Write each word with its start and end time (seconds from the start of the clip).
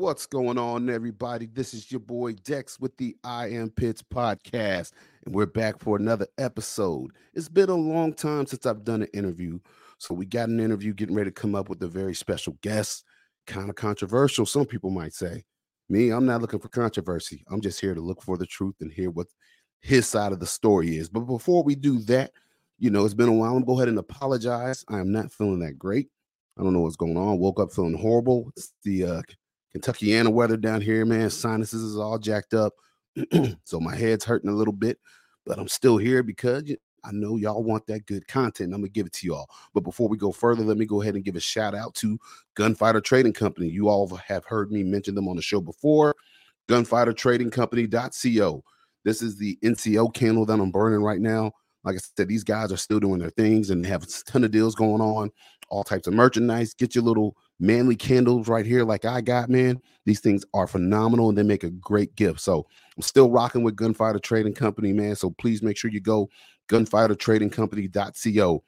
What's 0.00 0.24
going 0.24 0.56
on, 0.56 0.88
everybody? 0.88 1.44
This 1.44 1.74
is 1.74 1.92
your 1.92 2.00
boy 2.00 2.32
Dex 2.32 2.80
with 2.80 2.96
the 2.96 3.14
I 3.22 3.48
Am 3.48 3.68
Pitts 3.68 4.00
podcast, 4.02 4.92
and 5.26 5.34
we're 5.34 5.44
back 5.44 5.78
for 5.78 5.98
another 5.98 6.26
episode. 6.38 7.10
It's 7.34 7.50
been 7.50 7.68
a 7.68 7.74
long 7.74 8.14
time 8.14 8.46
since 8.46 8.64
I've 8.64 8.82
done 8.82 9.02
an 9.02 9.08
interview, 9.12 9.58
so 9.98 10.14
we 10.14 10.24
got 10.24 10.48
an 10.48 10.58
interview 10.58 10.94
getting 10.94 11.14
ready 11.14 11.28
to 11.28 11.38
come 11.38 11.54
up 11.54 11.68
with 11.68 11.82
a 11.82 11.86
very 11.86 12.14
special 12.14 12.56
guest, 12.62 13.04
kind 13.46 13.68
of 13.68 13.76
controversial, 13.76 14.46
some 14.46 14.64
people 14.64 14.88
might 14.88 15.12
say. 15.12 15.44
Me, 15.90 16.08
I'm 16.08 16.24
not 16.24 16.40
looking 16.40 16.60
for 16.60 16.68
controversy. 16.68 17.44
I'm 17.50 17.60
just 17.60 17.78
here 17.78 17.94
to 17.94 18.00
look 18.00 18.22
for 18.22 18.38
the 18.38 18.46
truth 18.46 18.76
and 18.80 18.90
hear 18.90 19.10
what 19.10 19.26
his 19.82 20.06
side 20.06 20.32
of 20.32 20.40
the 20.40 20.46
story 20.46 20.96
is. 20.96 21.10
But 21.10 21.26
before 21.26 21.62
we 21.62 21.74
do 21.74 21.98
that, 22.04 22.30
you 22.78 22.88
know, 22.88 23.04
it's 23.04 23.12
been 23.12 23.28
a 23.28 23.32
while. 23.34 23.54
I'm 23.54 23.66
go 23.66 23.76
ahead 23.76 23.88
and 23.88 23.98
apologize. 23.98 24.82
I 24.88 24.98
am 24.98 25.12
not 25.12 25.30
feeling 25.30 25.60
that 25.60 25.78
great. 25.78 26.08
I 26.58 26.62
don't 26.62 26.72
know 26.72 26.80
what's 26.80 26.96
going 26.96 27.18
on. 27.18 27.38
Woke 27.38 27.60
up 27.60 27.70
feeling 27.70 27.98
horrible. 27.98 28.50
It's 28.56 28.72
the 28.82 29.04
uh, 29.04 29.22
Kentuckiana 29.74 30.32
weather 30.32 30.56
down 30.56 30.80
here, 30.80 31.04
man. 31.04 31.30
Sinuses 31.30 31.82
is 31.82 31.96
all 31.96 32.18
jacked 32.18 32.54
up. 32.54 32.74
so 33.64 33.80
my 33.80 33.94
head's 33.94 34.24
hurting 34.24 34.50
a 34.50 34.54
little 34.54 34.72
bit, 34.72 34.98
but 35.46 35.58
I'm 35.58 35.68
still 35.68 35.96
here 35.96 36.22
because 36.22 36.64
I 37.04 37.12
know 37.12 37.36
y'all 37.36 37.62
want 37.62 37.86
that 37.86 38.06
good 38.06 38.26
content. 38.28 38.74
I'm 38.74 38.80
gonna 38.80 38.88
give 38.88 39.06
it 39.06 39.12
to 39.14 39.26
y'all. 39.26 39.48
But 39.74 39.84
before 39.84 40.08
we 40.08 40.16
go 40.16 40.32
further, 40.32 40.62
let 40.62 40.76
me 40.76 40.86
go 40.86 41.02
ahead 41.02 41.14
and 41.14 41.24
give 41.24 41.36
a 41.36 41.40
shout 41.40 41.74
out 41.74 41.94
to 41.96 42.18
Gunfighter 42.56 43.00
Trading 43.00 43.32
Company. 43.32 43.68
You 43.68 43.88
all 43.88 44.08
have 44.16 44.44
heard 44.44 44.70
me 44.70 44.82
mention 44.82 45.14
them 45.14 45.28
on 45.28 45.36
the 45.36 45.42
show 45.42 45.60
before. 45.60 46.14
Gunfighter 46.68 47.12
Trading 47.12 47.50
Gunfightertradingcompany.co. 47.50 48.64
This 49.04 49.22
is 49.22 49.36
the 49.36 49.58
NCO 49.62 50.12
candle 50.12 50.44
that 50.46 50.60
I'm 50.60 50.70
burning 50.70 51.02
right 51.02 51.20
now. 51.20 51.52
Like 51.84 51.96
I 51.96 51.98
said, 52.16 52.28
these 52.28 52.44
guys 52.44 52.72
are 52.72 52.76
still 52.76 53.00
doing 53.00 53.20
their 53.20 53.30
things 53.30 53.70
and 53.70 53.86
have 53.86 54.02
a 54.02 54.06
ton 54.26 54.44
of 54.44 54.50
deals 54.50 54.74
going 54.74 55.00
on, 55.00 55.30
all 55.68 55.84
types 55.84 56.06
of 56.06 56.14
merchandise. 56.14 56.74
Get 56.74 56.94
your 56.94 57.04
little 57.04 57.36
manly 57.58 57.96
candles 57.96 58.48
right 58.48 58.66
here, 58.66 58.84
like 58.84 59.04
I 59.04 59.20
got, 59.20 59.48
man. 59.48 59.80
These 60.04 60.20
things 60.20 60.44
are 60.54 60.66
phenomenal 60.66 61.28
and 61.28 61.38
they 61.38 61.42
make 61.42 61.64
a 61.64 61.70
great 61.70 62.14
gift. 62.16 62.40
So 62.40 62.66
I'm 62.96 63.02
still 63.02 63.30
rocking 63.30 63.62
with 63.62 63.76
Gunfighter 63.76 64.18
Trading 64.18 64.54
Company, 64.54 64.92
man. 64.92 65.16
So 65.16 65.30
please 65.30 65.62
make 65.62 65.76
sure 65.76 65.90
you 65.90 66.00
go 66.00 66.28
gunfightertradingcompany.co 66.68 68.62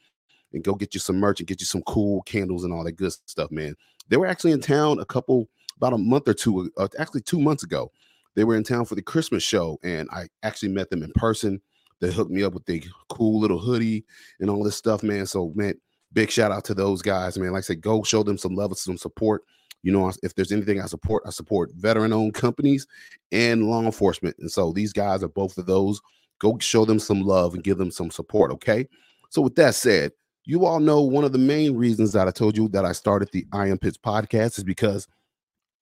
and 0.53 0.65
go 0.65 0.75
get 0.75 0.95
you 0.95 1.01
some 1.01 1.17
merch 1.17 1.41
and 1.41 1.47
get 1.47 1.61
you 1.61 1.67
some 1.67 1.83
cool 1.83 2.23
candles 2.23 2.65
and 2.65 2.73
all 2.73 2.85
that 2.85 2.93
good 2.93 3.13
stuff, 3.27 3.51
man. 3.51 3.75
They 4.09 4.17
were 4.17 4.27
actually 4.27 4.53
in 4.53 4.61
town 4.61 5.01
a 5.01 5.05
couple 5.05 5.49
about 5.77 5.95
a 5.95 5.99
month 5.99 6.29
or 6.29 6.35
two, 6.35 6.71
uh, 6.77 6.89
actually 6.99 7.23
two 7.23 7.41
months 7.41 7.63
ago. 7.63 7.91
They 8.35 8.45
were 8.45 8.57
in 8.57 8.65
town 8.65 8.87
for 8.87 8.95
the 8.95 9.03
Christmas 9.03 9.43
show, 9.43 9.79
and 9.83 10.09
I 10.11 10.29
actually 10.43 10.71
met 10.71 10.91
them 10.91 11.03
in 11.03 11.13
person. 11.13 11.61
They 12.03 12.13
hooked 12.13 12.33
me 12.33 12.43
up 12.43 12.53
with 12.53 12.67
the 12.67 12.85
cool 13.09 13.41
little 13.41 13.61
hoodie 13.61 14.05
and 14.41 14.51
all 14.51 14.65
this 14.65 14.77
stuff, 14.77 15.05
man. 15.05 15.25
So, 15.25 15.53
man, 15.55 15.75
big 16.13 16.31
shout 16.31 16.51
out 16.51 16.65
to 16.65 16.75
those 16.75 17.01
guys, 17.01 17.39
man. 17.39 17.53
Like 17.53 17.61
I 17.61 17.63
said, 17.63 17.81
go 17.81 18.03
show 18.03 18.25
them 18.25 18.37
some 18.37 18.57
love 18.57 18.77
some 18.77 18.99
support. 18.99 19.45
You 19.85 19.93
know, 19.93 20.13
if 20.23 20.35
there's 20.35 20.51
anything 20.53 20.81
I 20.81 20.87
support, 20.87 21.23
I 21.27 21.31
support 21.31 21.71
veteran-owned 21.75 22.35
companies 22.35 22.87
and 23.31 23.69
law 23.69 23.83
enforcement. 23.83 24.37
And 24.41 24.51
so 24.51 24.73
these 24.73 24.93
guys 24.93 25.23
are 25.23 25.29
both 25.29 25.57
of 25.59 25.67
those. 25.67 26.01
Go 26.41 26.59
show 26.59 26.85
them 26.85 26.99
some 26.99 27.23
love 27.23 27.55
and 27.55 27.63
give 27.63 27.79
them 27.79 27.93
some 27.93 28.11
support. 28.11 28.51
Okay. 28.51 28.89
So 29.31 29.41
with 29.41 29.55
that 29.55 29.77
said, 29.77 30.11
you 30.45 30.67
all 30.67 30.81
know 30.81 31.03
one 31.03 31.23
of 31.23 31.31
the 31.31 31.39
main 31.39 31.77
reasons 31.77 32.13
that 32.13 32.27
I 32.27 32.33
told 32.33 32.57
you 32.57 32.67
that 32.71 32.85
I 32.85 32.93
started 32.93 33.29
the 33.33 33.47
I 33.53 33.69
Am 33.69 33.79
Pitts 33.79 33.97
podcast 33.97 34.59
is 34.59 34.65
because 34.65 35.07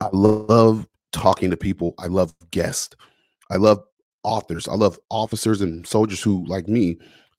I 0.03 0.11
love 0.13 0.87
talking 1.13 1.51
to 1.51 1.57
people. 1.57 1.95
I 1.99 2.07
love 2.07 2.35
guests. 2.51 2.95
I 3.51 3.57
love 3.57 3.83
authors. 4.23 4.69
I 4.69 4.75
love 4.75 4.99
officers 5.11 5.61
and 5.61 5.87
soldiers 5.87 6.23
who, 6.23 6.45
like 6.47 6.69
me, 6.69 6.99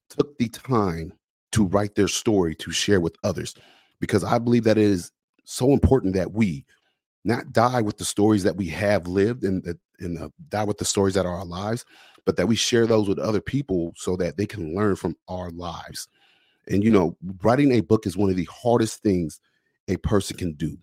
took 0.10 0.38
the 0.38 0.50
time 0.50 1.14
to 1.52 1.66
write 1.66 1.96
their 1.96 2.08
story 2.08 2.56
to 2.56 2.72
share 2.72 3.00
with 3.00 3.16
others 3.24 3.56
because 4.00 4.24
I 4.24 4.40
believe 4.40 4.64
that 4.64 4.78
it 4.78 4.84
is 4.84 5.12
so 5.44 5.72
important 5.72 6.16
that 6.16 6.34
we 6.34 6.66
not 7.24 7.54
die 7.54 7.82
with 7.82 7.98
the 7.98 8.06
stories 8.06 8.44
that 8.44 8.56
we 8.56 8.68
have 8.68 9.08
lived 9.08 9.44
and 9.44 9.64
that 9.64 9.78
and 10.00 10.18
uh, 10.18 10.30
die 10.50 10.64
with 10.64 10.80
the 10.80 10.86
stories 10.86 11.14
that 11.14 11.26
are 11.26 11.36
our 11.36 11.46
lives, 11.46 11.86
but 12.26 12.36
that 12.36 12.48
we 12.48 12.56
share 12.56 12.88
those 12.88 13.08
with 13.08 13.20
other 13.20 13.42
people 13.42 13.94
so 13.96 14.16
that 14.16 14.38
they 14.38 14.48
can 14.48 14.76
learn 14.76 14.96
from 14.96 15.16
our 15.28 15.52
lives. 15.52 16.08
And 16.68 16.84
you 16.84 16.90
know, 16.90 17.16
writing 17.44 17.74
a 17.74 17.82
book 17.82 18.08
is 18.08 18.18
one 18.18 18.30
of 18.30 18.36
the 18.36 18.50
hardest 18.52 19.04
things 19.04 19.40
a 19.88 19.98
person 19.98 20.38
can 20.38 20.54
do. 20.54 20.78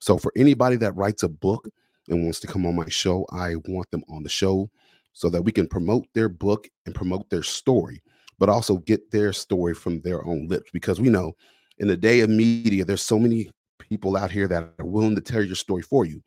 So 0.00 0.18
for 0.18 0.32
anybody 0.36 0.76
that 0.76 0.96
writes 0.96 1.22
a 1.22 1.28
book 1.28 1.68
and 2.08 2.22
wants 2.24 2.40
to 2.40 2.46
come 2.46 2.66
on 2.66 2.76
my 2.76 2.88
show, 2.88 3.26
I 3.32 3.54
want 3.66 3.90
them 3.90 4.04
on 4.08 4.22
the 4.22 4.28
show 4.28 4.70
so 5.18 5.28
that 5.28 5.42
we 5.42 5.50
can 5.50 5.66
promote 5.66 6.06
their 6.14 6.28
book 6.28 6.68
and 6.86 6.94
promote 6.94 7.28
their 7.28 7.42
story, 7.42 8.00
but 8.38 8.48
also 8.48 8.76
get 8.76 9.10
their 9.10 9.32
story 9.32 9.74
from 9.74 10.00
their 10.02 10.24
own 10.24 10.46
lips. 10.46 10.70
Because 10.72 11.00
we 11.00 11.08
know 11.08 11.32
in 11.78 11.88
the 11.88 11.96
day 11.96 12.20
of 12.20 12.30
media, 12.30 12.84
there's 12.84 13.02
so 13.02 13.18
many 13.18 13.50
people 13.80 14.16
out 14.16 14.30
here 14.30 14.46
that 14.46 14.70
are 14.78 14.86
willing 14.86 15.16
to 15.16 15.20
tell 15.20 15.42
your 15.42 15.56
story 15.56 15.82
for 15.82 16.04
you, 16.04 16.22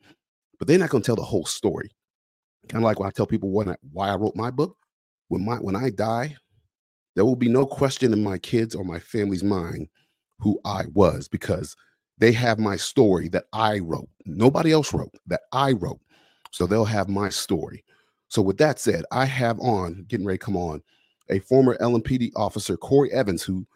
but 0.58 0.68
they're 0.68 0.78
not 0.78 0.90
going 0.90 1.02
to 1.02 1.06
tell 1.06 1.16
the 1.16 1.22
whole 1.22 1.46
story. 1.46 1.90
Kind 2.68 2.84
of 2.84 2.86
like 2.86 3.00
when 3.00 3.08
I 3.08 3.12
tell 3.12 3.26
people 3.26 3.50
when 3.50 3.70
I, 3.70 3.76
why 3.92 4.10
I 4.10 4.14
wrote 4.14 4.36
my 4.36 4.50
book. 4.50 4.76
When 5.28 5.42
my 5.42 5.56
when 5.56 5.74
I 5.74 5.88
die, 5.88 6.36
there 7.16 7.24
will 7.24 7.34
be 7.34 7.48
no 7.48 7.64
question 7.64 8.12
in 8.12 8.22
my 8.22 8.36
kids 8.36 8.74
or 8.74 8.84
my 8.84 8.98
family's 8.98 9.42
mind 9.42 9.88
who 10.38 10.60
I 10.66 10.84
was 10.92 11.28
because 11.28 11.74
they 12.18 12.32
have 12.32 12.58
my 12.58 12.76
story 12.76 13.30
that 13.30 13.44
I 13.54 13.78
wrote. 13.78 14.10
Nobody 14.26 14.70
else 14.70 14.92
wrote 14.92 15.14
that 15.28 15.40
I 15.50 15.72
wrote. 15.72 16.00
So 16.50 16.66
they'll 16.66 16.84
have 16.84 17.08
my 17.08 17.30
story. 17.30 17.82
So 18.32 18.40
with 18.40 18.56
that 18.56 18.78
said, 18.78 19.04
I 19.12 19.26
have 19.26 19.60
on 19.60 20.06
getting 20.08 20.24
ready 20.24 20.38
to 20.38 20.44
come 20.46 20.56
on 20.56 20.82
a 21.28 21.40
former 21.40 21.76
LMPD 21.82 22.32
officer, 22.34 22.78
Cory 22.78 23.12
Evans, 23.12 23.42
who 23.42 23.66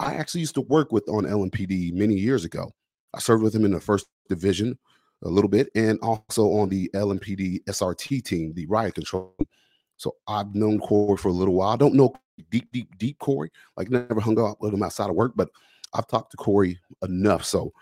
I 0.00 0.14
actually 0.14 0.40
used 0.40 0.54
to 0.54 0.62
work 0.62 0.92
with 0.92 1.06
on 1.10 1.24
LMPD 1.24 1.92
many 1.92 2.14
years 2.14 2.46
ago. 2.46 2.72
I 3.12 3.18
served 3.18 3.42
with 3.42 3.54
him 3.54 3.66
in 3.66 3.72
the 3.72 3.80
first 3.82 4.06
division 4.30 4.78
a 5.24 5.28
little 5.28 5.50
bit 5.50 5.68
and 5.74 5.98
also 6.00 6.44
on 6.52 6.70
the 6.70 6.90
LMPD 6.94 7.64
SRT 7.64 8.24
team, 8.24 8.54
the 8.54 8.64
riot 8.64 8.94
control. 8.94 9.36
So 9.98 10.16
I've 10.26 10.54
known 10.54 10.78
Cory 10.78 11.18
for 11.18 11.28
a 11.28 11.32
little 11.32 11.52
while. 11.52 11.68
I 11.68 11.76
don't 11.76 11.92
know 11.92 12.14
deep, 12.50 12.72
deep, 12.72 12.96
deep 12.96 13.18
Cory, 13.18 13.50
like 13.76 13.90
never 13.90 14.20
hung 14.20 14.40
out 14.40 14.58
with 14.58 14.72
him 14.72 14.82
outside 14.82 15.10
of 15.10 15.16
work, 15.16 15.32
but 15.36 15.50
I've 15.92 16.06
talked 16.06 16.30
to 16.30 16.38
Cory 16.38 16.80
enough. 17.02 17.44
So 17.44 17.74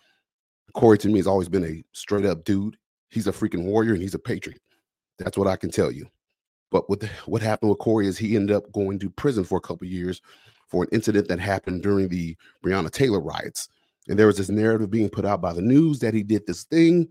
Cory 0.72 0.98
to 0.98 1.08
me 1.08 1.20
has 1.20 1.28
always 1.28 1.48
been 1.48 1.64
a 1.64 1.84
straight 1.92 2.26
up 2.26 2.42
dude. 2.42 2.76
He's 3.10 3.28
a 3.28 3.32
freaking 3.32 3.62
warrior 3.62 3.92
and 3.92 4.02
he's 4.02 4.14
a 4.14 4.18
patriot. 4.18 4.60
That's 5.20 5.38
what 5.38 5.46
I 5.46 5.54
can 5.54 5.70
tell 5.70 5.92
you. 5.92 6.08
But 6.70 6.88
what 6.90 7.00
the, 7.00 7.10
what 7.26 7.42
happened 7.42 7.70
with 7.70 7.78
Cory 7.78 8.06
is 8.06 8.18
he 8.18 8.36
ended 8.36 8.56
up 8.56 8.70
going 8.72 8.98
to 8.98 9.10
prison 9.10 9.44
for 9.44 9.58
a 9.58 9.60
couple 9.60 9.86
years 9.86 10.20
for 10.68 10.82
an 10.84 10.88
incident 10.92 11.28
that 11.28 11.38
happened 11.38 11.82
during 11.82 12.08
the 12.08 12.36
Breonna 12.64 12.90
Taylor 12.90 13.20
riots. 13.20 13.68
And 14.08 14.18
there 14.18 14.26
was 14.26 14.36
this 14.36 14.48
narrative 14.48 14.90
being 14.90 15.08
put 15.08 15.24
out 15.24 15.40
by 15.40 15.52
the 15.52 15.62
news 15.62 16.00
that 16.00 16.14
he 16.14 16.22
did 16.22 16.46
this 16.46 16.64
thing. 16.64 17.08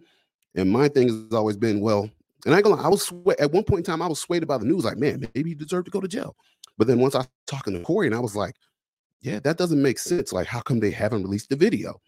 And 0.56 0.72
my 0.72 0.88
thing 0.88 1.08
has 1.08 1.34
always 1.34 1.58
been, 1.58 1.82
well, 1.82 2.10
and 2.46 2.54
I 2.54 2.60
lie, 2.60 2.82
I 2.82 2.88
was 2.88 3.12
at 3.40 3.52
one 3.52 3.64
point 3.64 3.80
in 3.80 3.84
time, 3.84 4.02
I 4.02 4.08
was 4.08 4.20
swayed 4.20 4.48
by 4.48 4.58
the 4.58 4.66
news, 4.66 4.86
like, 4.86 4.98
man, 4.98 5.28
maybe 5.34 5.50
he 5.50 5.56
deserved 5.56 5.86
to 5.86 5.92
go 5.92 6.00
to 6.00 6.08
jail. 6.08 6.36
But 6.78 6.88
then 6.88 7.00
once 7.00 7.16
I 7.16 7.20
was 7.20 7.28
talking 7.48 7.74
to 7.74 7.80
Cory, 7.82 8.08
and 8.08 8.16
I 8.16 8.20
was 8.20 8.36
like, 8.36 8.56
yeah, 9.22 9.40
that 9.40 9.58
doesn't 9.58 9.82
make 9.82 9.98
sense. 9.98 10.32
Like, 10.32 10.46
how 10.46 10.62
come 10.62 10.80
they 10.80 10.92
haven't 10.92 11.24
released 11.24 11.50
the 11.50 11.56
video? 11.56 12.00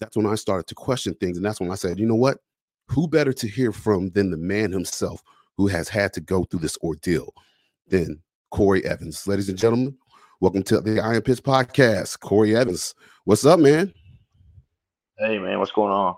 That's 0.00 0.16
when 0.16 0.26
I 0.26 0.36
started 0.36 0.66
to 0.68 0.74
question 0.74 1.14
things. 1.14 1.36
And 1.36 1.44
that's 1.44 1.60
when 1.60 1.70
I 1.70 1.74
said, 1.74 1.98
you 1.98 2.06
know 2.06 2.14
what? 2.14 2.38
Who 2.88 3.06
better 3.06 3.32
to 3.34 3.46
hear 3.46 3.72
from 3.72 4.10
than 4.10 4.30
the 4.30 4.36
man 4.36 4.72
himself 4.72 5.22
who 5.62 5.68
has 5.68 5.88
had 5.88 6.12
to 6.12 6.20
go 6.20 6.42
through 6.42 6.58
this 6.58 6.76
ordeal 6.82 7.32
than 7.86 8.20
Cory 8.50 8.84
Evans? 8.84 9.28
Ladies 9.28 9.48
and 9.48 9.56
gentlemen, 9.56 9.96
welcome 10.40 10.64
to 10.64 10.80
the 10.80 11.00
I 11.00 11.14
Am 11.14 11.22
Pitts 11.22 11.40
podcast. 11.40 12.18
Cory 12.18 12.56
Evans, 12.56 12.96
what's 13.22 13.46
up, 13.46 13.60
man? 13.60 13.94
Hey 15.18 15.38
man, 15.38 15.60
what's 15.60 15.70
going 15.70 15.92
on? 15.92 16.16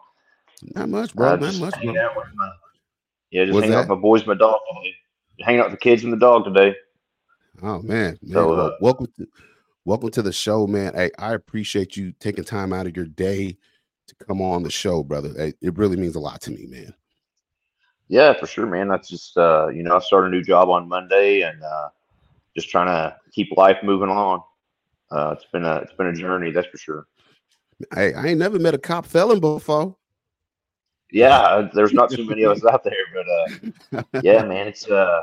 Not 0.74 0.88
much, 0.88 1.14
bro. 1.14 1.34
Uh, 1.34 1.36
Not 1.36 1.56
much, 1.56 1.74
bro. 1.82 1.92
my 1.92 2.50
yeah, 3.32 3.44
just 3.44 3.52
What's 3.54 3.64
hanging 3.64 3.76
out 3.76 3.80
with 3.80 3.98
my 3.98 4.00
boys, 4.00 4.26
my 4.26 4.32
dog 4.32 4.60
today. 4.72 4.94
Hanging 5.40 5.60
out 5.60 5.70
with 5.70 5.78
the 5.78 5.84
kids 5.84 6.04
and 6.04 6.12
the 6.12 6.16
dog 6.16 6.44
today. 6.46 6.74
Oh 7.62 7.82
man, 7.82 8.18
man. 8.22 8.32
So, 8.32 8.52
uh, 8.54 8.76
welcome 8.80 9.08
to 9.18 9.26
welcome 9.84 10.10
to 10.12 10.22
the 10.22 10.32
show, 10.32 10.66
man. 10.66 10.94
Hey, 10.94 11.10
I 11.18 11.34
appreciate 11.34 11.98
you 11.98 12.12
taking 12.18 12.44
time 12.44 12.72
out 12.72 12.86
of 12.86 12.96
your 12.96 13.04
day 13.04 13.58
to 14.06 14.14
come 14.26 14.40
on 14.40 14.62
the 14.62 14.70
show, 14.70 15.02
brother. 15.02 15.34
Hey, 15.36 15.52
it 15.60 15.76
really 15.76 15.98
means 15.98 16.14
a 16.14 16.20
lot 16.20 16.40
to 16.40 16.50
me, 16.50 16.64
man. 16.66 16.94
Yeah, 18.08 18.34
for 18.34 18.46
sure, 18.46 18.66
man. 18.66 18.88
That's 18.88 19.08
just 19.08 19.36
uh, 19.36 19.68
you 19.68 19.82
know, 19.82 19.96
I 19.96 20.00
started 20.00 20.28
a 20.28 20.30
new 20.30 20.42
job 20.42 20.68
on 20.68 20.88
Monday 20.88 21.42
and 21.42 21.62
uh, 21.62 21.88
just 22.54 22.68
trying 22.68 22.86
to 22.86 23.16
keep 23.32 23.50
life 23.56 23.78
moving 23.82 24.08
along. 24.08 24.42
Uh, 25.10 25.34
it's 25.36 25.46
been 25.52 25.64
a 25.64 25.76
it's 25.76 25.92
been 25.92 26.08
a 26.08 26.14
journey, 26.14 26.50
that's 26.50 26.68
for 26.68 26.78
sure. 26.78 27.06
Hey, 27.92 28.14
I 28.14 28.28
ain't 28.28 28.38
never 28.38 28.58
met 28.58 28.74
a 28.74 28.78
cop 28.78 29.06
felon 29.06 29.40
before. 29.40 29.96
Yeah, 31.10 31.68
there's 31.72 31.92
not 31.92 32.10
too 32.10 32.24
many 32.24 32.42
of 32.42 32.52
us 32.52 32.64
out 32.70 32.84
there, 32.84 32.92
but 33.92 34.02
uh, 34.02 34.20
yeah, 34.22 34.44
man, 34.44 34.66
it's 34.66 34.88
uh, 34.88 35.22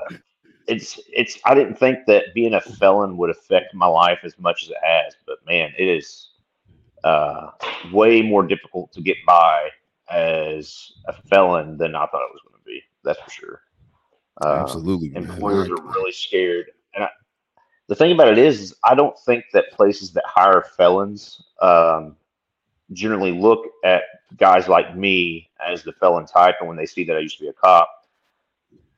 it's 0.67 0.99
it's. 1.11 1.39
I 1.45 1.53
didn't 1.53 1.75
think 1.75 1.99
that 2.07 2.33
being 2.33 2.53
a 2.53 2.61
felon 2.61 3.17
would 3.17 3.29
affect 3.29 3.73
my 3.73 3.87
life 3.87 4.19
as 4.23 4.37
much 4.39 4.63
as 4.63 4.69
it 4.69 4.77
has, 4.81 5.15
but 5.25 5.37
man, 5.45 5.71
it 5.77 5.87
is 5.87 6.29
uh, 7.03 7.51
way 7.91 8.21
more 8.21 8.45
difficult 8.45 8.91
to 8.93 9.01
get 9.01 9.17
by 9.25 9.69
as 10.09 10.91
a 11.07 11.13
felon 11.13 11.77
than 11.77 11.95
I 11.95 12.05
thought 12.05 12.21
it 12.21 12.33
was 12.33 12.41
going 12.43 12.45
to 12.45 12.47
be. 12.47 12.50
That's 13.03 13.19
for 13.21 13.29
sure. 13.29 13.61
Uh, 14.43 14.59
Absolutely. 14.61 15.09
man. 15.09 15.23
employers 15.23 15.69
are 15.69 15.81
really 15.81 16.11
scared. 16.11 16.67
And 16.95 17.03
I, 17.03 17.09
the 17.87 17.95
thing 17.95 18.11
about 18.11 18.27
it 18.29 18.37
is, 18.37 18.59
is, 18.61 18.75
I 18.83 18.95
don't 18.95 19.17
think 19.19 19.45
that 19.53 19.71
places 19.71 20.11
that 20.13 20.23
hire 20.25 20.63
felons 20.77 21.41
um, 21.61 22.15
generally 22.93 23.31
look 23.31 23.65
at 23.83 24.03
guys 24.37 24.67
like 24.67 24.95
me 24.95 25.49
as 25.65 25.83
the 25.83 25.91
felon 25.93 26.25
type. 26.25 26.55
And 26.59 26.67
when 26.67 26.77
they 26.77 26.85
see 26.85 27.03
that 27.05 27.15
I 27.15 27.19
used 27.19 27.37
to 27.37 27.43
be 27.43 27.49
a 27.49 27.53
cop, 27.53 27.89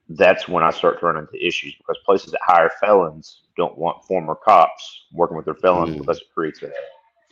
that's 0.09 0.47
when 0.47 0.63
I 0.63 0.69
start 0.69 0.99
to 0.99 1.05
run 1.07 1.17
into 1.17 1.45
issues 1.45 1.73
because 1.75 1.97
places 2.05 2.31
that 2.31 2.41
hire 2.43 2.69
felons 2.79 3.41
don't 3.57 3.77
want 3.77 4.03
former 4.05 4.35
cops 4.35 5.05
working 5.11 5.37
with 5.37 5.45
their 5.45 5.55
felons 5.55 5.95
Mm. 5.95 5.99
because 5.99 6.19
it 6.19 6.27
creates 6.33 6.61
a 6.61 6.71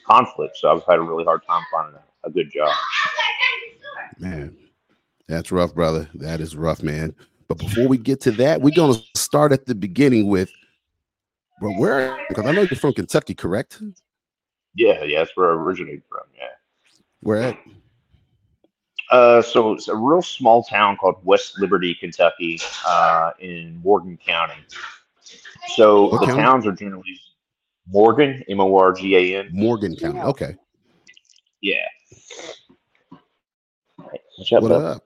conflict. 0.08 0.58
So 0.58 0.72
I've 0.72 0.84
had 0.86 0.98
a 1.00 1.02
really 1.02 1.24
hard 1.26 1.42
time 1.48 1.62
finding 1.72 1.96
a, 1.96 2.28
a 2.28 2.32
good 2.32 2.52
job. 2.52 2.74
Man, 4.20 4.56
that's 5.28 5.52
rough, 5.52 5.74
brother. 5.74 6.10
That 6.16 6.42
is 6.42 6.56
rough, 6.56 6.84
man. 6.84 7.16
But 7.48 7.58
before 7.58 7.88
we 7.88 7.98
get 7.98 8.22
to 8.22 8.32
that, 8.32 8.62
we're 8.62 8.76
gonna 8.76 9.00
start 9.16 9.52
at 9.52 9.66
the 9.66 9.76
beginning 9.76 10.28
with, 10.28 10.52
bro, 11.60 11.72
where? 11.74 12.18
Because 12.30 12.46
I 12.46 12.52
know 12.52 12.62
you're 12.62 12.80
from 12.80 12.94
Kentucky, 12.94 13.34
correct? 13.36 13.82
Yeah, 14.76 15.04
yeah, 15.04 15.20
that's 15.20 15.36
where 15.36 15.52
I 15.52 15.56
originated 15.56 16.04
from. 16.10 16.22
Yeah. 16.38 16.48
Where 17.22 17.42
at? 17.42 17.58
Uh, 19.12 19.42
so 19.42 19.74
it's 19.74 19.90
a 19.90 19.96
real 19.96 20.22
small 20.22 20.64
town 20.64 20.96
called 20.96 21.18
West 21.24 21.60
Liberty, 21.60 21.94
Kentucky, 21.94 22.60
uh, 22.88 23.32
in 23.40 23.82
Morgan 23.84 24.18
County. 24.26 24.54
So 25.76 26.08
What 26.08 26.22
the 26.22 26.28
county? 26.28 26.42
towns 26.42 26.66
are 26.66 26.72
generally 26.72 27.20
Morgan, 27.90 28.42
M 28.48 28.62
O 28.62 28.78
R 28.78 28.94
G 28.94 29.16
A 29.18 29.40
N. 29.40 29.50
Morgan 29.52 29.98
County. 29.98 30.22
Okay. 30.22 30.56
Yeah. 31.62 31.76
What's 34.38 34.52
up, 34.54 34.64
What 34.64 34.70
bud? 34.70 34.82
up? 34.82 35.04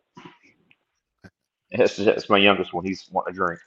That's, 1.77 1.98
that's 1.98 2.30
my 2.30 2.38
youngest 2.38 2.74
one. 2.74 2.86
He's 2.86 3.07
wanting 3.12 3.33
a 3.33 3.36
drink. 3.36 3.60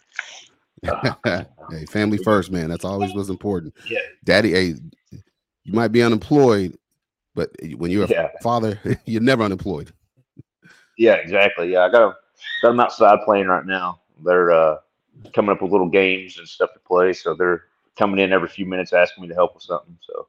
hey, 1.70 1.86
family 1.86 2.18
first, 2.24 2.50
man. 2.50 2.70
That's 2.70 2.84
always 2.84 3.14
what's 3.14 3.28
important. 3.28 3.74
Yeah. 3.88 3.98
Daddy, 4.24 4.52
hey, 4.52 4.74
you 5.64 5.72
might 5.72 5.88
be 5.88 6.02
unemployed, 6.02 6.76
but 7.34 7.50
when 7.76 7.90
you're 7.90 8.04
a 8.04 8.08
Yeah. 8.08 8.28
father, 8.42 8.80
you're 9.06 9.22
never 9.22 9.42
unemployed. 9.42 9.92
Yeah, 10.96 11.14
exactly. 11.14 11.72
Yeah, 11.72 11.80
I 11.84 11.90
got 11.90 12.00
them, 12.00 12.14
got 12.62 12.68
them 12.70 12.80
outside 12.80 13.20
playing 13.24 13.46
right 13.46 13.66
now. 13.66 14.00
They're 14.24 14.50
uh, 14.50 14.78
coming 15.34 15.52
up 15.52 15.62
with 15.62 15.72
little 15.72 15.88
games 15.88 16.38
and 16.38 16.48
stuff 16.48 16.72
to 16.74 16.80
play. 16.80 17.12
So 17.12 17.34
they're 17.34 17.64
coming 17.96 18.20
in 18.20 18.32
every 18.32 18.48
few 18.48 18.66
minutes 18.66 18.92
asking 18.92 19.22
me 19.22 19.28
to 19.28 19.34
help 19.34 19.54
with 19.54 19.62
something. 19.62 19.96
So 20.02 20.28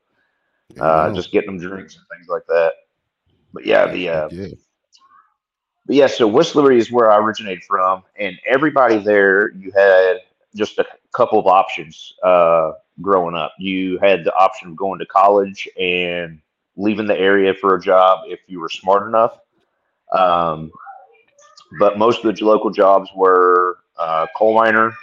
uh, 0.80 1.10
Yeah, 1.10 1.14
just 1.14 1.32
getting 1.32 1.58
them 1.58 1.70
drinks 1.70 1.96
and 1.96 2.06
things 2.16 2.28
like 2.30 2.46
that. 2.48 2.74
But 3.54 3.66
yeah, 3.66 3.88
the 3.88 4.10
uh, 4.10 4.30
yeah. 4.30 4.48
But 5.90 5.96
yeah, 5.96 6.06
so 6.06 6.28
Liberty 6.28 6.78
is 6.78 6.92
where 6.92 7.10
I 7.10 7.18
originated 7.18 7.64
from, 7.64 8.04
and 8.16 8.38
everybody 8.46 9.00
there, 9.00 9.50
you 9.56 9.72
had 9.72 10.18
just 10.54 10.78
a 10.78 10.86
couple 11.14 11.40
of 11.40 11.48
options 11.48 12.14
uh, 12.22 12.74
growing 13.02 13.34
up. 13.34 13.54
You 13.58 13.98
had 13.98 14.24
the 14.24 14.32
option 14.36 14.70
of 14.70 14.76
going 14.76 15.00
to 15.00 15.08
college 15.08 15.68
and 15.80 16.42
leaving 16.78 17.08
the 17.08 17.18
area 17.18 17.56
for 17.56 17.74
a 17.74 17.82
job 17.82 18.20
if 18.28 18.40
you 18.46 18.60
were 18.60 18.70
smart 18.70 19.08
enough. 19.08 19.40
Um, 20.16 20.72
but 21.80 21.98
most 21.98 22.24
of 22.24 22.36
the 22.36 22.46
local 22.46 22.70
jobs 22.70 23.10
were 23.16 23.80
uh, 23.98 24.28
coal 24.38 24.54
miner 24.54 24.94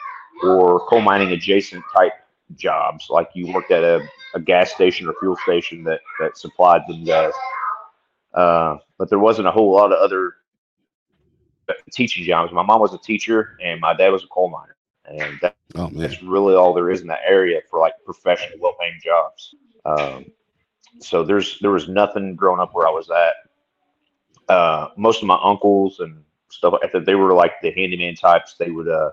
or 0.45 0.87
coal 0.87 1.01
mining 1.01 1.33
adjacent 1.33 1.83
type 1.93 2.13
jobs, 2.55 3.09
like 3.11 3.31
you 3.35 3.53
worked 3.53 3.73
at 3.73 3.83
a, 3.83 4.09
a 4.37 4.41
gas 4.41 4.73
station 4.73 5.09
or 5.09 5.15
fuel 5.19 5.37
station 5.43 5.83
that 5.83 5.99
that 6.21 6.39
supplied 6.39 6.83
them 6.87 7.03
guys. 7.03 7.33
Uh, 8.33 8.77
but 8.99 9.11
there 9.11 9.19
wasn't 9.19 9.49
a 9.49 9.51
whole 9.51 9.73
lot 9.73 9.91
of 9.93 9.99
other 9.99 10.35
teaching 11.93 12.25
jobs. 12.25 12.53
My 12.53 12.63
mom 12.63 12.81
was 12.81 12.95
a 12.95 12.99
teacher 12.99 13.59
and 13.63 13.81
my 13.81 13.95
dad 13.95 14.11
was 14.11 14.25
a 14.25 14.29
coal 14.29 14.51
miner, 14.51 14.77
and 15.05 15.39
that, 15.43 15.57
Oh 15.75 15.91
that's 15.93 16.23
really 16.23 16.55
all 16.55 16.73
there 16.73 16.91
is 16.91 17.03
in 17.03 17.07
that 17.09 17.21
area 17.27 17.61
for 17.69 17.81
like 17.81 17.93
professional, 18.05 18.59
well-paying 18.61 19.01
jobs. 19.05 19.55
Um, 19.85 20.27
so 21.01 21.23
there's 21.23 21.59
there 21.61 21.71
was 21.71 21.89
nothing 21.89 22.35
growing 22.35 22.61
up 22.61 22.75
where 22.75 22.87
I 22.87 22.91
was 22.91 23.11
at. 23.11 23.35
Uh, 24.49 24.89
most 24.97 25.23
of 25.23 25.27
my 25.27 25.39
uncles 25.43 26.01
and 26.01 26.23
stuff 26.49 26.75
like 26.81 26.93
that, 26.93 27.05
they 27.05 27.15
were 27.15 27.35
like 27.35 27.61
the 27.63 27.73
handyman 27.73 28.15
types. 28.15 28.55
They 28.59 28.71
would, 28.71 28.89
uh, 28.89 29.11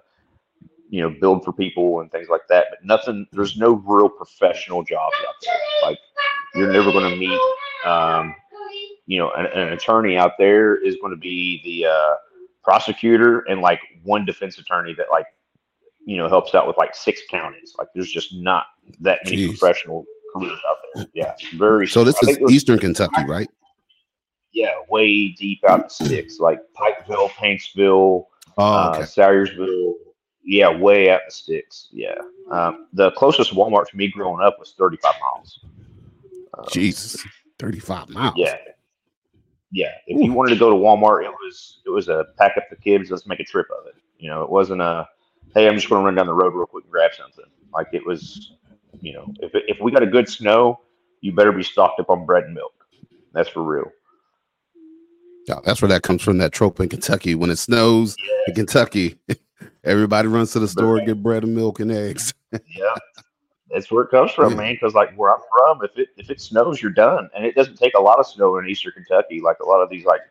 you 0.89 1.01
know, 1.01 1.09
build 1.19 1.43
for 1.43 1.51
people 1.51 1.99
and 2.01 2.11
things 2.11 2.29
like 2.29 2.47
that. 2.49 2.67
But 2.69 2.85
nothing. 2.85 3.27
There's 3.31 3.57
no 3.57 3.73
real 3.73 4.09
professional 4.09 4.83
jobs 4.83 5.15
out 5.27 5.35
there. 5.43 5.89
Like 5.89 5.99
you're 6.55 6.71
never 6.71 6.91
going 6.91 7.09
to 7.09 7.17
meet. 7.17 7.39
Um, 7.85 8.35
you 9.05 9.17
know, 9.17 9.31
an, 9.31 9.47
an 9.47 9.73
attorney 9.73 10.15
out 10.15 10.37
there 10.37 10.77
is 10.77 10.95
going 11.01 11.11
to 11.11 11.19
be 11.19 11.61
the 11.65 11.89
uh, 11.89 12.15
prosecutor 12.63 13.39
and 13.41 13.61
like 13.61 13.79
one 14.03 14.25
defense 14.25 14.57
attorney 14.57 14.93
that 14.97 15.07
like 15.11 15.25
you 16.05 16.17
know 16.17 16.27
helps 16.27 16.55
out 16.55 16.67
with 16.67 16.77
like 16.77 16.95
six 16.95 17.21
counties. 17.29 17.73
Like 17.77 17.87
there's 17.93 18.11
just 18.11 18.33
not 18.35 18.65
that 19.01 19.19
many 19.25 19.37
Jeez. 19.37 19.57
professional 19.59 20.05
careers 20.35 20.59
out 20.69 20.77
there. 20.95 21.05
Yeah, 21.13 21.33
very. 21.55 21.87
So 21.87 22.03
this 22.03 22.21
is 22.23 22.39
was- 22.39 22.51
Eastern 22.51 22.79
Kentucky, 22.79 23.23
right? 23.27 23.49
Yeah, 24.51 24.73
way 24.87 25.29
deep 25.29 25.63
out 25.67 25.89
the 25.89 26.05
sticks, 26.05 26.39
like 26.39 26.59
Pikeville, 26.77 27.29
Paintsville, 27.31 28.25
Oh, 28.55 28.63
uh, 28.63 28.91
okay. 28.95 29.01
Salyersville. 29.01 29.93
Yeah, 30.45 30.77
way 30.77 31.09
out 31.09 31.21
the 31.25 31.31
sticks. 31.31 31.87
Yeah, 31.91 32.13
um, 32.51 32.87
the 32.93 33.11
closest 33.11 33.53
Walmart 33.53 33.87
to 33.89 33.97
me 33.97 34.09
growing 34.09 34.43
up 34.43 34.59
was 34.59 34.75
35 34.77 35.13
miles. 35.21 35.59
Uh, 36.55 36.69
Jesus. 36.69 37.25
35 37.59 38.09
miles. 38.09 38.33
Yeah. 38.37 38.57
Yeah. 39.73 39.91
If 40.05 40.21
you 40.21 40.31
wanted 40.31 40.51
to 40.51 40.59
go 40.59 40.69
to 40.69 40.75
Walmart, 40.75 41.25
it 41.25 41.31
was 41.31 41.81
it 41.85 41.89
was 41.89 42.07
a 42.07 42.25
pack 42.37 42.55
up 42.57 42.65
the 42.69 42.75
kids, 42.75 43.09
let's 43.09 43.25
make 43.25 43.39
a 43.39 43.43
trip 43.43 43.67
of 43.77 43.87
it. 43.87 43.95
You 44.19 44.29
know, 44.29 44.43
it 44.43 44.49
wasn't 44.49 44.81
a 44.81 45.07
hey, 45.55 45.67
I'm 45.67 45.73
just 45.75 45.89
gonna 45.89 46.05
run 46.05 46.13
down 46.13 46.27
the 46.27 46.33
road 46.33 46.53
real 46.53 46.67
quick 46.67 46.83
and 46.83 46.91
grab 46.91 47.11
something. 47.17 47.45
Like 47.73 47.87
it 47.91 48.05
was, 48.05 48.53
you 49.01 49.13
know, 49.13 49.33
if 49.39 49.51
if 49.53 49.79
we 49.81 49.91
got 49.91 50.03
a 50.03 50.07
good 50.07 50.29
snow, 50.29 50.79
you 51.21 51.31
better 51.33 51.51
be 51.51 51.63
stocked 51.63 51.99
up 51.99 52.11
on 52.11 52.25
bread 52.25 52.43
and 52.43 52.53
milk. 52.53 52.73
That's 53.33 53.49
for 53.49 53.63
real. 53.63 53.91
Yeah, 55.47 55.59
that's 55.65 55.81
where 55.81 55.89
that 55.89 56.03
comes 56.03 56.21
from. 56.21 56.37
That 56.37 56.51
trope 56.51 56.79
in 56.79 56.87
Kentucky. 56.87 57.33
When 57.33 57.49
it 57.49 57.57
snows 57.57 58.15
in 58.47 58.53
Kentucky, 58.53 59.17
everybody 59.83 60.27
runs 60.27 60.51
to 60.51 60.59
the 60.59 60.67
store 60.67 61.03
get 61.03 61.23
bread 61.23 61.43
and 61.43 61.55
milk 61.55 61.79
and 61.79 61.91
eggs. 61.91 62.31
Yeah. 62.51 62.59
That's 63.73 63.89
where 63.91 64.03
it 64.03 64.11
comes 64.11 64.31
from, 64.31 64.55
man. 64.55 64.73
Because 64.75 64.93
like 64.93 65.13
where 65.15 65.33
I'm 65.33 65.41
from, 65.57 65.83
if 65.83 65.97
it 65.97 66.09
if 66.17 66.29
it 66.29 66.39
snows, 66.39 66.81
you're 66.81 66.91
done, 66.91 67.29
and 67.35 67.45
it 67.45 67.55
doesn't 67.55 67.77
take 67.77 67.93
a 67.95 68.01
lot 68.01 68.19
of 68.19 68.27
snow 68.27 68.57
in 68.57 68.69
Eastern 68.69 68.91
Kentucky. 68.93 69.41
Like 69.41 69.57
a 69.59 69.65
lot 69.65 69.81
of 69.81 69.89
these 69.89 70.05
like 70.05 70.21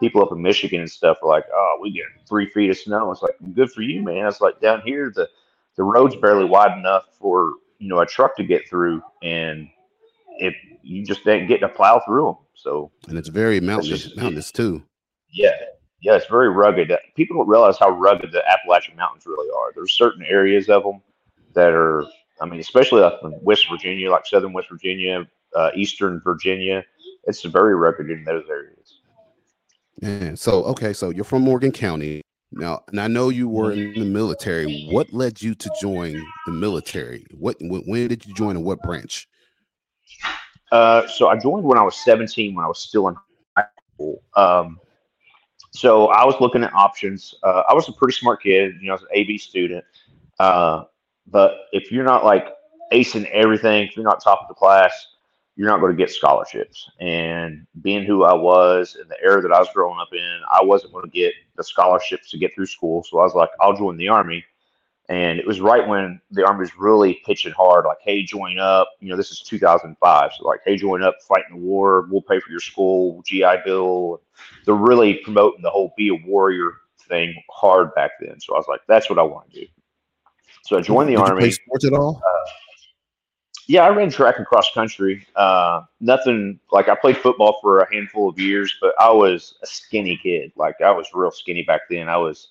people 0.00 0.22
up 0.22 0.32
in 0.32 0.40
Michigan 0.40 0.80
and 0.80 0.90
stuff 0.90 1.18
are 1.22 1.28
like, 1.28 1.44
oh, 1.52 1.78
we 1.80 1.90
get 1.90 2.04
three 2.28 2.48
feet 2.50 2.70
of 2.70 2.78
snow. 2.78 3.10
It's 3.10 3.22
like 3.22 3.34
good 3.54 3.70
for 3.72 3.82
you, 3.82 4.02
man. 4.02 4.26
It's 4.26 4.40
like 4.40 4.60
down 4.60 4.80
here 4.82 5.12
the 5.14 5.28
the 5.76 5.82
road's 5.82 6.14
barely 6.16 6.44
wide 6.44 6.78
enough 6.78 7.04
for 7.18 7.54
you 7.78 7.88
know 7.88 7.98
a 8.00 8.06
truck 8.06 8.36
to 8.36 8.44
get 8.44 8.68
through, 8.68 9.02
and 9.22 9.68
if 10.38 10.54
you 10.82 11.04
just 11.04 11.26
ain't 11.26 11.48
getting 11.48 11.64
a 11.64 11.68
plow 11.68 12.00
through 12.06 12.26
them. 12.26 12.36
So 12.54 12.92
And 13.08 13.18
it's 13.18 13.28
very 13.28 13.60
mountainous, 13.60 14.04
just- 14.04 14.16
mountainous 14.16 14.52
too. 14.52 14.82
yeah, 15.32 15.50
yeah, 16.00 16.14
it's 16.14 16.26
very 16.26 16.48
rugged. 16.50 16.92
Uh, 16.92 16.98
People 17.16 17.36
don't 17.38 17.48
realize 17.48 17.78
how 17.78 17.90
rugged 17.90 18.30
the 18.32 18.42
Appalachian 18.48 18.94
Mountains 18.96 19.26
really 19.26 19.48
are. 19.50 19.72
There's 19.74 19.92
certain 19.92 20.24
areas 20.24 20.68
of 20.68 20.82
them 20.84 21.00
that 21.54 21.70
are, 21.72 22.04
I 22.40 22.46
mean, 22.46 22.60
especially 22.60 23.02
up 23.02 23.20
in 23.22 23.38
West 23.42 23.66
Virginia, 23.70 24.10
like 24.10 24.26
Southern 24.26 24.52
West 24.52 24.68
Virginia, 24.68 25.26
uh, 25.54 25.70
Eastern 25.74 26.20
Virginia. 26.24 26.84
It's 27.24 27.42
very 27.42 27.74
rugged 27.74 28.10
in 28.10 28.24
those 28.24 28.44
areas. 28.50 29.00
Man, 30.00 30.36
so 30.36 30.64
okay, 30.64 30.92
so 30.92 31.10
you're 31.10 31.24
from 31.24 31.42
Morgan 31.42 31.72
County. 31.72 32.20
Now, 32.52 32.82
and 32.88 33.00
I 33.00 33.08
know 33.08 33.30
you 33.30 33.48
were 33.48 33.72
in 33.72 33.94
the 33.94 34.04
military. 34.04 34.88
What 34.90 35.12
led 35.12 35.42
you 35.42 35.54
to 35.54 35.70
join 35.80 36.22
the 36.46 36.52
military? 36.52 37.24
What 37.32 37.56
when, 37.60 37.82
when 37.82 38.08
did 38.08 38.26
you 38.26 38.34
join 38.34 38.56
and 38.56 38.64
what 38.64 38.80
branch? 38.82 39.28
Uh, 40.70 41.06
so 41.06 41.28
I 41.28 41.38
joined 41.38 41.64
when 41.64 41.78
I 41.78 41.82
was 41.82 41.96
17, 41.96 42.54
when 42.54 42.64
I 42.64 42.68
was 42.68 42.80
still 42.80 43.08
in 43.08 43.16
high 43.56 43.66
school. 43.94 44.22
Um, 44.34 44.78
so 45.70 46.08
I 46.08 46.24
was 46.24 46.34
looking 46.40 46.62
at 46.64 46.72
options. 46.74 47.34
Uh, 47.42 47.62
I 47.68 47.74
was 47.74 47.88
a 47.88 47.92
pretty 47.92 48.14
smart 48.14 48.42
kid, 48.42 48.74
you 48.80 48.86
know, 48.86 48.92
I 48.92 48.96
was 48.96 49.02
an 49.02 49.08
AB 49.12 49.38
student. 49.38 49.84
Uh, 50.38 50.84
but 51.26 51.66
if 51.72 51.90
you're 51.92 52.04
not 52.04 52.24
like 52.24 52.48
acing 52.92 53.28
everything, 53.30 53.88
if 53.88 53.96
you're 53.96 54.04
not 54.04 54.22
top 54.22 54.40
of 54.42 54.48
the 54.48 54.54
class, 54.54 55.08
you're 55.56 55.68
not 55.68 55.80
going 55.80 55.92
to 55.92 55.98
get 55.98 56.10
scholarships. 56.10 56.90
And 57.00 57.66
being 57.82 58.04
who 58.04 58.24
I 58.24 58.34
was 58.34 58.96
in 59.00 59.08
the 59.08 59.20
era 59.22 59.40
that 59.42 59.52
I 59.52 59.58
was 59.60 59.68
growing 59.74 59.98
up 60.00 60.08
in, 60.12 60.40
I 60.52 60.62
wasn't 60.64 60.92
going 60.92 61.04
to 61.04 61.10
get 61.10 61.34
the 61.56 61.64
scholarships 61.64 62.30
to 62.30 62.38
get 62.38 62.54
through 62.54 62.66
school. 62.66 63.04
So 63.04 63.18
I 63.20 63.24
was 63.24 63.34
like, 63.34 63.50
I'll 63.60 63.76
join 63.76 63.96
the 63.96 64.08
army 64.08 64.44
And 65.08 65.38
it 65.38 65.46
was 65.46 65.60
right 65.60 65.86
when 65.86 66.20
the 66.30 66.46
army 66.46 66.60
was 66.60 66.76
really 66.78 67.20
pitching 67.26 67.52
hard, 67.52 67.84
like, 67.84 67.98
"Hey, 68.02 68.22
join 68.22 68.58
up!" 68.58 68.88
You 69.00 69.10
know, 69.10 69.16
this 69.16 69.30
is 69.30 69.42
2005, 69.42 70.32
so 70.34 70.46
like, 70.46 70.60
"Hey, 70.64 70.76
join 70.76 71.02
up, 71.02 71.16
fight 71.22 71.44
in 71.50 71.56
the 71.56 71.62
war. 71.62 72.06
We'll 72.10 72.22
pay 72.22 72.40
for 72.40 72.50
your 72.50 72.60
school, 72.60 73.22
GI 73.26 73.58
Bill." 73.66 74.22
They're 74.64 74.74
really 74.74 75.14
promoting 75.16 75.62
the 75.62 75.70
whole 75.70 75.92
"be 75.96 76.08
a 76.08 76.14
warrior" 76.14 76.72
thing 77.08 77.34
hard 77.50 77.94
back 77.94 78.12
then. 78.20 78.40
So 78.40 78.54
I 78.54 78.58
was 78.58 78.68
like, 78.68 78.80
"That's 78.88 79.10
what 79.10 79.18
I 79.18 79.22
want 79.22 79.50
to 79.52 79.60
do." 79.60 79.66
So 80.64 80.78
I 80.78 80.80
joined 80.80 81.08
the 81.08 81.12
Did 81.12 81.18
you 81.20 81.24
army. 81.24 81.40
play 81.40 81.50
sports 81.50 81.84
at 81.84 81.92
all? 81.92 82.22
Yeah, 83.66 83.82
I 83.84 83.88
ran 83.90 84.10
track 84.10 84.36
and 84.38 84.46
cross 84.46 84.70
country. 84.74 85.26
Uh, 85.36 85.82
nothing 86.00 86.58
like 86.70 86.88
I 86.88 86.94
played 86.94 87.16
football 87.16 87.58
for 87.62 87.80
a 87.80 87.94
handful 87.94 88.28
of 88.28 88.38
years, 88.38 88.74
but 88.80 88.94
I 89.00 89.10
was 89.10 89.54
a 89.62 89.66
skinny 89.66 90.18
kid. 90.22 90.52
Like 90.56 90.80
I 90.82 90.90
was 90.90 91.06
real 91.14 91.30
skinny 91.30 91.62
back 91.62 91.82
then. 91.88 92.08
I 92.08 92.16
was 92.18 92.48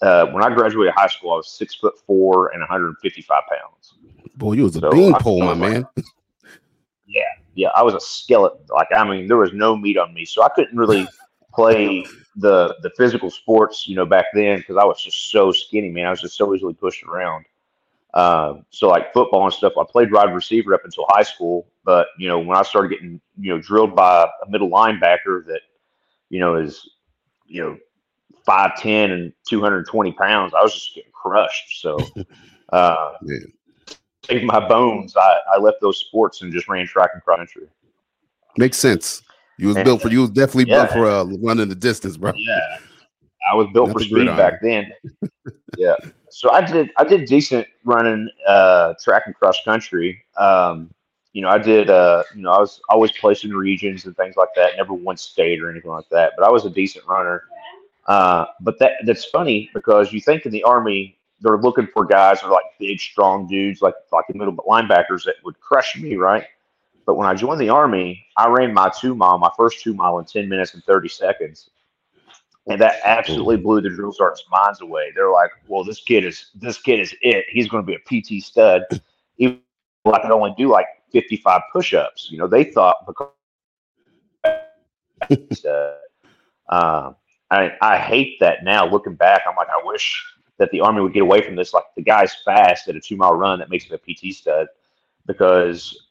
uh, 0.00 0.26
when 0.26 0.42
I 0.42 0.48
graduated 0.54 0.94
high 0.94 1.08
school, 1.08 1.32
I 1.32 1.36
was 1.36 1.50
six 1.50 1.74
foot 1.74 1.94
four 2.06 2.48
and 2.52 2.60
155 2.60 3.42
pounds. 3.50 3.94
Boy, 4.36 4.52
you 4.54 4.62
was 4.64 4.76
a 4.76 4.80
so 4.80 4.88
I- 4.88 4.92
beanpole, 4.94 5.40
my 5.42 5.52
man. 5.54 5.82
like- 5.82 5.96
man. 5.96 7.24
Yeah, 7.56 7.68
I 7.74 7.82
was 7.82 7.94
a 7.94 8.00
skeleton. 8.00 8.60
Like 8.70 8.86
I 8.96 9.04
mean, 9.06 9.26
there 9.26 9.36
was 9.36 9.52
no 9.52 9.76
meat 9.76 9.98
on 9.98 10.14
me, 10.14 10.24
so 10.24 10.42
I 10.42 10.48
couldn't 10.50 10.78
really 10.78 11.06
play 11.52 12.06
the 12.36 12.76
the 12.82 12.90
physical 12.96 13.30
sports, 13.30 13.86
you 13.88 13.96
know, 13.96 14.06
back 14.06 14.26
then 14.34 14.58
because 14.58 14.76
I 14.76 14.84
was 14.84 15.02
just 15.02 15.30
so 15.30 15.52
skinny, 15.52 15.90
man. 15.90 16.06
I 16.06 16.10
was 16.10 16.20
just 16.20 16.36
so 16.36 16.54
easily 16.54 16.74
pushed 16.74 17.02
around. 17.04 17.44
Um, 18.14 18.66
so 18.70 18.88
like 18.88 19.12
football 19.12 19.44
and 19.44 19.52
stuff, 19.52 19.74
I 19.78 19.84
played 19.88 20.12
wide 20.12 20.34
receiver 20.34 20.74
up 20.74 20.84
until 20.84 21.04
high 21.08 21.22
school. 21.22 21.66
But 21.84 22.08
you 22.18 22.28
know, 22.28 22.38
when 22.38 22.56
I 22.56 22.62
started 22.62 22.88
getting 22.88 23.20
you 23.38 23.54
know 23.54 23.60
drilled 23.60 23.94
by 23.94 24.28
a 24.46 24.50
middle 24.50 24.70
linebacker 24.70 25.46
that 25.46 25.60
you 26.28 26.40
know 26.40 26.56
is 26.56 26.88
you 27.46 27.62
know 27.62 27.78
five 28.44 28.76
ten 28.80 29.10
and 29.10 29.32
two 29.48 29.60
hundred 29.60 29.86
twenty 29.86 30.12
pounds, 30.12 30.54
I 30.54 30.62
was 30.62 30.74
just 30.74 30.94
getting 30.94 31.12
crushed. 31.12 31.80
So. 31.80 31.98
Uh, 32.72 33.14
Yeah. 33.22 33.38
Save 34.24 34.44
my 34.44 34.66
bones. 34.68 35.16
I, 35.16 35.38
I 35.54 35.58
left 35.58 35.80
those 35.80 35.98
sports 35.98 36.42
and 36.42 36.52
just 36.52 36.68
ran 36.68 36.86
track 36.86 37.10
and 37.14 37.22
cross 37.22 37.38
country. 37.38 37.66
Makes 38.56 38.78
sense. 38.78 39.22
You 39.60 39.68
was 39.68 39.76
built 39.76 40.02
for 40.02 40.08
you 40.08 40.22
was 40.22 40.30
definitely 40.30 40.64
built 40.66 40.88
Yeah. 40.90 40.94
for 40.94 41.06
uh, 41.06 41.24
running 41.42 41.68
the 41.68 41.74
distance, 41.74 42.16
bro. 42.16 42.32
Yeah, 42.34 42.78
I 43.52 43.54
was 43.54 43.68
built 43.72 43.88
Not 43.88 43.98
for 43.98 44.04
speed 44.04 44.26
back 44.28 44.60
then. 44.62 44.92
yeah, 45.76 45.94
so 46.30 46.50
I 46.50 46.60
did 46.62 46.90
I 46.96 47.04
did 47.04 47.26
decent 47.26 47.66
running 47.84 48.28
uh, 48.46 48.94
track 49.02 49.24
and 49.26 49.34
cross 49.34 49.58
country. 49.64 50.24
Um, 50.36 50.90
you 51.32 51.42
know, 51.42 51.48
I 51.48 51.58
did. 51.58 51.90
Uh, 51.90 52.22
you 52.34 52.42
know, 52.42 52.50
I 52.52 52.58
was 52.58 52.80
always 52.88 53.12
placed 53.12 53.44
in 53.44 53.54
regions 53.54 54.04
and 54.06 54.16
things 54.16 54.36
like 54.36 54.48
that. 54.56 54.72
Never 54.76 54.94
won 54.94 55.16
state 55.16 55.62
or 55.62 55.70
anything 55.70 55.90
like 55.90 56.08
that. 56.10 56.32
But 56.36 56.46
I 56.46 56.50
was 56.50 56.64
a 56.64 56.70
decent 56.70 57.06
runner. 57.06 57.44
Uh, 58.06 58.46
but 58.60 58.78
that 58.78 58.92
that's 59.04 59.26
funny 59.26 59.70
because 59.74 60.12
you 60.12 60.20
think 60.20 60.46
in 60.46 60.52
the 60.52 60.62
army 60.64 61.16
they're 61.42 61.58
looking 61.58 61.86
for 61.86 62.04
guys 62.04 62.40
that 62.40 62.46
are 62.46 62.52
like 62.52 62.64
big, 62.78 62.98
strong 63.00 63.46
dudes, 63.46 63.80
like 63.82 63.94
like 64.12 64.24
the 64.28 64.34
middle 64.34 64.54
linebackers 64.56 65.24
that 65.24 65.36
would 65.44 65.58
crush 65.60 65.96
me, 65.96 66.16
right? 66.16 66.44
But 67.10 67.16
when 67.16 67.26
I 67.26 67.34
joined 67.34 67.60
the 67.60 67.70
army, 67.70 68.24
I 68.36 68.46
ran 68.46 68.72
my 68.72 68.88
two 68.88 69.16
mile, 69.16 69.36
my 69.36 69.50
first 69.56 69.82
two 69.82 69.94
mile 69.94 70.20
in 70.20 70.26
ten 70.26 70.48
minutes 70.48 70.74
and 70.74 70.84
thirty 70.84 71.08
seconds, 71.08 71.70
and 72.68 72.80
that 72.80 73.00
absolutely 73.02 73.56
blew 73.56 73.80
the 73.80 73.90
drill 73.90 74.12
sergeants' 74.12 74.44
minds 74.48 74.80
away. 74.80 75.10
They're 75.12 75.32
like, 75.32 75.50
"Well, 75.66 75.82
this 75.82 76.00
kid 76.00 76.24
is 76.24 76.50
this 76.54 76.80
kid 76.80 77.00
is 77.00 77.12
it. 77.22 77.46
He's 77.48 77.68
going 77.68 77.84
to 77.84 77.86
be 77.86 77.96
a 77.96 77.98
PT 78.38 78.40
stud." 78.44 78.84
Even 79.38 79.58
though 80.04 80.12
I 80.12 80.22
could 80.22 80.30
only 80.30 80.54
do 80.56 80.68
like 80.68 80.86
fifty-five 81.10 81.62
push-ups. 81.72 82.28
You 82.30 82.38
know, 82.38 82.46
they 82.46 82.62
thought 82.62 83.04
because 83.04 83.32
uh, 86.68 87.12
I 87.50 87.72
I 87.82 87.98
hate 87.98 88.38
that 88.38 88.62
now. 88.62 88.88
Looking 88.88 89.16
back, 89.16 89.42
I'm 89.48 89.56
like, 89.56 89.66
I 89.68 89.84
wish 89.84 90.24
that 90.58 90.70
the 90.70 90.80
army 90.80 91.00
would 91.00 91.12
get 91.12 91.24
away 91.24 91.42
from 91.42 91.56
this. 91.56 91.74
Like 91.74 91.86
the 91.96 92.02
guy's 92.02 92.36
fast 92.44 92.86
at 92.86 92.94
a 92.94 93.00
two 93.00 93.16
mile 93.16 93.34
run 93.34 93.58
that 93.58 93.68
makes 93.68 93.86
him 93.86 93.98
a 93.98 93.98
PT 93.98 94.32
stud 94.32 94.68
because 95.26 96.06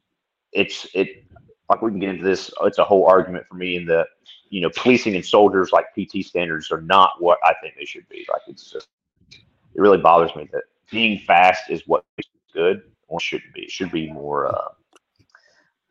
it's 0.54 0.88
it 0.94 1.24
like 1.70 1.82
we 1.82 1.92
can 1.92 2.00
get 2.00 2.10
into 2.10 2.24
this. 2.24 2.52
It's 2.62 2.80
a 2.80 2.84
whole 2.84 3.06
argument 3.06 3.46
for 3.48 3.56
me 3.56 3.76
in 3.76 3.86
the 3.86 4.06
you 4.50 4.62
know 4.62 4.70
policing 4.76 5.16
and 5.16 5.26
soldiers 5.26 5.72
like 5.72 5.86
PT 5.94 6.26
standards 6.26 6.72
are 6.72 6.82
not 6.82 7.12
what 7.20 7.38
I 7.44 7.54
think 7.62 7.76
they 7.78 7.86
should 7.86 8.08
be. 8.10 8.26
Like 8.32 8.42
it's 8.48 8.72
just 8.72 8.88
it 9.32 9.82
really 9.82 10.00
bothers 10.00 10.36
me 10.36 10.50
that 10.52 10.64
being 10.92 11.20
fast 11.20 11.70
is 11.70 11.84
what 11.86 12.04
is 12.18 12.26
good 12.54 12.82
or 13.08 13.20
shouldn't 13.20 13.54
be. 13.54 13.62
It 13.62 13.72
should 13.72 13.92
be 13.92 14.12
more 14.12 14.48
uh, 14.48 14.70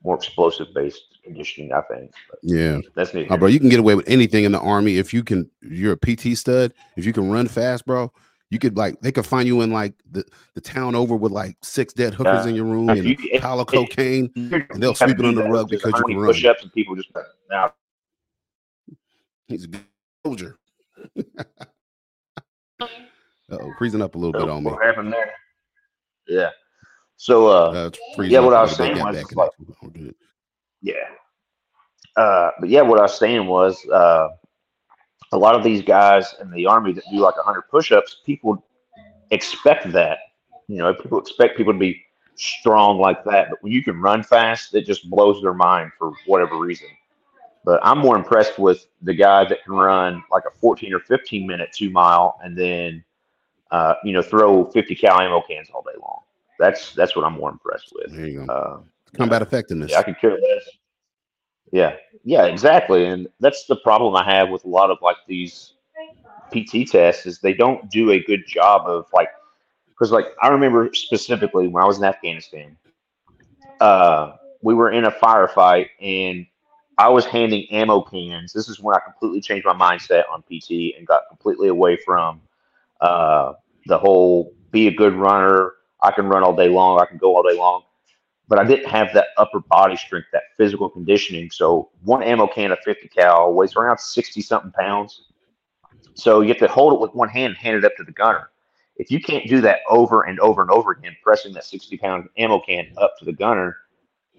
more 0.02 0.16
explosive 0.16 0.68
based 0.74 1.18
conditioning. 1.22 1.72
I 1.72 1.82
think 1.82 2.12
but 2.28 2.38
Yeah. 2.42 2.80
that's 2.94 3.14
Oh, 3.14 3.36
bro, 3.36 3.48
you 3.48 3.60
can 3.60 3.68
get 3.68 3.80
away 3.80 3.94
with 3.94 4.08
anything 4.08 4.44
in 4.44 4.52
the 4.52 4.60
army 4.60 4.96
if 4.96 5.12
you 5.12 5.22
can. 5.22 5.50
You're 5.62 5.92
a 5.92 5.96
PT 5.96 6.36
stud. 6.36 6.72
If 6.96 7.04
you 7.04 7.12
can 7.12 7.30
run 7.30 7.46
fast, 7.46 7.86
bro, 7.86 8.12
you 8.50 8.58
could 8.58 8.76
like 8.76 9.00
they 9.00 9.12
could 9.12 9.26
find 9.26 9.46
you 9.46 9.60
in 9.60 9.70
like 9.70 9.92
the, 10.10 10.24
the 10.54 10.60
town 10.60 10.94
over 10.94 11.14
with 11.16 11.32
like 11.32 11.56
six 11.62 11.92
dead 11.92 12.14
hookers 12.14 12.44
Yeah. 12.44 12.50
in 12.50 12.54
your 12.56 12.64
room 12.64 12.88
and 12.88 13.04
you- 13.04 13.16
a 13.32 13.38
pile 13.40 13.60
of 13.60 13.66
cocaine. 13.66 14.30
here. 14.34 14.66
And 14.70 14.82
they'll 14.82 14.94
sweep 14.94 15.18
it 15.18 15.24
under 15.24 15.42
the 15.42 15.48
rug 15.50 15.68
because 15.68 15.92
you 15.92 16.02
100 16.02 16.08
can 16.14 16.16
run. 16.18 16.26
push-ups 16.32 16.62
and 16.62 16.72
people 16.72 16.96
just 16.96 17.10
now 17.50 17.72
He's 19.46 19.64
a 19.64 19.68
good 19.68 19.84
soldier. 20.24 20.58
oh, 23.50 23.72
freezing 23.78 24.02
up 24.02 24.14
a 24.14 24.18
little 24.18 24.32
bit 24.32 24.42
So 24.42 24.50
on 24.50 24.64
me. 24.64 24.70
what 24.70 24.84
happened 24.84 25.12
there? 25.12 25.32
Yeah. 26.26 26.50
So 27.16 27.46
uh, 27.48 27.50
Uh, 27.70 27.90
freezing 28.14 28.34
yeah, 28.34 28.40
what 28.40 28.54
I 28.54 28.62
was 28.62 28.76
saying 28.76 28.98
was, 28.98 29.14
back 29.16 29.22
it's 29.24 29.32
in 29.32 29.38
like- 29.38 29.50
it. 30.10 30.16
Yeah. 30.82 30.94
Uh, 32.16 32.50
but 32.60 32.68
yeah, 32.68 32.82
what 32.82 32.98
I 32.98 33.02
was 33.02 33.18
saying 33.18 33.46
was 33.46 33.78
uh, 33.88 34.28
a 35.32 35.38
lot 35.38 35.54
of 35.54 35.62
these 35.62 35.82
guys 35.82 36.34
in 36.40 36.50
the 36.50 36.66
army 36.66 36.92
that 36.92 37.04
do 37.10 37.18
like 37.18 37.36
100 37.36 37.62
push-ups, 37.62 38.18
people 38.24 38.64
expect 39.30 39.92
that. 39.92 40.18
You 40.68 40.78
know, 40.78 40.94
people 40.94 41.18
expect 41.18 41.56
people 41.56 41.72
to 41.72 41.78
be 41.78 42.02
strong 42.36 42.98
like 42.98 43.24
that. 43.24 43.50
But 43.50 43.62
when 43.62 43.72
you 43.72 43.82
can 43.82 44.00
run 44.00 44.22
fast, 44.22 44.74
it 44.74 44.86
just 44.86 45.08
blows 45.10 45.42
their 45.42 45.54
mind 45.54 45.92
for 45.98 46.12
whatever 46.26 46.58
reason. 46.58 46.88
But 47.64 47.80
I'm 47.82 47.98
more 47.98 48.16
impressed 48.16 48.58
with 48.58 48.86
the 49.02 49.12
guy 49.14 49.44
that 49.44 49.64
can 49.64 49.74
run 49.74 50.22
like 50.30 50.44
a 50.46 50.58
14 50.58 50.94
or 50.94 51.00
15 51.00 51.46
minute 51.46 51.70
two 51.74 51.90
mile 51.90 52.38
and 52.42 52.56
then, 52.56 53.04
uh, 53.70 53.94
you 54.04 54.12
know, 54.12 54.22
throw 54.22 54.70
50 54.70 54.94
cal 54.94 55.20
ammo 55.20 55.42
cans 55.42 55.68
all 55.74 55.82
day 55.82 55.98
long. 56.00 56.20
That's 56.58 56.94
that's 56.94 57.14
what 57.14 57.24
I'm 57.24 57.34
more 57.34 57.50
impressed 57.50 57.92
with. 57.94 58.16
There 58.16 58.26
you 58.26 58.46
go. 58.46 58.52
Uh, 58.52 58.80
Combat 59.16 59.42
effectiveness. 59.42 59.90
yeah, 59.90 59.98
I 59.98 60.02
could 60.02 60.18
care 60.18 60.32
less. 60.32 60.68
Yeah, 61.72 61.96
yeah, 62.24 62.46
exactly. 62.46 63.06
And 63.06 63.28
that's 63.40 63.66
the 63.66 63.76
problem 63.76 64.16
I 64.16 64.24
have 64.24 64.50
with 64.50 64.64
a 64.64 64.68
lot 64.68 64.90
of 64.90 64.98
like 65.02 65.16
these 65.26 65.74
PT 66.50 66.84
tests 66.84 67.26
is 67.26 67.40
they 67.40 67.52
don't 67.54 67.90
do 67.90 68.10
a 68.10 68.22
good 68.22 68.46
job 68.46 68.86
of 68.86 69.06
like 69.12 69.28
because 69.90 70.12
like 70.12 70.26
I 70.42 70.48
remember 70.48 70.90
specifically 70.94 71.68
when 71.68 71.82
I 71.82 71.86
was 71.86 71.98
in 71.98 72.04
Afghanistan, 72.04 72.76
uh, 73.80 74.32
we 74.62 74.74
were 74.74 74.90
in 74.90 75.04
a 75.04 75.10
firefight 75.10 75.88
and 76.00 76.46
I 76.98 77.08
was 77.08 77.26
handing 77.26 77.66
ammo 77.70 78.02
cans. 78.02 78.52
This 78.52 78.68
is 78.68 78.80
when 78.80 78.96
I 78.96 79.00
completely 79.00 79.40
changed 79.40 79.66
my 79.66 79.74
mindset 79.74 80.24
on 80.32 80.42
PT 80.42 80.94
and 80.96 81.06
got 81.06 81.22
completely 81.28 81.68
away 81.68 81.96
from 82.04 82.40
uh, 83.00 83.54
the 83.86 83.98
whole 83.98 84.52
be 84.70 84.88
a 84.88 84.92
good 84.92 85.14
runner. 85.14 85.72
I 86.02 86.12
can 86.12 86.26
run 86.28 86.42
all 86.42 86.56
day 86.56 86.68
long. 86.68 87.00
I 87.00 87.06
can 87.06 87.18
go 87.18 87.36
all 87.36 87.42
day 87.42 87.56
long 87.56 87.82
but 88.48 88.58
I 88.58 88.64
didn't 88.64 88.88
have 88.88 89.12
that 89.12 89.28
upper 89.36 89.60
body 89.60 89.96
strength, 89.96 90.28
that 90.32 90.44
physical 90.56 90.88
conditioning. 90.88 91.50
So 91.50 91.90
one 92.02 92.22
ammo 92.22 92.46
can 92.46 92.72
of 92.72 92.78
50 92.80 93.08
cal 93.08 93.52
weighs 93.52 93.76
around 93.76 93.98
60 93.98 94.40
something 94.40 94.72
pounds. 94.72 95.26
So 96.14 96.40
you 96.40 96.48
have 96.48 96.58
to 96.58 96.68
hold 96.68 96.94
it 96.94 97.00
with 97.00 97.14
one 97.14 97.28
hand 97.28 97.50
and 97.50 97.56
hand 97.56 97.76
it 97.76 97.84
up 97.84 97.94
to 97.98 98.04
the 98.04 98.12
gunner. 98.12 98.50
If 98.96 99.10
you 99.10 99.20
can't 99.20 99.46
do 99.48 99.60
that 99.60 99.80
over 99.88 100.22
and 100.22 100.40
over 100.40 100.62
and 100.62 100.70
over 100.70 100.92
again, 100.92 101.14
pressing 101.22 101.52
that 101.52 101.64
60 101.64 101.98
pound 101.98 102.28
ammo 102.38 102.60
can 102.60 102.88
up 102.96 103.16
to 103.18 103.24
the 103.24 103.32
gunner, 103.32 103.76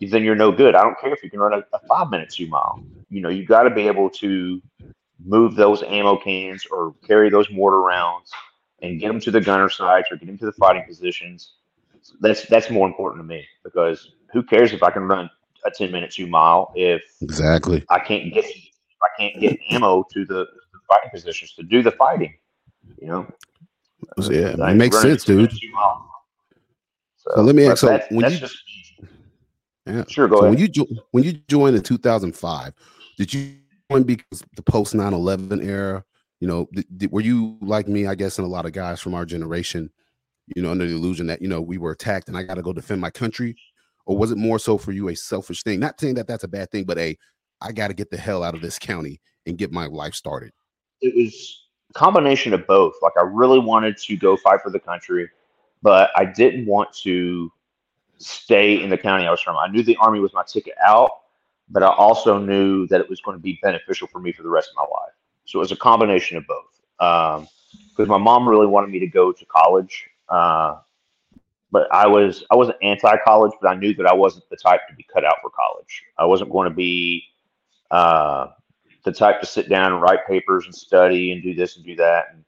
then 0.01 0.23
you're 0.23 0.35
no 0.35 0.51
good. 0.51 0.75
I 0.75 0.81
don't 0.81 0.99
care 0.99 1.13
if 1.13 1.23
you 1.23 1.29
can 1.29 1.39
run 1.39 1.53
a, 1.53 1.63
a 1.73 1.79
five 1.87 2.09
minute 2.09 2.29
two 2.29 2.47
mile. 2.47 2.83
You 3.09 3.21
know, 3.21 3.29
you 3.29 3.45
got 3.45 3.63
to 3.63 3.69
be 3.69 3.87
able 3.87 4.09
to 4.11 4.61
move 5.23 5.55
those 5.55 5.83
ammo 5.83 6.17
cans 6.17 6.65
or 6.71 6.95
carry 7.05 7.29
those 7.29 7.49
mortar 7.51 7.81
rounds 7.81 8.31
and 8.81 8.99
get 8.99 9.07
them 9.07 9.19
to 9.19 9.31
the 9.31 9.41
gunner 9.41 9.69
sites 9.69 10.07
or 10.11 10.17
get 10.17 10.25
them 10.25 10.37
to 10.39 10.45
the 10.45 10.53
fighting 10.53 10.83
positions 10.87 11.53
that's 12.21 12.45
that's 12.47 12.69
more 12.69 12.87
important 12.87 13.21
to 13.23 13.27
me 13.27 13.45
because 13.63 14.13
who 14.33 14.43
cares 14.43 14.73
if 14.73 14.83
I 14.83 14.91
can 14.91 15.03
run 15.03 15.29
a 15.65 15.71
ten 15.71 15.91
minute 15.91 16.11
two 16.11 16.27
mile 16.27 16.71
if 16.75 17.01
Exactly. 17.21 17.83
I 17.89 17.99
can't 17.99 18.33
get 18.33 18.45
I 18.45 19.07
can't 19.17 19.39
get 19.39 19.59
ammo 19.71 20.05
to 20.13 20.25
the, 20.25 20.45
the 20.73 20.79
fighting 20.87 21.09
positions 21.11 21.53
to 21.53 21.63
do 21.63 21.81
the 21.81 21.91
fighting. 21.91 22.33
You 23.01 23.07
know, 23.07 23.27
So, 24.19 24.31
yeah, 24.31 24.49
it 24.69 24.75
makes 24.75 24.99
sense, 25.01 25.23
dude. 25.23 25.51
mile. 25.73 26.05
So 27.17 27.41
let 27.41 27.55
me 27.55 27.67
ask- 27.67 27.81
so 27.81 27.87
that's, 27.87 28.09
when 28.11 28.21
that's 28.21 28.33
you- 28.35 28.39
just 28.39 28.57
Yeah. 29.85 30.03
sure 30.07 30.27
go 30.27 30.35
so 30.37 30.39
ahead. 30.41 30.49
when 30.51 30.59
you 30.59 30.67
jo- 30.67 30.87
when 31.11 31.23
you 31.23 31.33
joined 31.47 31.75
in 31.75 31.81
2005, 31.83 32.73
did 33.17 33.33
you 33.33 33.55
join 33.89 34.03
because 34.03 34.43
the 34.55 34.61
post 34.61 34.93
9/11 34.93 35.61
era? 35.63 36.03
You 36.39 36.47
know, 36.47 36.67
th- 36.73 36.87
th- 36.97 37.11
were 37.11 37.21
you 37.21 37.57
like 37.61 37.87
me? 37.87 38.05
I 38.07 38.15
guess, 38.15 38.37
and 38.37 38.45
a 38.45 38.49
lot 38.49 38.65
of 38.65 38.71
guys 38.73 38.99
from 39.01 39.13
our 39.13 39.25
generation, 39.25 39.91
you 40.55 40.61
know, 40.61 40.71
under 40.71 40.87
the 40.87 40.93
illusion 40.93 41.27
that 41.27 41.41
you 41.41 41.47
know 41.47 41.61
we 41.61 41.77
were 41.77 41.91
attacked 41.91 42.27
and 42.27 42.37
I 42.37 42.43
got 42.43 42.55
to 42.55 42.61
go 42.61 42.73
defend 42.73 43.01
my 43.01 43.09
country, 43.09 43.55
or 44.05 44.17
was 44.17 44.31
it 44.31 44.37
more 44.37 44.59
so 44.59 44.77
for 44.77 44.91
you 44.91 45.09
a 45.09 45.15
selfish 45.15 45.63
thing? 45.63 45.79
Not 45.79 45.99
saying 45.99 46.15
that 46.15 46.27
that's 46.27 46.43
a 46.43 46.47
bad 46.47 46.71
thing, 46.71 46.85
but 46.85 46.97
a 46.97 47.17
I 47.61 47.71
got 47.71 47.89
to 47.89 47.93
get 47.93 48.09
the 48.09 48.17
hell 48.17 48.43
out 48.43 48.55
of 48.55 48.61
this 48.61 48.79
county 48.79 49.21
and 49.45 49.57
get 49.57 49.71
my 49.71 49.85
life 49.85 50.13
started. 50.13 50.51
it 51.01 51.15
was 51.15 51.63
a 51.89 51.93
combination 51.93 52.53
of 52.53 52.65
both. 52.67 52.93
Like 53.01 53.13
I 53.17 53.23
really 53.23 53.59
wanted 53.59 53.97
to 53.97 54.17
go 54.17 54.37
fight 54.37 54.61
for 54.61 54.69
the 54.69 54.79
country, 54.79 55.29
but 55.81 56.11
I 56.15 56.25
didn't 56.25 56.65
want 56.65 56.93
to 57.03 57.51
stay 58.17 58.81
in 58.81 58.89
the 58.89 58.97
county 58.97 59.25
I 59.25 59.31
was 59.31 59.41
from. 59.41 59.57
I 59.57 59.67
knew 59.67 59.83
the 59.83 59.97
army 59.97 60.19
was 60.19 60.33
my 60.33 60.43
ticket 60.43 60.73
out, 60.85 61.09
but 61.69 61.83
I 61.83 61.87
also 61.87 62.37
knew 62.37 62.87
that 62.87 62.99
it 62.99 63.09
was 63.09 63.21
going 63.21 63.37
to 63.37 63.41
be 63.41 63.59
beneficial 63.61 64.07
for 64.07 64.19
me 64.19 64.31
for 64.31 64.43
the 64.43 64.49
rest 64.49 64.69
of 64.69 64.75
my 64.75 64.83
life. 64.83 65.13
So 65.45 65.59
it 65.59 65.61
was 65.61 65.71
a 65.71 65.77
combination 65.77 66.37
of 66.37 66.45
both. 66.47 66.65
Um, 66.99 67.47
because 67.89 68.09
my 68.09 68.17
mom 68.17 68.47
really 68.47 68.67
wanted 68.67 68.89
me 68.89 68.99
to 68.99 69.07
go 69.07 69.31
to 69.31 69.45
college, 69.45 70.08
uh, 70.29 70.77
but 71.71 71.87
I 71.93 72.07
was 72.07 72.43
I 72.51 72.55
wasn't 72.55 72.77
anti-college, 72.81 73.53
but 73.61 73.69
I 73.69 73.75
knew 73.75 73.93
that 73.95 74.05
I 74.05 74.13
wasn't 74.13 74.49
the 74.49 74.57
type 74.57 74.81
to 74.89 74.95
be 74.95 75.05
cut 75.13 75.23
out 75.25 75.35
for 75.41 75.49
college. 75.49 76.03
I 76.17 76.25
wasn't 76.25 76.51
going 76.51 76.67
to 76.69 76.75
be 76.75 77.23
uh, 77.91 78.47
the 79.03 79.11
type 79.11 79.39
to 79.41 79.45
sit 79.45 79.69
down 79.69 79.93
and 79.93 80.01
write 80.01 80.25
papers 80.27 80.65
and 80.65 80.73
study 80.73 81.31
and 81.31 81.43
do 81.43 81.53
this 81.53 81.77
and 81.77 81.85
do 81.85 81.95
that. 81.97 82.25
And 82.33 82.43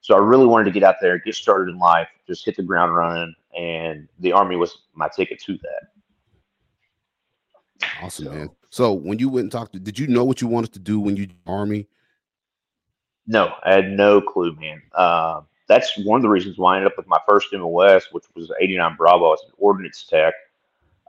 so 0.00 0.14
I 0.14 0.18
really 0.18 0.46
wanted 0.46 0.64
to 0.64 0.70
get 0.70 0.82
out 0.82 0.96
there, 1.00 1.18
get 1.18 1.34
started 1.34 1.70
in 1.70 1.78
life, 1.78 2.08
just 2.26 2.44
hit 2.44 2.56
the 2.56 2.62
ground 2.62 2.94
running, 2.94 3.34
and 3.56 4.08
the 4.20 4.32
army 4.32 4.56
was 4.56 4.78
my 4.94 5.08
ticket 5.08 5.40
to 5.44 5.58
that. 5.58 5.88
Awesome, 8.02 8.24
So- 8.26 8.32
man. 8.32 8.50
So 8.70 8.92
when 8.92 9.20
you 9.20 9.28
went 9.28 9.44
and 9.44 9.52
talked 9.52 9.72
to, 9.74 9.78
did 9.78 10.00
you 10.00 10.08
know 10.08 10.24
what 10.24 10.40
you 10.40 10.48
wanted 10.48 10.72
to 10.72 10.80
do 10.80 10.98
when 10.98 11.16
you 11.16 11.28
army? 11.46 11.86
No, 13.26 13.54
I 13.62 13.72
had 13.72 13.90
no 13.92 14.20
clue, 14.20 14.54
man. 14.56 14.82
Uh, 14.92 15.42
that's 15.66 15.96
one 16.04 16.18
of 16.18 16.22
the 16.22 16.28
reasons 16.28 16.58
why 16.58 16.74
I 16.74 16.76
ended 16.78 16.92
up 16.92 16.98
with 16.98 17.06
my 17.06 17.20
first 17.28 17.48
MOS, 17.52 18.08
which 18.12 18.24
was 18.34 18.50
89 18.60 18.96
Bravo. 18.96 19.26
I 19.26 19.28
was 19.30 19.44
an 19.46 19.52
ordnance 19.58 20.04
tech. 20.04 20.34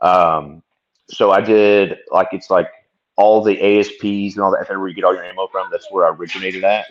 Um, 0.02 0.62
so 1.10 1.32
I 1.32 1.42
did 1.42 1.98
like 2.12 2.30
it's 2.32 2.50
like 2.50 2.70
all 3.18 3.44
the 3.44 3.60
ASPs 3.62 4.36
and 4.36 4.40
all 4.40 4.52
that. 4.52 4.68
Where 4.70 4.88
you 4.88 4.94
get 4.94 5.04
all 5.04 5.14
your 5.14 5.24
ammo 5.24 5.48
from. 5.48 5.68
That's 5.72 5.88
where 5.92 6.06
I 6.06 6.10
originated 6.10 6.64
at. 6.64 6.86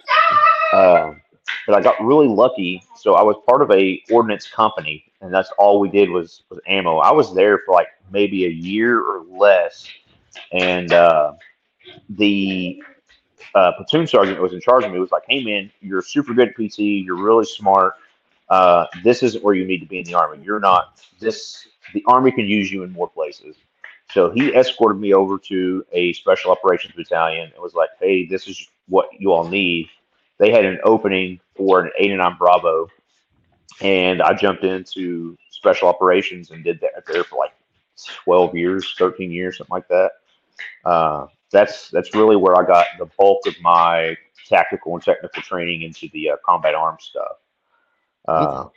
Um, 0.72 1.20
but 1.66 1.76
I 1.76 1.80
got 1.80 2.02
really 2.02 2.28
lucky. 2.28 2.82
So 2.96 3.14
I 3.14 3.22
was 3.22 3.36
part 3.48 3.62
of 3.62 3.70
a 3.70 4.02
ordnance 4.10 4.46
company, 4.48 5.04
and 5.20 5.32
that's 5.32 5.50
all 5.58 5.80
we 5.80 5.88
did 5.88 6.10
was 6.10 6.42
was 6.50 6.60
ammo. 6.66 6.98
I 6.98 7.12
was 7.12 7.34
there 7.34 7.60
for 7.64 7.72
like 7.74 7.88
maybe 8.10 8.46
a 8.46 8.50
year 8.50 9.00
or 9.00 9.24
less, 9.28 9.88
and 10.52 10.92
uh, 10.92 11.32
the 12.10 12.82
uh, 13.54 13.72
platoon 13.72 14.06
sergeant 14.06 14.40
was 14.40 14.52
in 14.52 14.60
charge 14.60 14.84
of 14.84 14.92
me 14.92 14.98
was 14.98 15.12
like, 15.12 15.24
"Hey 15.28 15.44
man, 15.44 15.70
you're 15.80 16.02
super 16.02 16.34
good 16.34 16.48
at 16.48 16.56
PT. 16.56 16.78
You're 16.80 17.22
really 17.22 17.44
smart. 17.44 17.94
Uh, 18.48 18.86
this 19.02 19.22
isn't 19.22 19.42
where 19.42 19.54
you 19.54 19.64
need 19.64 19.80
to 19.80 19.86
be 19.86 19.98
in 19.98 20.04
the 20.04 20.14
army. 20.14 20.42
You're 20.44 20.60
not. 20.60 21.00
This 21.20 21.68
the 21.92 22.04
army 22.06 22.32
can 22.32 22.46
use 22.46 22.70
you 22.72 22.82
in 22.82 22.92
more 22.92 23.08
places." 23.08 23.56
So 24.10 24.30
he 24.30 24.54
escorted 24.54 25.00
me 25.00 25.14
over 25.14 25.38
to 25.38 25.84
a 25.92 26.12
special 26.12 26.50
operations 26.52 26.94
battalion 26.94 27.50
and 27.52 27.62
was 27.62 27.74
like, 27.74 27.90
"Hey, 28.00 28.26
this 28.26 28.48
is 28.48 28.68
what 28.88 29.08
you 29.18 29.32
all 29.32 29.48
need." 29.48 29.88
They 30.38 30.50
had 30.50 30.64
an 30.64 30.78
opening 30.84 31.40
for 31.56 31.80
an 31.80 31.90
89 31.98 32.36
Bravo, 32.38 32.88
and 33.80 34.20
I 34.20 34.34
jumped 34.34 34.64
into 34.64 35.36
special 35.50 35.88
operations 35.88 36.50
and 36.50 36.64
did 36.64 36.80
that 36.80 37.04
there 37.06 37.24
for 37.24 37.36
like 37.36 37.52
12 38.24 38.56
years, 38.56 38.94
13 38.98 39.30
years, 39.30 39.58
something 39.58 39.72
like 39.72 39.88
that. 39.88 40.12
Uh, 40.84 41.26
that's 41.52 41.90
that's 41.90 42.14
really 42.14 42.36
where 42.36 42.56
I 42.56 42.66
got 42.66 42.86
the 42.98 43.06
bulk 43.18 43.46
of 43.46 43.54
my 43.60 44.16
tactical 44.48 44.94
and 44.94 45.02
technical 45.02 45.42
training 45.42 45.82
into 45.82 46.08
the 46.12 46.30
uh, 46.30 46.36
combat 46.44 46.74
arms 46.74 47.04
stuff. 47.04 47.36
Uh, 48.26 48.68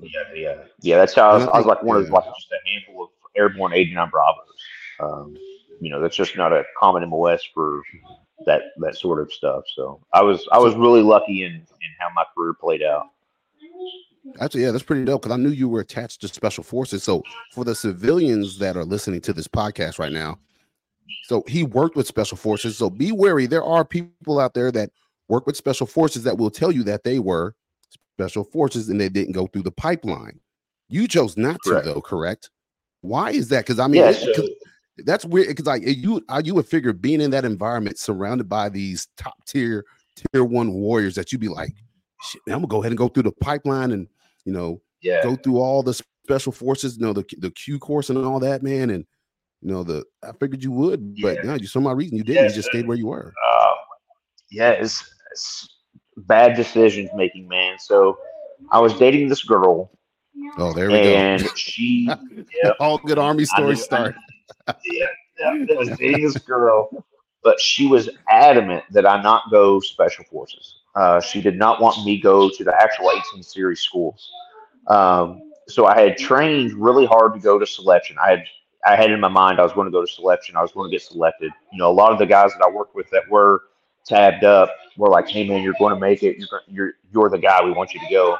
yeah, 0.00 0.20
yeah, 0.34 0.54
yeah. 0.80 0.96
That's 0.96 1.14
how 1.14 1.30
I 1.30 1.34
was, 1.34 1.46
I 1.46 1.50
I 1.50 1.56
was 1.58 1.66
like 1.66 1.82
one 1.82 1.96
of 1.96 2.06
yeah. 2.06 2.12
like 2.12 2.24
just 2.24 2.52
a 2.52 2.70
handful 2.70 3.04
of 3.04 3.10
airborne 3.36 3.72
89 3.72 4.10
Bravos. 4.10 4.46
Um, 5.00 5.36
you 5.80 5.90
know, 5.90 6.00
that's 6.00 6.16
just 6.16 6.36
not 6.36 6.52
a 6.52 6.64
common 6.78 7.08
MOS 7.08 7.42
for 7.54 7.82
that 8.46 8.62
that 8.78 8.96
sort 8.96 9.20
of 9.20 9.32
stuff. 9.32 9.64
So 9.74 10.00
I 10.12 10.22
was 10.22 10.46
I 10.52 10.58
was 10.58 10.74
really 10.74 11.02
lucky 11.02 11.44
in 11.44 11.52
in 11.52 11.90
how 11.98 12.08
my 12.14 12.24
career 12.36 12.54
played 12.54 12.82
out. 12.82 13.06
Actually, 14.38 14.62
yeah, 14.62 14.70
that's 14.70 14.84
pretty 14.84 15.04
dope 15.04 15.22
because 15.22 15.34
I 15.34 15.40
knew 15.40 15.48
you 15.48 15.68
were 15.68 15.80
attached 15.80 16.20
to 16.20 16.28
special 16.28 16.62
forces. 16.62 17.02
So 17.02 17.22
for 17.52 17.64
the 17.64 17.74
civilians 17.74 18.58
that 18.58 18.76
are 18.76 18.84
listening 18.84 19.22
to 19.22 19.32
this 19.32 19.48
podcast 19.48 19.98
right 19.98 20.12
now, 20.12 20.38
so 21.22 21.44
he 21.46 21.62
worked 21.64 21.96
with 21.96 22.06
special 22.06 22.36
forces. 22.36 22.76
So 22.78 22.90
be 22.90 23.12
wary. 23.12 23.46
There 23.46 23.64
are 23.64 23.84
people 23.84 24.40
out 24.40 24.54
there 24.54 24.72
that 24.72 24.90
work 25.28 25.46
with 25.46 25.56
special 25.56 25.86
forces 25.86 26.24
that 26.24 26.36
will 26.38 26.50
tell 26.50 26.72
you 26.72 26.82
that 26.84 27.04
they 27.04 27.18
were 27.18 27.54
special 28.16 28.44
forces 28.44 28.88
and 28.88 29.00
they 29.00 29.08
didn't 29.08 29.32
go 29.32 29.46
through 29.46 29.62
the 29.62 29.70
pipeline. 29.70 30.40
You 30.88 31.06
chose 31.06 31.36
not 31.36 31.62
to, 31.62 31.70
Correct. 31.70 31.84
though, 31.86 32.00
correct? 32.00 32.50
Why 33.02 33.30
is 33.30 33.48
that? 33.48 33.64
Because 33.64 33.78
I 33.78 33.86
mean, 33.86 34.02
Yeah, 34.02 34.42
that's 34.98 35.24
weird. 35.24 35.48
Because 35.48 35.66
like 35.66 35.82
eh, 35.86 35.94
you, 35.96 36.22
I, 36.28 36.40
you 36.40 36.54
would 36.54 36.66
figure 36.66 36.92
being 36.92 37.20
in 37.20 37.30
that 37.30 37.44
environment, 37.44 37.98
surrounded 37.98 38.48
by 38.48 38.68
these 38.68 39.08
top 39.16 39.34
tier, 39.46 39.84
tier 40.32 40.44
one 40.44 40.72
warriors, 40.72 41.14
that 41.14 41.32
you'd 41.32 41.40
be 41.40 41.48
like, 41.48 41.74
shit, 42.24 42.42
man, 42.46 42.56
I'm 42.56 42.60
gonna 42.62 42.68
go 42.70 42.80
ahead 42.82 42.92
and 42.92 42.98
go 42.98 43.08
through 43.08 43.22
the 43.22 43.32
pipeline 43.32 43.92
and 43.92 44.08
you 44.44 44.52
know 44.52 44.82
Yeah. 45.00 45.22
go 45.22 45.36
through 45.36 45.58
all 45.58 45.82
the 45.82 45.94
special 46.26 46.52
forces, 46.52 46.96
you 46.98 47.06
know, 47.06 47.12
the 47.12 47.24
the 47.38 47.50
Q 47.52 47.78
course 47.78 48.10
and 48.10 48.18
all 48.18 48.40
that, 48.40 48.62
man. 48.62 48.90
And 48.90 49.06
you 49.62 49.70
know, 49.70 49.82
the 49.82 50.04
I 50.22 50.32
figured 50.32 50.62
you 50.62 50.72
would, 50.72 51.20
but 51.20 51.36
Yeah. 51.38 51.50
no, 51.50 51.54
you 51.54 51.66
some 51.66 51.86
odd 51.86 51.96
reason 51.98 52.16
you 52.16 52.24
didn't. 52.24 52.42
Yeah, 52.42 52.48
you 52.48 52.54
just 52.54 52.68
stayed 52.70 52.86
where 52.86 52.96
you 52.96 53.06
were. 53.08 53.34
uh, 53.46 53.72
yeah, 54.50 54.70
it's, 54.70 55.04
it's 55.32 55.68
bad 56.16 56.56
decisions 56.56 57.10
making, 57.14 57.46
man. 57.48 57.78
So 57.78 58.18
I 58.70 58.80
was 58.80 58.94
dating 58.94 59.28
this 59.28 59.44
girl, 59.44 59.90
Oh, 60.58 60.72
there 60.72 60.88
we 60.90 60.94
and 60.94 61.42
go. 61.42 61.46
And 61.46 61.58
she, 61.58 62.10
yeah, 62.62 62.72
all 62.80 62.98
good 62.98 63.18
army 63.18 63.44
stories 63.44 63.82
start. 63.82 64.14
yeah, 64.84 65.06
yeah, 65.38 65.64
I 65.70 65.74
was 65.74 65.88
dating 65.98 66.22
this 66.22 66.38
girl, 66.38 67.04
but 67.42 67.60
she 67.60 67.86
was 67.86 68.08
adamant 68.28 68.84
that 68.90 69.06
I 69.06 69.22
not 69.22 69.44
go 69.50 69.80
special 69.80 70.24
forces. 70.24 70.76
Uh, 70.94 71.20
she 71.20 71.40
did 71.40 71.56
not 71.56 71.80
want 71.80 72.04
me 72.04 72.20
go 72.20 72.50
to 72.50 72.64
the 72.64 72.74
actual 72.82 73.10
18 73.32 73.42
series 73.42 73.80
schools. 73.80 74.30
Um, 74.88 75.40
so 75.68 75.86
I 75.86 76.00
had 76.00 76.16
trained 76.18 76.72
really 76.72 77.06
hard 77.06 77.32
to 77.34 77.40
go 77.40 77.58
to 77.58 77.66
selection. 77.66 78.16
I 78.22 78.30
had 78.30 78.44
I 78.84 78.96
had 78.96 79.10
in 79.10 79.20
my 79.20 79.28
mind 79.28 79.60
I 79.60 79.62
was 79.62 79.72
going 79.72 79.86
to 79.86 79.90
go 79.90 80.00
to 80.00 80.10
selection. 80.10 80.56
I 80.56 80.62
was 80.62 80.72
going 80.72 80.90
to 80.90 80.94
get 80.94 81.02
selected. 81.02 81.52
You 81.72 81.78
know, 81.78 81.90
a 81.90 81.92
lot 81.92 82.12
of 82.12 82.18
the 82.18 82.26
guys 82.26 82.52
that 82.52 82.64
I 82.64 82.70
worked 82.70 82.94
with 82.94 83.10
that 83.10 83.28
were 83.28 83.62
tabbed 84.04 84.44
up 84.44 84.70
were 84.96 85.08
like, 85.08 85.28
"Hey 85.28 85.46
man, 85.46 85.62
you're 85.62 85.74
going 85.78 85.94
to 85.94 86.00
make 86.00 86.22
it. 86.22 86.38
You're 86.38 86.62
you're 86.66 86.92
you're 87.12 87.28
the 87.28 87.38
guy. 87.38 87.62
We 87.64 87.72
want 87.72 87.94
you 87.94 88.00
to 88.00 88.06
go." 88.10 88.38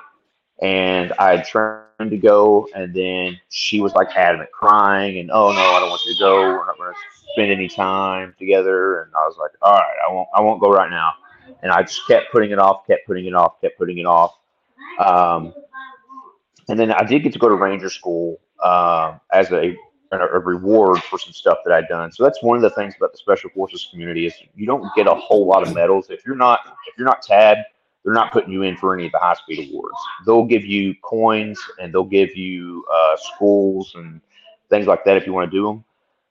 And 0.62 1.12
I 1.18 1.38
trained 1.38 2.10
to 2.10 2.16
go, 2.18 2.68
and 2.74 2.94
then 2.94 3.40
she 3.48 3.80
was 3.80 3.94
like 3.94 4.08
adamant, 4.14 4.50
crying, 4.52 5.18
and 5.18 5.30
oh 5.30 5.52
no, 5.52 5.60
I 5.60 5.80
don't 5.80 5.88
want 5.88 6.02
you 6.04 6.14
to 6.14 6.18
go. 6.18 6.40
We're 6.40 6.66
not 6.66 6.76
going 6.76 6.92
to 6.92 6.98
spend 7.32 7.50
any 7.50 7.68
time 7.68 8.34
together. 8.38 9.02
And 9.02 9.12
I 9.14 9.26
was 9.26 9.36
like, 9.38 9.52
all 9.62 9.72
right, 9.72 9.96
I 10.08 10.12
won't 10.12 10.28
I 10.34 10.40
won't 10.40 10.60
go 10.60 10.70
right 10.70 10.90
now. 10.90 11.14
And 11.62 11.72
I 11.72 11.82
just 11.82 12.06
kept 12.06 12.32
putting 12.32 12.50
it 12.50 12.58
off, 12.58 12.86
kept 12.86 13.06
putting 13.06 13.26
it 13.26 13.34
off, 13.34 13.60
kept 13.60 13.78
putting 13.78 13.98
it 13.98 14.06
off. 14.06 14.34
Um, 14.98 15.52
and 16.68 16.78
then 16.78 16.92
I 16.92 17.04
did 17.04 17.22
get 17.22 17.32
to 17.32 17.38
go 17.38 17.48
to 17.48 17.54
Ranger 17.54 17.90
School 17.90 18.38
um, 18.62 19.20
as 19.32 19.50
a, 19.50 19.76
a 20.12 20.16
a 20.18 20.38
reward 20.38 20.98
for 21.04 21.18
some 21.18 21.32
stuff 21.32 21.58
that 21.64 21.72
I'd 21.72 21.88
done. 21.88 22.10
So 22.12 22.24
that's 22.24 22.42
one 22.42 22.56
of 22.56 22.62
the 22.62 22.70
things 22.70 22.94
about 22.96 23.12
the 23.12 23.18
Special 23.18 23.50
Forces 23.50 23.88
community 23.90 24.26
is 24.26 24.34
you 24.54 24.66
don't 24.66 24.84
get 24.96 25.06
a 25.06 25.14
whole 25.14 25.46
lot 25.46 25.66
of 25.66 25.74
medals 25.74 26.06
if 26.10 26.24
you're 26.26 26.36
not 26.36 26.60
if 26.88 26.98
you're 26.98 27.06
not 27.06 27.22
tabbed. 27.22 27.60
They're 28.04 28.14
not 28.14 28.32
putting 28.32 28.50
you 28.50 28.62
in 28.62 28.76
for 28.78 28.94
any 28.94 29.06
of 29.06 29.12
the 29.12 29.18
high 29.18 29.34
speed 29.34 29.68
awards. 29.70 29.96
They'll 30.24 30.46
give 30.46 30.64
you 30.64 30.94
coins 31.02 31.60
and 31.78 31.92
they'll 31.92 32.02
give 32.02 32.34
you 32.34 32.82
uh, 32.90 33.16
schools 33.18 33.92
and 33.94 34.22
things 34.70 34.86
like 34.86 35.04
that 35.04 35.18
if 35.18 35.26
you 35.26 35.34
want 35.34 35.50
to 35.50 35.54
do 35.56 35.66
them, 35.66 35.84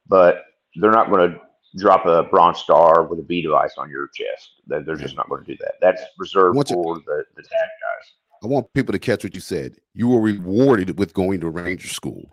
but 0.07 0.45
they're 0.77 0.89
not 0.91 1.11
going 1.11 1.31
to 1.31 1.39
drop 1.77 2.07
a 2.07 2.23
bronze 2.23 2.57
star 2.57 3.03
with 3.03 3.19
a 3.19 3.21
V 3.21 3.43
device 3.43 3.75
on 3.77 3.87
your 3.87 4.07
chest. 4.07 4.49
They're, 4.65 4.81
they're 4.81 4.95
just 4.95 5.15
not 5.15 5.29
going 5.29 5.45
to 5.45 5.51
do 5.51 5.57
that. 5.59 5.73
That's 5.79 6.01
reserved 6.17 6.55
Once 6.55 6.71
it- 6.71 6.73
for 6.73 6.95
the, 6.95 7.23
the 7.35 7.43
tag 7.43 7.51
guys. 7.51 8.11
I 8.43 8.47
want 8.47 8.73
people 8.73 8.93
to 8.93 8.99
catch 8.99 9.23
what 9.23 9.35
you 9.35 9.41
said. 9.41 9.75
You 9.93 10.07
were 10.07 10.21
rewarded 10.21 10.97
with 10.97 11.13
going 11.13 11.41
to 11.41 11.49
Ranger 11.49 11.89
School. 11.89 12.31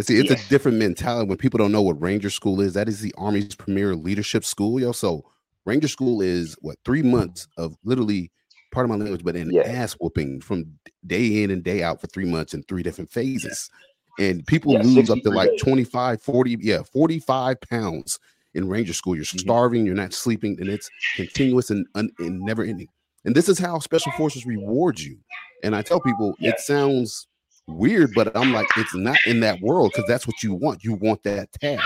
See, 0.00 0.16
it's 0.18 0.30
Yes. 0.30 0.46
a 0.46 0.48
different 0.48 0.78
mentality 0.78 1.28
when 1.28 1.36
people 1.36 1.58
don't 1.58 1.72
know 1.72 1.82
what 1.82 2.00
Ranger 2.00 2.30
School 2.30 2.60
is. 2.60 2.72
That 2.72 2.88
is 2.88 3.00
the 3.00 3.14
Army's 3.18 3.54
premier 3.54 3.94
leadership 3.94 4.44
school, 4.44 4.80
yo. 4.80 4.92
So 4.92 5.24
Ranger 5.66 5.88
School 5.88 6.22
is 6.22 6.56
what 6.62 6.78
three 6.84 7.02
months 7.02 7.46
of 7.58 7.76
literally 7.84 8.30
part 8.72 8.84
of 8.84 8.90
my 8.90 8.96
language, 8.96 9.22
but 9.22 9.36
an 9.36 9.50
Yeah. 9.52 9.62
ass 9.62 9.92
whooping 10.00 10.40
from 10.40 10.64
day 11.06 11.42
in 11.42 11.50
and 11.50 11.62
day 11.62 11.82
out 11.82 12.00
for 12.00 12.06
three 12.06 12.24
months 12.24 12.54
in 12.54 12.62
three 12.62 12.82
different 12.82 13.10
phases. 13.10 13.68
And 14.18 14.46
people 14.46 14.72
Yeah, 14.72 14.82
lose 14.82 15.10
up 15.10 15.20
to 15.22 15.30
like 15.30 15.50
days. 15.50 15.60
25, 15.60 16.22
40, 16.22 16.56
yeah, 16.60 16.82
45 16.82 17.60
pounds 17.60 18.18
in 18.54 18.68
Ranger 18.68 18.94
School. 18.94 19.14
You're 19.14 19.24
Mhm. 19.26 19.40
starving, 19.40 19.84
you're 19.84 19.94
not 19.94 20.14
sleeping, 20.14 20.58
and 20.58 20.70
it's 20.70 20.88
continuous 21.16 21.68
and, 21.70 21.86
un- 21.94 22.10
and 22.18 22.40
never 22.40 22.62
ending. 22.64 22.88
And 23.26 23.34
this 23.34 23.48
is 23.48 23.58
how 23.58 23.78
special 23.78 24.12
forces 24.12 24.46
reward 24.46 24.98
you. 25.00 25.18
And 25.62 25.76
I 25.76 25.82
tell 25.82 26.00
people 26.00 26.34
Yeah. 26.40 26.50
it 26.50 26.60
sounds 26.60 27.28
weird, 27.66 28.14
but 28.14 28.36
I'm 28.36 28.52
like, 28.52 28.66
it's 28.76 28.94
not 28.94 29.18
in 29.26 29.40
that 29.40 29.60
world 29.60 29.92
because 29.92 30.06
that's 30.08 30.26
what 30.26 30.42
you 30.42 30.54
want. 30.54 30.84
You 30.84 30.94
want 30.94 31.22
that 31.24 31.52
tab, 31.52 31.80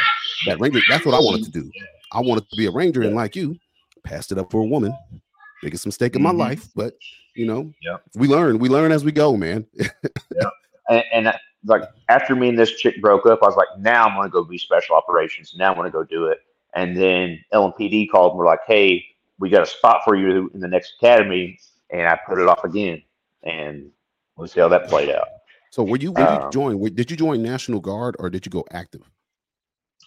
that 0.47 0.61
ranger. 0.61 0.81
That's 0.89 1.07
what 1.07 1.15
I 1.15 1.19
wanted 1.19 1.45
to 1.45 1.51
do. 1.51 1.73
I 2.13 2.21
wanted 2.21 2.49
to 2.51 2.57
be 2.57 2.67
a 2.67 2.71
ranger, 2.71 3.03
and 3.03 3.15
like 3.15 3.37
you, 3.37 3.59
passed 4.05 4.33
it 4.33 4.39
up 4.39 4.51
for 4.51 4.61
a 4.61 4.67
woman. 4.67 4.97
Biggest 5.63 5.87
mistake 5.87 6.15
of 6.15 6.21
my 6.21 6.33
Mhm. 6.33 6.39
life, 6.39 6.69
but 6.75 6.95
you 7.35 7.47
know, 7.47 7.73
Yep. 7.83 8.03
we 8.15 8.29
learn. 8.29 8.59
We 8.59 8.69
learn 8.69 8.93
as 8.93 9.05
we 9.05 9.13
go, 9.13 9.37
man. 9.37 9.67
and, 10.89 11.05
and 11.13 11.29
uh, 11.29 11.33
like 11.65 11.83
after 12.09 12.35
me 12.37 12.49
and 12.49 12.59
this 12.59 12.73
chick 12.77 13.01
broke 13.01 13.27
up, 13.27 13.43
I 13.43 13.47
was 13.47 13.57
like, 13.57 13.69
now 13.79 14.07
I'm 14.07 14.17
gonna 14.17 14.31
go 14.31 14.45
be 14.45 14.59
special 14.59 14.97
operations. 14.97 15.55
Now 15.57 15.71
I'm 15.71 15.77
gonna 15.77 15.91
go 15.91 16.05
do 16.05 16.27
it. 16.27 16.41
And 16.75 16.97
then 16.97 17.43
LMPD 17.53 18.11
called 18.11 18.33
and 18.33 18.39
were 18.39 18.45
like, 18.45 18.61
hey, 18.67 19.05
we 19.39 19.51
got 19.51 19.63
a 19.63 19.67
spot 19.67 20.03
for 20.05 20.15
you 20.15 20.51
in 20.55 20.61
the 20.61 20.69
next 20.69 20.95
academy, 20.99 21.59
and 21.91 22.07
I 22.07 22.19
put 22.27 22.39
it 22.39 22.49
off 22.49 22.65
again, 22.65 23.03
and 23.43 23.91
we'll 24.37 24.47
see 24.49 24.61
how 24.61 24.69
that 24.69 24.89
played 24.89 25.11
out. 25.11 25.29
So 25.71 25.83
were 25.83 25.97
you 25.97 26.13
when 26.13 26.27
you 26.27 26.33
Um, 26.45 26.51
join? 26.53 26.79
were- 26.79 26.91
Did 26.91 27.11
you 27.11 27.17
join 27.17 27.43
National 27.43 27.81
Guard 27.81 28.17
or 28.19 28.31
did 28.31 28.47
you 28.47 28.51
go 28.51 28.65
active? 28.71 29.03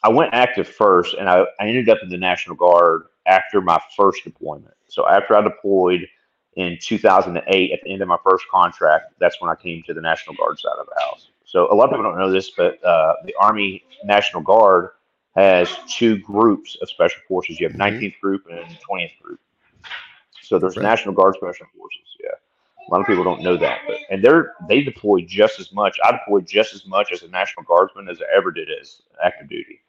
I 0.03 0.09
went 0.09 0.33
active 0.33 0.67
first, 0.67 1.13
and 1.15 1.29
I, 1.29 1.41
I 1.59 1.67
ended 1.67 1.89
up 1.89 1.97
in 2.01 2.09
the 2.09 2.17
National 2.17 2.55
Guard 2.55 3.03
after 3.25 3.59
my 3.59 3.79
first 3.97 4.23
deployment. 4.23 4.73
So 4.87 5.07
after 5.07 5.35
I 5.35 5.41
deployed 5.41 6.07
in 6.55 6.77
2008, 6.81 7.71
at 7.73 7.81
the 7.83 7.91
end 7.91 8.01
of 8.01 8.07
my 8.07 8.17
first 8.23 8.45
contract, 8.49 9.13
that's 9.19 9.39
when 9.41 9.49
I 9.51 9.55
came 9.55 9.83
to 9.83 9.93
the 9.93 10.01
National 10.01 10.35
Guard 10.35 10.57
side 10.57 10.77
of 10.79 10.87
the 10.87 11.01
house. 11.01 11.31
So 11.43 11.71
a 11.71 11.75
lot 11.75 11.85
of 11.85 11.89
people 11.91 12.03
don't 12.03 12.17
know 12.17 12.31
this, 12.31 12.49
but 12.51 12.81
uh, 12.83 13.15
the 13.25 13.35
Army 13.39 13.83
National 14.03 14.41
Guard 14.41 14.89
has 15.35 15.69
two 15.87 16.17
groups 16.19 16.77
of 16.81 16.89
special 16.89 17.21
forces. 17.27 17.59
You 17.59 17.67
have 17.67 17.75
Mhm. 17.75 17.79
19th 17.99 18.19
group 18.21 18.45
and 18.49 18.65
20th 18.79 19.11
group. 19.21 19.39
So 20.41 20.57
there's 20.57 20.77
Right. 20.77 20.83
National 20.83 21.13
Guard 21.13 21.35
special 21.35 21.67
forces. 21.77 22.15
Yeah, 22.23 22.29
a 22.89 22.93
lot 22.93 23.02
of 23.02 23.08
people 23.08 23.23
don't 23.23 23.41
know 23.41 23.56
that, 23.58 23.82
but 23.88 23.97
and 24.10 24.23
they're 24.23 24.54
they 24.67 24.82
deploy 24.82 25.21
just 25.21 25.60
as 25.60 25.71
much. 25.71 25.97
I 26.04 26.12
deployed 26.12 26.47
just 26.47 26.73
as 26.73 26.86
much 26.88 27.12
as 27.12 27.21
a 27.21 27.28
National 27.28 27.63
Guardsman 27.65 28.10
as 28.10 28.19
I 28.21 28.25
ever 28.36 28.52
did 28.52 28.67
as 28.82 29.02
active 29.23 29.49
duty. 29.49 29.82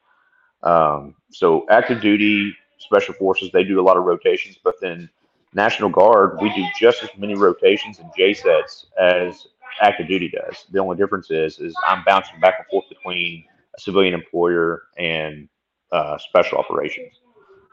Um, 0.62 1.14
so 1.30 1.66
active 1.70 2.00
duty 2.02 2.54
special 2.78 3.14
forces 3.14 3.50
they 3.52 3.64
do 3.64 3.80
a 3.80 3.82
lot 3.82 3.96
of 3.96 4.04
rotations, 4.04 4.58
but 4.62 4.74
then 4.80 5.08
National 5.54 5.88
Guard 5.88 6.38
we 6.40 6.52
do 6.54 6.64
just 6.78 7.02
as 7.02 7.10
many 7.16 7.34
rotations 7.34 7.98
and 8.00 8.10
JCETs 8.18 8.86
as 9.00 9.46
active 9.80 10.06
duty 10.06 10.28
does. 10.28 10.66
The 10.70 10.78
only 10.78 10.96
difference 10.96 11.30
is 11.30 11.58
is 11.58 11.74
I'm 11.86 12.04
bouncing 12.04 12.38
back 12.40 12.56
and 12.58 12.66
forth 12.66 12.88
between 12.90 13.44
a 13.76 13.80
civilian 13.80 14.12
employer 14.12 14.82
and 14.98 15.48
uh, 15.90 16.18
special 16.18 16.58
operations. 16.58 17.14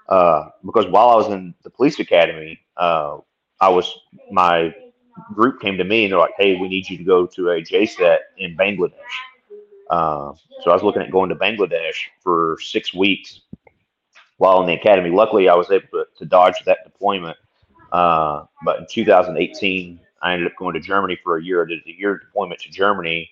Uh, 0.07 0.49
because 0.65 0.85
while 0.87 1.09
I 1.09 1.15
was 1.15 1.27
in 1.27 1.53
the 1.63 1.69
police 1.69 1.99
academy, 1.99 2.57
uh, 2.77 3.17
I 3.59 3.67
was 3.67 3.93
my 4.31 4.73
group 5.33 5.61
came 5.61 5.77
to 5.77 5.83
me 5.83 6.05
and 6.05 6.11
they're 6.11 6.19
like, 6.19 6.33
"Hey, 6.37 6.55
we 6.55 6.67
need 6.67 6.89
you 6.89 6.97
to 6.97 7.03
go 7.03 7.25
to 7.25 7.49
a 7.49 7.61
JCET 7.61 8.19
in 8.37 8.55
Bangladesh." 8.55 8.93
Uh, 9.89 10.33
so 10.63 10.71
I 10.71 10.73
was 10.73 10.83
looking 10.83 11.01
at 11.01 11.11
going 11.11 11.29
to 11.29 11.35
Bangladesh 11.35 11.95
for 12.21 12.57
six 12.61 12.93
weeks 12.93 13.41
while 14.37 14.61
in 14.61 14.67
the 14.67 14.73
academy. 14.73 15.09
Luckily, 15.09 15.49
I 15.49 15.55
was 15.55 15.71
able 15.71 15.87
to, 15.91 16.05
to 16.17 16.25
dodge 16.25 16.55
that 16.65 16.79
deployment. 16.83 17.37
Uh, 17.91 18.45
but 18.63 18.79
in 18.79 18.87
2018, 18.89 19.99
I 20.21 20.33
ended 20.33 20.47
up 20.47 20.57
going 20.57 20.73
to 20.73 20.79
Germany 20.79 21.17
for 21.23 21.37
a 21.37 21.43
year. 21.43 21.63
I 21.63 21.69
did 21.69 21.79
a 21.85 21.91
year 21.91 22.17
deployment 22.17 22.59
to 22.61 22.69
Germany 22.69 23.29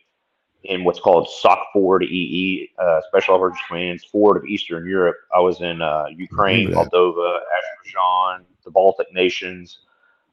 in 0.63 0.84
what's 0.84 1.00
called 1.00 1.30
SOC 1.30 1.60
4 1.74 2.00
to 2.00 2.06
EE, 2.06 2.71
uh, 2.80 3.02
Special 3.08 3.36
Operations 3.36 3.62
Command's 3.67 4.04
forward 4.04 4.38
of 4.38 4.45
Eastern 4.45 4.88
Europe. 4.88 5.17
I 5.36 5.39
was 5.39 5.62
in 5.62 5.82
uh, 5.82 6.06
Ukraine, 6.15 6.69
Moldova, 6.69 7.39
Azerbaijan, 7.58 8.45
the 8.63 8.71
Baltic 8.71 9.13
nations, 9.13 9.80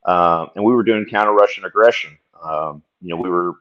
um, 0.05 0.51
and 0.55 0.65
we 0.65 0.73
were 0.73 0.83
doing 0.83 1.05
counter 1.07 1.33
Russian 1.33 1.65
aggression. 1.65 2.17
Um, 2.43 2.83
you 3.01 3.09
know, 3.09 3.17
we 3.17 3.31
were, 3.31 3.55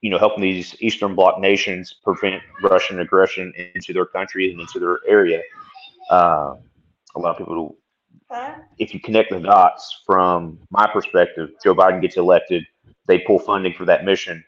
you 0.00 0.10
know, 0.10 0.18
helping 0.18 0.42
these 0.42 0.76
Eastern 0.80 1.14
Bloc 1.14 1.40
nations 1.40 1.94
prevent 2.04 2.42
Russian 2.62 3.00
aggression 3.00 3.52
into 3.74 3.92
their 3.92 4.06
country 4.06 4.50
and 4.50 4.60
into 4.60 4.78
their 4.78 4.98
area. 5.06 5.42
Uh, 6.10 6.54
a 7.16 7.18
lot 7.18 7.32
of 7.32 7.38
people, 7.38 7.76
if 8.78 8.92
you 8.92 9.00
connect 9.00 9.30
the 9.30 9.40
dots 9.40 10.02
from 10.04 10.58
my 10.70 10.86
perspective, 10.86 11.50
Joe 11.62 11.74
Biden 11.74 12.00
gets 12.00 12.16
elected, 12.16 12.64
they 13.06 13.18
pull 13.20 13.38
funding 13.38 13.72
for 13.72 13.84
that 13.86 14.04
mission. 14.04 14.44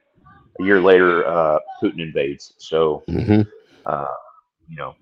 A 0.61 0.62
year 0.62 0.81
later, 0.81 1.26
uh, 1.26 1.59
Putin 1.83 2.00
invades. 2.00 2.55
So, 2.59 3.03
Mhm. 3.09 3.46
uh, 3.87 4.07
you 4.68 4.76
know, 4.76 4.94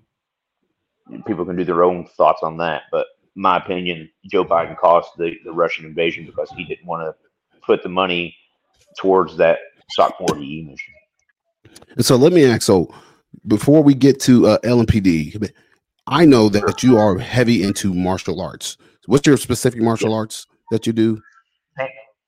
people 1.25 1.45
can 1.45 1.55
do 1.55 1.65
their 1.65 1.83
own 1.83 2.05
thoughts 2.05 2.43
on 2.43 2.57
that. 2.57 2.83
But 2.91 3.07
my 3.35 3.57
opinion, 3.57 4.09
Joe 4.29 4.43
Biden 4.45 4.77
caused 4.77 5.09
the, 5.17 5.35
the 5.45 5.51
Russian 5.51 5.85
invasion 5.85 6.25
because 6.25 6.49
he 6.55 6.63
didn't 6.63 6.85
want 6.85 7.03
to 7.03 7.15
put 7.65 7.83
the 7.83 7.89
money 7.89 8.35
towards 8.97 9.37
that 9.37 9.59
SOC 9.91 10.17
40E 10.19 10.67
mission. 10.67 10.93
And 11.95 12.05
so 12.05 12.15
let 12.15 12.33
me 12.33 12.45
ask. 12.45 12.63
So 12.63 12.93
before 13.47 13.83
we 13.83 13.93
get 13.93 14.19
to 14.21 14.47
uh, 14.47 14.57
LMPD, 14.59 15.51
I 16.07 16.25
know 16.25 16.49
that 16.49 16.83
you 16.83 16.97
are 16.97 17.17
heavy 17.17 17.63
into 17.63 17.93
martial 17.93 18.41
arts. 18.41 18.77
What's 19.05 19.25
your 19.27 19.37
specific 19.37 19.81
martial 19.81 20.13
arts 20.13 20.47
that 20.71 20.85
you 20.87 20.93
do? 20.93 21.21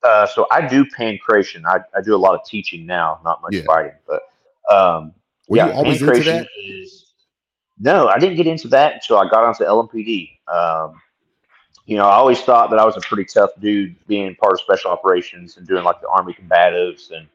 Uh, 0.02 0.26
so 0.26 0.46
I 0.50 0.66
do 0.66 0.84
pancration. 0.84 1.62
I, 1.64 1.78
I 1.96 2.00
do 2.02 2.14
a 2.14 2.18
lot 2.18 2.34
of 2.34 2.40
teaching 2.44 2.86
now, 2.86 3.20
not 3.24 3.40
much 3.42 3.54
Yeah. 3.54 3.62
fighting, 3.66 3.92
but 4.06 4.22
um, 4.74 5.12
Were 5.48 5.58
yeah, 5.58 5.66
you 5.68 5.72
always 5.72 6.02
into 6.02 6.22
that? 6.24 6.46
is- 6.66 7.14
no, 7.78 8.06
I 8.08 8.18
didn't 8.18 8.36
get 8.36 8.46
into 8.46 8.68
that 8.68 8.94
until 8.94 9.18
I 9.18 9.28
got 9.28 9.44
onto 9.44 9.64
LMPD. 9.64 10.38
Um, 10.52 11.00
you 11.86 11.96
know, 11.96 12.06
I 12.06 12.14
always 12.14 12.40
thought 12.42 12.70
that 12.70 12.78
I 12.78 12.84
was 12.84 12.96
a 12.96 13.00
pretty 13.00 13.24
tough 13.24 13.50
dude 13.60 13.96
being 14.06 14.34
part 14.36 14.54
of 14.54 14.60
special 14.60 14.90
operations 14.90 15.56
and 15.56 15.66
doing 15.66 15.84
like 15.84 16.00
the 16.00 16.08
Army 16.08 16.34
combatives 16.34 17.10
and 17.10 17.28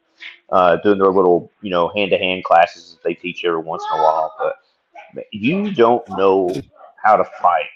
uh, 0.50 0.76
doing 0.76 0.98
their 0.98 1.10
little, 1.10 1.50
you 1.62 1.70
know, 1.70 1.88
hand 1.88 2.10
to 2.10 2.18
hand 2.18 2.44
classes 2.44 2.94
that 2.94 3.02
they 3.08 3.14
teach 3.14 3.44
every 3.44 3.60
once 3.60 3.84
in 3.92 3.98
a 3.98 4.02
while. 4.02 4.32
But 4.38 5.24
you 5.32 5.72
don't 5.74 6.08
know 6.10 6.62
how 7.02 7.16
to 7.16 7.24
fight 7.24 7.66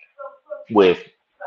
with 0.71 0.99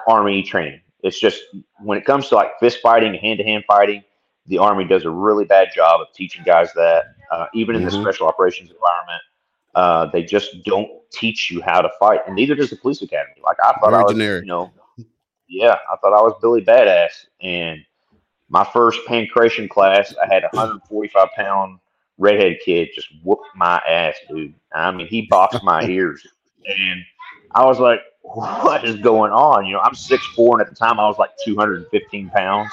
Army 0.07 0.43
training. 0.43 0.81
It's 1.03 1.19
just 1.19 1.41
when 1.83 1.97
it 1.97 2.05
comes 2.05 2.29
to 2.29 2.35
like 2.35 2.59
fist 2.59 2.79
fighting, 2.81 3.13
hand 3.15 3.39
to 3.39 3.43
hand 3.43 3.63
fighting, 3.67 4.03
the 4.47 4.57
Army 4.59 4.85
does 4.85 5.05
a 5.05 5.09
really 5.09 5.45
bad 5.45 5.69
job 5.75 6.01
of 6.01 6.07
teaching 6.13 6.43
guys 6.45 6.73
that. 6.73 7.05
Uh, 7.31 7.47
even 7.55 7.75
in 7.75 7.83
the 7.83 7.89
Mhm. 7.89 7.91
special 7.91 8.27
operations 8.27 8.69
environment, 8.69 9.21
uh, 9.75 10.05
they 10.07 10.23
just 10.23 10.63
don't 10.63 10.89
teach 11.11 11.51
you 11.51 11.61
how 11.61 11.81
to 11.81 11.89
fight, 11.99 12.21
and 12.25 12.35
neither 12.35 12.55
does 12.55 12.69
the 12.69 12.77
police 12.77 13.01
academy. 13.01 13.35
Like 13.43 13.57
I 13.61 13.73
thought 13.73 13.91
Very 13.91 13.95
I 13.95 14.03
was, 14.03 14.13
generic. 14.13 14.43
you 14.43 14.47
know, 14.47 14.71
yeah, 15.47 15.77
I 15.91 15.95
thought 15.97 16.13
I 16.13 16.21
was 16.21 16.33
Billy 16.41 16.63
Badass, 16.63 17.25
and 17.41 17.79
my 18.49 18.63
first 18.63 18.99
pancration 19.07 19.69
class, 19.69 20.13
I 20.21 20.33
had 20.33 20.43
a 20.43 20.49
145 20.53 21.27
pound 21.35 21.79
redhead 22.17 22.57
kid 22.63 22.89
just 22.95 23.09
whooped 23.23 23.47
my 23.55 23.81
ass, 23.87 24.15
dude. 24.29 24.53
I 24.73 24.91
mean, 24.91 25.07
he 25.07 25.27
boxed 25.29 25.63
my 25.63 25.83
ears, 25.89 26.25
and 26.65 27.01
I 27.53 27.65
was 27.65 27.79
like, 27.79 27.99
"What 28.21 28.85
is 28.85 28.95
going 28.97 29.33
on?" 29.33 29.65
You 29.65 29.73
know, 29.73 29.81
I'm 29.81 29.93
6'4", 29.93 30.53
and 30.53 30.61
at 30.61 30.69
the 30.69 30.75
time 30.75 30.99
I 31.01 31.07
was 31.07 31.17
like 31.17 31.31
215 31.43 32.29
pounds, 32.29 32.71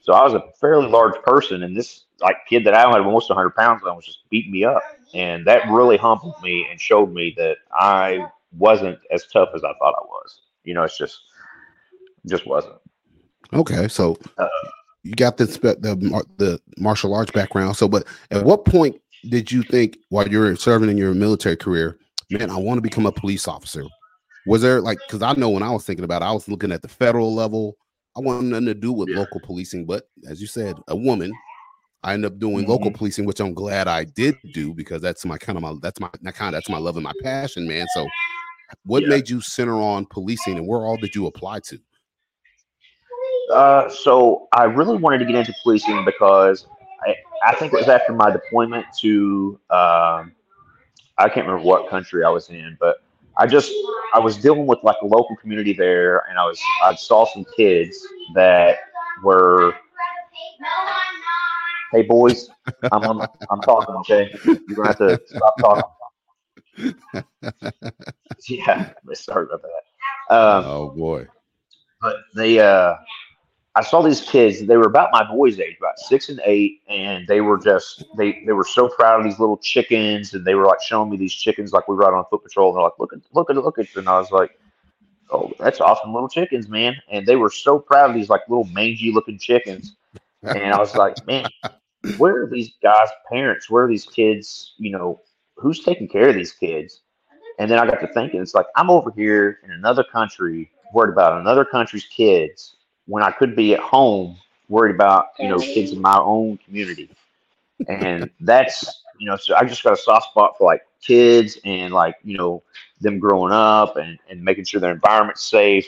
so 0.00 0.12
I 0.12 0.22
was 0.22 0.34
a 0.34 0.44
fairly 0.60 0.86
large 0.86 1.20
person, 1.22 1.64
and 1.64 1.76
this 1.76 2.04
like 2.20 2.36
kid 2.48 2.64
that 2.64 2.74
I 2.74 2.88
had 2.88 3.00
almost 3.00 3.28
100 3.28 3.50
pounds 3.50 3.82
on 3.84 3.96
was 3.96 4.06
just 4.06 4.30
beating 4.30 4.52
me 4.52 4.64
up, 4.64 4.80
and 5.16 5.46
that 5.46 5.68
really 5.70 5.96
humbled 5.96 6.34
me 6.42 6.66
and 6.70 6.78
showed 6.80 7.12
me 7.12 7.34
that 7.38 7.56
I 7.72 8.26
wasn't 8.56 8.98
as 9.10 9.26
tough 9.32 9.48
as 9.54 9.64
I 9.64 9.72
thought 9.78 9.94
I 9.98 10.04
was. 10.04 10.40
You 10.64 10.74
know, 10.74 10.82
it's 10.82 10.98
just 10.98 11.18
just 12.26 12.46
wasn't. 12.46 12.76
Okay, 13.52 13.88
so 13.88 14.16
Uh, 14.36 14.48
you 15.04 15.14
got 15.14 15.36
the 15.36 15.46
the 15.46 16.24
the 16.36 16.60
martial 16.78 17.14
arts 17.14 17.30
background. 17.30 17.76
So, 17.76 17.88
but 17.88 18.06
at 18.30 18.44
what 18.44 18.64
point 18.64 19.00
did 19.28 19.50
you 19.50 19.62
think 19.62 19.98
while 20.10 20.28
you 20.28 20.38
were 20.38 20.54
serving 20.56 20.90
in 20.90 20.98
your 20.98 21.14
military 21.14 21.56
career, 21.56 21.98
man, 22.30 22.50
I 22.50 22.56
want 22.58 22.78
to 22.78 22.82
become 22.82 23.06
a 23.06 23.12
police 23.12 23.48
officer? 23.48 23.84
Was 24.44 24.62
there 24.62 24.80
like 24.80 24.98
because 25.06 25.22
I 25.22 25.32
know 25.34 25.48
when 25.50 25.62
I 25.62 25.70
was 25.70 25.84
thinking 25.84 26.04
about 26.04 26.22
it, 26.22 26.26
I 26.26 26.32
was 26.32 26.48
looking 26.48 26.72
at 26.72 26.82
the 26.82 26.88
federal 26.88 27.34
level. 27.34 27.76
I 28.16 28.20
wanted 28.20 28.44
nothing 28.44 28.66
to 28.66 28.74
do 28.74 28.92
with 28.92 29.08
Yeah. 29.08 29.18
local 29.18 29.40
policing, 29.40 29.86
but 29.86 30.08
as 30.28 30.40
you 30.40 30.46
said, 30.46 30.76
a 30.88 30.96
woman. 30.96 31.32
I 32.06 32.14
ended 32.14 32.32
up 32.32 32.38
doing 32.38 32.68
local 32.68 32.92
Mhm. 32.92 32.94
policing, 32.94 33.24
which 33.26 33.40
I'm 33.40 33.52
glad 33.52 33.88
I 33.88 34.04
did 34.04 34.36
do 34.52 34.72
because 34.72 35.02
that's 35.02 35.24
my 35.24 35.36
kind 35.36 35.58
of 35.58 35.62
my 35.62 35.74
that's 35.82 35.98
my 35.98 36.08
that 36.22 36.34
kind 36.36 36.54
of 36.54 36.56
that's 36.56 36.70
my 36.70 36.78
love 36.78 36.96
and 36.96 37.02
my 37.02 37.12
passion, 37.20 37.66
man. 37.66 37.88
So, 37.88 38.08
what 38.84 39.02
Yeah. 39.02 39.08
made 39.08 39.28
you 39.28 39.40
center 39.40 39.74
on 39.82 40.06
policing, 40.06 40.56
and 40.56 40.68
where 40.68 40.86
all 40.86 40.96
did 40.96 41.16
you 41.16 41.26
apply 41.26 41.60
to? 41.60 41.80
Uh, 43.52 43.88
so 43.88 44.46
I 44.52 44.64
really 44.64 44.96
wanted 44.96 45.18
to 45.18 45.24
get 45.24 45.34
into 45.34 45.52
policing 45.64 46.04
because 46.04 46.66
I, 47.06 47.16
I 47.44 47.54
think 47.56 47.72
it 47.72 47.76
was 47.76 47.88
after 47.88 48.12
my 48.12 48.30
deployment 48.30 48.86
to 49.00 49.58
um, 49.70 50.32
I 51.18 51.28
can't 51.28 51.46
remember 51.46 51.62
what 51.64 51.90
country 51.90 52.22
I 52.22 52.30
was 52.30 52.48
in, 52.50 52.76
but 52.78 52.98
I 53.36 53.48
just 53.48 53.72
I 54.14 54.20
was 54.20 54.36
dealing 54.36 54.66
with 54.66 54.78
like 54.84 54.96
a 55.02 55.06
local 55.06 55.34
community 55.34 55.72
there, 55.72 56.18
and 56.28 56.38
I 56.38 56.44
was 56.44 56.60
I 56.84 56.94
saw 56.94 57.26
some 57.26 57.44
kids 57.56 57.98
that 58.34 58.78
were 59.24 59.74
hey 61.96 62.02
boys, 62.02 62.48
I'm 62.92 63.02
I'm, 63.02 63.28
I'm 63.50 63.60
talking 63.62 63.94
okay, 63.96 64.30
you're 64.44 64.76
gonna 64.76 64.88
have 64.88 64.98
to 64.98 65.20
stop 65.26 65.54
talking. 65.60 66.94
yeah, 68.48 68.92
sorry 69.14 69.46
about 69.46 69.62
that. 69.62 70.34
Um, 70.34 70.64
oh 70.66 70.90
boy. 70.90 71.26
but 72.00 72.16
they 72.34 72.60
uh 72.60 72.96
I 73.76 73.82
saw 73.82 74.00
these 74.00 74.22
kids, 74.22 74.64
they 74.64 74.78
were 74.78 74.86
about 74.86 75.10
my 75.12 75.22
boy's 75.22 75.60
age, 75.60 75.76
about 75.78 75.98
six 75.98 76.30
and 76.30 76.40
eight, 76.46 76.80
and 76.88 77.26
they 77.26 77.42
were 77.42 77.58
just 77.58 78.04
they 78.16 78.42
they 78.46 78.52
were 78.52 78.64
so 78.64 78.88
proud 78.88 79.20
of 79.20 79.24
these 79.24 79.38
little 79.38 79.58
chickens 79.58 80.32
and 80.32 80.46
they 80.46 80.54
were 80.54 80.64
like 80.64 80.80
showing 80.80 81.10
me 81.10 81.18
these 81.18 81.34
chickens 81.34 81.72
like 81.72 81.86
we 81.86 81.94
were 81.94 82.04
out 82.04 82.14
on 82.14 82.24
foot 82.30 82.42
patrol 82.42 82.70
and 82.70 82.76
they're 82.76 82.84
like, 82.84 82.98
Look 82.98 83.12
at 83.12 83.20
look 83.34 83.50
at 83.50 83.56
look 83.56 83.78
at 83.78 83.94
and 83.96 84.08
I 84.08 84.18
was 84.18 84.30
like, 84.30 84.58
Oh, 85.30 85.52
that's 85.58 85.82
awesome 85.82 86.14
little 86.14 86.28
chickens, 86.28 86.68
man. 86.68 86.96
And 87.10 87.26
they 87.26 87.36
were 87.36 87.50
so 87.50 87.78
proud 87.78 88.08
of 88.08 88.16
these 88.16 88.30
like 88.30 88.48
little 88.48 88.64
mangy 88.64 89.12
looking 89.12 89.38
chickens. 89.38 89.96
And 90.42 90.72
I 90.72 90.78
was 90.78 90.94
like, 90.94 91.26
Man, 91.26 91.46
where 92.18 92.42
are 92.42 92.46
these 92.46 92.72
guys' 92.82 93.08
parents? 93.30 93.70
Where 93.70 93.84
are 93.84 93.88
these 93.88 94.06
kids, 94.06 94.74
you 94.78 94.90
know, 94.90 95.20
who's 95.56 95.84
taking 95.84 96.08
care 96.08 96.28
of 96.28 96.34
these 96.34 96.52
kids? 96.52 97.00
And 97.58 97.70
then 97.70 97.78
I 97.78 97.86
got 97.86 98.00
to 98.00 98.08
thinking, 98.08 98.40
it's 98.40 98.54
like 98.54 98.66
I'm 98.76 98.90
over 98.90 99.10
here 99.10 99.60
in 99.64 99.70
another 99.70 100.04
country 100.04 100.70
worried 100.92 101.12
about 101.12 101.40
another 101.40 101.64
country's 101.64 102.04
kids 102.04 102.76
when 103.06 103.22
I 103.22 103.30
could 103.30 103.56
be 103.56 103.74
at 103.74 103.80
home 103.80 104.36
worried 104.68 104.94
about 104.94 105.26
you 105.38 105.48
know 105.48 105.58
kids 105.58 105.92
in 105.92 106.00
my 106.00 106.18
own 106.18 106.58
community, 106.58 107.10
and 107.88 108.30
that's 108.40 109.02
you 109.18 109.26
know 109.26 109.36
so 109.36 109.54
I 109.56 109.64
just 109.64 109.82
got 109.82 109.92
a 109.92 109.96
soft 109.96 110.30
spot 110.30 110.56
for 110.58 110.64
like 110.64 110.82
kids 111.00 111.58
and 111.64 111.92
like 111.92 112.16
you 112.24 112.36
know 112.36 112.62
them 113.00 113.18
growing 113.18 113.52
up 113.52 113.96
and 113.96 114.18
and 114.28 114.42
making 114.42 114.64
sure 114.64 114.80
their 114.80 114.92
environment's 114.92 115.44
safe, 115.44 115.86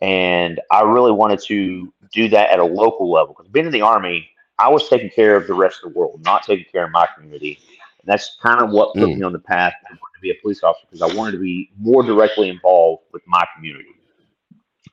and 0.00 0.60
I 0.70 0.82
really 0.82 1.12
wanted 1.12 1.40
to 1.46 1.92
do 2.12 2.28
that 2.28 2.50
at 2.50 2.58
a 2.58 2.64
local 2.64 3.10
level 3.10 3.34
because 3.36 3.50
being 3.50 3.66
in 3.66 3.72
the 3.72 3.82
army, 3.82 4.28
I 4.62 4.68
was 4.68 4.88
taking 4.88 5.10
care 5.10 5.36
of 5.36 5.46
the 5.46 5.54
rest 5.54 5.80
of 5.82 5.92
the 5.92 5.98
world, 5.98 6.22
not 6.24 6.44
taking 6.44 6.66
care 6.70 6.84
of 6.84 6.92
my 6.92 7.08
community. 7.16 7.58
And 8.00 8.06
that's 8.06 8.36
kind 8.42 8.62
of 8.62 8.70
what 8.70 8.94
put 8.94 9.08
Mm. 9.08 9.16
me 9.16 9.22
on 9.22 9.32
the 9.32 9.38
path 9.38 9.74
to 9.88 9.92
want 9.94 10.14
to 10.14 10.20
be 10.20 10.30
a 10.30 10.34
police 10.42 10.62
officer 10.62 10.86
because 10.90 11.02
I 11.02 11.14
wanted 11.16 11.32
to 11.32 11.38
be 11.38 11.70
more 11.78 12.02
directly 12.02 12.48
involved 12.48 13.04
with 13.12 13.22
my 13.26 13.44
community. 13.54 13.90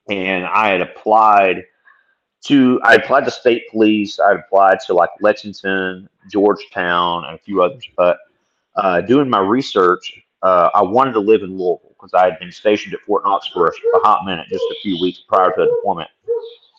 And 0.10 0.46
I 0.46 0.70
had 0.70 0.82
applied 0.82 1.66
to 2.46 2.80
I 2.84 2.96
applied 2.96 3.26
to 3.26 3.32
state 3.32 3.70
police. 3.70 4.20
I 4.20 4.34
applied 4.34 4.80
to 4.88 4.94
like 4.94 5.10
Lexington, 5.22 6.10
Georgetown, 6.32 7.26
and 7.26 7.36
a 7.36 7.38
few 7.38 7.62
others. 7.62 7.86
But 7.98 8.18
uh, 8.76 9.02
doing 9.02 9.30
my 9.30 9.40
research, 9.40 10.20
uh, 10.42 10.70
I 10.74 10.82
wanted 10.82 11.14
to 11.14 11.20
live 11.20 11.44
in 11.44 11.50
Louisville 11.58 11.94
because 12.00 12.14
I 12.14 12.24
had 12.26 12.40
been 12.40 12.52
stationed 12.52 12.94
at 12.94 13.02
Fort 13.02 13.24
Knox 13.26 13.48
for 13.48 13.68
a, 13.68 13.70
a 13.70 14.00
hot 14.00 14.26
minute, 14.26 14.48
just 14.50 14.64
a 14.64 14.76
few 14.82 15.00
weeks 15.02 15.20
prior 15.28 15.50
to 15.50 15.54
the 15.58 15.66
deployment. 15.66 16.10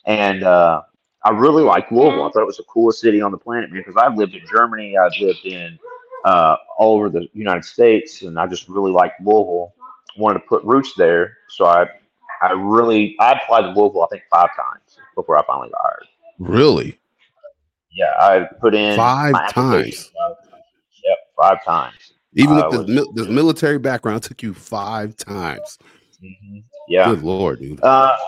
And 0.06 0.42
uh, 0.44 0.82
I 1.24 1.30
really 1.30 1.62
liked 1.62 1.92
Louisville. 1.92 2.24
I 2.24 2.30
thought 2.30 2.42
it 2.42 2.46
was 2.46 2.56
the 2.56 2.64
coolest 2.64 3.00
city 3.00 3.20
on 3.20 3.30
the 3.30 3.38
planet, 3.38 3.70
man. 3.70 3.82
Because 3.86 3.96
I've 4.02 4.16
lived 4.16 4.34
in 4.34 4.42
Germany, 4.50 4.96
I've 4.96 5.12
lived 5.20 5.44
in 5.44 5.78
uh, 6.24 6.56
all 6.78 6.96
over 6.96 7.10
the 7.10 7.28
United 7.34 7.64
States, 7.64 8.22
and 8.22 8.38
I 8.38 8.46
just 8.46 8.68
really 8.68 8.90
liked 8.90 9.20
Louisville. 9.20 9.74
Wanted 10.16 10.40
to 10.40 10.46
put 10.46 10.64
roots 10.64 10.92
there, 10.96 11.36
so 11.50 11.66
I, 11.66 11.86
I 12.42 12.52
really, 12.52 13.16
I 13.20 13.32
applied 13.32 13.62
to 13.62 13.68
Louisville, 13.68 14.02
I 14.02 14.06
think 14.08 14.24
five 14.30 14.48
times 14.56 14.98
before 15.14 15.38
I 15.38 15.44
finally 15.46 15.68
got 15.70 15.80
hired. 15.82 16.06
Really? 16.40 16.98
Yeah, 17.92 18.12
I 18.18 18.46
put 18.60 18.74
in 18.74 18.96
Five 18.96 19.32
my 19.32 19.46
times? 19.50 20.10
five 20.18 20.50
times. 20.50 20.62
Yep, 21.04 21.18
five 21.38 21.64
times. 21.64 21.94
Even 22.34 22.56
I 22.56 22.66
with 22.66 22.72
the, 22.72 22.78
was- 22.78 22.88
mil- 22.88 23.12
the 23.12 23.26
military 23.30 23.78
background, 23.78 24.24
it 24.24 24.28
took 24.28 24.42
you 24.42 24.52
five 24.54 25.16
times. 25.16 25.78
Mhm. 26.22 26.64
Yeah. 26.88 27.06
Good 27.06 27.22
lord, 27.22 27.60
dude. 27.60 27.80
Uh, 27.82 28.16
yeah, 28.18 28.24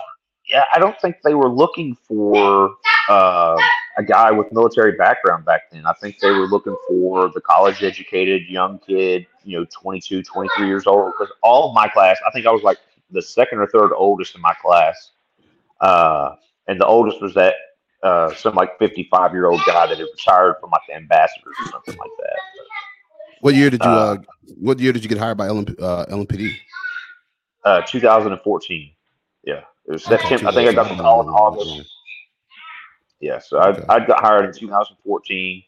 I 0.53 0.79
don't 0.79 0.99
think 1.01 1.17
they 1.23 1.33
were 1.33 1.49
looking 1.49 1.95
for 2.07 2.75
uh, 3.09 3.57
a 3.97 4.03
guy 4.03 4.31
with 4.31 4.51
military 4.51 4.93
background 4.93 5.45
back 5.45 5.71
then. 5.71 5.85
I 5.85 5.93
think 5.93 6.19
they 6.19 6.31
were 6.31 6.47
looking 6.47 6.75
for 6.87 7.29
the 7.29 7.41
college 7.41 7.83
educated 7.83 8.43
young 8.47 8.79
kid, 8.79 9.25
you 9.43 9.59
know, 9.59 9.65
22, 9.71 10.23
23 10.23 10.67
years 10.67 10.87
old. 10.87 11.13
Because 11.17 11.33
all 11.41 11.69
of 11.69 11.75
my 11.75 11.87
class, 11.87 12.17
I 12.27 12.31
think 12.31 12.45
I 12.45 12.51
was 12.51 12.63
like 12.63 12.77
the 13.11 13.21
second 13.21 13.59
or 13.59 13.67
third 13.67 13.91
oldest 13.93 14.35
in 14.35 14.41
my 14.41 14.53
class. 14.61 15.11
Uh, 15.81 16.35
and 16.67 16.79
the 16.79 16.85
oldest 16.85 17.21
was 17.21 17.33
that 17.33 17.55
uh, 18.03 18.33
some 18.35 18.55
like 18.55 18.77
55 18.79 19.33
year 19.33 19.47
old 19.47 19.61
guy 19.65 19.87
that 19.87 19.97
had 19.97 19.99
retired 19.99 20.55
from 20.59 20.69
like 20.71 20.81
the 20.87 20.95
ambassadors 20.95 21.55
or 21.61 21.71
something 21.71 21.97
like 21.97 22.11
that. 22.19 22.39
What 23.41 23.55
year 23.55 23.69
did 23.69 23.83
you? 23.83 23.89
Uh, 23.89 23.93
uh, 23.93 24.17
what 24.57 24.79
year 24.79 24.93
did 24.93 25.03
you 25.03 25.09
get 25.09 25.17
hired 25.17 25.37
by 25.37 25.47
LMP, 25.47 25.81
uh, 25.81 26.05
LMPD? 26.05 26.51
Uh, 27.65 27.81
2014. 27.81 28.91
Yeah. 29.45 29.61
Was 29.85 30.03
September. 30.03 30.47
I 30.47 30.53
think 30.53 30.69
I 30.69 30.73
got 30.73 30.89
the 30.89 31.01
call 31.01 31.21
in 31.21 31.27
August. 31.29 31.89
Yeah, 33.19 33.39
so 33.39 33.57
I, 33.57 33.69
Okay. 33.69 33.85
I 33.89 34.05
got 34.05 34.19
hired 34.21 34.45
in 34.45 34.53
2014, 34.53 35.63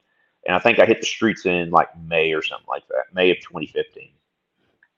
and 0.46 0.56
I 0.56 0.60
think 0.60 0.80
I 0.80 0.86
hit 0.86 1.00
the 1.00 1.06
streets 1.06 1.46
in 1.46 1.70
like 1.72 1.88
May 2.08 2.34
or 2.34 2.42
something 2.42 2.68
like 2.68 2.88
that, 2.90 3.06
May 3.14 3.32
of 3.32 3.38
2015. 3.38 4.10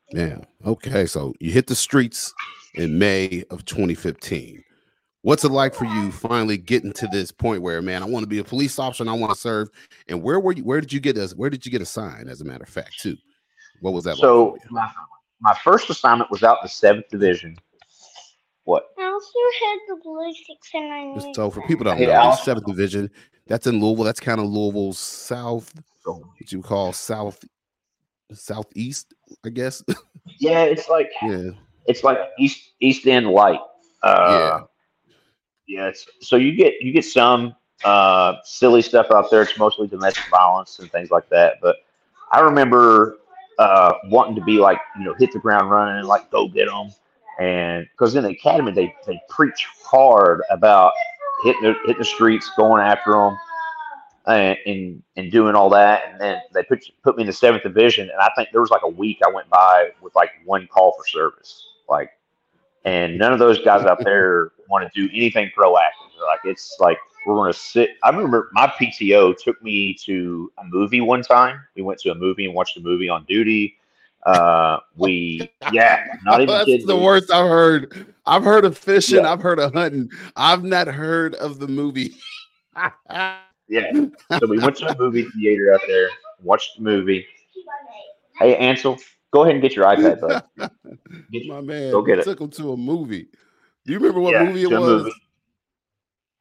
Yeah. 0.10 0.38
Okay. 0.66 1.06
So 1.06 1.34
you 1.40 1.52
hit 1.52 1.68
the 1.68 1.76
streets 1.76 2.34
in 2.76 2.98
May 2.98 3.44
of 3.50 3.66
2015. 3.66 4.64
What's 5.22 5.44
it 5.44 5.52
like 5.52 5.76
for 5.76 5.86
you 5.86 6.12
finally 6.12 6.58
getting 6.58 6.94
to 6.94 7.08
this 7.08 7.32
point 7.32 7.62
where, 7.62 7.82
man, 7.82 8.02
I 8.02 8.06
want 8.06 8.24
to 8.24 8.28
be 8.28 8.40
a 8.40 8.44
police 8.44 8.80
officer 8.80 9.04
and 9.04 9.10
I 9.10 9.14
want 9.14 9.34
to 9.34 9.40
serve? 9.40 9.70
And 10.08 10.22
where 10.24 10.40
were 10.40 10.54
you? 10.54 10.64
Where 10.64 10.80
did 10.80 10.94
you 10.94 11.00
get 11.00 11.18
us? 11.18 11.36
Where 11.36 11.50
did 11.50 11.66
you 11.66 11.72
get 11.72 11.82
assigned? 11.82 12.30
As 12.30 12.42
a 12.42 12.46
matter 12.46 12.64
of 12.64 12.70
fact, 12.70 13.00
too. 13.00 13.18
What 13.82 13.94
was 13.94 14.06
that? 14.06 14.12
like 14.12 14.20
So 14.20 14.58
for 14.66 14.74
my, 14.74 14.90
my 15.42 15.54
first 15.64 15.90
assignment 15.90 16.32
was 16.32 16.44
out 16.44 16.60
in 16.62 16.66
the 16.66 16.70
seventh 16.70 17.10
division. 17.10 17.58
What? 18.68 18.90
I 19.00 19.06
also 19.06 19.40
had 19.62 19.78
the 19.88 20.02
blue 20.04 20.34
six 20.34 20.72
and 20.74 20.92
I 20.92 21.14
Just 21.16 21.36
so 21.36 21.50
for 21.50 21.66
people 21.68 21.86
that 21.86 21.98
don't 21.98 22.06
know, 22.06 22.14
Al. 22.14 22.36
seventh 22.36 22.66
division. 22.66 23.10
That's 23.48 23.66
in 23.66 23.80
Louisville. 23.80 24.04
That's 24.04 24.20
kind 24.20 24.42
of 24.42 24.48
Louisville's 24.48 25.00
south. 25.00 25.74
What 26.04 26.52
you 26.52 26.62
call 26.62 26.92
south, 26.92 27.46
southeast, 28.34 29.14
I 29.46 29.50
guess. 29.50 29.84
Yeah, 30.40 30.64
it's 30.64 30.90
like 30.90 31.10
yeah. 31.24 31.52
it's 31.88 32.04
like 32.04 32.18
East 32.38 32.74
East 32.82 33.08
End 33.08 33.28
light. 33.28 33.62
Uh, 34.04 34.64
yeah. 35.68 35.88
It's, 35.88 36.06
so 36.20 36.36
you 36.36 36.54
get 36.54 36.74
you 36.82 36.92
get 36.92 37.06
some 37.06 37.56
uh, 37.86 38.34
silly 38.44 38.82
stuff 38.82 39.08
out 39.12 39.32
there. 39.32 39.44
It's 39.44 39.58
mostly 39.58 39.88
domestic 39.88 40.26
violence 40.30 40.80
and 40.80 40.92
things 40.92 41.10
like 41.10 41.30
that. 41.30 41.60
But 41.62 41.78
I 42.34 42.42
remember 42.42 43.20
uh, 43.58 43.94
wanting 44.08 44.36
to 44.36 44.44
be 44.44 44.58
like 44.58 44.80
you 45.00 45.06
know 45.06 45.14
hit 45.14 45.32
the 45.32 45.40
ground 45.40 45.72
running 45.72 46.00
and 46.00 46.08
like 46.08 46.30
go 46.30 46.50
get 46.50 46.68
them. 46.68 46.90
And 47.40 47.88
because 47.92 48.16
in 48.16 48.24
the 48.24 48.30
academy 48.30 48.72
they 48.72 48.94
they 49.06 49.20
preach 49.30 49.68
hard 49.84 50.42
about 50.50 50.92
hitting 51.44 51.62
the, 51.62 51.76
hitting 51.86 52.00
the 52.00 52.06
streets, 52.06 52.50
going 52.58 52.82
after 52.82 53.12
them, 53.12 53.38
and, 54.28 54.58
and 54.66 55.04
and 55.16 55.32
doing 55.32 55.56
all 55.56 55.70
that. 55.70 56.04
And 56.10 56.20
then 56.20 56.42
they 56.54 56.64
put 56.64 56.84
put 57.04 57.16
me 57.18 57.24
in 57.24 57.28
the 57.28 57.34
seventh 57.34 57.64
division, 57.64 58.10
and 58.10 58.20
I 58.20 58.30
think 58.36 58.50
there 58.52 58.62
was 58.62 58.72
like 58.72 58.84
a 58.84 58.90
week 58.90 59.20
I 59.26 59.30
went 59.30 59.50
by 59.50 59.90
with 60.02 60.16
like 60.16 60.32
one 60.46 60.68
call 60.68 60.94
for 60.98 61.06
service, 61.08 61.66
like, 61.88 62.12
and 62.86 63.18
none 63.18 63.34
of 63.34 63.40
those 63.40 63.60
guys 63.64 63.86
out 63.86 64.04
there 64.04 64.52
want 64.70 64.92
to 64.92 65.08
do 65.08 65.12
anything 65.14 65.52
proactive. 65.58 65.92
Like 66.26 66.40
it's 66.44 66.76
like 66.80 66.98
we're 67.26 67.36
going 67.36 67.52
to 67.52 67.58
sit. 67.58 67.92
I 68.04 68.10
remember 68.10 68.50
my 68.54 68.68
PTO 68.68 69.38
took 69.38 69.62
me 69.62 69.94
to 70.06 70.52
a 70.58 70.64
movie 70.66 71.02
one 71.02 71.22
time. 71.22 71.60
We 71.76 71.82
went 71.82 72.00
to 72.02 72.12
a 72.12 72.16
movie 72.16 72.46
and 72.46 72.54
watched 72.54 72.78
a 72.78 72.82
movie 72.82 73.10
on 73.10 73.26
duty. 73.26 73.78
Uh, 74.28 74.80
we 74.98 75.50
yeah, 75.72 76.06
not 76.26 76.42
even 76.42 76.54
That's 76.68 76.86
the 76.86 76.98
worst 76.98 77.32
I've 77.32 77.48
heard. 77.50 78.14
I've 78.26 78.44
heard 78.44 78.66
of 78.66 78.78
fishing. 78.78 79.24
Yeah. 79.24 79.32
I've 79.32 79.42
heard 79.42 79.58
of 79.58 79.74
hunting. 79.74 80.12
I've 80.36 80.64
not 80.66 80.88
heard 80.88 81.34
of 81.36 81.60
the 81.60 81.68
movie. 81.68 82.16
Yeah. 83.70 83.92
So 84.40 84.48
we 84.48 84.60
went 84.60 84.78
to 84.78 84.88
a 84.88 84.98
movie 84.98 85.24
theater 85.36 85.74
out 85.74 85.82
there, 85.88 86.08
watched 86.42 86.78
the 86.78 86.84
movie. 86.84 87.26
Hey 88.40 88.56
Ansel, 88.56 88.98
go 89.32 89.44
ahead 89.44 89.56
and 89.56 89.62
get 89.62 89.76
your 89.76 89.86
iPad, 89.86 90.22
bud. 90.22 90.44
Get 91.34 91.46
My 91.48 91.60
man, 91.60 91.92
Go 91.92 92.02
get 92.02 92.20
it. 92.20 92.24
took 92.24 92.40
him 92.40 92.50
to 92.52 92.72
a 92.72 92.78
movie. 92.78 93.28
Do 93.86 93.92
You 93.92 94.00
remember 94.00 94.22
what 94.22 94.32
Yeah, 94.32 94.46
movie 94.46 94.64
it 94.64 94.72
was? 94.72 95.04
movie. 95.04 95.14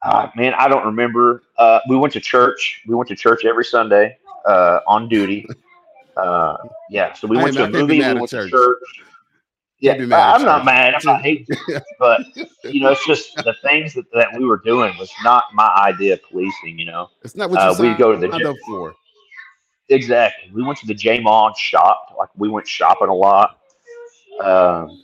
Uh, 0.03 0.29
man, 0.37 0.53
I 0.57 0.69
don't 0.69 0.85
remember. 0.85 1.43
Uh, 1.57 1.79
we 1.89 1.97
went 1.97 2.13
to 2.13 2.21
church. 2.21 2.81
We 2.87 2.95
went 2.95 3.09
to 3.09 3.15
church 3.15 3.43
every 3.43 3.65
Sunday 3.65 4.17
uh, 4.45 4.79
on 4.87 5.09
duty. 5.09 5.47
Uh, 6.17 6.57
yeah, 6.89 7.13
so 7.13 7.27
we 7.27 7.37
went 7.37 7.53
to 7.55 7.65
a 7.65 7.69
movie. 7.69 7.99
We 7.99 8.13
went 8.13 8.29
church. 8.29 8.51
to 8.51 8.57
church. 8.57 8.79
Yeah, 9.79 9.91
Can't 9.91 10.01
be 10.01 10.05
mad 10.07 10.19
at 10.29 10.35
I'm 10.39 10.45
not 10.45 10.57
church. 10.59 10.65
mad. 10.65 10.93
I'm 10.95 11.01
not 11.05 11.21
hating, 11.21 11.45
but 11.99 12.21
you 12.63 12.81
know, 12.81 12.91
it's 12.91 13.05
just 13.05 13.35
the 13.35 13.53
things 13.61 13.93
that, 13.93 14.05
that 14.13 14.29
we 14.37 14.43
were 14.45 14.57
doing 14.65 14.97
was 14.97 15.11
not 15.23 15.43
my 15.53 15.67
idea 15.75 16.13
of 16.13 16.23
policing. 16.23 16.79
You 16.79 16.85
know, 16.85 17.09
It's 17.23 17.35
not 17.35 17.51
what 17.51 17.61
you 17.61 17.85
Uh, 17.85 17.89
we'd 17.89 17.97
go 17.97 18.11
to 18.11 18.17
the 18.17 18.35
gym. 18.37 18.55
for. 18.65 18.95
Exactly. 19.89 20.51
We 20.51 20.63
went 20.63 20.79
to 20.79 20.87
the 20.87 20.95
J 20.95 21.19
Mon 21.19 21.53
shop. 21.57 22.15
Like 22.17 22.29
we 22.35 22.49
went 22.49 22.67
shopping 22.67 23.09
a 23.09 23.13
lot. 23.13 23.59
Um, 24.43 25.03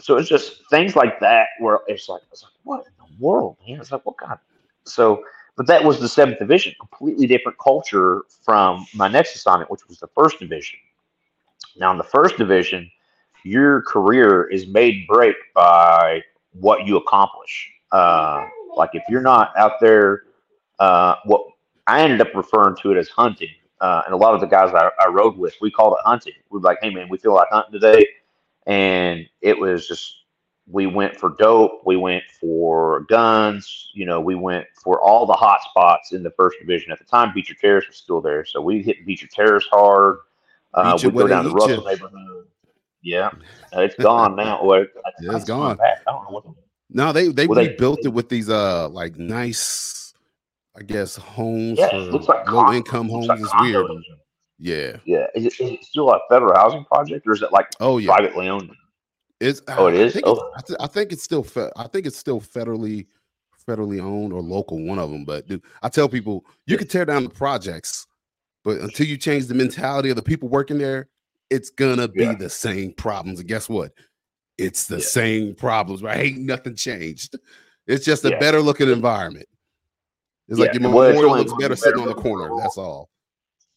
so 0.00 0.16
it's 0.16 0.28
just 0.28 0.62
things 0.70 0.96
like 0.96 1.20
that 1.20 1.48
where 1.58 1.80
it's 1.86 2.08
like, 2.08 2.22
it's 2.32 2.42
like, 2.42 2.52
what 2.64 2.86
in 2.86 2.92
the 2.98 3.24
world, 3.24 3.56
man? 3.66 3.80
It's 3.80 3.92
like, 3.92 4.04
what 4.06 4.16
kind? 4.18 4.32
Of... 4.32 4.38
So, 4.84 5.22
but 5.60 5.66
that 5.66 5.84
was 5.84 6.00
the 6.00 6.08
seventh 6.08 6.38
division, 6.38 6.72
completely 6.80 7.26
different 7.26 7.58
culture 7.58 8.22
from 8.42 8.86
my 8.94 9.08
next 9.08 9.36
assignment, 9.36 9.70
which 9.70 9.86
was 9.88 9.98
the 9.98 10.06
first 10.06 10.38
division. 10.38 10.78
Now, 11.76 11.92
in 11.92 11.98
the 11.98 12.02
first 12.02 12.38
division, 12.38 12.90
your 13.44 13.82
career 13.82 14.44
is 14.44 14.66
made 14.66 15.06
break 15.06 15.36
by 15.54 16.22
what 16.52 16.86
you 16.86 16.96
accomplish. 16.96 17.70
Uh, 17.92 18.46
like 18.74 18.88
if 18.94 19.02
you're 19.10 19.20
not 19.20 19.54
out 19.58 19.72
there, 19.82 20.22
uh, 20.78 21.16
what 21.26 21.42
I 21.86 22.00
ended 22.04 22.22
up 22.22 22.34
referring 22.34 22.76
to 22.76 22.92
it 22.92 22.96
as 22.96 23.10
hunting. 23.10 23.50
Uh, 23.82 24.00
and 24.06 24.14
a 24.14 24.16
lot 24.16 24.32
of 24.32 24.40
the 24.40 24.46
guys 24.46 24.72
I, 24.72 24.88
I 24.98 25.10
rode 25.10 25.36
with, 25.36 25.56
we 25.60 25.70
called 25.70 25.92
it 25.92 26.08
hunting. 26.08 26.32
We'd 26.48 26.60
be 26.60 26.64
like, 26.64 26.78
hey, 26.80 26.88
man, 26.88 27.10
we 27.10 27.18
feel 27.18 27.34
like 27.34 27.48
hunting 27.50 27.78
today. 27.78 28.06
And 28.66 29.28
it 29.42 29.58
was 29.58 29.86
just, 29.86 30.19
we 30.70 30.86
went 30.86 31.16
for 31.16 31.34
dope. 31.38 31.82
We 31.84 31.96
went 31.96 32.22
for 32.40 33.00
guns. 33.08 33.90
You 33.94 34.06
know, 34.06 34.20
we 34.20 34.34
went 34.34 34.66
for 34.82 35.00
all 35.00 35.26
the 35.26 35.32
hot 35.32 35.60
spots 35.62 36.12
in 36.12 36.22
the 36.22 36.30
first 36.32 36.58
division. 36.60 36.92
At 36.92 36.98
the 36.98 37.04
time, 37.04 37.32
Beecher 37.34 37.54
Terrace 37.54 37.86
was 37.88 37.96
still 37.96 38.20
there. 38.20 38.44
So 38.44 38.60
we 38.60 38.82
hit 38.82 39.04
Beecher 39.04 39.26
Terrace 39.26 39.66
hard. 39.70 40.18
Uh, 40.72 40.96
we'd 41.02 41.14
go 41.14 41.26
down 41.26 41.44
to 41.44 41.50
Russell 41.50 41.84
neighborhood. 41.84 42.46
Yeah. 43.02 43.30
Uh, 43.74 43.80
it's 43.82 43.96
gone 43.96 44.36
now. 44.36 44.64
Well, 44.64 44.82
I- 45.04 45.10
Yeah, 45.20 45.34
it's 45.36 45.44
gone. 45.44 45.76
back. 45.76 46.02
I 46.06 46.12
don't 46.12 46.24
know 46.24 46.30
what 46.30 46.44
the 46.44 46.54
No, 46.90 47.12
they 47.12 47.28
they 47.28 47.46
Well, 47.48 47.56
they- 47.56 47.68
rebuilt 47.68 48.00
it 48.04 48.10
with 48.12 48.28
these 48.28 48.48
uh 48.48 48.88
like 48.90 49.16
nice, 49.18 50.14
I 50.76 50.82
guess 50.82 51.16
homes 51.16 51.78
Yeah, 51.78 51.88
for 51.90 51.96
looks 51.98 52.28
like 52.28 52.48
low 52.50 52.72
income 52.72 53.08
homes. 53.08 53.26
like 53.26 53.40
it's 53.40 53.52
weird. 53.60 53.86
Yeah. 54.58 54.96
Yeah. 55.04 55.26
Is 55.34 55.46
it, 55.46 55.52
is 55.60 55.70
it 55.72 55.84
still 55.84 56.10
a 56.12 56.20
federal 56.30 56.54
housing 56.54 56.84
project 56.84 57.26
or 57.26 57.32
is 57.32 57.42
it 57.42 57.50
like 57.52 57.66
Oh 57.80 57.98
yeah. 57.98 58.14
privately 58.14 58.48
owned? 58.48 58.70
It's 59.40 59.62
Oh, 59.68 59.86
it 59.86 59.94
I 59.94 59.96
is? 60.02 60.20
Oh. 60.24 60.52
I, 60.56 60.60
th- 60.60 60.76
I 60.80 60.86
think 60.86 61.12
it's 61.12 61.22
still 61.22 61.42
fe- 61.42 61.70
I 61.76 61.86
think 61.88 62.06
it's 62.06 62.18
still 62.18 62.40
federally 62.40 63.06
federally 63.68 64.00
owned 64.00 64.32
or 64.32 64.40
local, 64.40 64.82
one 64.84 64.98
of 64.98 65.10
them. 65.10 65.24
But 65.24 65.46
dude, 65.46 65.62
I 65.82 65.88
tell 65.88 66.08
people 66.08 66.44
you 66.66 66.76
can 66.76 66.86
tear 66.88 67.04
down 67.04 67.24
the 67.24 67.30
projects, 67.30 68.06
but 68.64 68.78
until 68.80 69.06
you 69.06 69.16
change 69.16 69.46
the 69.46 69.54
mentality 69.54 70.10
of 70.10 70.16
the 70.16 70.22
people 70.22 70.48
working 70.48 70.78
there, 70.78 71.08
it's 71.50 71.70
gonna 71.70 72.08
be 72.08 72.24
Yeah. 72.24 72.34
the 72.34 72.50
same 72.50 72.92
problems. 72.92 73.40
And 73.40 73.48
guess 73.48 73.68
what? 73.68 73.92
It's 74.58 74.86
the 74.86 74.96
Yeah. 74.98 75.04
same 75.04 75.54
problems, 75.54 76.02
right? 76.02 76.18
Ain't 76.26 76.38
nothing 76.40 76.74
changed. 76.74 77.36
It's 77.86 78.04
just 78.04 78.24
a 78.24 78.30
Yeah. 78.30 78.38
better 78.38 78.60
looking 78.60 78.88
environment. 78.90 79.46
It's 80.48 80.58
like 80.58 80.74
your 80.74 80.82
memorial 80.82 81.30
looks 81.36 81.50
gonna 81.52 81.60
better 81.60 81.76
sitting 81.76 82.00
on 82.00 82.08
the 82.08 82.14
corner. 82.14 82.50
That's 82.60 82.76
all. 82.76 83.08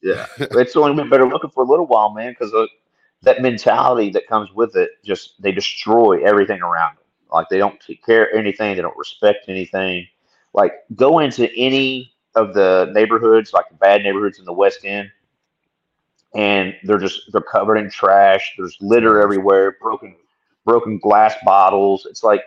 Yeah, 0.01 0.25
it's 0.37 0.75
only 0.75 0.95
been 0.95 1.09
better 1.09 1.27
looking 1.27 1.51
for 1.51 1.63
a 1.63 1.67
little 1.67 1.85
while, 1.85 2.09
man, 2.13 2.31
because 2.33 2.53
uh, 2.53 2.65
that 3.23 3.41
mentality 3.41 4.09
that 4.11 4.27
comes 4.27 4.51
with 4.51 4.75
it 4.75 4.91
just 5.03 5.41
they 5.41 5.51
destroy 5.51 6.23
everything 6.23 6.61
around 6.61 6.95
them. 6.97 7.05
Like 7.31 7.49
they 7.49 7.57
don't 7.57 7.79
take 7.79 8.05
care 8.05 8.25
of 8.25 8.37
anything, 8.37 8.75
they 8.75 8.81
don't 8.81 8.97
respect 8.97 9.45
anything. 9.47 10.05
Like 10.53 10.73
go 10.95 11.19
into 11.19 11.51
any 11.55 12.13
of 12.35 12.53
the 12.53 12.91
neighborhoods, 12.93 13.53
like 13.53 13.69
the 13.69 13.75
bad 13.75 14.03
neighborhoods 14.03 14.39
in 14.39 14.45
the 14.45 14.53
West 14.53 14.79
End, 14.83 15.09
and 16.35 16.75
they're 16.83 16.99
just 16.99 17.31
they're 17.31 17.41
covered 17.41 17.77
in 17.77 17.89
trash. 17.89 18.53
There's 18.57 18.77
litter 18.81 19.21
everywhere, 19.21 19.77
broken 19.81 20.15
broken 20.65 20.99
glass 20.99 21.35
bottles. 21.45 22.05
It's 22.09 22.23
like 22.23 22.43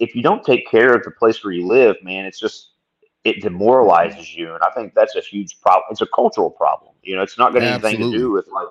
if 0.00 0.14
you 0.14 0.22
don't 0.22 0.44
take 0.44 0.68
care 0.70 0.94
of 0.94 1.02
the 1.04 1.10
place 1.10 1.44
where 1.44 1.52
you 1.52 1.66
live, 1.66 1.96
man, 2.02 2.24
it's 2.24 2.38
just 2.40 2.70
it 3.24 3.40
demoralizes 3.40 4.34
you, 4.34 4.54
and 4.54 4.62
I 4.62 4.70
think 4.70 4.94
that's 4.94 5.14
a 5.16 5.20
huge 5.20 5.60
problem. 5.60 5.84
It's 5.90 6.00
a 6.00 6.06
cultural 6.06 6.50
problem. 6.50 6.92
You 7.02 7.16
know, 7.16 7.22
it's 7.22 7.38
not 7.38 7.52
got 7.52 7.62
anything 7.62 7.98
to 7.98 8.10
do 8.18 8.30
with 8.30 8.46
like, 8.48 8.68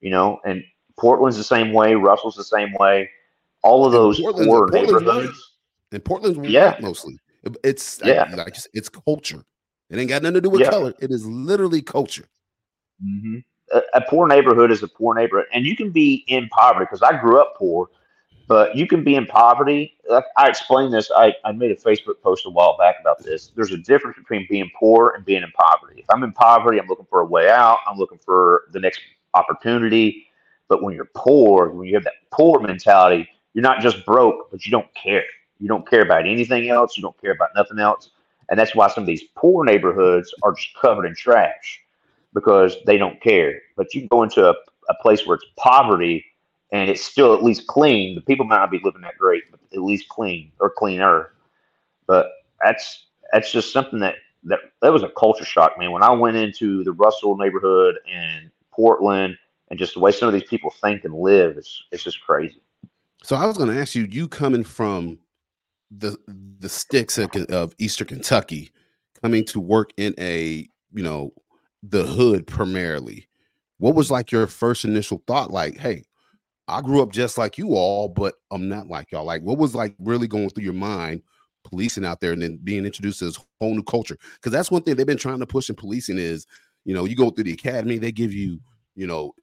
you 0.00 0.10
know, 0.10 0.40
and 0.44 0.62
Portland's 0.98 1.36
the 1.36 1.44
same 1.44 1.72
way. 1.72 1.94
Russell's 1.94 2.36
the 2.36 2.44
same 2.44 2.72
way. 2.78 3.10
All 3.62 3.84
of 3.86 3.92
those 3.92 4.20
Portland's 4.20 4.72
neighborhoods. 4.72 5.52
And 5.92 6.04
Portland's 6.04 6.38
Yeah. 6.48 6.76
mostly. 6.80 7.18
It's 7.64 8.00
Yeah. 8.04 8.24
like, 8.30 8.46
like 8.46 8.54
just- 8.54 8.68
it's 8.74 8.88
culture. 8.88 9.44
It 9.90 9.98
ain't 9.98 10.08
got 10.08 10.22
nothing 10.22 10.34
to 10.34 10.40
do 10.40 10.50
with 10.50 10.62
Yeah. 10.62 10.70
color. 10.70 10.92
It 11.00 11.10
is 11.10 11.26
literally 11.26 11.82
culture. 11.82 12.28
hmm 13.02 13.38
A, 13.72 13.82
a 13.94 14.00
poor 14.08 14.26
neighborhood 14.26 14.70
is 14.70 14.82
a 14.82 14.88
poor 14.88 15.14
neighborhood, 15.14 15.46
and 15.52 15.64
you 15.64 15.76
can 15.76 15.90
be 15.90 16.24
in 16.26 16.48
poverty 16.48 16.86
because 16.86 17.02
I 17.02 17.18
grew 17.20 17.38
up 17.40 17.54
poor, 17.56 17.88
but 18.48 18.74
you 18.74 18.86
can 18.86 19.04
be 19.04 19.14
in 19.14 19.26
poverty. 19.26 19.96
Like 20.08 20.24
I 20.38 20.48
explained 20.48 20.92
this. 20.94 21.10
I, 21.14 21.34
I 21.44 21.52
made 21.52 21.70
a 21.70 21.76
Facebook 21.76 22.20
post 22.22 22.46
a 22.46 22.50
while 22.50 22.76
back 22.78 22.96
about 23.00 23.22
this. 23.22 23.52
There's 23.54 23.72
a 23.72 23.76
difference 23.78 24.16
between 24.16 24.46
being 24.48 24.70
poor 24.78 25.12
and 25.14 25.24
being 25.24 25.42
in 25.42 25.50
poverty. 25.52 26.00
If 26.00 26.06
I'm 26.10 26.22
in 26.24 26.32
poverty, 26.32 26.78
I'm 26.80 26.86
looking 26.88 27.06
for 27.10 27.20
a 27.20 27.26
way 27.26 27.50
out. 27.50 27.78
I'm 27.86 27.98
looking 27.98 28.18
for 28.18 28.64
the 28.72 28.80
next 28.80 29.00
opportunity. 29.34 30.26
But 30.68 30.82
when 30.82 30.94
you're 30.94 31.10
poor, 31.14 31.70
when 31.70 31.86
you 31.86 31.94
have 31.94 32.04
that 32.04 32.14
poor 32.30 32.60
mentality, 32.60 33.28
you're 33.54 33.62
not 33.62 33.80
just 33.80 34.04
broke, 34.04 34.50
but 34.50 34.64
you 34.66 34.70
don't 34.70 34.92
care. 34.94 35.24
You 35.58 35.68
don't 35.68 35.88
care 35.88 36.02
about 36.02 36.26
anything 36.26 36.68
else. 36.68 36.96
You 36.96 37.02
don't 37.02 37.20
care 37.20 37.32
about 37.32 37.50
nothing 37.56 37.78
else. 37.78 38.10
And 38.48 38.58
that's 38.58 38.74
why 38.74 38.88
some 38.88 39.02
of 39.02 39.06
these 39.06 39.24
poor 39.34 39.64
neighborhoods 39.64 40.32
are 40.42 40.52
just 40.52 40.74
covered 40.80 41.06
in 41.06 41.14
trash 41.14 41.80
because 42.34 42.76
they 42.86 42.96
don't 42.96 43.20
care. 43.20 43.60
But 43.76 43.94
you 43.94 44.06
go 44.08 44.22
into 44.22 44.48
a, 44.48 44.54
a 44.88 44.94
place 45.02 45.26
where 45.26 45.36
it's 45.36 45.46
poverty 45.56 46.24
and 46.72 46.90
it's 46.90 47.04
still 47.04 47.34
at 47.34 47.42
least 47.42 47.66
clean. 47.66 48.14
The 48.14 48.20
people 48.20 48.46
might 48.46 48.58
not 48.58 48.70
be 48.70 48.80
living 48.84 49.02
that 49.02 49.18
great, 49.18 49.44
but 49.50 49.60
at 49.72 49.82
least 49.82 50.08
clean 50.08 50.52
or 50.60 50.70
cleaner. 50.70 51.32
But 52.06 52.30
that's 52.62 53.06
that's 53.32 53.52
just 53.52 53.72
something 53.72 53.98
that 54.00 54.16
that 54.44 54.60
that 54.82 54.92
was 54.92 55.02
a 55.02 55.10
culture 55.10 55.44
shock, 55.44 55.78
man. 55.78 55.92
When 55.92 56.02
I 56.02 56.10
went 56.10 56.36
into 56.36 56.84
the 56.84 56.92
Russell 56.92 57.36
neighborhood 57.36 57.96
and 58.10 58.50
Portland 58.78 59.36
and 59.70 59.78
just 59.78 59.94
the 59.94 60.00
way 60.00 60.12
some 60.12 60.28
of 60.28 60.34
these 60.34 60.48
people 60.48 60.72
think 60.80 61.04
and 61.04 61.14
live, 61.14 61.58
is 61.58 61.82
it's 61.90 62.04
just 62.04 62.20
crazy. 62.22 62.62
So 63.24 63.34
I 63.34 63.44
was 63.44 63.58
going 63.58 63.68
to 63.68 63.78
ask 63.78 63.96
you, 63.96 64.06
you 64.08 64.28
coming 64.28 64.62
from 64.64 65.18
the 65.90 66.16
the 66.60 66.68
sticks 66.68 67.18
of, 67.18 67.30
of 67.50 67.74
Eastern 67.78 68.06
Kentucky, 68.06 68.70
coming 69.20 69.44
to 69.46 69.58
work 69.58 69.90
in 69.96 70.14
a 70.18 70.68
you 70.94 71.02
know 71.02 71.32
the 71.82 72.04
hood 72.04 72.46
primarily. 72.46 73.26
What 73.78 73.94
was 73.94 74.10
like 74.10 74.30
your 74.30 74.46
first 74.46 74.84
initial 74.84 75.22
thought? 75.26 75.50
Like, 75.50 75.76
hey, 75.76 76.04
I 76.68 76.80
grew 76.80 77.02
up 77.02 77.12
just 77.12 77.36
like 77.36 77.58
you 77.58 77.74
all, 77.74 78.08
but 78.08 78.34
I'm 78.50 78.68
not 78.68 78.88
like 78.88 79.10
y'all. 79.10 79.24
Like, 79.24 79.42
what 79.42 79.58
was 79.58 79.74
like 79.74 79.94
really 79.98 80.28
going 80.28 80.50
through 80.50 80.64
your 80.64 80.72
mind, 80.72 81.22
policing 81.64 82.04
out 82.04 82.20
there, 82.20 82.32
and 82.32 82.42
then 82.42 82.58
being 82.62 82.84
introduced 82.84 83.20
to 83.20 83.26
this 83.26 83.38
whole 83.60 83.74
new 83.74 83.82
culture? 83.82 84.18
Because 84.34 84.52
that's 84.52 84.70
one 84.70 84.82
thing 84.82 84.96
they've 84.96 85.06
been 85.06 85.16
trying 85.16 85.40
to 85.40 85.46
push 85.46 85.68
in 85.68 85.76
policing 85.76 86.18
is, 86.18 86.46
you 86.88 86.94
know, 86.94 87.04
you 87.04 87.14
go 87.14 87.28
through 87.28 87.44
the 87.44 87.52
academy, 87.52 87.98
they 87.98 88.10
give 88.10 88.32
you, 88.32 88.58
you 88.94 89.06
know, 89.06 89.34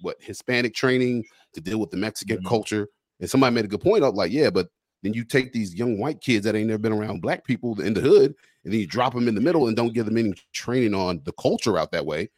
what 0.00 0.16
Hispanic 0.18 0.74
training 0.74 1.26
to 1.52 1.60
deal 1.60 1.78
with 1.78 1.90
the 1.90 1.98
Mexican 1.98 2.38
Mhm. 2.38 2.48
culture. 2.48 2.88
And 3.20 3.28
somebody 3.28 3.54
made 3.54 3.66
a 3.66 3.68
good 3.68 3.82
point 3.82 4.02
up, 4.02 4.14
like, 4.14 4.32
yeah, 4.32 4.48
but 4.48 4.68
then 5.02 5.12
you 5.12 5.22
take 5.22 5.52
these 5.52 5.74
young 5.74 5.98
white 5.98 6.22
kids 6.22 6.46
that 6.46 6.54
ain't 6.54 6.68
never 6.68 6.78
been 6.78 6.94
around 6.94 7.20
black 7.20 7.44
people 7.44 7.78
in 7.82 7.92
the 7.92 8.00
hood, 8.00 8.34
and 8.64 8.72
then 8.72 8.80
you 8.80 8.86
drop 8.86 9.12
them 9.12 9.28
in 9.28 9.34
the 9.34 9.42
middle 9.42 9.66
and 9.66 9.76
don't 9.76 9.92
give 9.92 10.06
them 10.06 10.16
any 10.16 10.32
training 10.54 10.94
on 10.94 11.20
the 11.24 11.32
culture 11.32 11.76
out 11.76 11.92
that 11.92 12.06
way, 12.06 12.30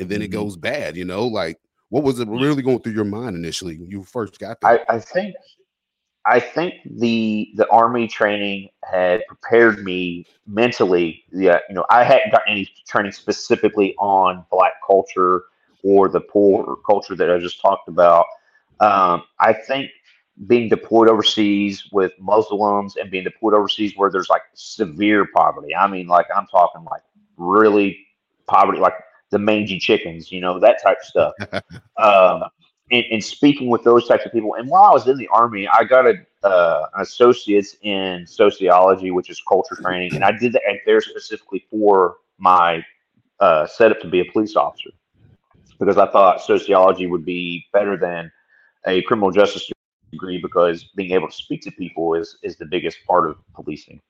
and 0.00 0.08
then 0.08 0.22
it 0.22 0.30
Mhm. 0.30 0.32
goes 0.32 0.56
bad. 0.56 0.96
You 0.96 1.04
know, 1.04 1.28
like 1.28 1.60
what 1.90 2.02
was 2.02 2.18
it 2.18 2.26
really 2.26 2.62
going 2.62 2.80
through 2.80 2.94
your 2.94 3.04
mind 3.04 3.36
initially 3.36 3.78
when 3.78 3.88
you 3.88 4.02
first 4.02 4.40
got 4.40 4.60
there? 4.60 4.84
I, 4.90 4.96
I 4.96 4.98
think 4.98 5.36
I 6.28 6.40
think 6.40 6.74
the 6.84 7.50
the 7.54 7.68
army 7.70 8.06
training 8.06 8.68
had 8.84 9.22
prepared 9.26 9.82
me 9.82 10.26
mentally. 10.46 11.24
Yeah, 11.32 11.58
you 11.68 11.74
know, 11.74 11.86
I 11.90 12.04
hadn't 12.04 12.32
gotten 12.32 12.52
any 12.52 12.70
training 12.86 13.12
specifically 13.12 13.94
on 13.98 14.44
black 14.50 14.74
culture 14.86 15.44
or 15.82 16.08
the 16.08 16.20
poor 16.20 16.76
culture 16.86 17.16
that 17.16 17.30
I 17.30 17.38
just 17.38 17.60
talked 17.60 17.88
about. 17.88 18.26
Um, 18.80 19.22
I 19.40 19.54
think 19.54 19.90
being 20.46 20.68
deployed 20.68 21.08
overseas 21.08 21.88
with 21.92 22.12
Muslims 22.20 22.96
and 22.96 23.10
being 23.10 23.24
deployed 23.24 23.54
overseas 23.54 23.94
where 23.96 24.10
there's 24.10 24.28
like 24.28 24.42
severe 24.54 25.26
poverty. 25.34 25.74
I 25.74 25.88
mean, 25.88 26.06
like 26.06 26.26
I'm 26.36 26.46
talking 26.46 26.84
like 26.84 27.02
really 27.36 27.98
poverty, 28.46 28.78
like 28.78 28.94
the 29.30 29.38
mangy 29.38 29.78
chickens, 29.78 30.30
you 30.30 30.40
know, 30.40 30.58
that 30.60 30.82
type 30.82 30.98
of 31.00 31.06
stuff. 31.06 31.34
um, 31.96 32.44
and, 32.90 33.04
and 33.10 33.22
speaking 33.24 33.68
with 33.68 33.84
those 33.84 34.06
types 34.06 34.24
of 34.24 34.32
people. 34.32 34.54
And 34.54 34.68
while 34.68 34.84
I 34.84 34.90
was 34.90 35.06
in 35.08 35.16
the 35.16 35.28
army, 35.28 35.68
I 35.68 35.84
got 35.84 36.06
a 36.06 36.14
uh, 36.44 36.86
an 36.94 37.02
associate's 37.02 37.76
in 37.82 38.24
sociology, 38.26 39.10
which 39.10 39.28
is 39.28 39.42
culture 39.48 39.74
training, 39.74 40.14
and 40.14 40.24
I 40.24 40.32
did 40.32 40.52
that 40.52 40.62
there 40.86 41.00
specifically 41.00 41.66
for 41.70 42.18
my 42.38 42.84
uh, 43.40 43.66
setup 43.66 44.00
to 44.00 44.08
be 44.08 44.20
a 44.20 44.24
police 44.32 44.54
officer 44.54 44.90
because 45.78 45.98
I 45.98 46.06
thought 46.06 46.40
sociology 46.40 47.06
would 47.06 47.24
be 47.24 47.66
better 47.72 47.96
than 47.96 48.30
a 48.86 49.02
criminal 49.02 49.30
justice 49.30 49.70
degree 50.12 50.38
because 50.40 50.84
being 50.96 51.12
able 51.12 51.28
to 51.28 51.34
speak 51.34 51.62
to 51.62 51.70
people 51.72 52.14
is 52.14 52.38
is 52.42 52.56
the 52.56 52.66
biggest 52.66 52.98
part 53.06 53.28
of 53.28 53.36
policing. 53.54 54.00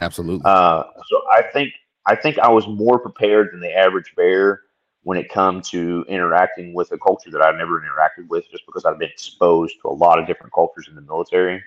Absolutely. 0.00 0.42
Uh, 0.44 0.84
so 1.08 1.22
I 1.32 1.42
think 1.52 1.72
I 2.06 2.16
think 2.16 2.38
I 2.38 2.48
was 2.48 2.66
more 2.66 2.98
prepared 2.98 3.50
than 3.52 3.60
the 3.60 3.72
average 3.72 4.12
bear 4.16 4.62
when 5.02 5.16
it 5.16 5.30
come 5.30 5.62
to 5.62 6.04
interacting 6.08 6.74
with 6.74 6.92
a 6.92 6.98
culture 6.98 7.30
that 7.30 7.40
I've 7.40 7.56
never 7.56 7.80
interacted 7.80 8.28
with, 8.28 8.50
just 8.50 8.66
because 8.66 8.84
I've 8.84 8.98
been 8.98 9.10
exposed 9.10 9.76
to 9.82 9.88
a 9.88 9.94
lot 9.94 10.18
of 10.18 10.26
different 10.26 10.52
cultures 10.52 10.88
in 10.88 10.94
the 10.94 11.00
military. 11.00 11.62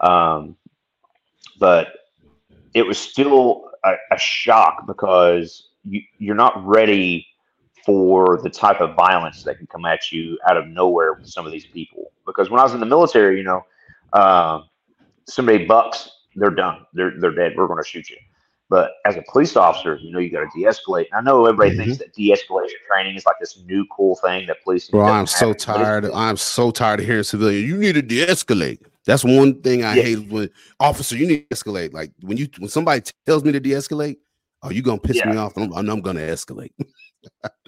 Um, 0.00 0.56
but 1.58 1.88
it 2.74 2.86
was 2.86 2.98
still 2.98 3.70
a, 3.84 3.94
a 4.12 4.18
shock 4.18 4.86
because 4.86 5.70
you, 5.84 6.00
you're 6.18 6.34
not 6.34 6.64
ready 6.64 7.26
for 7.84 8.40
the 8.42 8.50
type 8.50 8.80
of 8.80 8.94
violence 8.94 9.42
that 9.42 9.58
can 9.58 9.66
come 9.66 9.84
at 9.84 10.12
you 10.12 10.38
out 10.48 10.56
of 10.56 10.68
nowhere 10.68 11.14
with 11.14 11.28
some 11.28 11.46
of 11.46 11.52
these 11.52 11.66
people. 11.66 12.12
Because 12.26 12.48
when 12.48 12.60
I 12.60 12.62
was 12.62 12.74
in 12.74 12.80
the 12.80 12.86
military, 12.86 13.38
you 13.38 13.44
know, 13.44 13.62
um, 14.12 14.68
somebody 15.26 15.64
bucks, 15.64 16.10
they're 16.36 16.50
done. 16.50 16.86
They're 16.94 17.12
they're 17.18 17.34
dead. 17.34 17.54
We're 17.56 17.66
going 17.66 17.82
to 17.82 17.88
shoot 17.88 18.08
you. 18.08 18.16
But 18.72 18.92
as 19.04 19.16
a 19.16 19.22
police 19.30 19.54
officer, 19.54 19.98
you 20.00 20.10
know, 20.10 20.18
you 20.18 20.30
got 20.30 20.50
to 20.50 20.58
de-escalate. 20.58 21.08
And 21.12 21.16
I 21.16 21.20
know 21.20 21.44
everybody 21.44 21.72
mm-hmm. 21.72 21.90
thinks 21.90 21.98
that 21.98 22.14
de-escalation 22.14 22.80
training 22.90 23.16
is 23.16 23.26
like 23.26 23.36
this 23.38 23.62
new 23.66 23.84
cool 23.94 24.16
thing 24.16 24.46
that 24.46 24.64
police. 24.64 24.88
Bro, 24.88 25.04
I'm 25.04 25.26
so 25.26 25.48
have, 25.48 25.58
tired. 25.58 26.06
I'm 26.06 26.38
so 26.38 26.70
tired 26.70 27.00
of 27.00 27.04
hearing 27.04 27.22
civilian. 27.22 27.68
You 27.68 27.76
need 27.76 27.96
to 27.96 28.00
de-escalate. 28.00 28.78
That's 29.04 29.24
one 29.24 29.60
thing 29.60 29.84
I 29.84 29.92
hate 29.92 30.26
when 30.26 30.48
officer. 30.80 31.18
You 31.18 31.26
need 31.26 31.50
to 31.50 31.54
escalate. 31.54 31.92
Like 31.92 32.12
when 32.22 32.38
you 32.38 32.48
when 32.60 32.70
somebody 32.70 33.02
tells 33.26 33.44
me 33.44 33.52
to 33.52 33.60
de-escalate, 33.60 34.16
are 34.62 34.72
you 34.72 34.80
gonna 34.80 34.98
piss 34.98 35.18
Yeah. 35.18 35.30
me 35.30 35.36
off? 35.36 35.54
And 35.58 35.70
I'm, 35.74 35.90
I'm 35.90 36.00
gonna 36.00 36.20
escalate. 36.20 36.72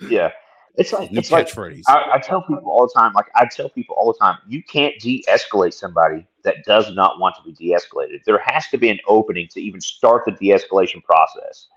Yeah, 0.08 0.32
it's 0.76 0.92
like 0.92 1.12
New 1.12 1.18
it's 1.18 1.30
like. 1.30 1.48
I, 1.86 2.14
I 2.14 2.18
tell 2.18 2.42
people 2.42 2.70
all 2.70 2.86
the 2.86 2.92
time, 2.92 3.12
like 3.12 3.26
I 3.34 3.46
tell 3.46 3.68
people 3.68 3.94
all 3.96 4.12
the 4.12 4.18
time, 4.18 4.38
you 4.46 4.62
can't 4.62 4.98
de-escalate 5.00 5.72
somebody 5.72 6.26
that 6.42 6.64
does 6.64 6.92
not 6.92 7.20
want 7.20 7.36
to 7.36 7.42
be 7.42 7.52
de-escalated. 7.52 8.24
There 8.24 8.40
has 8.44 8.68
to 8.68 8.78
be 8.78 8.88
an 8.88 8.98
opening 9.06 9.48
to 9.48 9.60
even 9.60 9.80
start 9.80 10.24
the 10.26 10.32
de-escalation 10.32 11.02
process. 11.04 11.68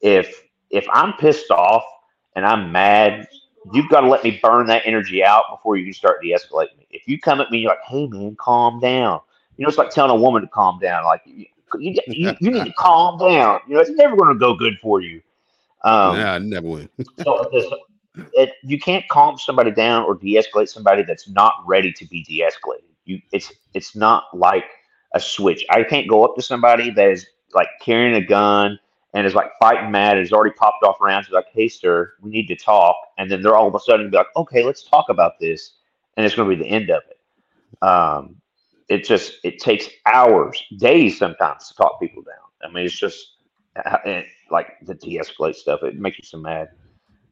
If 0.00 0.44
if 0.70 0.86
I'm 0.90 1.12
pissed 1.14 1.50
off 1.50 1.84
and 2.36 2.46
I'm 2.46 2.72
mad, 2.72 3.28
you've 3.72 3.88
got 3.90 4.00
to 4.00 4.08
let 4.08 4.24
me 4.24 4.38
burn 4.42 4.66
that 4.66 4.82
energy 4.86 5.22
out 5.22 5.44
before 5.50 5.76
you 5.76 5.84
can 5.84 5.92
start 5.92 6.22
de-escalating 6.22 6.78
me. 6.78 6.86
If 6.90 7.02
you 7.06 7.20
come 7.20 7.40
at 7.40 7.50
me, 7.50 7.58
you're 7.58 7.70
like, 7.70 7.84
"Hey 7.86 8.06
man, 8.06 8.34
calm 8.40 8.80
down." 8.80 9.20
You 9.58 9.64
know, 9.64 9.68
it's 9.68 9.78
like 9.78 9.90
telling 9.90 10.12
a 10.12 10.16
woman 10.16 10.40
to 10.42 10.48
calm 10.48 10.78
down. 10.78 11.04
Like 11.04 11.20
you, 11.26 11.46
you, 11.78 11.94
you, 12.06 12.32
you 12.40 12.50
need 12.50 12.64
to 12.64 12.72
calm 12.78 13.18
down. 13.18 13.60
You 13.68 13.74
know, 13.74 13.80
it's 13.80 13.90
never 13.90 14.16
going 14.16 14.32
to 14.32 14.38
go 14.38 14.54
good 14.54 14.78
for 14.80 15.02
you. 15.02 15.20
Um, 15.82 16.16
yeah, 16.16 16.32
I 16.32 16.38
never 16.38 16.66
win. 16.66 16.88
so, 17.22 17.50
it, 18.34 18.52
you 18.62 18.78
can't 18.78 19.06
calm 19.08 19.38
somebody 19.38 19.70
down 19.70 20.04
or 20.04 20.14
de-escalate 20.14 20.68
somebody 20.68 21.02
that's 21.02 21.28
not 21.28 21.54
ready 21.66 21.92
to 21.92 22.06
be 22.06 22.22
de-escalated. 22.24 22.82
You, 23.04 23.20
it's 23.32 23.52
it's 23.74 23.96
not 23.96 24.24
like 24.34 24.64
a 25.14 25.20
switch. 25.20 25.64
I 25.70 25.82
can't 25.82 26.08
go 26.08 26.24
up 26.24 26.36
to 26.36 26.42
somebody 26.42 26.90
that 26.90 27.08
is 27.08 27.26
like 27.54 27.68
carrying 27.80 28.14
a 28.14 28.24
gun 28.24 28.78
and 29.14 29.26
is 29.26 29.34
like 29.34 29.50
fighting 29.58 29.90
mad 29.90 30.16
and 30.16 30.26
has 30.26 30.32
already 30.32 30.54
popped 30.54 30.84
off 30.84 31.00
rounds. 31.00 31.30
Like, 31.30 31.46
hey, 31.52 31.68
sir, 31.68 32.12
we 32.20 32.30
need 32.30 32.46
to 32.48 32.56
talk. 32.56 32.94
And 33.16 33.30
then 33.30 33.40
they're 33.40 33.56
all 33.56 33.68
of 33.68 33.74
a 33.74 33.80
sudden 33.80 34.10
like, 34.10 34.26
okay, 34.36 34.62
let's 34.62 34.82
talk 34.84 35.06
about 35.08 35.38
this, 35.40 35.72
and 36.16 36.26
it's 36.26 36.34
going 36.34 36.50
to 36.50 36.56
be 36.56 36.62
the 36.62 36.68
end 36.68 36.90
of 36.90 37.02
it. 37.08 37.84
Um, 37.86 38.36
it 38.88 39.04
just 39.04 39.38
it 39.44 39.58
takes 39.58 39.88
hours, 40.06 40.62
days 40.78 41.18
sometimes 41.18 41.68
to 41.68 41.74
talk 41.74 42.00
people 42.00 42.22
down. 42.22 42.68
I 42.68 42.72
mean, 42.72 42.84
it's 42.84 42.98
just 42.98 43.36
uh, 43.76 43.98
and, 44.04 44.24
like 44.50 44.72
the 44.82 44.94
de-escalate 44.94 45.54
stuff. 45.54 45.82
It 45.82 45.96
makes 45.96 46.18
you 46.18 46.24
so 46.24 46.38
mad. 46.38 46.70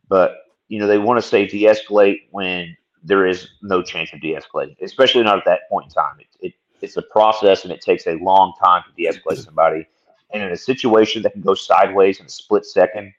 But 0.09 0.37
you 0.69 0.79
know, 0.79 0.87
they 0.87 0.99
want 0.99 1.21
to 1.21 1.27
say 1.29 1.47
de-escalate 1.47 2.23
when 2.31 2.77
there 3.03 3.27
is 3.27 3.49
no 3.63 3.83
chance 3.83 4.13
of 4.13 4.21
de-escalating, 4.21 4.77
especially 4.83 5.23
not 5.23 5.39
at 5.39 5.45
that 5.45 5.61
point 5.71 5.87
in 5.87 5.91
time. 5.93 6.17
It, 6.19 6.27
it 6.41 6.53
it's 6.83 6.97
a 6.97 7.03
process 7.03 7.65
and 7.65 7.73
it 7.73 7.81
takes 7.81 8.07
a 8.07 8.15
long 8.15 8.53
time 8.63 8.83
to 8.87 8.91
de-escalate 9.03 9.45
somebody. 9.45 9.87
And 10.33 10.43
in 10.43 10.51
a 10.53 10.57
situation 10.57 11.23
that 11.23 11.33
can 11.33 11.43
go 11.43 11.55
sideways 11.55 12.21
in 12.21 12.27
a 12.27 12.29
split 12.29 12.67
second, 12.67 13.13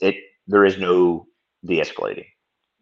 it 0.00 0.14
there 0.46 0.64
is 0.64 0.78
no 0.78 1.26
de-escalating. 1.64 2.26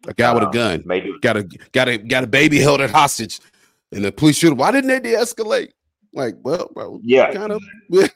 A 0.07 0.13
guy 0.13 0.33
with 0.33 0.43
a 0.43 0.47
Um, 0.47 0.51
gun 0.51 0.83
Maybe 0.85 1.13
got 1.21 1.37
a 1.37 1.43
got 1.71 1.87
a 1.87 1.97
got 1.97 2.23
a 2.23 2.27
baby 2.27 2.59
held 2.59 2.81
at 2.81 2.89
hostage, 2.91 3.39
and 3.91 4.03
the 4.05 4.11
police 4.11 4.37
shoot. 4.37 4.51
him. 4.51 4.57
Why 4.57 4.71
didn't 4.71 4.89
they 4.89 4.99
de-escalate? 4.99 5.71
Like, 6.13 6.35
well, 6.43 6.69
bro, 6.73 6.99
Yeah. 7.03 7.33
kind 7.33 7.51
of. 7.53 7.61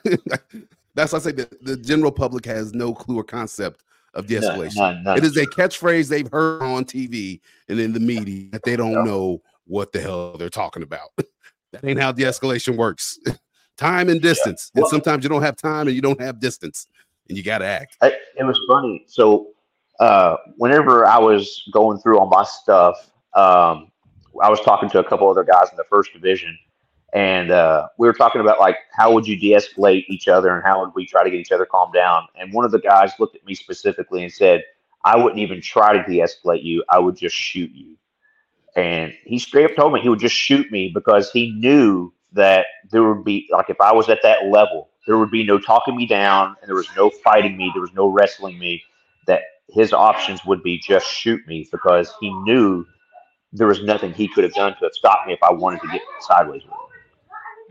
That's 0.93 1.13
why 1.13 1.19
I 1.19 1.21
say 1.21 1.31
the, 1.31 1.47
the 1.61 1.77
general 1.77 2.11
public 2.11 2.45
has 2.45 2.73
no 2.73 2.93
clue 2.93 3.17
or 3.19 3.23
concept 3.23 3.83
of 4.17 4.27
de-escalation. 4.27 4.75
none, 4.75 5.03
none. 5.03 5.17
It 5.17 5.23
is 5.23 5.37
a 5.37 5.45
catchphrase 5.45 6.09
they've 6.09 6.29
heard 6.31 6.61
on 6.61 6.83
TV 6.85 7.39
and 7.69 7.79
in 7.79 7.93
the 7.93 7.99
media 7.99 8.49
that 8.51 8.63
they 8.63 8.75
don't 8.75 8.91
Yeah. 8.93 9.03
know 9.03 9.41
what 9.65 9.91
the 9.91 10.01
hell 10.01 10.35
they're 10.37 10.49
talking 10.49 10.83
about. 10.83 11.09
that 11.71 11.83
ain't 11.85 11.99
how 11.99 12.11
de-escalation 12.11 12.75
works. 12.75 13.19
time 13.77 14.09
and 14.09 14.21
distance, 14.21 14.71
and 14.73 14.81
Well- 14.81 14.89
sometimes 14.89 15.23
you 15.23 15.29
don't 15.29 15.43
have 15.43 15.55
time 15.55 15.87
and 15.87 15.95
you 15.95 16.01
don't 16.01 16.19
have 16.19 16.39
distance, 16.39 16.87
and 17.29 17.37
you 17.37 17.43
got 17.43 17.59
to 17.59 17.65
act. 17.65 17.95
it, 18.01 18.17
it 18.37 18.43
was 18.43 18.59
funny. 18.67 19.05
So, 19.07 19.49
uh, 19.99 20.37
whenever 20.57 21.05
I 21.05 21.17
was 21.19 21.63
going 21.71 21.99
through 21.99 22.19
all 22.19 22.27
my 22.27 22.43
stuff, 22.43 23.11
um, 23.35 23.91
I 24.41 24.49
was 24.49 24.59
talking 24.61 24.89
to 24.91 24.99
a 24.99 25.03
couple 25.03 25.29
other 25.29 25.43
guys 25.43 25.69
in 25.71 25.77
the 25.77 25.83
first 25.89 26.11
division, 26.13 26.57
and 27.13 27.51
uh, 27.51 27.87
we 27.97 28.07
were 28.07 28.13
talking 28.13 28.41
about 28.41 28.59
like 28.59 28.77
how 28.91 29.13
would 29.13 29.25
you 29.25 29.37
de-escalate 29.37 30.05
each 30.09 30.27
other 30.27 30.53
and 30.53 30.63
how 30.65 30.83
would 30.83 30.93
we 30.93 31.05
try 31.05 31.23
to 31.23 31.29
get 31.29 31.39
each 31.39 31.51
other 31.51 31.65
calmed 31.65 31.93
down. 31.93 32.27
And 32.35 32.51
one 32.53 32.65
of 32.65 32.71
the 32.71 32.79
guys 32.79 33.13
looked 33.19 33.35
at 33.35 33.45
me 33.45 33.55
specifically 33.55 34.23
and 34.23 34.31
said, 34.31 34.63
"I 35.03 35.15
wouldn't 35.17 35.39
even 35.39 35.61
try 35.61 35.93
to 35.93 36.03
de-escalate 36.03 36.63
you. 36.63 36.83
I 36.89 36.99
would 36.99 37.15
just 37.15 37.35
shoot 37.35 37.71
you." 37.73 37.95
And 38.75 39.13
he 39.23 39.39
straight 39.39 39.65
up 39.65 39.75
told 39.75 39.93
me 39.93 40.01
he 40.01 40.09
would 40.09 40.19
just 40.19 40.35
shoot 40.35 40.71
me 40.71 40.91
because 40.93 41.31
he 41.31 41.51
knew 41.51 42.13
that 42.33 42.65
there 42.91 43.03
would 43.03 43.23
be 43.23 43.47
like 43.51 43.69
if 43.69 43.79
I 43.79 43.93
was 43.93 44.09
at 44.09 44.21
that 44.23 44.45
level, 44.47 44.89
there 45.07 45.17
would 45.17 45.31
be 45.31 45.43
no 45.43 45.57
talking 45.57 45.95
me 45.95 46.05
down 46.05 46.55
and 46.61 46.67
there 46.67 46.75
was 46.75 46.89
no 46.95 47.09
fighting 47.09 47.57
me, 47.57 47.71
there 47.73 47.81
was 47.81 47.93
no 47.93 48.07
wrestling 48.07 48.59
me. 48.59 48.83
That 49.25 49.41
his 49.69 49.93
options 49.93 50.45
would 50.45 50.61
be 50.61 50.77
just 50.77 51.07
shoot 51.07 51.45
me 51.47 51.67
because 51.71 52.13
he 52.19 52.31
knew 52.43 52.85
there 53.53 53.67
was 53.67 53.83
nothing 53.83 54.13
he 54.13 54.27
could 54.27 54.43
have 54.43 54.53
done 54.53 54.73
to 54.73 54.79
have 54.81 54.93
stopped 54.93 55.27
me 55.27 55.33
if 55.33 55.41
I 55.41 55.51
wanted 55.51 55.81
to 55.81 55.87
get 55.87 56.01
sideways 56.21 56.63
with 56.63 56.71
him. 56.71 56.86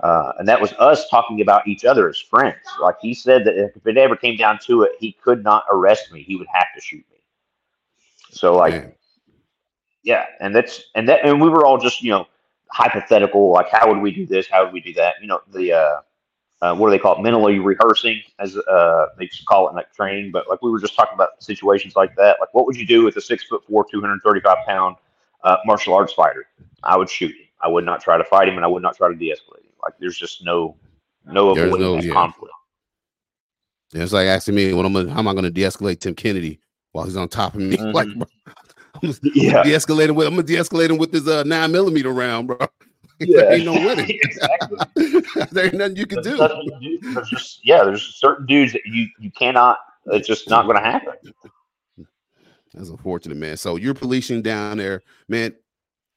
Uh, 0.00 0.32
and 0.38 0.46
that 0.46 0.60
was 0.60 0.72
us 0.74 1.08
talking 1.08 1.40
about 1.40 1.66
each 1.66 1.84
other 1.84 2.08
as 2.08 2.18
friends. 2.18 2.58
Like 2.80 2.96
he 3.00 3.14
said 3.14 3.44
that 3.44 3.56
if 3.56 3.86
it 3.86 3.96
ever 3.96 4.14
came 4.16 4.36
down 4.36 4.58
to 4.66 4.82
it, 4.82 4.92
he 4.98 5.12
could 5.12 5.42
not 5.42 5.64
arrest 5.70 6.12
me; 6.12 6.22
he 6.22 6.36
would 6.36 6.48
have 6.52 6.66
to 6.74 6.80
shoot 6.80 7.04
me. 7.10 7.18
So 8.30 8.54
like 8.56 8.74
Man. 8.74 8.92
yeah 10.02 10.26
and 10.40 10.54
that's 10.54 10.84
and 10.94 11.08
that 11.08 11.24
and 11.24 11.40
we 11.40 11.48
were 11.48 11.64
all 11.64 11.78
just 11.78 12.02
you 12.02 12.10
know 12.10 12.26
hypothetical 12.70 13.50
like 13.50 13.70
how 13.70 13.88
would 13.88 13.98
we 13.98 14.10
do 14.10 14.26
this? 14.26 14.46
How 14.48 14.64
would 14.64 14.72
we 14.72 14.80
do 14.80 14.92
that? 14.94 15.14
You 15.22 15.28
know 15.28 15.40
the 15.50 15.72
uh, 15.72 16.00
uh 16.60 16.76
what 16.76 16.88
do 16.88 16.90
they 16.90 16.98
call 16.98 17.16
it? 17.16 17.22
Mentally 17.22 17.58
rehearsing 17.58 18.20
as 18.38 18.58
uh 18.58 19.06
they 19.18 19.26
just 19.28 19.46
call 19.46 19.66
it 19.66 19.70
in 19.70 19.76
like 19.76 19.94
training. 19.94 20.30
But 20.30 20.46
like 20.50 20.60
we 20.60 20.70
were 20.70 20.80
just 20.80 20.94
talking 20.94 21.14
about 21.14 21.42
situations 21.42 21.96
like 21.96 22.14
that. 22.16 22.36
Like 22.38 22.52
what 22.52 22.66
would 22.66 22.76
you 22.76 22.86
do 22.86 23.04
with 23.04 23.16
a 23.16 23.20
six 23.22 23.44
foot 23.44 23.64
four 23.66 23.86
235 23.90 24.56
pound 24.66 24.96
uh, 25.42 25.56
martial 25.64 25.94
arts 25.94 26.12
fighter? 26.12 26.48
I 26.82 26.98
would 26.98 27.08
shoot 27.08 27.30
him. 27.30 27.46
I 27.62 27.68
would 27.68 27.86
not 27.86 28.02
try 28.02 28.18
to 28.18 28.24
fight 28.24 28.48
him 28.48 28.56
and 28.56 28.64
i 28.64 28.68
would 28.68 28.82
not 28.82 28.96
try 28.96 29.08
to 29.08 29.14
de-escalate 29.14 29.64
him 29.64 29.65
like 29.86 29.94
there's 30.00 30.18
just 30.18 30.44
no 30.44 30.76
no 31.24 31.54
There's 31.54 31.68
avoiding 31.68 31.86
no- 31.86 31.96
that 31.96 32.04
yeah. 32.04 32.12
conflict 32.12 32.52
It's 33.94 34.12
like 34.12 34.26
asking 34.26 34.54
me 34.56 34.72
what 34.72 34.84
I'm 34.84 34.92
gonna, 34.92 35.12
how 35.12 35.20
am 35.20 35.28
I 35.28 35.32
going 35.32 35.44
to 35.44 35.50
de-escalate 35.50 36.00
Tim 36.00 36.14
Kennedy 36.14 36.58
while 36.92 37.04
he's 37.04 37.16
on 37.16 37.28
top 37.28 37.54
of 37.54 37.60
me? 37.60 37.76
like, 37.92 38.08
Mhm. 38.08 38.18
bro, 38.18 38.26
I'm 39.02 39.08
just 39.08 39.20
yeah 39.36 39.62
de-escalating 39.62 40.14
with 40.16 40.26
I'm 40.26 40.32
gonna 40.34 40.42
de-escalate 40.42 40.90
him 40.90 40.98
with 40.98 41.12
this 41.12 41.26
uh, 41.28 41.42
nine 41.44 41.70
millimeter 41.72 42.10
round, 42.12 42.48
bro. 42.48 42.58
Yeah. 43.18 43.26
there 43.42 43.52
ain't 43.54 43.64
no 43.64 43.72
winning. 43.72 44.18
Exactly. 44.22 45.22
there 45.52 45.64
ain't 45.66 45.74
nothing 45.74 45.96
you 45.96 46.06
can 46.06 46.20
There's 46.22 46.36
do. 46.36 46.42
nothing 46.42 46.62
you 46.82 46.98
can 46.98 47.08
do. 47.08 47.14
There's 47.14 47.28
just 47.30 47.60
yeah, 47.64 47.82
there's 47.84 48.02
certain 48.02 48.44
dudes 48.44 48.72
that 48.74 48.82
you 48.84 49.06
you 49.20 49.30
cannot. 49.30 49.78
It's 50.06 50.26
just 50.28 50.50
not 50.50 50.64
going 50.66 50.76
to 50.76 50.82
happen. 50.82 51.14
That's 52.74 52.90
unfortunate, 52.90 53.38
man. 53.38 53.56
So 53.56 53.76
you're 53.76 53.94
policing 53.94 54.42
down 54.42 54.76
there, 54.76 55.00
man. 55.28 55.54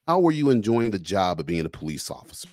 How 0.07 0.19
were 0.19 0.31
you 0.33 0.49
enjoying 0.49 0.91
the 0.91 0.99
job 0.99 1.39
of 1.39 1.45
being 1.45 1.65
a 1.65 1.69
police 1.69 2.11
officer? 2.11 2.49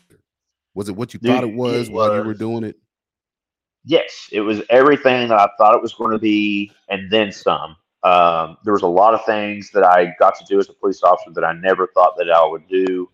Was 0.76 0.90
it 0.90 0.94
what 0.94 1.14
you 1.14 1.20
Dude, 1.20 1.32
thought 1.32 1.42
it 1.42 1.54
was 1.54 1.88
it 1.88 1.92
while 1.92 2.14
you 2.14 2.22
were 2.22 2.34
doing 2.34 2.62
it? 2.62 2.76
Yes, 3.86 4.28
it 4.30 4.42
was 4.42 4.60
everything 4.68 5.28
that 5.28 5.38
I 5.38 5.48
thought 5.56 5.74
it 5.74 5.80
was 5.80 5.94
going 5.94 6.10
to 6.10 6.18
be, 6.18 6.70
and 6.90 7.10
then 7.10 7.32
some. 7.32 7.76
Um, 8.02 8.58
there 8.62 8.74
was 8.74 8.82
a 8.82 8.86
lot 8.86 9.14
of 9.14 9.24
things 9.24 9.70
that 9.70 9.84
I 9.84 10.14
got 10.18 10.38
to 10.38 10.44
do 10.44 10.58
as 10.60 10.68
a 10.68 10.74
police 10.74 11.02
officer 11.02 11.30
that 11.32 11.44
I 11.44 11.54
never 11.54 11.86
thought 11.94 12.18
that 12.18 12.30
I 12.30 12.46
would 12.46 12.68
do. 12.68 13.08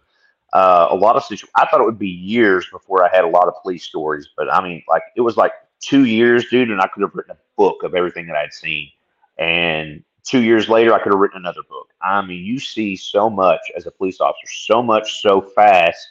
Uh, 0.52 0.88
a 0.90 0.96
lot 0.96 1.14
of 1.14 1.22
situations. 1.22 1.52
I 1.54 1.66
thought 1.66 1.80
it 1.80 1.84
would 1.84 2.00
be 2.00 2.08
years 2.08 2.66
before 2.72 3.04
I 3.04 3.14
had 3.14 3.22
a 3.22 3.28
lot 3.28 3.46
of 3.46 3.54
police 3.62 3.84
stories, 3.84 4.28
but 4.36 4.52
I 4.52 4.60
mean, 4.60 4.82
like 4.88 5.04
it 5.16 5.20
was 5.20 5.36
like 5.36 5.52
two 5.78 6.06
years, 6.06 6.46
dude, 6.50 6.68
and 6.68 6.80
I 6.80 6.88
could 6.88 7.02
have 7.02 7.14
written 7.14 7.36
a 7.36 7.38
book 7.56 7.84
of 7.84 7.94
everything 7.94 8.26
that 8.26 8.36
I'd 8.36 8.52
seen. 8.52 8.90
And 9.38 10.02
two 10.24 10.42
years 10.42 10.68
later, 10.68 10.94
I 10.94 10.98
could 10.98 11.12
have 11.12 11.20
written 11.20 11.38
another 11.38 11.62
book. 11.68 11.90
I 12.02 12.22
mean, 12.22 12.44
you 12.44 12.58
see 12.58 12.96
so 12.96 13.30
much 13.30 13.60
as 13.76 13.86
a 13.86 13.92
police 13.92 14.20
officer, 14.20 14.48
so 14.48 14.82
much 14.82 15.22
so 15.22 15.40
fast 15.40 16.08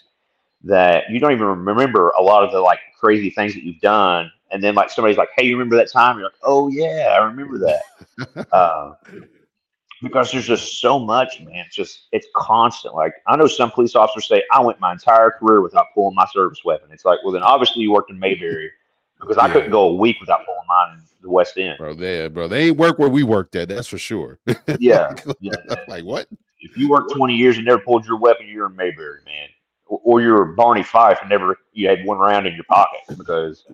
that 0.64 1.10
you 1.10 1.20
don't 1.20 1.32
even 1.32 1.48
remember 1.48 2.10
a 2.10 2.22
lot 2.22 2.44
of 2.44 2.52
the 2.52 2.60
like 2.60 2.80
crazy 3.00 3.30
things 3.30 3.54
that 3.54 3.64
you've 3.64 3.80
done. 3.82 4.32
And 4.52 4.62
then 4.62 4.76
like 4.76 4.90
somebody's 4.90 5.18
like, 5.18 5.30
"Hey, 5.36 5.46
you 5.46 5.56
remember 5.56 5.78
that 5.78 5.92
time?" 5.92 6.18
You're 6.18 6.26
like, 6.26 6.36
"Oh 6.44 6.68
yeah, 6.68 7.18
I 7.18 7.24
remember 7.24 7.58
that." 7.60 8.48
uh, 8.52 8.94
because 10.02 10.32
there's 10.32 10.48
just 10.48 10.82
so 10.82 11.00
much, 11.00 11.40
man. 11.42 11.66
It's 11.68 11.76
just 11.76 12.08
it's 12.12 12.28
constant. 12.36 12.94
Like 12.94 13.14
I 13.28 13.36
know 13.38 13.48
some 13.48 13.72
police 13.72 13.96
officers 13.96 14.28
say, 14.28 14.44
"I 14.52 14.62
went 14.62 14.80
my 14.80 14.92
entire 14.92 15.32
career 15.32 15.62
without 15.62 15.88
pulling 15.96 16.16
my 16.16 16.26
service 16.34 16.64
weapon." 16.66 16.90
It's 16.92 17.06
like, 17.06 17.20
well, 17.24 17.32
then 17.32 17.44
obviously 17.44 17.82
you 17.84 17.92
worked 17.92 18.12
in 18.12 18.20
Mayberry 18.20 18.72
because 19.20 19.38
I 19.38 19.48
Yeah. 19.48 19.54
couldn't 19.54 19.72
go 19.72 19.84
a 19.90 19.96
week 19.96 20.18
without 20.20 20.46
pulling 20.46 20.68
mine 20.68 20.98
in 20.98 21.04
the 21.22 21.30
West 21.30 21.58
End. 21.58 21.78
Bro, 21.78 21.94
they 21.96 22.28
bro, 22.28 22.50
they 22.50 22.68
ain't 22.68 22.78
work 22.78 23.00
where 23.00 23.10
we 23.10 23.24
worked 23.24 23.56
at, 23.56 23.70
that's 23.70 23.88
for 23.88 23.98
sure. 23.98 24.40
Yeah, 24.80 25.16
yeah. 25.40 25.54
like 25.88 26.04
what? 26.04 26.28
if 26.62 26.78
you 26.78 26.90
worked 26.90 27.14
20 27.16 27.36
years 27.36 27.58
and 27.58 27.66
never 27.66 27.82
pulled 27.82 28.06
your 28.06 28.18
weapon, 28.18 28.48
you're 28.48 28.68
in 28.68 28.76
Mayberry, 28.76 29.20
man. 29.26 29.48
Or, 29.92 30.22
you're 30.22 30.46
Barney 30.46 30.84
Fife 30.84 31.20
and 31.20 31.30
never 31.30 31.58
you 31.74 31.90
had 31.90 32.06
one 32.06 32.18
round 32.18 32.48
in 32.48 32.56
your 32.56 32.64
pocket 32.64 33.02
because, 33.18 33.66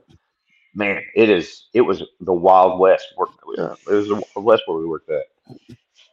man, 0.74 1.04
it 1.16 1.30
is 1.30 1.68
it 1.74 1.82
was 1.82 2.04
the 2.22 2.34
Wild 2.34 2.80
West. 2.80 3.14
Work, 3.16 3.30
yeah, 3.56 3.76
it 3.88 3.94
was 3.94 4.08
the 4.08 4.16
Wild 4.16 4.46
West 4.46 4.64
where 4.66 4.80
we 4.80 4.88
worked 4.88 5.12
at. 5.12 5.26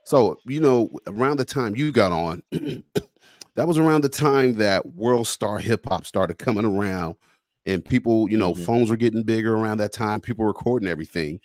So, 0.05 0.39
you 0.45 0.61
know, 0.61 0.91
around 1.07 1.39
the 1.39 1.45
time 1.47 1.75
you 1.75 1.91
got 1.91 2.13
on, 2.13 2.43
that 2.53 3.67
was 3.67 3.79
around 3.79 4.03
the 4.03 4.11
time 4.11 4.57
that 4.57 4.85
World 4.95 5.27
Star 5.27 5.59
Hip 5.59 5.87
Hop 5.89 6.05
started 6.05 6.37
coming 6.37 6.67
around, 6.67 7.17
and 7.65 7.83
people, 7.83 8.29
you 8.29 8.37
know, 8.37 8.53
Mhm. 8.53 8.67
phones 8.67 8.91
were 8.91 8.99
getting 8.99 9.23
bigger 9.23 9.57
around 9.57 9.79
that 9.79 9.93
time. 9.93 10.21
People 10.21 10.45
recording 10.45 10.89
everything. 10.89 11.41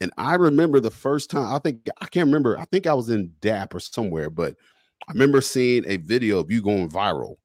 And 0.00 0.12
I 0.18 0.34
remember 0.34 0.80
the 0.80 0.90
first 0.90 1.30
time, 1.30 1.54
I 1.54 1.60
think, 1.60 1.88
I 2.00 2.06
can't 2.06 2.26
remember, 2.26 2.58
I 2.58 2.64
think 2.64 2.88
I 2.88 2.94
was 2.94 3.10
in 3.10 3.32
DAP 3.40 3.72
or 3.76 3.78
somewhere, 3.78 4.28
but 4.28 4.56
I 5.08 5.12
remember 5.12 5.40
seeing 5.40 5.84
a 5.86 5.98
video 5.98 6.40
of 6.40 6.50
you 6.50 6.60
going 6.60 6.88
viral. 6.88 7.36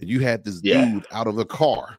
And 0.00 0.08
you 0.08 0.20
had 0.20 0.44
this 0.44 0.60
Yeah. 0.62 0.84
dude 0.84 1.06
out 1.12 1.26
of 1.26 1.36
the 1.36 1.44
car. 1.44 1.98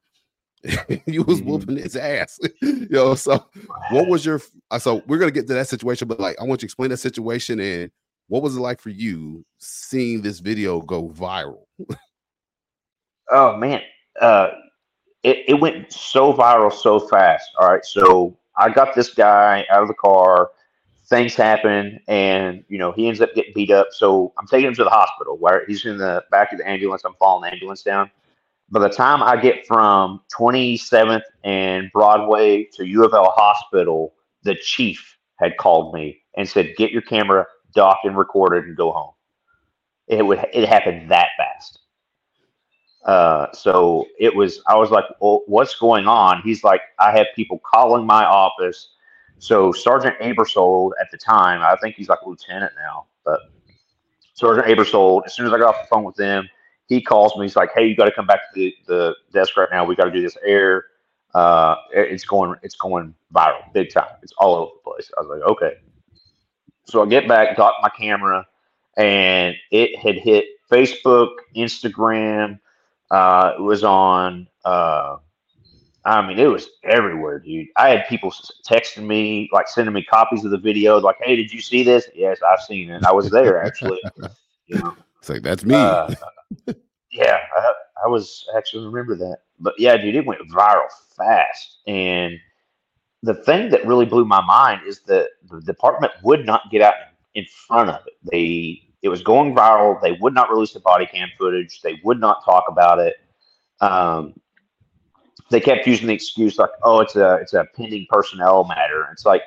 you 1.06 1.24
was 1.24 1.42
Mhm. 1.42 1.46
whooping 1.46 1.78
his 1.78 1.96
ass. 1.96 2.40
you 2.62 2.88
know, 2.90 3.16
so 3.16 3.46
what 3.92 4.08
was 4.08 4.26
your 4.26 4.42
uh, 4.72 4.80
so 4.80 5.02
we're 5.08 5.18
gonna 5.18 5.32
get 5.32 5.48
to 5.48 5.54
that 5.54 5.68
situation, 5.70 6.08
but 6.08 6.20
like 6.20 6.36
I 6.40 6.44
want 6.44 6.62
you 6.62 6.68
to 6.68 6.72
explain 6.72 6.90
that 6.90 6.98
situation 6.98 7.60
and 7.60 7.92
what 8.28 8.44
was 8.44 8.56
it 8.56 8.60
like 8.60 8.80
for 8.82 8.90
you 8.90 9.44
seeing 9.58 10.22
this 10.22 10.40
video 10.40 10.82
go 10.82 11.10
viral? 11.10 11.64
Oh 13.32 13.56
man, 13.58 13.82
uh, 14.20 14.50
it 15.24 15.46
it 15.48 15.54
went 15.56 15.92
so 15.92 16.34
viral 16.34 16.72
so 16.74 17.00
fast. 17.00 17.50
All 17.60 17.70
right, 17.70 17.86
so 17.86 18.38
I 18.58 18.70
got 18.70 18.96
this 18.96 19.14
guy 19.14 19.66
out 19.72 19.82
of 19.82 19.88
the 19.88 19.94
car. 19.94 20.52
Things 21.10 21.36
happen, 21.36 22.00
and 22.08 22.64
you 22.68 22.78
know 22.78 22.92
he 22.92 23.08
ends 23.08 23.22
up 23.22 23.34
getting 23.36 23.54
beat 23.56 23.72
up. 23.72 23.88
So 23.92 24.34
I'm 24.38 24.48
taking 24.48 24.68
him 24.68 24.76
to 24.76 24.84
the 24.84 24.92
hospital. 24.92 25.38
Where 25.38 25.66
he's 25.68 25.86
in 25.86 25.98
the 25.98 26.24
back 26.32 26.52
of 26.54 26.60
the 26.60 26.70
ambulance. 26.70 27.04
I'm 27.06 27.16
following 27.20 27.44
the 27.50 27.54
ambulance 27.54 27.84
down. 27.84 28.12
By 28.70 28.82
the 28.82 28.90
time 28.90 29.24
I 29.24 29.36
get 29.42 29.66
from 29.68 30.22
27th 30.38 31.24
and 31.44 31.92
Broadway 31.92 32.66
to 32.76 32.86
U 32.86 33.04
of 33.06 33.14
L 33.14 33.32
Hospital, 33.36 34.14
the 34.44 34.56
chief 34.56 35.18
had 35.38 35.58
called 35.58 35.94
me 35.96 36.22
and 36.38 36.48
said, 36.48 36.76
"Get 36.78 36.92
your 36.92 37.02
camera 37.02 37.48
docked 37.74 38.06
and 38.06 38.18
recorded 38.18 38.66
and 38.66 38.78
go 38.78 38.92
home. 38.92 39.14
It 40.08 40.26
would 40.26 40.46
it 40.54 40.70
happened 40.70 41.10
that 41.12 41.30
fast. 41.38 41.80
Uh, 43.06 43.52
so 43.54 44.06
it 44.20 44.36
was. 44.36 44.62
I 44.68 44.76
was 44.76 44.92
like, 44.92 45.06
well, 45.22 45.42
"What's 45.48 45.76
going 45.76 46.08
on?" 46.08 46.42
He's 46.44 46.64
like, 46.64 46.82
"I 47.00 47.12
have 47.18 47.28
people 47.36 47.60
calling 47.66 48.06
my 48.06 48.26
office." 48.26 48.90
So 49.40 49.72
Sergeant 49.72 50.18
Abersold 50.20 50.92
at 51.02 51.10
the 51.12 51.18
time, 51.18 51.62
I 51.62 51.76
think 51.82 51.96
he's 51.96 52.10
like 52.10 52.20
a 52.26 52.30
lieutenant 52.30 52.74
now, 52.78 53.06
but 53.24 53.40
Sergeant 54.34 54.68
Abersold. 54.68 55.24
As 55.26 55.34
soon 55.34 55.48
as 55.48 55.54
I 55.54 55.58
got 55.58 55.74
off 55.76 55.82
the 55.82 55.88
phone 55.88 56.04
with 56.04 56.18
him, 56.18 56.48
he 56.88 57.02
calls 57.02 57.36
me. 57.36 57.44
He's 57.44 57.56
like, 57.56 57.72
"Hey, 57.74 57.88
you 57.88 57.96
got 57.96 58.06
to 58.06 58.12
come 58.12 58.28
back 58.28 58.54
to 58.54 58.60
the, 58.60 58.74
the 58.88 59.16
desk 59.34 59.56
right 59.58 59.70
now. 59.72 59.86
We 59.86 59.96
got 59.96 60.06
to 60.06 60.12
do 60.12 60.22
this 60.22 60.38
air. 60.46 60.86
Uh, 61.34 61.76
it's 61.92 62.26
going, 62.26 62.56
it's 62.64 62.76
going 62.76 63.14
viral, 63.34 63.72
big 63.74 63.92
time. 63.92 64.16
It's 64.24 64.34
all 64.38 64.56
over 64.56 64.72
the 64.76 64.92
place." 64.92 65.12
I 65.18 65.22
was 65.22 65.30
like, 65.30 65.50
"Okay." 65.50 65.74
So 66.86 67.04
I 67.04 67.06
get 67.06 67.28
back, 67.28 67.56
got 67.56 67.76
my 67.82 67.90
camera, 67.90 68.48
and 68.98 69.56
it 69.72 69.98
had 70.00 70.16
hit 70.16 70.46
Facebook, 70.72 71.30
Instagram. 71.56 72.60
Uh, 73.12 73.54
it 73.58 73.62
was 73.62 73.84
on. 73.84 74.48
Uh, 74.66 75.18
I 76.10 76.28
mean, 76.28 76.40
it 76.40 76.48
was 76.48 76.70
everywhere, 76.84 77.40
dude. 77.40 77.68
I 77.78 77.90
had 77.90 78.08
people 78.08 78.32
texting 78.68 79.06
me, 79.06 79.48
like 79.54 79.68
sending 79.68 79.94
me 79.94 80.04
copies 80.04 80.44
of 80.44 80.50
the 80.50 80.58
video, 80.58 80.98
like, 81.00 81.18
"Hey, 81.22 81.36
did 81.36 81.54
you 81.54 81.62
see 81.62 81.84
this?" 81.84 82.10
Yes, 82.16 82.40
I've 82.42 82.62
seen 82.62 82.90
it. 82.90 83.04
I 83.06 83.12
was 83.12 83.30
there 83.30 83.64
actually. 83.64 84.00
you 84.66 84.80
know, 84.80 84.96
It's 85.20 85.30
like 85.30 85.44
that's 85.44 85.64
me. 85.64 85.76
uh, 85.76 86.10
yeah, 87.12 87.38
I, 87.56 87.74
I 88.06 88.08
was 88.08 88.48
actually 88.58 88.88
remember 88.88 89.16
that. 89.18 89.38
But 89.60 89.76
yeah, 89.78 89.98
dude, 89.98 90.16
it 90.16 90.26
went 90.26 90.42
viral 90.50 90.88
fast. 91.16 91.78
And 91.86 92.40
the 93.22 93.36
thing 93.36 93.70
that 93.70 93.86
really 93.86 94.06
blew 94.06 94.26
my 94.26 94.42
mind 94.42 94.82
is 94.88 95.02
that 95.02 95.30
the 95.48 95.62
department 95.62 96.14
would 96.24 96.44
not 96.44 96.72
get 96.72 96.82
out 96.82 96.96
in 97.36 97.46
front 97.68 97.92
of 97.92 98.02
it. 98.08 98.14
They 98.32 98.82
it 99.04 99.10
was 99.10 99.22
going 99.22 99.54
viral. 99.54 100.02
They 100.02 100.14
would 100.14 100.34
not 100.34 100.50
release 100.50 100.74
the 100.74 100.80
body 100.80 101.06
cam 101.06 101.30
footage. 101.38 101.82
They 101.82 102.02
would 102.04 102.20
not 102.20 102.44
talk 102.44 102.66
about 102.68 102.98
it. 102.98 103.16
Um, 103.80 104.34
they 105.50 105.60
kept 105.60 105.88
using 105.88 106.08
the 106.08 106.14
excuse 106.14 106.58
like, 106.58 106.70
"Oh, 106.84 107.00
it's 107.00 107.16
a 107.16 107.36
it's 107.36 107.54
a 107.54 107.66
pending 107.76 108.08
personnel 108.10 108.66
matter." 108.66 109.08
It's 109.12 109.26
like, 109.26 109.44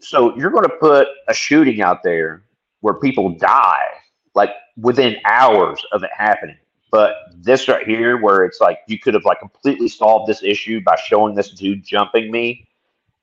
so 0.00 0.36
you're 0.36 0.50
going 0.50 0.64
to 0.64 0.76
put 0.80 1.08
a 1.28 1.34
shooting 1.34 1.82
out 1.82 2.02
there 2.02 2.42
where 2.80 2.94
people 2.94 3.30
die 3.30 3.88
like 4.34 4.50
within 4.76 5.16
hours 5.24 5.84
of 5.92 6.02
it 6.02 6.10
happening. 6.16 6.56
But 6.90 7.16
this 7.34 7.68
right 7.68 7.86
here, 7.86 8.20
where 8.20 8.44
it's 8.44 8.60
like 8.60 8.78
you 8.86 8.98
could 8.98 9.14
have 9.14 9.24
like 9.24 9.40
completely 9.40 9.88
solved 9.88 10.30
this 10.30 10.42
issue 10.42 10.80
by 10.80 10.96
showing 10.96 11.34
this 11.34 11.50
dude 11.50 11.84
jumping 11.84 12.30
me 12.30 12.66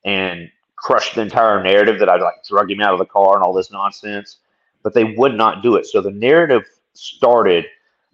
and 0.05 0.51
crushed 0.75 1.15
the 1.15 1.21
entire 1.21 1.63
narrative 1.63 1.97
that 1.99 2.09
I 2.09 2.17
like 2.17 2.43
drug 2.47 2.69
him 2.69 2.81
out 2.81 2.93
of 2.93 2.99
the 2.99 3.05
car 3.05 3.35
and 3.35 3.43
all 3.43 3.53
this 3.53 3.71
nonsense. 3.71 4.37
But 4.83 4.93
they 4.93 5.05
would 5.05 5.35
not 5.35 5.63
do 5.63 5.75
it. 5.75 5.85
So 5.87 6.01
the 6.01 6.11
narrative 6.11 6.63
started 6.93 7.65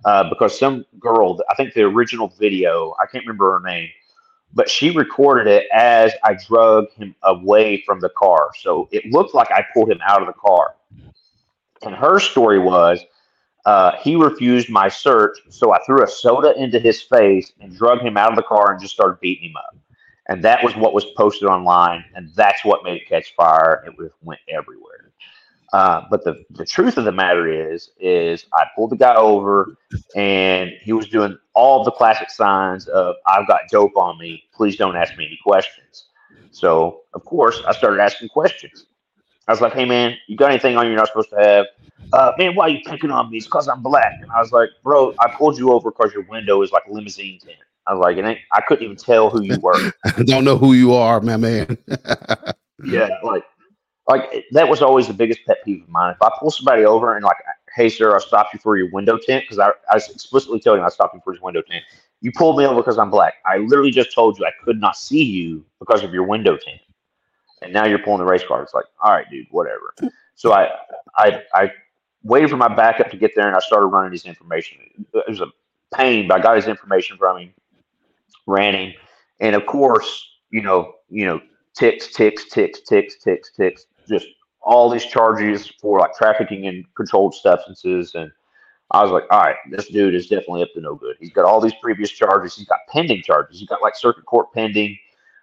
uh, 0.06 0.30
because 0.30 0.58
some 0.58 0.86
girl, 1.00 1.40
I 1.50 1.56
think 1.56 1.74
the 1.74 1.84
original 1.84 2.34
video, 2.40 2.96
I 3.00 3.06
can't 3.06 3.26
remember 3.26 3.60
her 3.60 3.68
name, 3.68 3.90
but 4.54 4.70
she 4.70 4.90
recorded 4.92 5.48
it 5.48 5.68
as 5.74 6.14
I 6.24 6.36
drug 6.48 6.92
him 6.94 7.16
away 7.24 7.84
from 7.86 8.00
the 8.00 8.10
car. 8.10 8.50
So 8.60 8.88
it 8.92 9.06
looked 9.12 9.36
like 9.36 9.52
I 9.52 9.66
pulled 9.74 9.92
him 9.92 10.00
out 10.06 10.22
of 10.22 10.28
the 10.28 10.34
car. 10.34 10.76
And 11.82 11.96
her 11.96 12.20
story 12.20 12.60
was 12.60 13.00
uh, 13.66 13.92
he 14.02 14.16
refused 14.16 14.70
my 14.70 14.88
search, 14.88 15.38
so 15.50 15.74
I 15.74 15.84
threw 15.86 16.04
a 16.04 16.08
soda 16.08 16.60
into 16.60 16.80
his 16.80 17.02
face 17.02 17.52
and 17.60 17.76
drug 17.76 18.00
him 18.00 18.18
out 18.18 18.32
of 18.32 18.36
the 18.36 18.44
car 18.44 18.72
and 18.72 18.82
just 18.82 18.94
started 18.94 19.20
beating 19.20 19.50
him 19.50 19.58
up. 19.58 19.76
And 20.28 20.44
that 20.44 20.64
was 20.64 20.76
what 20.76 20.94
was 20.94 21.06
posted 21.18 21.48
online, 21.48 22.04
and 22.16 22.32
that's 22.36 22.64
what 22.64 22.84
made 22.84 23.02
it 23.02 23.08
catch 23.08 23.36
fire. 23.36 23.84
It 23.86 24.12
went 24.22 24.40
everywhere. 24.48 24.99
Uh, 25.72 26.04
but 26.10 26.24
the, 26.24 26.44
the 26.52 26.66
truth 26.66 26.98
of 26.98 27.06
the 27.06 27.12
matter 27.12 27.48
is, 27.48 27.92
is 28.00 28.46
I 28.54 28.66
pulled 28.76 28.90
the 28.90 28.96
guy 28.96 29.16
over, 29.16 29.76
and 30.16 30.72
he 30.82 30.94
was 30.94 31.08
doing 31.08 31.38
all 31.54 31.84
the 31.84 31.92
classic 31.92 32.30
signs 32.32 32.88
of 32.88 33.16
"I've 33.28 33.48
got 33.48 33.62
dope 33.72 33.96
on 33.96 34.18
me. 34.18 34.44
Please 34.54 34.76
don't 34.78 34.96
ask 34.96 35.16
me 35.18 35.26
any 35.28 35.40
questions." 35.44 36.06
So 36.52 37.02
of 37.14 37.24
course 37.26 37.62
I 37.68 37.74
started 37.74 38.00
asking 38.02 38.30
questions. 38.30 38.86
I 39.48 39.52
was 39.52 39.62
like, 39.62 39.74
"Hey 39.74 39.86
man, 39.86 40.18
you 40.28 40.36
got 40.38 40.50
anything 40.52 40.76
on 40.76 40.86
you 40.86 40.92
you're 40.92 41.00
not 41.00 41.08
supposed 41.08 41.30
to 41.32 41.40
have?" 41.40 41.66
Uh, 42.14 42.32
man, 42.40 42.56
why 42.56 42.66
are 42.66 42.70
you 42.70 42.80
picking 42.86 43.12
on 43.12 43.30
me? 43.30 43.38
It's 43.38 43.46
because 43.46 43.68
I'm 43.68 43.84
black. 43.84 44.14
And 44.24 44.32
I 44.32 44.40
was 44.40 44.52
like, 44.52 44.70
"Bro, 44.84 45.14
I 45.20 45.30
pulled 45.30 45.60
you 45.60 45.72
over 45.72 45.92
because 45.92 46.12
your 46.14 46.24
window 46.24 46.62
is 46.64 46.72
like 46.72 46.84
a 46.90 46.92
limousine 46.92 47.40
tent." 47.40 47.58
I 47.86 47.94
was 47.94 48.02
like, 48.02 48.18
"And 48.18 48.28
I- 48.28 48.42
I 48.52 48.62
couldn't 48.62 48.84
even 48.86 48.96
tell 48.98 49.30
who 49.30 49.44
you 49.44 49.60
were." 49.60 49.92
I 50.04 50.24
don't 50.26 50.44
know 50.44 50.58
who 50.58 50.74
you 50.74 50.94
are, 50.96 51.22
my 51.22 51.38
man. 51.38 51.78
yeah, 52.84 53.10
like, 53.24 53.44
like 54.10 54.46
that 54.52 54.68
was 54.68 54.82
always 54.82 55.08
the 55.08 55.14
biggest 55.14 55.46
pet 55.46 55.58
peeve 55.64 55.84
of 55.84 55.90
mine. 55.90 56.14
If 56.14 56.22
I 56.22 56.32
pull 56.40 56.50
somebody 56.50 56.84
over 56.84 57.16
and 57.16 57.24
like, 57.24 57.38
"Hey, 57.76 57.90
sir, 57.90 58.16
I 58.16 58.20
stopped 58.20 58.54
you 58.54 58.60
for 58.60 58.76
your 58.76 58.90
window 58.92 59.18
tint," 59.18 59.44
because 59.44 59.60
I, 59.60 59.70
I 59.92 59.98
explicitly 59.98 60.60
told 60.60 60.80
him 60.80 60.86
I 60.86 60.90
stopped 60.90 61.14
you 61.14 61.22
for 61.24 61.32
his 61.32 61.42
window 61.42 61.62
tint. 61.62 61.84
You 62.22 62.32
pulled 62.32 62.58
me 62.58 62.66
over 62.66 62.82
because 62.82 62.98
I'm 62.98 63.12
black. 63.12 63.36
I 63.46 63.58
literally 63.58 63.92
just 63.92 64.14
told 64.14 64.40
you 64.40 64.46
I 64.46 64.52
could 64.64 64.82
not 64.82 64.98
see 64.98 65.24
you 65.24 65.64
because 65.78 66.04
of 66.04 66.12
your 66.12 66.24
window 66.24 66.58
tint, 66.58 66.82
and 67.62 67.72
now 67.72 67.86
you're 67.86 68.00
pulling 68.00 68.20
the 68.20 68.26
race 68.26 68.44
car. 68.46 68.64
It's 68.64 68.74
like, 68.74 68.86
all 69.00 69.12
right, 69.12 69.30
dude, 69.30 69.48
whatever. 69.52 69.94
So 70.36 70.54
I, 70.54 70.72
I, 71.16 71.44
I 71.54 71.72
waited 72.24 72.50
for 72.50 72.58
my 72.58 72.74
backup 72.74 73.12
to 73.12 73.18
get 73.18 73.36
there, 73.36 73.48
and 73.48 73.56
I 73.56 73.60
started 73.60 73.88
running 73.88 74.12
his 74.12 74.26
information. 74.26 74.80
It 75.14 75.30
was 75.30 75.42
a 75.42 75.48
pain, 75.96 76.28
but 76.28 76.40
I 76.40 76.42
got 76.42 76.56
his 76.56 76.68
information 76.68 77.16
from 77.18 77.38
him, 77.38 77.54
ran 78.48 78.74
him, 78.74 78.94
and 79.40 79.56
of 79.56 79.68
course, 79.68 80.28
you 80.50 80.62
know, 80.62 80.96
you 81.10 81.26
know, 81.28 81.40
ticks, 81.76 82.12
ticks, 82.12 82.46
ticks, 82.50 82.82
ticks, 82.82 83.18
ticks, 83.18 83.52
ticks, 83.52 83.86
just 84.10 84.28
all 84.62 84.90
these 84.90 85.06
charges 85.06 85.68
for 85.82 86.00
like 86.00 86.14
trafficking 86.16 86.66
in 86.66 86.86
controlled 86.96 87.34
substances. 87.34 88.14
And 88.16 88.32
I 88.92 89.04
was 89.04 89.12
like, 89.12 89.24
all 89.32 89.40
right, 89.40 89.56
this 89.70 89.88
dude 89.88 90.16
is 90.16 90.28
definitely 90.28 90.64
up 90.64 90.74
to 90.74 90.82
no 90.82 90.96
good. 90.96 91.16
He's 91.20 91.32
got 91.32 91.46
all 91.46 91.62
these 91.62 91.74
previous 91.82 92.12
charges. 92.12 92.56
He's 92.56 92.68
got 92.68 92.80
pending 92.90 93.24
charges. 93.24 93.60
He's 93.60 93.70
got 93.70 93.82
like 93.82 93.96
circuit 93.96 94.26
court 94.26 94.52
pending 94.54 94.98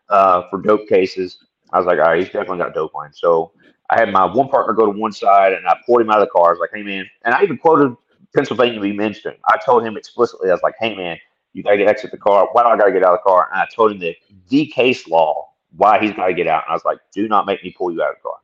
uh, 0.08 0.42
for 0.50 0.60
dope 0.60 0.88
cases. 0.88 1.38
I 1.72 1.78
was 1.78 1.86
like, 1.86 1.98
all 1.98 2.06
right, 2.06 2.18
he's 2.18 2.26
definitely 2.26 2.58
got 2.58 2.74
dope 2.74 2.94
line. 2.94 3.12
So 3.12 3.52
I 3.90 3.98
had 3.98 4.12
my 4.12 4.24
one 4.24 4.48
partner 4.48 4.72
go 4.72 4.90
to 4.90 4.98
one 4.98 5.12
side 5.12 5.52
and 5.52 5.66
I 5.66 5.76
pulled 5.86 6.00
him 6.00 6.10
out 6.10 6.20
of 6.20 6.26
the 6.26 6.30
car. 6.30 6.48
I 6.48 6.50
was 6.50 6.60
like, 6.60 6.70
hey, 6.74 6.82
man. 6.82 7.06
And 7.24 7.34
I 7.34 7.42
even 7.42 7.58
quoted 7.58 7.96
Pennsylvania 8.34 8.80
v. 8.80 8.92
Mimms. 8.92 9.18
I 9.48 9.58
told 9.64 9.84
him 9.84 9.96
explicitly, 9.96 10.50
I 10.50 10.52
was 10.52 10.62
like, 10.62 10.74
hey, 10.80 10.94
man, 10.94 11.18
you 11.52 11.62
got 11.62 11.76
to 11.76 11.84
exit 11.84 12.10
the 12.10 12.18
car. 12.18 12.48
Why 12.52 12.62
do 12.62 12.68
I 12.68 12.76
got 12.76 12.86
to 12.86 12.92
get 12.92 13.02
out 13.02 13.14
of 13.14 13.20
the 13.24 13.30
car? 13.30 13.48
And 13.52 13.60
I 13.60 13.66
told 13.74 13.92
him 13.92 13.98
the, 13.98 14.14
the 14.48 14.66
case 14.66 15.08
law, 15.08 15.48
why 15.76 15.98
he's 16.00 16.12
got 16.12 16.26
to 16.26 16.34
get 16.34 16.46
out. 16.46 16.64
And 16.64 16.72
I 16.72 16.74
was 16.74 16.84
like, 16.84 16.98
do 17.12 17.28
not 17.28 17.46
make 17.46 17.62
me 17.62 17.74
pull 17.76 17.92
you 17.92 18.02
out 18.02 18.10
of 18.10 18.16
the 18.16 18.22
car. 18.22 18.38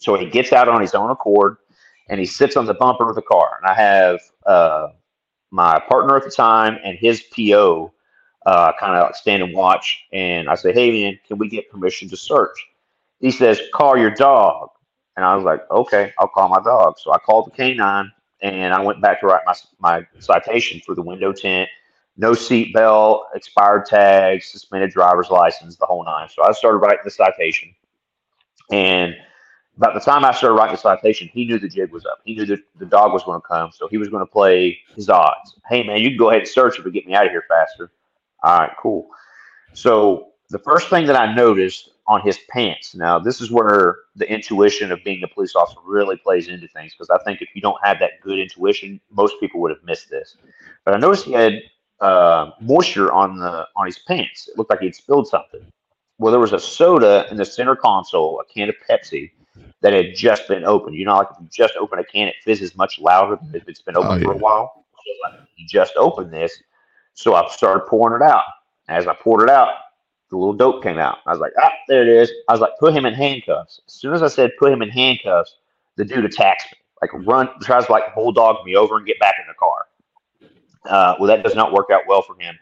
So 0.00 0.18
he 0.18 0.26
gets 0.26 0.52
out 0.52 0.68
on 0.68 0.80
his 0.80 0.94
own 0.94 1.10
accord 1.10 1.58
and 2.08 2.18
he 2.18 2.26
sits 2.26 2.56
on 2.56 2.66
the 2.66 2.74
bumper 2.74 3.08
of 3.08 3.14
the 3.14 3.22
car. 3.22 3.60
And 3.62 3.70
I 3.70 3.74
have 3.74 4.20
uh, 4.46 4.88
my 5.50 5.78
partner 5.88 6.16
at 6.16 6.24
the 6.24 6.30
time 6.30 6.78
and 6.82 6.98
his 6.98 7.22
PO 7.22 7.92
uh, 8.46 8.72
kind 8.80 8.96
of 8.96 9.14
stand 9.14 9.42
and 9.42 9.54
watch. 9.54 10.00
And 10.12 10.48
I 10.48 10.54
say, 10.54 10.72
hey, 10.72 10.90
man, 10.90 11.18
can 11.28 11.38
we 11.38 11.48
get 11.48 11.70
permission 11.70 12.08
to 12.08 12.16
search? 12.16 12.58
He 13.20 13.30
says, 13.30 13.60
call 13.74 13.96
your 13.96 14.10
dog. 14.10 14.70
And 15.16 15.24
I 15.24 15.36
was 15.36 15.44
like, 15.44 15.70
okay, 15.70 16.12
I'll 16.18 16.28
call 16.28 16.48
my 16.48 16.60
dog. 16.64 16.98
So 16.98 17.12
I 17.12 17.18
called 17.18 17.46
the 17.46 17.50
canine 17.50 18.10
and 18.40 18.72
I 18.72 18.82
went 18.82 19.02
back 19.02 19.20
to 19.20 19.26
write 19.26 19.42
my, 19.44 19.54
my 19.78 20.06
citation 20.18 20.80
for 20.86 20.94
the 20.94 21.02
window 21.02 21.30
tint, 21.30 21.68
no 22.16 22.32
seat 22.32 22.72
belt, 22.72 23.26
expired 23.34 23.84
tags, 23.84 24.46
suspended 24.46 24.92
driver's 24.92 25.28
license, 25.28 25.76
the 25.76 25.84
whole 25.84 26.04
nine. 26.06 26.30
So 26.30 26.42
I 26.42 26.52
started 26.52 26.78
writing 26.78 27.00
the 27.04 27.10
citation. 27.10 27.74
And 28.70 29.14
about 29.80 29.94
the 29.94 30.00
time 30.00 30.26
I 30.26 30.32
started 30.32 30.56
writing 30.56 30.74
the 30.74 30.80
citation, 30.82 31.30
he 31.32 31.46
knew 31.46 31.58
the 31.58 31.66
jig 31.66 31.90
was 31.90 32.04
up. 32.04 32.20
He 32.26 32.34
knew 32.34 32.44
that 32.44 32.60
the 32.78 32.84
dog 32.84 33.14
was 33.14 33.22
going 33.24 33.40
to 33.40 33.46
come. 33.46 33.70
So 33.72 33.88
he 33.88 33.96
was 33.96 34.10
going 34.10 34.20
to 34.20 34.30
play 34.30 34.78
his 34.94 35.08
odds. 35.08 35.54
Hey, 35.70 35.82
man, 35.82 36.02
you 36.02 36.10
can 36.10 36.18
go 36.18 36.28
ahead 36.28 36.42
and 36.42 36.48
search 36.48 36.78
it, 36.78 36.82
but 36.82 36.92
get 36.92 37.06
me 37.06 37.14
out 37.14 37.24
of 37.24 37.32
here 37.32 37.44
faster. 37.48 37.90
All 38.42 38.58
right, 38.58 38.72
cool. 38.78 39.08
So 39.72 40.32
the 40.50 40.58
first 40.58 40.90
thing 40.90 41.06
that 41.06 41.16
I 41.16 41.34
noticed 41.34 41.92
on 42.06 42.20
his 42.20 42.38
pants. 42.50 42.94
Now, 42.94 43.18
this 43.18 43.40
is 43.40 43.50
where 43.50 44.00
the 44.16 44.30
intuition 44.30 44.92
of 44.92 45.02
being 45.02 45.22
a 45.22 45.28
police 45.28 45.54
officer 45.54 45.78
really 45.86 46.16
plays 46.16 46.48
into 46.48 46.66
things 46.68 46.92
because 46.92 47.08
I 47.08 47.22
think 47.24 47.40
if 47.40 47.48
you 47.54 47.62
don't 47.62 47.78
have 47.82 48.00
that 48.00 48.20
good 48.20 48.38
intuition, 48.38 49.00
most 49.10 49.36
people 49.38 49.60
would 49.60 49.70
have 49.70 49.82
missed 49.84 50.10
this. 50.10 50.36
But 50.84 50.94
I 50.94 50.98
noticed 50.98 51.24
he 51.24 51.32
had 51.32 51.62
uh, 52.00 52.50
moisture 52.60 53.12
on 53.12 53.38
the 53.38 53.66
on 53.76 53.86
his 53.86 54.00
pants. 54.00 54.48
It 54.48 54.58
looked 54.58 54.70
like 54.70 54.80
he'd 54.80 54.94
spilled 54.94 55.28
something. 55.28 55.64
Well, 56.18 56.32
there 56.32 56.40
was 56.40 56.52
a 56.52 56.58
soda 56.58 57.26
in 57.30 57.36
the 57.36 57.44
center 57.44 57.76
console, 57.76 58.40
a 58.40 58.44
can 58.52 58.68
of 58.68 58.74
Pepsi 58.90 59.30
that 59.82 59.92
had 59.92 60.14
just 60.14 60.46
been 60.48 60.64
opened. 60.64 60.96
You 60.96 61.04
know, 61.06 61.16
like 61.16 61.28
if 61.30 61.36
you 61.40 61.48
just 61.50 61.74
open 61.76 61.98
a 61.98 62.04
can, 62.04 62.28
it 62.28 62.36
fizzes 62.44 62.76
much 62.76 62.98
louder 62.98 63.36
than 63.42 63.54
if 63.54 63.68
it's 63.68 63.82
been 63.82 63.96
open 63.96 64.20
Oh, 64.20 64.24
for 64.24 64.32
a 64.32 64.36
while. 64.36 64.84
So, 64.94 65.30
like, 65.30 65.40
just 65.66 65.94
opened 65.96 66.32
this, 66.32 66.62
so 67.14 67.34
I 67.34 67.48
started 67.50 67.86
pouring 67.86 68.20
it 68.20 68.24
out. 68.24 68.44
As 68.88 69.06
I 69.06 69.14
poured 69.14 69.42
it 69.44 69.50
out, 69.50 69.68
the 70.30 70.36
little 70.36 70.52
dope 70.52 70.82
came 70.82 70.98
out. 70.98 71.18
I 71.26 71.30
was 71.30 71.40
like, 71.40 71.52
ah, 71.62 71.72
there 71.88 72.02
it 72.02 72.08
is. 72.08 72.30
I 72.48 72.52
was 72.52 72.60
like, 72.60 72.72
put 72.78 72.92
him 72.94 73.06
in 73.06 73.14
handcuffs. 73.14 73.80
As 73.86 73.94
soon 73.94 74.12
as 74.14 74.22
I 74.22 74.28
said 74.28 74.52
put 74.58 74.72
him 74.72 74.82
in 74.82 74.88
handcuffs, 74.90 75.56
the 75.96 76.04
dude 76.04 76.24
attacks 76.24 76.64
me, 76.72 76.78
like 77.02 77.10
run, 77.26 77.48
tries 77.62 77.86
to 77.86 77.92
like 77.92 78.14
bulldog 78.14 78.64
me 78.64 78.76
over 78.76 78.96
and 78.96 79.06
get 79.06 79.18
back 79.18 79.36
in 79.40 79.46
the 79.48 79.54
car. 79.54 79.86
Uh, 80.86 81.14
well, 81.18 81.26
that 81.28 81.42
does 81.42 81.54
not 81.54 81.72
work 81.72 81.88
out 81.92 82.02
well 82.08 82.22
for 82.22 82.34
him 82.40 82.58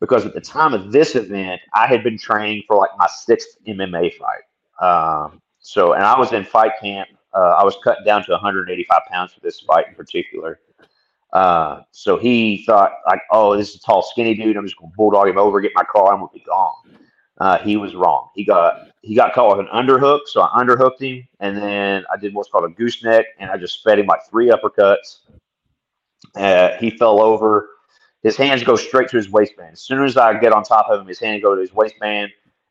because 0.00 0.26
at 0.26 0.34
the 0.34 0.40
time 0.40 0.74
of 0.74 0.92
this 0.92 1.14
event, 1.14 1.60
I 1.74 1.86
had 1.86 2.02
been 2.02 2.18
training 2.18 2.64
for 2.66 2.76
like 2.76 2.90
my 2.98 3.06
sixth 3.06 3.56
MMA 3.66 4.12
fight. 4.14 4.84
Um, 4.84 5.40
so, 5.64 5.94
and 5.94 6.04
I 6.04 6.18
was 6.18 6.32
in 6.34 6.44
fight 6.44 6.72
camp 6.78 7.08
Uh, 7.32 7.56
I 7.58 7.64
was 7.64 7.76
cut 7.82 8.04
down 8.04 8.22
to 8.24 8.32
185 8.32 9.00
pounds 9.10 9.32
for 9.32 9.40
this 9.40 9.60
fight 9.60 9.88
in 9.88 9.94
particular. 9.94 10.60
Uh, 11.32 11.80
so 11.90 12.16
he 12.18 12.64
thought 12.64 12.92
like, 13.08 13.22
oh, 13.32 13.56
this 13.56 13.70
is 13.70 13.76
a 13.76 13.80
tall, 13.80 14.02
skinny 14.02 14.34
dude. 14.34 14.56
I'm 14.56 14.66
just 14.66 14.76
gonna 14.76 14.92
bulldog 14.94 15.26
him 15.26 15.38
over, 15.38 15.60
get 15.62 15.72
my 15.74 15.82
car, 15.82 16.12
I'm 16.12 16.20
gonna 16.20 16.30
be 16.32 16.40
gone. 16.40 16.98
Uh, 17.40 17.58
he 17.58 17.76
was 17.78 17.94
wrong. 17.94 18.28
He 18.36 18.44
got 18.44 18.88
he 19.00 19.14
got 19.14 19.32
caught 19.32 19.56
with 19.56 19.66
an 19.66 19.72
underhook, 19.72 20.20
so 20.26 20.42
I 20.42 20.62
underhooked 20.62 21.00
him, 21.00 21.26
and 21.40 21.56
then 21.56 22.04
I 22.12 22.18
did 22.18 22.34
what's 22.34 22.50
called 22.50 22.66
a 22.66 22.68
gooseneck, 22.68 23.26
and 23.40 23.50
I 23.50 23.56
just 23.56 23.82
fed 23.82 23.98
him 23.98 24.06
like 24.06 24.20
three 24.30 24.50
uppercuts. 24.50 25.20
Uh, 26.36 26.76
he 26.78 26.90
fell 26.90 27.20
over. 27.20 27.70
His 28.22 28.36
hands 28.36 28.62
go 28.62 28.76
straight 28.76 29.08
to 29.10 29.16
his 29.16 29.30
waistband. 29.30 29.72
As 29.72 29.80
soon 29.80 30.04
as 30.04 30.16
I 30.16 30.38
get 30.38 30.52
on 30.52 30.62
top 30.62 30.88
of 30.88 31.00
him, 31.00 31.06
his 31.06 31.18
hand 31.18 31.42
go 31.42 31.54
to 31.54 31.60
his 31.60 31.72
waistband, 31.72 32.30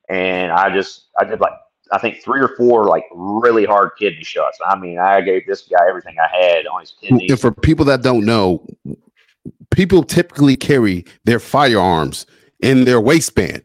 and 0.09 0.51
I 0.51 0.73
just 0.73 1.07
I 1.19 1.25
did 1.25 1.39
like 1.41 1.53
I 1.93 1.99
think 1.99 2.23
three 2.23 2.41
or 2.41 2.49
four 2.57 2.85
like 2.85 3.05
really 3.13 3.65
hard 3.65 3.91
kidney 3.99 4.23
shots. 4.23 4.57
I 4.65 4.75
mean, 4.77 4.97
I 4.97 5.21
gave 5.21 5.45
this 5.45 5.61
guy 5.61 5.87
everything 5.87 6.15
I 6.19 6.27
had 6.35 6.65
on 6.65 6.81
his 6.81 6.95
kidneys. 6.99 7.29
And 7.29 7.39
for 7.39 7.51
people 7.51 7.85
that 7.85 8.01
don't 8.01 8.25
know, 8.25 8.65
people 9.71 10.03
typically 10.03 10.55
carry 10.55 11.05
their 11.23 11.39
firearms 11.39 12.25
in 12.61 12.85
their 12.85 12.99
waistband. 12.99 13.63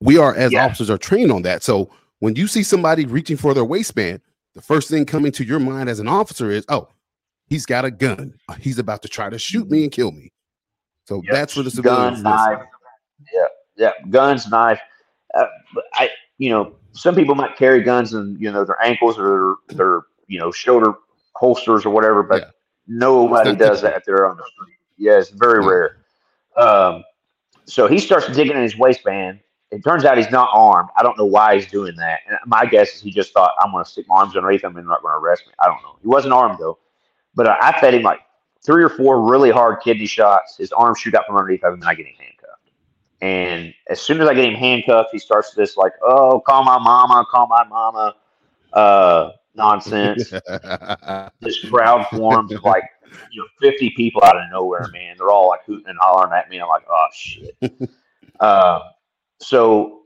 We 0.00 0.18
are, 0.18 0.34
as 0.34 0.52
Yeah. 0.52 0.64
officers, 0.64 0.90
are 0.90 0.98
trained 0.98 1.30
on 1.30 1.42
that. 1.42 1.62
So 1.62 1.88
when 2.18 2.34
you 2.34 2.48
see 2.48 2.64
somebody 2.64 3.06
reaching 3.06 3.36
for 3.36 3.54
their 3.54 3.64
waistband, 3.64 4.20
the 4.54 4.62
first 4.62 4.90
thing 4.90 5.06
coming 5.06 5.30
to 5.32 5.44
your 5.44 5.60
mind 5.60 5.88
as 5.88 6.00
an 6.00 6.08
officer 6.08 6.50
is, 6.50 6.64
"Oh, 6.68 6.88
he's 7.46 7.64
got 7.64 7.84
a 7.84 7.90
gun. 7.92 8.34
He's 8.58 8.80
about 8.80 9.02
to 9.02 9.08
try 9.08 9.30
to 9.30 9.38
shoot 9.38 9.70
me 9.70 9.84
and 9.84 9.92
kill 9.92 10.10
me." 10.10 10.32
So 11.06 11.22
Yep. 11.24 11.32
that's 11.32 11.54
for 11.54 11.62
the 11.62 11.70
gun, 11.82 12.16
civilians. 12.16 12.22
knife. 12.24 12.58
Yeah, 13.32 13.46
yeah, 13.76 13.92
guns, 14.10 14.48
knife. 14.50 14.80
Uh, 15.34 15.46
I, 15.94 16.10
you 16.38 16.50
know, 16.50 16.74
some 16.92 17.14
people 17.14 17.34
might 17.34 17.56
carry 17.56 17.82
guns 17.82 18.14
in, 18.14 18.36
you 18.38 18.50
know, 18.52 18.64
their 18.64 18.80
ankles 18.82 19.18
or 19.18 19.58
their, 19.68 19.76
their 19.76 20.00
you 20.28 20.38
know, 20.38 20.50
shoulder 20.50 20.94
holsters 21.34 21.84
or 21.84 21.90
whatever, 21.90 22.22
but 22.22 22.42
Yeah. 22.42 22.50
nobody 22.86 23.54
does 23.56 23.82
that 23.82 23.96
if 23.96 24.04
they're 24.04 24.26
on 24.28 24.36
the 24.36 24.44
street. 24.54 24.76
Yeah, 24.98 25.18
it's 25.18 25.30
very 25.30 25.62
Yeah. 25.64 25.70
rare. 25.70 25.96
Um, 26.56 27.04
so 27.64 27.86
he 27.86 27.98
starts 27.98 28.26
digging 28.28 28.56
in 28.56 28.62
his 28.62 28.76
waistband. 28.76 29.40
It 29.70 29.82
turns 29.82 30.04
out 30.04 30.18
he's 30.18 30.30
not 30.30 30.50
armed. 30.52 30.90
I 30.96 31.02
don't 31.02 31.16
know 31.16 31.24
why 31.24 31.54
he's 31.54 31.66
doing 31.66 31.96
that. 31.96 32.20
And 32.28 32.36
my 32.46 32.66
guess 32.66 32.94
is 32.94 33.00
he 33.00 33.10
just 33.10 33.32
thought, 33.32 33.52
I'm 33.58 33.72
going 33.72 33.82
to 33.84 33.90
stick 33.90 34.06
my 34.06 34.16
arms 34.16 34.36
underneath 34.36 34.62
him 34.62 34.76
and 34.76 34.84
they're 34.84 34.84
not 34.84 35.00
going 35.02 35.12
to 35.12 35.18
arrest 35.18 35.46
me. 35.46 35.54
I 35.58 35.66
don't 35.66 35.82
know. 35.82 35.96
He 36.02 36.08
wasn't 36.08 36.34
armed 36.34 36.58
though. 36.58 36.78
But 37.34 37.48
I, 37.48 37.70
I 37.70 37.80
fed 37.80 37.94
him 37.94 38.02
like 38.02 38.20
three 38.62 38.84
or 38.84 38.90
four 38.90 39.22
really 39.22 39.50
hard 39.50 39.80
kidney 39.82 40.06
shots. 40.06 40.58
His 40.58 40.72
arms 40.72 40.98
shoot 41.00 41.14
out 41.14 41.26
from 41.26 41.36
underneath 41.36 41.64
him, 41.64 41.72
and 41.72 41.84
I 41.84 41.94
get 41.94 42.06
handcuffed. 42.06 42.31
And 43.22 43.72
as 43.88 44.00
soon 44.00 44.20
as 44.20 44.28
I 44.28 44.34
get 44.34 44.44
him 44.44 44.54
handcuffed, 44.54 45.10
he 45.12 45.18
starts 45.18 45.52
this 45.52 45.76
like, 45.76 45.92
"Oh, 46.02 46.40
call 46.40 46.64
my 46.64 46.76
mama, 46.78 47.24
call 47.30 47.46
my 47.46 47.62
mama," 47.62 48.16
uh, 48.72 49.30
nonsense. 49.54 50.30
this 51.40 51.64
crowd 51.70 52.04
forms 52.08 52.50
of 52.52 52.64
like 52.64 52.82
you 53.30 53.40
know 53.40 53.46
50 53.60 53.90
people 53.90 54.24
out 54.24 54.36
of 54.36 54.42
nowhere, 54.50 54.88
man. 54.92 55.14
They're 55.16 55.30
all 55.30 55.48
like 55.48 55.64
hooting 55.64 55.86
and 55.86 55.98
hollering 56.00 56.32
at 56.32 56.50
me. 56.50 56.60
I'm 56.60 56.66
like, 56.66 56.82
oh 56.90 57.06
shit. 57.14 57.56
uh, 58.40 58.80
so 59.38 60.02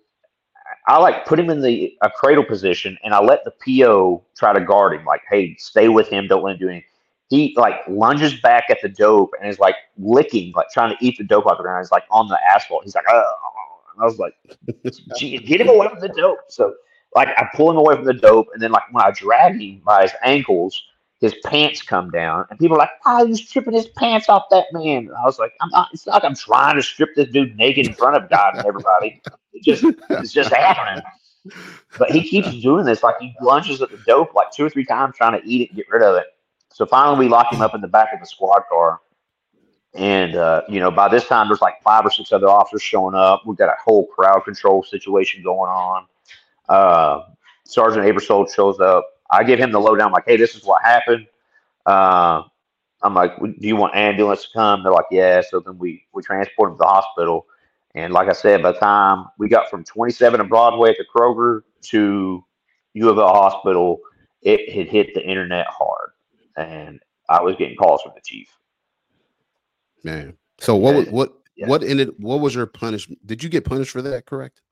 I 0.86 0.98
like 0.98 1.24
put 1.24 1.40
him 1.40 1.48
in 1.48 1.62
the 1.62 1.96
a 2.02 2.10
cradle 2.10 2.44
position, 2.44 2.98
and 3.02 3.14
I 3.14 3.22
let 3.22 3.44
the 3.44 3.52
PO 3.64 4.24
try 4.36 4.52
to 4.52 4.60
guard 4.60 4.92
him. 4.92 5.06
Like, 5.06 5.22
hey, 5.30 5.56
stay 5.58 5.88
with 5.88 6.08
him. 6.08 6.26
Don't 6.28 6.42
let 6.42 6.52
him 6.52 6.58
do 6.58 6.68
anything. 6.68 6.90
He 7.28 7.54
like 7.56 7.76
lunges 7.88 8.40
back 8.40 8.64
at 8.70 8.78
the 8.82 8.88
dope 8.88 9.32
and 9.40 9.48
is 9.48 9.58
like 9.58 9.74
licking, 9.98 10.52
like 10.54 10.68
trying 10.72 10.96
to 10.96 11.04
eat 11.04 11.18
the 11.18 11.24
dope 11.24 11.46
out 11.46 11.56
the 11.56 11.62
ground. 11.62 11.84
He's 11.84 11.90
like 11.90 12.04
on 12.10 12.28
the 12.28 12.38
asphalt. 12.54 12.84
He's 12.84 12.94
like, 12.94 13.04
oh. 13.08 13.32
And 13.94 14.02
I 14.02 14.06
was 14.06 14.18
like, 14.18 14.34
get 15.18 15.60
him 15.60 15.68
away 15.68 15.88
from 15.88 16.00
the 16.00 16.08
dope. 16.08 16.38
So 16.48 16.74
like 17.16 17.28
I 17.36 17.48
pull 17.54 17.70
him 17.70 17.78
away 17.78 17.96
from 17.96 18.04
the 18.04 18.14
dope, 18.14 18.48
and 18.52 18.62
then 18.62 18.70
like 18.70 18.82
when 18.92 19.02
I 19.02 19.10
drag 19.10 19.60
him 19.60 19.80
by 19.84 20.02
his 20.02 20.12
ankles, 20.22 20.80
his 21.20 21.34
pants 21.46 21.80
come 21.82 22.10
down, 22.10 22.44
and 22.50 22.58
people 22.58 22.76
are 22.76 22.80
like, 22.80 22.90
"Oh, 23.06 23.26
he's 23.26 23.40
stripping 23.40 23.72
his 23.72 23.88
pants 23.88 24.28
off 24.28 24.44
that 24.50 24.66
man." 24.72 25.06
And 25.06 25.14
I 25.14 25.24
was 25.24 25.38
like, 25.38 25.52
"I'm 25.62 25.70
not. 25.70 25.88
It's 25.92 26.06
not 26.06 26.14
like 26.14 26.24
I'm 26.24 26.36
trying 26.36 26.76
to 26.76 26.82
strip 26.82 27.14
this 27.16 27.28
dude 27.30 27.56
naked 27.56 27.86
in 27.86 27.94
front 27.94 28.22
of 28.22 28.28
God 28.28 28.56
and 28.56 28.66
everybody. 28.66 29.22
It 29.54 29.64
just 29.64 29.82
it's 30.10 30.32
just 30.32 30.52
happening." 30.52 31.02
But 31.96 32.10
he 32.10 32.28
keeps 32.28 32.50
doing 32.60 32.84
this. 32.84 33.02
Like 33.02 33.14
he 33.18 33.34
lunges 33.40 33.80
at 33.80 33.90
the 33.90 33.98
dope 34.06 34.34
like 34.34 34.50
two 34.50 34.66
or 34.66 34.70
three 34.70 34.84
times, 34.84 35.16
trying 35.16 35.40
to 35.40 35.48
eat 35.48 35.62
it 35.62 35.68
and 35.70 35.76
get 35.76 35.88
rid 35.88 36.02
of 36.02 36.16
it. 36.16 36.26
So 36.76 36.84
finally, 36.84 37.24
we 37.24 37.30
lock 37.30 37.50
him 37.50 37.62
up 37.62 37.74
in 37.74 37.80
the 37.80 37.88
back 37.88 38.12
of 38.12 38.20
the 38.20 38.26
squad 38.26 38.64
car. 38.68 39.00
And 39.94 40.36
uh, 40.36 40.60
you 40.68 40.78
know, 40.78 40.90
by 40.90 41.08
this 41.08 41.26
time, 41.26 41.48
there's 41.48 41.62
like 41.62 41.82
five 41.82 42.04
or 42.04 42.10
six 42.10 42.32
other 42.32 42.50
officers 42.50 42.82
showing 42.82 43.14
up. 43.14 43.44
We've 43.46 43.56
got 43.56 43.70
a 43.70 43.76
whole 43.82 44.06
crowd 44.08 44.40
control 44.44 44.82
situation 44.82 45.42
going 45.42 45.70
on. 45.70 46.04
Uh, 46.68 47.22
Sergeant 47.64 48.04
Abersold 48.04 48.54
shows 48.54 48.78
up. 48.78 49.06
I 49.30 49.42
give 49.42 49.58
him 49.58 49.72
the 49.72 49.80
lowdown, 49.80 50.12
like, 50.12 50.24
"Hey, 50.26 50.36
this 50.36 50.54
is 50.54 50.64
what 50.64 50.82
happened." 50.82 51.26
Uh, 51.86 52.42
I'm 53.00 53.14
like, 53.14 53.38
"Do 53.40 53.54
you 53.58 53.76
want 53.76 53.96
ambulance 53.96 54.42
to 54.42 54.48
come?" 54.52 54.82
They're 54.82 54.92
like, 54.92 55.06
"Yeah." 55.10 55.40
So 55.48 55.60
then 55.60 55.78
we 55.78 56.04
we 56.12 56.22
transport 56.22 56.72
him 56.72 56.76
to 56.76 56.80
the 56.80 56.88
hospital. 56.88 57.46
And 57.94 58.12
like 58.12 58.28
I 58.28 58.34
said, 58.34 58.62
by 58.62 58.72
the 58.72 58.78
time 58.80 59.28
we 59.38 59.48
got 59.48 59.70
from 59.70 59.82
27 59.82 60.40
and 60.40 60.50
Broadway 60.50 60.90
at 60.90 60.98
the 60.98 61.06
Kroger 61.06 61.62
to 61.84 62.44
U 62.92 63.08
of 63.08 63.16
L 63.16 63.32
Hospital, 63.32 64.00
it 64.42 64.70
had 64.74 64.88
hit 64.88 65.14
the 65.14 65.26
internet 65.26 65.66
hard, 65.70 66.10
and 66.56 67.00
I 67.28 67.42
was 67.42 67.56
getting 67.56 67.76
calls 67.76 68.02
from 68.02 68.12
the 68.14 68.20
chief. 68.24 68.48
Man. 70.04 70.36
So 70.60 70.76
what 70.76 70.94
Yeah. 70.94 71.10
what 71.10 71.32
Yeah. 71.56 71.66
what 71.68 71.82
ended 71.82 72.14
what 72.18 72.40
was 72.40 72.54
your 72.54 72.66
punishment? 72.66 73.24
Did 73.26 73.42
you 73.42 73.48
get 73.48 73.64
punished 73.64 73.90
for 73.90 74.02
that, 74.02 74.26
correct? 74.26 74.62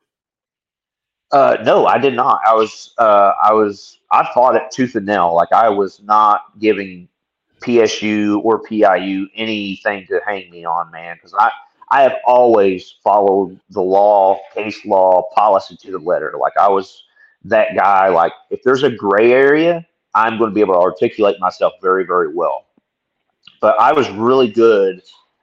Uh, 1.32 1.56
no, 1.64 1.86
I 1.86 1.98
did 1.98 2.14
not. 2.14 2.40
I 2.46 2.54
was, 2.54 2.94
uh, 2.98 3.32
I 3.42 3.52
was, 3.52 3.98
I 4.12 4.28
fought 4.32 4.54
it 4.54 4.62
tooth 4.70 4.94
and 4.94 5.04
nail. 5.04 5.34
Like 5.34 5.50
I 5.52 5.68
was 5.68 6.00
not 6.00 6.42
giving 6.60 7.08
PSU 7.60 8.44
or 8.44 8.60
PIU 8.62 9.26
anything 9.34 10.06
to 10.06 10.20
hang 10.24 10.48
me 10.50 10.64
on, 10.64 10.92
man. 10.92 11.16
Because 11.16 11.34
I, 11.36 11.50
I 11.90 12.02
have 12.02 12.16
always 12.24 12.94
followed 13.02 13.58
the 13.70 13.80
law, 13.80 14.38
case 14.54 14.84
law, 14.84 15.28
policy 15.34 15.76
to 15.78 15.90
the 15.90 15.98
letter. 15.98 16.34
Like 16.38 16.56
I 16.56 16.68
was 16.68 17.02
that 17.44 17.74
guy. 17.74 18.08
Like 18.10 18.32
if 18.50 18.62
there's 18.62 18.84
a 18.84 18.90
gray 18.90 19.32
area, 19.32 19.84
I'm 20.14 20.38
going 20.38 20.50
to 20.50 20.54
be 20.54 20.60
able 20.60 20.74
to 20.74 20.80
articulate 20.80 21.38
myself 21.40 21.74
very, 21.82 22.04
very 22.04 22.32
well. 22.32 22.66
But 23.60 23.78
I 23.80 23.92
was 23.92 24.08
really 24.10 24.48
good 24.48 25.02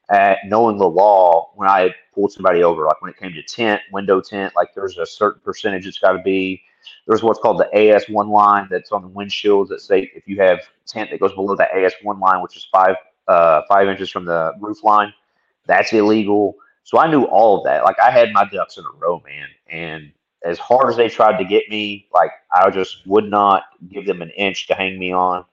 at 0.10 0.40
knowing 0.46 0.78
the 0.78 0.88
law 0.88 1.52
when 1.56 1.68
I 1.70 1.94
pulled 2.14 2.32
somebody 2.32 2.64
over. 2.64 2.86
Like 2.86 3.02
when 3.02 3.12
it 3.12 3.18
came 3.18 3.34
to 3.34 3.44
tent, 3.44 3.82
window 3.92 4.22
tent, 4.22 4.54
like 4.56 4.74
there's 4.76 4.98
a 4.98 5.06
certain 5.06 5.42
percentage 5.44 5.88
it's 5.88 5.98
got 5.98 6.14
to 6.14 6.22
be. 6.22 6.62
There's 7.08 7.24
what's 7.24 7.40
called 7.40 7.60
the 7.60 7.70
AS1 7.76 8.30
line 8.30 8.68
that's 8.70 8.92
on 8.92 9.02
the 9.02 9.10
windshields 9.10 9.70
that 9.70 9.82
say 9.82 10.12
if 10.16 10.28
you 10.28 10.40
have 10.42 10.60
tent 10.86 11.10
that 11.12 11.20
goes 11.20 11.34
below 11.34 11.56
the 11.56 11.68
AS1 11.76 12.20
line, 12.20 12.42
which 12.42 12.56
is 12.56 12.68
five 12.72 12.96
uh, 13.28 13.62
five 13.70 13.88
inches 13.88 14.10
from 14.10 14.26
the 14.26 14.54
roof 14.60 14.84
line, 14.84 15.14
that's 15.66 15.94
illegal. 15.94 16.56
So 16.84 17.00
I 17.00 17.10
knew 17.10 17.24
all 17.24 17.60
of 17.60 17.64
that. 17.66 17.84
Like 17.84 18.00
I 18.00 18.12
had 18.12 18.34
my 18.34 18.46
ducks 18.46 18.78
in 18.78 18.84
a 18.84 18.98
row, 18.98 19.22
man. 19.26 19.48
And 19.70 20.12
as 20.44 20.58
hard 20.58 20.90
as 20.90 20.98
they 20.98 21.08
tried 21.08 21.38
to 21.38 21.46
get 21.46 21.70
me, 21.70 22.08
like 22.14 22.32
I 22.54 22.70
just 22.70 23.06
would 23.06 23.30
not 23.30 23.64
give 23.90 24.06
them 24.06 24.22
an 24.22 24.32
inch 24.32 24.68
to 24.68 24.74
hang 24.74 24.98
me 24.98 25.12
on. 25.12 25.46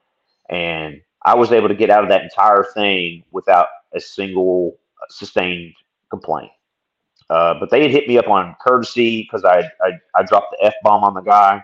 And 0.49 1.01
I 1.23 1.35
was 1.35 1.53
able 1.53 1.69
to 1.69 1.75
get 1.75 1.91
out 1.91 2.03
of 2.03 2.09
that 2.09 2.23
entire 2.23 2.65
thing 2.75 3.23
without 3.33 3.69
a 3.95 4.01
single 4.01 4.79
sustained 5.11 5.75
complaint. 6.11 6.51
Uh, 7.31 7.55
but 7.61 7.71
they 7.71 7.83
had 7.83 7.91
hit 7.91 8.09
me 8.09 8.17
up 8.17 8.29
on 8.29 8.57
courtesy 8.61 9.23
because 9.23 9.45
I, 9.45 9.61
I 9.83 9.93
I 10.15 10.23
dropped 10.23 10.55
the 10.59 10.67
f 10.67 10.75
bomb 10.83 11.05
on 11.05 11.15
the 11.15 11.21
guy. 11.21 11.63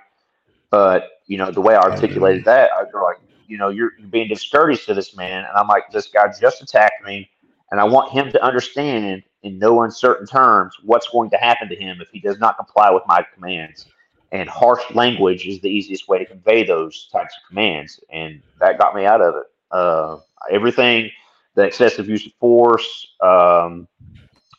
But 0.71 1.09
you 1.27 1.39
know 1.39 1.51
the 1.51 1.61
way 1.61 1.75
I 1.75 1.81
articulated 1.81 2.45
that, 2.45 2.71
I 2.73 2.83
was 2.83 2.93
like, 2.93 3.21
you 3.47 3.57
know, 3.57 3.71
you're, 3.71 3.93
you're 3.99 4.09
being 4.09 4.29
discourteous 4.29 4.85
to 4.87 4.95
this 4.95 5.17
man, 5.17 5.39
and 5.39 5.57
I'm 5.57 5.69
like, 5.69 5.91
this 5.91 6.09
guy 6.09 6.31
just 6.39 6.61
attacked 6.63 7.05
me, 7.05 7.31
and 7.71 7.81
I 7.81 7.85
want 7.85 8.13
him 8.13 8.31
to 8.33 8.45
understand 8.45 9.23
in 9.45 9.59
no 9.59 9.83
uncertain 9.83 10.27
terms 10.27 10.75
what's 10.83 11.09
going 11.09 11.31
to 11.31 11.37
happen 11.37 11.69
to 11.69 11.77
him 11.77 12.01
if 12.01 12.09
he 12.11 12.19
does 12.19 12.39
not 12.39 12.57
comply 12.57 12.91
with 12.91 13.03
my 13.07 13.25
commands. 13.35 13.87
And 14.33 14.49
harsh 14.49 14.83
language 14.95 15.47
is 15.47 15.61
the 15.61 15.69
easiest 15.69 16.09
way 16.09 16.19
to 16.19 16.25
convey 16.25 16.65
those 16.65 17.09
types 17.13 17.35
of 17.37 17.49
commands, 17.49 18.01
and 18.11 18.43
that 18.59 18.79
got 18.79 18.95
me 18.97 19.05
out 19.05 19.21
of 19.21 19.37
it. 19.37 19.45
Uh, 19.71 20.19
everything, 20.51 21.11
the 21.55 21.63
excessive 21.63 22.09
use 22.09 22.27
of 22.27 22.33
force, 22.41 23.15
um, 23.23 23.87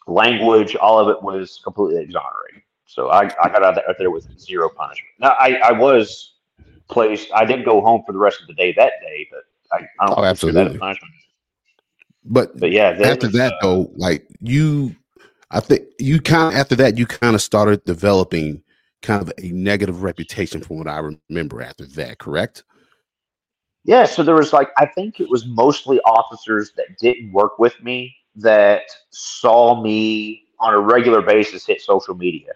language, 0.07 0.75
all 0.75 0.99
of 0.99 1.09
it 1.09 1.21
was 1.21 1.59
completely 1.63 2.01
exonerating. 2.01 2.61
So 2.85 3.09
I, 3.09 3.23
I 3.43 3.49
got 3.49 3.63
out 3.63 3.77
of 3.77 3.95
there 3.97 4.11
with 4.11 4.27
zero 4.39 4.69
punishment. 4.69 5.09
Now 5.19 5.35
I, 5.39 5.55
I 5.55 5.71
was 5.73 6.35
placed. 6.87 7.29
I 7.33 7.43
didn't 7.43 7.65
go 7.65 7.81
home 7.81 8.03
for 8.05 8.13
the 8.13 8.19
rest 8.19 8.39
of 8.41 8.47
the 8.47 8.53
day 8.53 8.71
that 8.73 8.93
day, 9.01 9.27
but 9.31 9.41
I, 9.73 9.87
I 9.99 10.05
don't 10.05 10.17
Oh, 10.17 10.21
consider 10.21 10.53
that 10.53 10.67
absolutely. 10.67 10.79
punishment. 10.79 11.13
But 12.25 12.59
But 12.59 12.71
yeah, 12.71 12.97
after 13.03 13.27
that 13.29 13.53
uh, 13.53 13.57
though, 13.61 13.91
like 13.95 14.27
you 14.41 14.95
I 15.51 15.59
think 15.59 15.83
you 15.99 16.19
kind 16.19 16.53
of 16.53 16.59
after 16.59 16.75
that 16.75 16.97
you 16.97 17.05
kind 17.05 17.35
of 17.35 17.41
started 17.41 17.83
developing 17.85 18.63
kind 19.01 19.21
of 19.21 19.31
a 19.37 19.49
negative 19.51 20.03
reputation 20.03 20.61
from 20.61 20.77
what 20.77 20.87
I 20.87 20.99
remember 21.29 21.61
after 21.61 21.85
that, 21.85 22.17
correct? 22.17 22.63
Yeah, 23.83 24.05
so 24.05 24.23
there 24.23 24.35
was 24.35 24.51
like 24.51 24.69
I 24.77 24.87
think 24.87 25.19
it 25.19 25.29
was 25.29 25.45
mostly 25.45 25.99
officers 26.01 26.71
that 26.75 26.87
didn't 26.99 27.31
work 27.31 27.59
with 27.59 27.81
me 27.83 28.15
that 28.35 28.83
saw 29.11 29.81
me 29.81 30.43
on 30.59 30.73
a 30.73 30.79
regular 30.79 31.21
basis 31.21 31.65
hit 31.65 31.81
social 31.81 32.15
media 32.15 32.51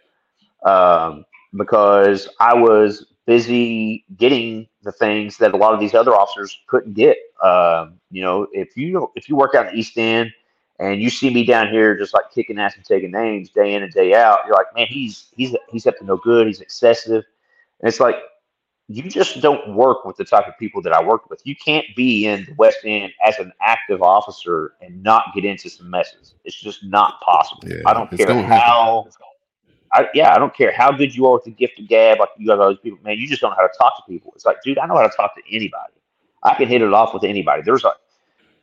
um, 0.66 1.24
because 1.56 2.28
I 2.40 2.54
was 2.54 3.06
busy 3.30 4.04
getting 4.18 4.68
the 4.82 4.92
things 4.92 5.38
that 5.38 5.54
a 5.54 5.58
lot 5.58 5.72
of 5.72 5.80
these 5.80 5.94
other 5.94 6.16
officers 6.16 6.58
couldn't 6.66 6.96
get. 6.96 7.16
Um, 7.44 8.00
you 8.10 8.24
know, 8.24 8.48
if 8.54 8.76
you 8.76 9.12
if 9.14 9.30
you 9.30 9.36
work 9.36 9.54
out 9.54 9.68
in 9.68 9.74
the 9.74 9.80
East 9.80 9.96
End 10.00 10.32
and 10.80 11.00
you 11.00 11.12
see 11.12 11.32
me 11.32 11.46
down 11.46 11.70
here 11.70 11.96
just 11.96 12.12
like 12.12 12.32
kicking 12.34 12.58
ass 12.58 12.76
and 12.76 12.84
taking 12.84 13.12
names 13.12 13.52
day 13.52 13.76
in 13.76 13.84
and 13.84 13.94
day 13.94 14.16
out, 14.16 14.40
you're 14.48 14.56
like, 14.56 14.74
man, 14.76 14.88
he's 14.88 15.28
he's 15.38 15.56
he's 15.70 15.86
up 15.86 15.96
to 16.00 16.06
no 16.06 16.18
good. 16.18 16.48
He's 16.48 16.60
excessive, 16.60 17.24
and 17.82 17.88
it's 17.88 18.00
like 18.00 18.16
you 18.88 19.04
just 19.04 19.42
don't 19.42 19.76
work 19.76 20.06
with 20.06 20.18
the 20.18 20.26
type 20.26 20.48
of 20.48 20.58
people 20.58 20.82
that 20.82 20.92
I 20.92 21.04
worked 21.04 21.30
with. 21.30 21.42
You 21.44 21.56
can't 21.56 21.86
be 21.96 22.26
in 22.26 22.46
the 22.46 22.56
West 22.56 22.80
End 22.84 23.14
as 23.24 23.38
an 23.38 23.54
active 23.62 24.02
officer 24.02 24.74
and 24.82 25.04
not 25.04 25.36
get 25.36 25.46
into 25.46 25.70
some 25.70 25.88
messes. 25.88 26.34
It's 26.46 26.60
just 26.60 26.84
not 26.84 27.22
possible. 27.22 27.70
Yeah, 27.70 27.84
I 27.86 27.94
don't 27.94 28.10
care 28.10 28.34
how. 28.42 29.08
I, 29.94 30.08
yeah, 30.14 30.34
I 30.34 30.38
don't 30.38 30.56
care 30.56 30.72
how 30.72 30.92
good 30.92 31.16
you 31.16 31.26
are 31.26 31.34
with 31.34 31.46
the 31.46 31.52
gift 31.52 31.80
of 31.80 31.88
gab. 31.88 32.20
Like 32.20 32.30
you 32.38 32.48
got 32.48 32.60
all 32.60 32.70
these 32.70 32.80
people, 32.80 33.00
man. 33.04 33.18
You 33.18 33.28
just 33.28 33.42
don't 33.42 33.52
know 33.52 33.58
how 33.58 33.68
to 33.68 33.74
talk 33.78 33.98
to 33.98 34.04
people. 34.12 34.32
It's 34.36 34.46
like, 34.46 34.58
dude, 34.64 34.78
I 34.78 34.86
know 34.86 34.96
how 34.96 35.08
to 35.08 35.16
talk 35.16 35.36
to 35.36 35.42
anybody. 35.50 35.94
I 36.44 36.56
can 36.56 36.68
hit 36.68 36.82
it 36.82 36.94
off 36.94 37.14
with 37.14 37.24
anybody. 37.24 37.64
There's 37.64 37.84
like, 37.84 37.98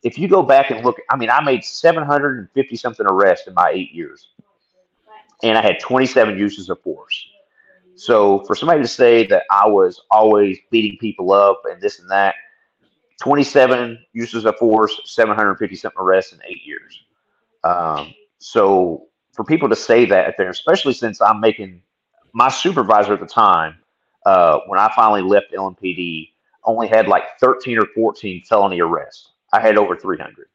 if 0.03 0.17
you 0.17 0.27
go 0.27 0.41
back 0.41 0.71
and 0.71 0.85
look, 0.85 0.97
I 1.09 1.17
mean, 1.17 1.29
I 1.29 1.41
made 1.43 1.63
750 1.63 2.75
something 2.77 3.05
arrests 3.05 3.47
in 3.47 3.53
my 3.53 3.71
eight 3.71 3.91
years, 3.91 4.29
and 5.43 5.57
I 5.57 5.61
had 5.61 5.79
27 5.79 6.37
uses 6.37 6.69
of 6.69 6.81
force. 6.81 7.27
So 7.95 8.43
for 8.45 8.55
somebody 8.55 8.81
to 8.81 8.87
say 8.87 9.25
that 9.27 9.43
I 9.51 9.67
was 9.67 10.01
always 10.11 10.59
beating 10.69 10.99
people 10.99 11.33
up 11.33 11.63
and 11.69 11.81
this 11.81 11.99
and 11.99 12.09
that, 12.11 12.35
27 13.19 13.97
uses 14.13 14.45
of 14.45 14.55
force, 14.57 14.99
750 15.05 15.75
something 15.75 15.99
arrests 15.99 16.31
in 16.31 16.39
eight 16.47 16.63
years. 16.63 17.03
Um, 17.63 18.13
so 18.37 19.07
for 19.37 19.45
people 19.45 19.69
to 19.69 19.75
say 19.75 20.03
that 20.05 20.35
there, 20.37 20.49
especially 20.49 20.93
since 20.93 21.21
I'm 21.21 21.39
making 21.39 21.81
my 22.33 22.49
supervisor 22.49 23.13
at 23.13 23.19
the 23.19 23.27
time, 23.27 23.77
uh, 24.25 24.59
when 24.65 24.79
I 24.79 24.91
finally 24.93 25.21
left 25.21 25.53
LMPD, 25.53 26.31
only 26.65 26.87
had 26.87 27.07
like 27.07 27.39
13 27.39 27.77
or 27.77 27.85
14 27.95 28.43
felony 28.49 28.81
arrests. 28.81 29.29
I 29.53 29.61
had 29.61 29.77
over 29.77 29.95
300. 29.95 30.47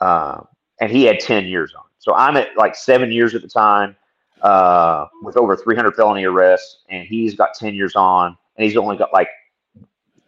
Um, 0.00 0.46
and 0.80 0.92
he 0.92 1.04
had 1.04 1.18
10 1.18 1.46
years 1.46 1.74
on. 1.76 1.84
So 1.98 2.14
I'm 2.14 2.36
at 2.36 2.56
like 2.56 2.76
seven 2.76 3.10
years 3.10 3.34
at 3.34 3.42
the 3.42 3.48
time 3.48 3.96
uh, 4.42 5.06
with 5.22 5.36
over 5.36 5.56
300 5.56 5.96
felony 5.96 6.24
arrests, 6.24 6.84
and 6.90 7.08
he's 7.08 7.34
got 7.34 7.54
10 7.54 7.74
years 7.74 7.96
on, 7.96 8.36
and 8.56 8.64
he's 8.64 8.76
only 8.76 8.96
got 8.96 9.12
like 9.12 9.28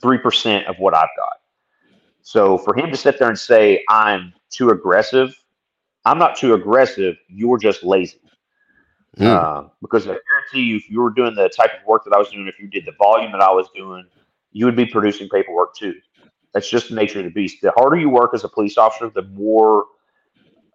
3% 0.02 0.64
of 0.64 0.78
what 0.78 0.94
I've 0.94 1.10
got. 1.16 1.34
So 2.22 2.58
for 2.58 2.74
him 2.74 2.90
to 2.90 2.96
sit 2.96 3.18
there 3.18 3.28
and 3.28 3.38
say, 3.38 3.84
I'm 3.88 4.32
too 4.50 4.70
aggressive, 4.70 5.38
I'm 6.08 6.18
not 6.18 6.36
too 6.36 6.54
aggressive, 6.54 7.16
you're 7.28 7.58
just 7.58 7.84
lazy. 7.84 8.20
Mm. 9.18 9.26
Uh, 9.26 9.68
because 9.82 10.04
I 10.04 10.12
guarantee 10.12 10.62
you, 10.62 10.76
if 10.76 10.88
you 10.88 11.00
were 11.00 11.10
doing 11.10 11.34
the 11.34 11.50
type 11.50 11.70
of 11.78 11.86
work 11.86 12.04
that 12.04 12.14
I 12.14 12.18
was 12.18 12.30
doing, 12.30 12.46
if 12.46 12.58
you 12.58 12.66
did 12.66 12.86
the 12.86 12.92
volume 12.92 13.32
that 13.32 13.42
I 13.42 13.50
was 13.50 13.66
doing, 13.74 14.06
you 14.52 14.64
would 14.64 14.76
be 14.76 14.86
producing 14.86 15.28
paperwork 15.28 15.74
too. 15.74 15.94
That's 16.54 16.70
just 16.70 16.88
the 16.88 16.94
nature 16.94 17.18
of 17.18 17.26
the 17.26 17.30
beast. 17.30 17.58
The 17.60 17.72
harder 17.72 17.96
you 17.96 18.08
work 18.08 18.30
as 18.32 18.42
a 18.42 18.48
police 18.48 18.78
officer, 18.78 19.10
the 19.10 19.24
more 19.34 19.84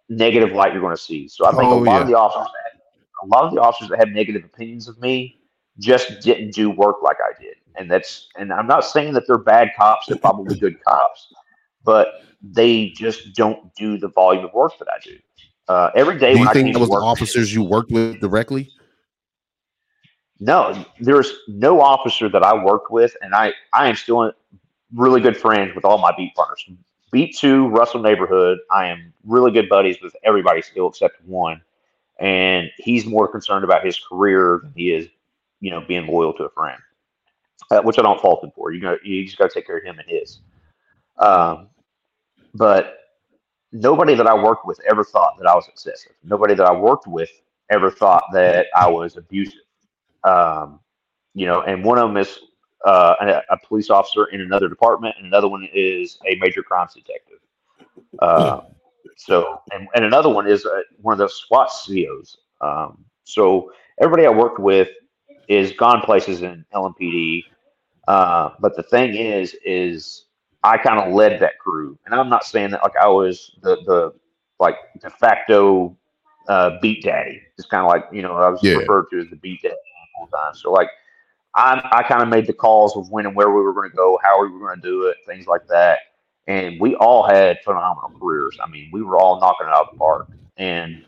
negative 0.08 0.52
light 0.52 0.72
you're 0.72 0.82
going 0.82 0.94
to 0.94 1.02
see. 1.02 1.26
So 1.26 1.46
I 1.46 1.50
think 1.50 1.64
Oh, 1.64 1.82
a 1.82 1.82
lot 1.82 2.02
of 2.02 2.06
the 2.06 2.14
officers, 2.14 2.46
that, 2.46 2.80
a 3.24 3.26
lot 3.26 3.44
of 3.44 3.52
the 3.52 3.60
officers 3.60 3.88
that 3.88 3.98
have 3.98 4.10
negative 4.10 4.44
opinions 4.44 4.86
of 4.86 5.00
me, 5.00 5.40
just 5.80 6.20
didn't 6.20 6.52
do 6.52 6.70
work 6.70 7.02
like 7.02 7.16
I 7.20 7.42
did. 7.42 7.56
And 7.74 7.90
that's, 7.90 8.28
and 8.38 8.52
I'm 8.52 8.68
not 8.68 8.84
saying 8.84 9.14
that 9.14 9.26
they're 9.26 9.38
bad 9.38 9.72
cops. 9.76 10.06
They're 10.06 10.16
probably 10.16 10.56
good 10.56 10.82
cops, 10.84 11.32
but 11.82 12.22
they 12.40 12.90
just 12.90 13.34
don't 13.34 13.74
do 13.74 13.98
the 13.98 14.08
volume 14.08 14.44
of 14.44 14.52
work 14.52 14.78
that 14.78 14.88
I 14.88 14.98
do. 15.02 15.18
Uh, 15.68 15.90
every 15.94 16.18
day 16.18 16.34
Do 16.34 16.40
you 16.40 16.52
think 16.52 16.74
to 16.74 16.78
was 16.78 16.90
the 16.90 16.96
officers 16.96 17.54
you 17.54 17.62
worked 17.62 17.90
with 17.90 18.20
directly? 18.20 18.70
No, 20.40 20.84
there's 21.00 21.32
no 21.48 21.80
officer 21.80 22.28
that 22.28 22.42
I 22.42 22.52
worked 22.62 22.90
with, 22.90 23.16
and 23.22 23.34
I 23.34 23.54
I 23.72 23.88
am 23.88 23.96
still 23.96 24.32
really 24.92 25.20
good 25.20 25.36
friends 25.36 25.74
with 25.74 25.84
all 25.84 25.98
my 25.98 26.12
beat 26.16 26.34
partners. 26.34 26.68
Beat 27.12 27.36
two, 27.36 27.68
Russell 27.68 28.02
neighborhood. 28.02 28.58
I 28.70 28.86
am 28.86 29.14
really 29.24 29.52
good 29.52 29.68
buddies 29.68 29.96
with 30.02 30.14
everybody 30.24 30.60
still 30.60 30.88
except 30.88 31.24
one, 31.24 31.62
and 32.18 32.70
he's 32.76 33.06
more 33.06 33.28
concerned 33.28 33.64
about 33.64 33.86
his 33.86 33.98
career 33.98 34.60
than 34.62 34.72
he 34.76 34.92
is, 34.92 35.08
you 35.60 35.70
know, 35.70 35.80
being 35.80 36.06
loyal 36.06 36.34
to 36.34 36.44
a 36.44 36.50
friend, 36.50 36.80
uh, 37.70 37.80
which 37.82 37.98
I 37.98 38.02
don't 38.02 38.20
fault 38.20 38.44
him 38.44 38.50
for. 38.54 38.72
You 38.72 38.80
know, 38.80 38.98
you 39.02 39.24
just 39.24 39.38
got 39.38 39.50
to 39.50 39.54
take 39.54 39.66
care 39.66 39.78
of 39.78 39.84
him 39.84 39.98
and 39.98 40.08
his. 40.08 40.40
Um, 41.18 41.68
but 42.52 43.03
nobody 43.74 44.14
that 44.14 44.26
I 44.26 44.34
worked 44.34 44.64
with 44.64 44.80
ever 44.88 45.04
thought 45.04 45.36
that 45.38 45.46
I 45.46 45.54
was 45.54 45.68
excessive. 45.68 46.12
Nobody 46.22 46.54
that 46.54 46.66
I 46.66 46.72
worked 46.72 47.06
with 47.06 47.30
ever 47.70 47.90
thought 47.90 48.22
that 48.32 48.66
I 48.74 48.88
was 48.88 49.16
abusive. 49.16 49.60
Um, 50.22 50.80
you 51.34 51.46
know, 51.46 51.62
and 51.62 51.84
one 51.84 51.98
of 51.98 52.08
them 52.08 52.16
is 52.16 52.38
uh, 52.86 53.14
a, 53.20 53.54
a 53.54 53.58
police 53.66 53.90
officer 53.90 54.26
in 54.26 54.40
another 54.40 54.68
department, 54.68 55.16
and 55.18 55.26
another 55.26 55.48
one 55.48 55.68
is 55.74 56.18
a 56.26 56.36
major 56.36 56.62
crimes 56.62 56.94
detective. 56.94 57.38
Uh, 58.20 58.60
so, 59.16 59.60
and, 59.72 59.88
and 59.94 60.04
another 60.04 60.28
one 60.28 60.46
is 60.46 60.64
uh, 60.64 60.80
one 61.02 61.12
of 61.12 61.18
the 61.18 61.28
SWAT 61.28 61.72
CEOs. 61.72 62.38
Um, 62.60 63.04
so 63.24 63.72
everybody 64.00 64.26
I 64.26 64.30
worked 64.30 64.60
with 64.60 64.88
is 65.48 65.72
gone 65.72 66.00
places 66.02 66.42
in 66.42 66.64
LMPD. 66.72 67.44
Uh, 68.06 68.50
but 68.60 68.76
the 68.76 68.82
thing 68.84 69.14
is, 69.14 69.56
is 69.64 70.23
I 70.64 70.78
kind 70.78 70.98
of 70.98 71.12
led 71.12 71.40
that 71.40 71.58
crew, 71.58 71.98
and 72.06 72.14
I'm 72.14 72.28
not 72.30 72.44
saying 72.44 72.70
that 72.70 72.82
like 72.82 72.96
I 72.96 73.06
was 73.08 73.52
the 73.62 73.76
the 73.86 74.12
like 74.58 74.76
de 75.00 75.10
facto 75.10 75.96
uh, 76.48 76.78
beat 76.80 77.02
daddy. 77.04 77.40
It's 77.58 77.68
kind 77.68 77.82
of 77.84 77.88
like 77.88 78.06
you 78.12 78.22
know 78.22 78.34
I 78.36 78.48
was 78.48 78.60
Yeah. 78.62 78.76
referred 78.78 79.06
to 79.12 79.20
as 79.20 79.28
the 79.30 79.36
beat 79.36 79.62
daddy 79.62 79.74
all 80.18 80.26
the 80.30 80.36
time. 80.36 80.54
So 80.54 80.72
like 80.72 80.88
I 81.54 81.86
I 81.92 82.02
kind 82.02 82.22
of 82.22 82.28
made 82.28 82.46
the 82.46 82.52
calls 82.54 82.96
of 82.96 83.10
when 83.10 83.26
and 83.26 83.36
where 83.36 83.50
we 83.50 83.60
were 83.62 83.74
going 83.74 83.90
to 83.90 83.96
go, 83.96 84.18
how 84.22 84.42
we 84.42 84.48
were 84.50 84.58
going 84.58 84.80
to 84.80 84.82
do 84.82 85.04
it, 85.06 85.18
things 85.26 85.46
like 85.46 85.66
that. 85.68 85.98
And 86.46 86.80
we 86.80 86.94
all 86.96 87.22
had 87.26 87.58
phenomenal 87.64 88.10
careers. 88.20 88.58
I 88.62 88.68
mean, 88.68 88.90
we 88.92 89.02
were 89.02 89.18
all 89.18 89.40
knocking 89.40 89.66
it 89.66 89.70
out 89.70 89.88
of 89.88 89.88
the 89.92 89.98
park. 89.98 90.28
And 90.56 91.04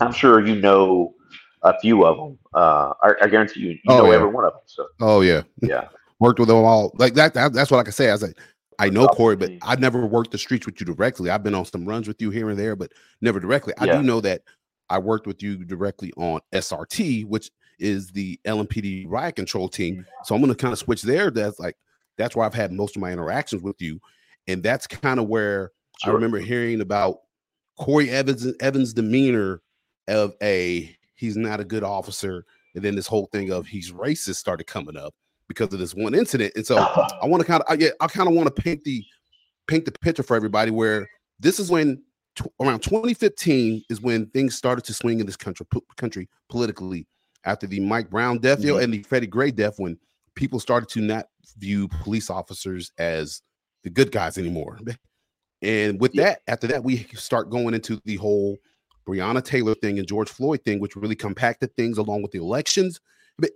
I'm 0.00 0.12
sure 0.12 0.44
you 0.44 0.56
know 0.56 1.14
a 1.62 1.78
few 1.80 2.04
of 2.04 2.16
them. 2.16 2.38
Uh, 2.54 2.92
I, 3.02 3.12
I 3.22 3.28
guarantee 3.28 3.60
you, 3.60 3.70
you 3.70 3.78
Oh, 3.88 3.96
know 3.98 4.06
yeah. 4.10 4.16
every 4.16 4.28
one 4.28 4.44
of 4.44 4.52
them. 4.52 4.62
So 4.66 4.86
Oh 5.00 5.20
yeah, 5.20 5.42
yeah, 5.62 5.88
worked 6.20 6.38
with 6.38 6.48
them 6.48 6.58
all. 6.58 6.92
Like 6.94 7.14
that. 7.14 7.34
that 7.34 7.52
that's 7.52 7.70
what 7.70 7.78
I 7.78 7.82
can 7.84 7.92
say. 7.92 8.08
I 8.08 8.12
was 8.12 8.22
like, 8.22 8.36
I 8.78 8.90
know 8.90 9.08
Cory, 9.08 9.36
but 9.36 9.52
I've 9.62 9.80
never 9.80 10.06
worked 10.06 10.30
the 10.30 10.38
streets 10.38 10.66
with 10.66 10.80
you 10.80 10.86
directly. 10.86 11.30
I've 11.30 11.42
been 11.42 11.54
on 11.54 11.64
some 11.64 11.84
runs 11.84 12.06
with 12.06 12.22
you 12.22 12.30
here 12.30 12.50
and 12.50 12.58
there, 12.58 12.76
but 12.76 12.92
never 13.20 13.40
directly. 13.40 13.74
I 13.78 13.86
Yeah. 13.86 13.96
do 13.98 14.02
know 14.02 14.20
that 14.20 14.42
I 14.88 14.98
worked 14.98 15.26
with 15.26 15.42
you 15.42 15.64
directly 15.64 16.12
on 16.16 16.40
SRT, 16.52 17.24
which 17.24 17.50
is 17.78 18.10
the 18.10 18.38
LMPD 18.44 19.06
riot 19.08 19.36
control 19.36 19.68
team. 19.68 19.96
Mm. 19.96 20.04
So 20.24 20.34
I'm 20.34 20.40
going 20.40 20.54
to 20.54 20.60
kind 20.60 20.72
of 20.72 20.78
switch 20.78 21.02
there. 21.02 21.30
That's 21.30 21.58
like 21.58 21.76
that's 22.16 22.34
where 22.34 22.44
I've 22.46 22.54
had 22.54 22.72
most 22.72 22.96
of 22.96 23.02
my 23.02 23.12
interactions 23.12 23.62
with 23.62 23.80
you, 23.80 24.00
and 24.46 24.62
that's 24.62 24.86
kind 24.86 25.20
of 25.20 25.28
where 25.28 25.72
I 26.04 26.10
remember 26.10 26.38
hearing 26.38 26.80
about 26.80 27.20
Cory 27.78 28.10
Evans 28.10 28.46
Evans' 28.60 28.92
demeanor 28.92 29.62
of 30.08 30.34
a 30.42 30.96
he's 31.14 31.36
not 31.36 31.60
a 31.60 31.64
good 31.64 31.84
officer, 31.84 32.44
and 32.74 32.84
then 32.84 32.94
this 32.94 33.06
whole 33.06 33.26
thing 33.32 33.50
of 33.50 33.66
he's 33.66 33.92
racist 33.92 34.36
started 34.36 34.66
coming 34.66 34.96
up 34.96 35.14
because 35.48 35.72
of 35.72 35.78
this 35.78 35.94
one 35.94 36.14
incident. 36.14 36.52
And 36.56 36.66
so 36.66 36.76
I 37.22 37.26
want 37.26 37.40
to 37.40 37.46
kind 37.46 37.62
of 37.62 37.66
I, 37.68 37.74
yeah, 37.74 37.90
I 38.00 38.06
kind 38.06 38.28
of 38.28 38.34
want 38.34 38.54
to 38.54 38.62
paint 38.62 38.84
the 38.84 39.04
paint 39.66 39.84
the 39.84 39.92
picture 39.92 40.22
for 40.22 40.36
everybody 40.36 40.70
where 40.70 41.08
this 41.40 41.58
is 41.58 41.70
when 41.70 42.02
tw- 42.36 42.52
around 42.60 42.80
2015 42.82 43.84
is 43.90 44.00
when 44.00 44.26
things 44.26 44.54
started 44.54 44.84
to 44.84 44.94
swing 44.94 45.20
in 45.20 45.26
this 45.26 45.36
country 45.36 45.66
po- 45.70 45.84
country 45.96 46.28
politically 46.48 47.06
after 47.44 47.66
the 47.66 47.80
Mike 47.80 48.10
Brown 48.10 48.38
death 48.38 48.60
deal 48.60 48.76
mm-hmm. 48.76 48.84
and 48.84 48.94
the 48.94 49.02
Freddie 49.02 49.26
Gray 49.26 49.50
death 49.50 49.74
when 49.78 49.98
people 50.34 50.60
started 50.60 50.88
to 50.90 51.00
not 51.00 51.26
view 51.58 51.88
police 51.88 52.30
officers 52.30 52.92
as 52.98 53.42
the 53.84 53.90
good 53.90 54.12
guys 54.12 54.38
anymore. 54.38 54.78
And 55.62 56.00
with 56.00 56.14
Yeah. 56.14 56.24
that, 56.24 56.42
after 56.46 56.66
that, 56.68 56.84
we 56.84 57.04
start 57.14 57.50
going 57.50 57.74
into 57.74 58.00
the 58.04 58.16
whole 58.16 58.58
Breonna 59.06 59.42
Taylor 59.42 59.74
thing 59.74 59.98
and 59.98 60.06
George 60.06 60.28
Floyd 60.28 60.62
thing, 60.64 60.80
which 60.80 60.94
really 60.94 61.16
compacted 61.16 61.74
things 61.74 61.98
along 61.98 62.22
with 62.22 62.30
the 62.32 62.38
elections 62.38 63.00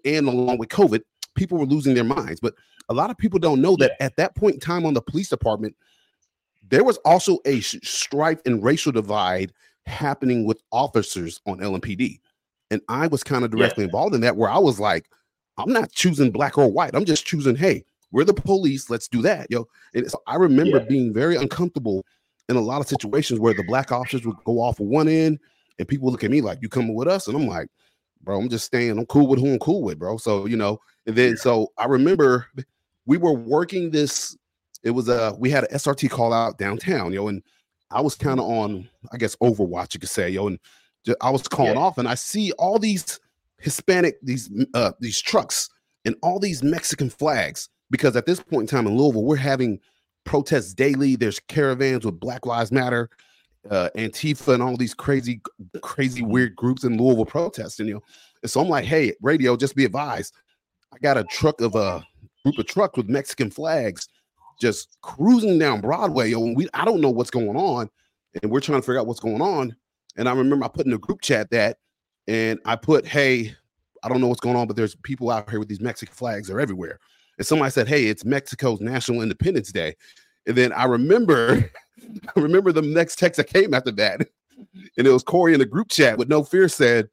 and 0.04 0.28
along 0.28 0.58
with 0.58 0.70
COVID. 0.70 1.02
People 1.34 1.58
were 1.58 1.66
losing 1.66 1.94
their 1.94 2.04
minds. 2.04 2.40
But 2.40 2.54
a 2.88 2.94
lot 2.94 3.10
of 3.10 3.18
people 3.18 3.38
don't 3.38 3.60
know 3.60 3.76
that 3.76 4.00
at 4.00 4.16
that 4.16 4.34
point 4.34 4.54
in 4.54 4.60
time 4.60 4.84
on 4.84 4.94
the 4.94 5.02
police 5.02 5.28
department, 5.28 5.76
there 6.68 6.84
was 6.84 6.96
also 6.98 7.38
a 7.44 7.60
sh- 7.60 7.76
strife 7.82 8.40
and 8.46 8.62
racial 8.62 8.92
divide 8.92 9.52
happening 9.86 10.44
with 10.44 10.62
officers 10.70 11.40
on 11.46 11.58
LMPD. 11.58 12.20
And 12.70 12.80
I 12.88 13.06
was 13.08 13.22
kind 13.22 13.44
of 13.44 13.50
Yeah. 13.50 13.58
directly 13.58 13.84
involved 13.84 14.14
in 14.14 14.20
that, 14.22 14.36
where 14.36 14.50
I 14.50 14.58
was 14.58 14.80
like, 14.80 15.08
I'm 15.58 15.72
not 15.72 15.92
choosing 15.92 16.30
black 16.30 16.56
or 16.56 16.70
white. 16.70 16.94
I'm 16.94 17.04
just 17.04 17.26
choosing, 17.26 17.56
hey, 17.56 17.84
we're 18.10 18.24
the 18.24 18.34
police. 18.34 18.88
Let's 18.90 19.08
do 19.08 19.22
that, 19.22 19.50
yo. 19.50 19.66
And 19.94 20.10
so 20.10 20.22
I 20.26 20.36
remember 20.36 20.78
Yeah. 20.78 20.84
being 20.84 21.12
very 21.12 21.36
uncomfortable 21.36 22.04
in 22.48 22.56
a 22.56 22.60
lot 22.60 22.80
of 22.80 22.88
situations 22.88 23.40
where 23.40 23.54
the 23.54 23.64
black 23.64 23.92
officers 23.92 24.24
would 24.24 24.36
go 24.44 24.60
off 24.60 24.78
one 24.80 25.08
end 25.08 25.38
and 25.78 25.88
people 25.88 26.10
look 26.10 26.24
at 26.24 26.30
me 26.30 26.40
like, 26.40 26.58
you 26.62 26.68
coming 26.68 26.94
with 26.94 27.08
us? 27.08 27.26
And 27.26 27.36
I'm 27.36 27.46
like, 27.46 27.68
bro, 28.22 28.38
I'm 28.38 28.48
just 28.48 28.64
staying. 28.66 28.98
I'm 28.98 29.06
cool 29.06 29.26
with 29.26 29.40
who 29.40 29.52
I'm 29.52 29.58
cool 29.58 29.82
with, 29.82 29.98
bro. 29.98 30.16
So, 30.16 30.46
you 30.46 30.56
know, 30.56 30.78
and 31.06 31.16
then 31.16 31.36
so 31.36 31.72
I 31.78 31.86
remember 31.86 32.46
we 33.06 33.16
were 33.16 33.32
working 33.32 33.90
this. 33.90 34.36
It 34.82 34.90
was 34.90 35.08
a 35.08 35.34
we 35.38 35.50
had 35.50 35.64
an 35.64 35.76
SRT 35.76 36.10
call 36.10 36.32
out 36.32 36.58
downtown, 36.58 37.12
yo, 37.12 37.28
and 37.28 37.42
I 37.90 38.00
was 38.00 38.14
kind 38.14 38.40
of 38.40 38.46
on, 38.46 38.88
I 39.12 39.16
guess, 39.18 39.36
Overwatch, 39.36 39.94
you 39.94 40.00
could 40.00 40.08
say, 40.08 40.30
yo, 40.30 40.46
and 40.48 40.58
ju- 41.04 41.16
I 41.20 41.30
was 41.30 41.46
calling 41.46 41.74
Yeah. 41.74 41.80
off, 41.82 41.98
and 41.98 42.08
I 42.08 42.14
see 42.14 42.52
all 42.52 42.78
these 42.78 43.20
Hispanic, 43.58 44.16
these 44.22 44.50
uh 44.74 44.92
these 45.00 45.20
trucks 45.20 45.68
and 46.04 46.16
all 46.22 46.38
these 46.40 46.62
Mexican 46.62 47.10
flags. 47.10 47.68
Because 47.90 48.16
at 48.16 48.26
this 48.26 48.40
point 48.40 48.62
in 48.62 48.66
time 48.66 48.86
in 48.86 48.96
Louisville, 48.96 49.22
we're 49.24 49.36
having 49.36 49.78
protests 50.24 50.72
daily. 50.72 51.14
There's 51.14 51.38
caravans 51.40 52.04
with 52.04 52.18
Black 52.18 52.46
Lives 52.46 52.72
Matter, 52.72 53.10
uh, 53.70 53.90
Antifa, 53.96 54.54
and 54.54 54.62
all 54.62 54.76
these 54.76 54.94
crazy, 54.94 55.40
crazy 55.82 56.22
weird 56.22 56.56
groups 56.56 56.84
in 56.84 56.96
Louisville 56.96 57.24
protesting. 57.24 57.88
You 57.88 57.94
know, 57.94 58.02
and 58.42 58.50
so 58.50 58.60
I'm 58.60 58.68
like, 58.68 58.84
hey, 58.84 59.12
radio, 59.22 59.56
just 59.56 59.76
be 59.76 59.84
advised. 59.84 60.34
I 60.92 60.98
got 60.98 61.16
a 61.16 61.24
truck 61.24 61.60
of 61.60 61.74
a 61.74 62.04
group 62.44 62.58
of 62.58 62.66
trucks 62.66 62.96
with 62.96 63.08
Mexican 63.08 63.50
flags 63.50 64.08
just 64.60 64.96
cruising 65.02 65.58
down 65.58 65.80
Broadway. 65.80 66.30
Yo, 66.30 66.52
we 66.54 66.68
I 66.74 66.84
don't 66.84 67.00
know 67.00 67.10
what's 67.10 67.30
going 67.30 67.56
on, 67.56 67.90
and 68.40 68.50
we're 68.50 68.60
trying 68.60 68.80
to 68.80 68.86
figure 68.86 69.00
out 69.00 69.06
what's 69.06 69.20
going 69.20 69.42
on. 69.42 69.74
And 70.16 70.28
I 70.28 70.32
remember 70.34 70.64
I 70.64 70.68
put 70.68 70.86
in 70.86 70.92
a 70.92 70.98
group 70.98 71.20
chat 71.22 71.50
that, 71.50 71.78
and 72.28 72.58
I 72.64 72.76
put, 72.76 73.06
hey, 73.06 73.54
I 74.02 74.08
don't 74.08 74.20
know 74.20 74.28
what's 74.28 74.40
going 74.40 74.56
on, 74.56 74.66
but 74.66 74.76
there's 74.76 74.94
people 74.96 75.30
out 75.30 75.48
here 75.48 75.58
with 75.58 75.68
these 75.68 75.80
Mexican 75.80 76.14
flags. 76.14 76.48
They're 76.48 76.60
everywhere. 76.60 76.98
And 77.38 77.46
somebody 77.46 77.70
said, 77.70 77.88
hey, 77.88 78.06
it's 78.06 78.24
Mexico's 78.24 78.80
National 78.80 79.22
Independence 79.22 79.72
Day. 79.72 79.94
And 80.46 80.56
then 80.56 80.72
I 80.72 80.84
remember, 80.84 81.70
I 82.36 82.40
remember 82.40 82.72
the 82.72 82.82
next 82.82 83.18
text 83.18 83.36
that 83.36 83.48
came 83.48 83.74
after 83.74 83.92
that, 83.92 84.28
and 84.96 85.06
it 85.06 85.10
was 85.10 85.22
Cory 85.22 85.54
in 85.54 85.60
the 85.60 85.66
group 85.66 85.88
chat 85.88 86.18
with 86.18 86.28
no 86.28 86.42
fear 86.42 86.68
said, 86.68 87.08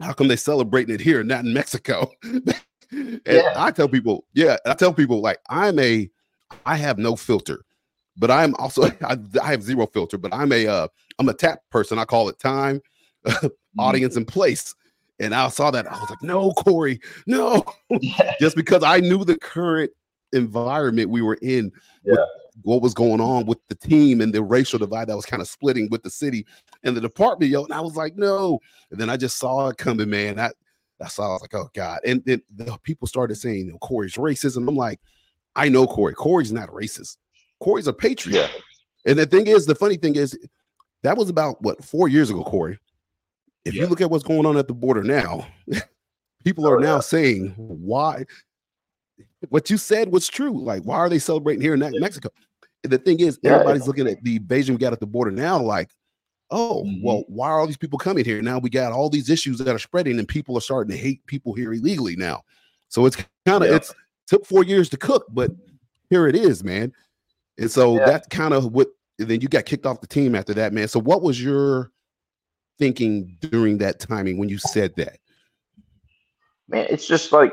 "How 0.00 0.12
come 0.12 0.28
they 0.28 0.36
celebrating 0.36 0.94
it 0.94 1.00
here, 1.00 1.22
not 1.24 1.44
in 1.44 1.52
Mexico?" 1.52 2.10
and 2.92 3.20
Yeah. 3.26 3.52
I 3.56 3.70
tell 3.70 3.88
people, 3.88 4.24
yeah, 4.34 4.56
I 4.66 4.74
tell 4.74 4.92
people 4.92 5.20
like 5.20 5.38
I'm 5.48 5.78
a, 5.78 6.08
I 6.66 6.76
have 6.76 6.98
no 6.98 7.16
filter, 7.16 7.64
but 8.16 8.30
I'm 8.30 8.54
also 8.56 8.84
I, 9.02 9.18
I 9.42 9.50
have 9.50 9.62
zero 9.62 9.86
filter, 9.86 10.18
but 10.18 10.32
I'm 10.34 10.52
a 10.52 10.66
uh, 10.66 10.88
I'm 11.18 11.28
a 11.28 11.34
tap 11.34 11.60
person. 11.70 11.98
I 11.98 12.04
call 12.04 12.28
it 12.28 12.38
time, 12.38 12.80
audience, 13.78 14.16
and 14.16 14.26
place. 14.26 14.74
And 15.20 15.34
I 15.34 15.48
saw 15.48 15.70
that 15.70 15.86
I 15.86 15.98
was 16.00 16.10
like, 16.10 16.22
no, 16.22 16.52
Cory, 16.52 17.00
no, 17.26 17.64
Yeah. 17.90 18.34
just 18.40 18.56
because 18.56 18.82
I 18.82 18.98
knew 18.98 19.24
the 19.24 19.38
current 19.38 19.92
environment 20.32 21.10
we 21.10 21.22
were 21.22 21.38
in, 21.42 21.70
Yeah. 22.04 22.16
What 22.62 22.82
was 22.82 22.94
going 22.94 23.20
on 23.20 23.46
with 23.46 23.58
the 23.68 23.74
team 23.74 24.20
and 24.20 24.32
the 24.32 24.42
racial 24.42 24.78
divide 24.78 25.08
that 25.08 25.16
was 25.16 25.24
kind 25.24 25.40
of 25.40 25.48
splitting 25.48 25.88
with 25.90 26.02
the 26.02 26.10
city 26.10 26.46
and 26.84 26.94
the 26.96 27.00
department, 27.00 27.50
yo. 27.50 27.64
And 27.64 27.72
I 27.72 27.80
was 27.80 27.96
like, 27.96 28.16
no. 28.16 28.60
And 28.90 29.00
then 29.00 29.08
I 29.08 29.16
just 29.16 29.38
saw 29.38 29.68
it 29.68 29.78
coming, 29.78 30.10
man. 30.10 30.38
I, 30.38 30.50
I 31.00 31.08
saw, 31.08 31.30
I 31.30 31.32
was 31.32 31.42
like, 31.42 31.54
oh 31.54 31.70
God. 31.74 32.00
And 32.06 32.22
then 32.24 32.42
the 32.54 32.78
people 32.82 33.08
started 33.08 33.36
saying, 33.36 33.66
you 33.66 33.72
know, 33.72 33.78
Cory's 33.78 34.14
racism. 34.14 34.68
I'm 34.68 34.76
like, 34.76 35.00
I 35.56 35.68
know 35.68 35.86
Cory. 35.86 36.14
Cory's 36.14 36.52
not 36.52 36.68
racist. 36.68 37.16
Cory's 37.60 37.86
a 37.86 37.92
patriot. 37.92 38.36
Yeah. 38.36 38.60
And 39.04 39.18
the 39.18 39.26
thing 39.26 39.46
is, 39.46 39.66
the 39.66 39.74
funny 39.74 39.96
thing 39.96 40.16
is, 40.16 40.38
that 41.02 41.16
was 41.16 41.28
about 41.28 41.60
what 41.62 41.84
four 41.84 42.08
years 42.08 42.30
ago, 42.30 42.44
Cory. 42.44 42.78
If 43.64 43.74
you 43.74 43.86
look 43.86 44.00
at 44.00 44.10
what's 44.10 44.24
going 44.24 44.46
on 44.46 44.56
at 44.56 44.66
the 44.68 44.74
border 44.74 45.02
now, 45.02 45.46
people 46.44 46.66
oh, 46.66 46.70
are 46.70 46.76
Oh, 46.76 46.80
now 46.80 46.94
yeah. 46.96 47.00
saying 47.00 47.54
why 47.56 48.24
what 49.48 49.70
you 49.70 49.76
said 49.76 50.12
was 50.12 50.28
true. 50.28 50.62
Like, 50.62 50.82
why 50.82 50.96
are 50.96 51.08
they 51.08 51.18
celebrating 51.18 51.62
here 51.62 51.74
in 51.74 51.80
Mexico? 52.00 52.30
The 52.82 52.98
thing 52.98 53.20
is, 53.20 53.38
Yeah. 53.42 53.52
everybody's 53.54 53.86
looking 53.86 54.08
at 54.08 54.22
the 54.22 54.36
invasion 54.36 54.74
we 54.74 54.78
got 54.80 54.92
at 54.92 55.00
the 55.00 55.06
border 55.06 55.30
now, 55.30 55.60
like, 55.60 55.90
oh, 56.50 56.84
Mhm. 56.84 57.02
well, 57.02 57.24
why 57.28 57.48
are 57.48 57.60
all 57.60 57.66
these 57.66 57.76
people 57.76 57.98
coming 57.98 58.24
here? 58.24 58.42
Now 58.42 58.58
we 58.58 58.70
got 58.70 58.92
all 58.92 59.08
these 59.08 59.30
issues 59.30 59.58
that 59.58 59.68
are 59.74 59.78
spreading, 59.78 60.18
and 60.18 60.26
people 60.28 60.56
are 60.56 60.60
starting 60.60 60.90
to 60.90 60.96
hate 61.00 61.24
people 61.26 61.54
here 61.54 61.72
illegally 61.72 62.16
now. 62.16 62.42
So 62.88 63.06
it's 63.06 63.16
kind 63.46 63.62
of 63.64 63.70
Yeah. 63.70 63.76
it's 63.76 63.94
took 64.26 64.46
four 64.46 64.64
years 64.64 64.88
to 64.90 64.96
cook, 64.96 65.26
but 65.30 65.50
here 66.10 66.26
it 66.26 66.36
is, 66.36 66.62
man. 66.64 66.92
And 67.58 67.70
so 67.70 67.96
Yeah. 67.96 68.06
that's 68.06 68.28
kind 68.28 68.54
of 68.54 68.72
what 68.72 68.88
and 69.18 69.28
then 69.28 69.40
you 69.40 69.46
got 69.48 69.66
kicked 69.66 69.86
off 69.86 70.00
the 70.00 70.06
team 70.06 70.34
after 70.34 70.54
that, 70.54 70.72
man. 70.72 70.88
So 70.88 70.98
what 70.98 71.22
was 71.22 71.40
your 71.40 71.92
thinking 72.78 73.36
during 73.40 73.78
that 73.78 74.00
timing 74.00 74.38
when 74.38 74.48
you 74.48 74.58
said 74.58 74.94
that? 74.96 75.18
man, 76.68 76.86
it's 76.88 77.06
just 77.06 77.30
like 77.32 77.52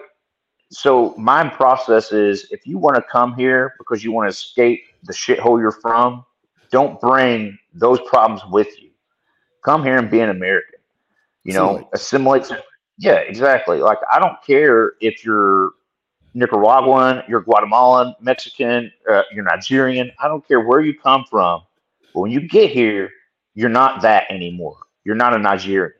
so 0.71 1.15
my 1.17 1.47
process 1.47 2.11
is 2.11 2.47
if 2.51 2.65
you 2.65 2.77
want 2.77 2.95
to 2.95 3.01
come 3.01 3.35
here 3.35 3.73
because 3.79 4.03
you 4.03 4.11
want 4.11 4.25
to 4.25 4.29
escape 4.29 4.85
the 5.03 5.13
shithole 5.13 5.59
you're 5.59 5.71
from, 5.71 6.23
don't 6.71 6.99
bring 7.01 7.57
those 7.73 7.99
problems 8.01 8.41
with 8.51 8.79
you. 8.79 8.89
Come 9.65 9.83
here 9.83 9.97
and 9.97 10.09
be 10.09 10.19
an 10.19 10.29
American. 10.29 10.79
You 11.43 11.53
know, 11.53 11.89
assimilate. 11.93 12.51
yeah, 12.97 13.15
exactly. 13.15 13.79
Like 13.79 13.97
I 14.11 14.19
don't 14.19 14.37
care 14.45 14.93
if 15.01 15.25
you're 15.25 15.71
Nicaraguan, 16.35 17.23
you're 17.27 17.41
Guatemalan, 17.41 18.13
Mexican, 18.21 18.91
uh, 19.09 19.23
you're 19.33 19.45
Nigerian. 19.45 20.11
I 20.19 20.27
don't 20.27 20.47
care 20.47 20.61
where 20.61 20.81
you 20.81 20.97
come 20.97 21.25
from. 21.29 21.61
But 22.13 22.21
when 22.21 22.31
you 22.31 22.41
get 22.41 22.69
here, 22.69 23.09
you're 23.55 23.69
not 23.69 24.01
that 24.03 24.29
anymore. 24.29 24.77
You're 25.03 25.15
not 25.15 25.33
a 25.33 25.39
Nigerian. 25.39 25.93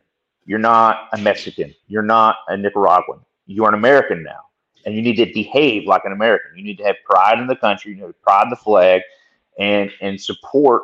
You're 0.45 0.59
not 0.59 1.09
a 1.13 1.17
Mexican. 1.17 1.73
You're 1.87 2.03
not 2.03 2.37
a 2.47 2.57
Nicaraguan. 2.57 3.21
You 3.47 3.65
are 3.65 3.69
an 3.69 3.75
American 3.75 4.21
now. 4.21 4.48
And 4.85 4.95
you 4.95 5.01
need 5.01 5.17
to 5.17 5.25
behave 5.33 5.85
like 5.85 6.05
an 6.05 6.11
American. 6.11 6.57
You 6.57 6.63
need 6.63 6.77
to 6.77 6.83
have 6.85 6.95
pride 7.05 7.39
in 7.39 7.47
the 7.47 7.55
country, 7.55 7.91
you 7.91 7.97
need 7.97 8.07
to 8.07 8.13
pride 8.13 8.43
in 8.43 8.49
the 8.49 8.55
flag, 8.55 9.01
and 9.59 9.91
and 10.01 10.19
support 10.19 10.83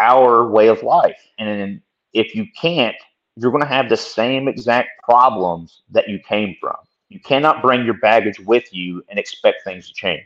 our 0.00 0.48
way 0.48 0.68
of 0.68 0.82
life. 0.82 1.20
And 1.38 1.80
if 2.12 2.34
you 2.34 2.46
can't, 2.60 2.96
you're 3.36 3.50
going 3.50 3.62
to 3.62 3.68
have 3.68 3.88
the 3.88 3.96
same 3.96 4.48
exact 4.48 4.90
problems 5.02 5.82
that 5.90 6.08
you 6.08 6.18
came 6.18 6.56
from. 6.60 6.76
You 7.08 7.20
cannot 7.20 7.62
bring 7.62 7.84
your 7.84 7.94
baggage 7.94 8.40
with 8.40 8.72
you 8.72 9.04
and 9.08 9.18
expect 9.18 9.62
things 9.64 9.88
to 9.88 9.94
change. 9.94 10.24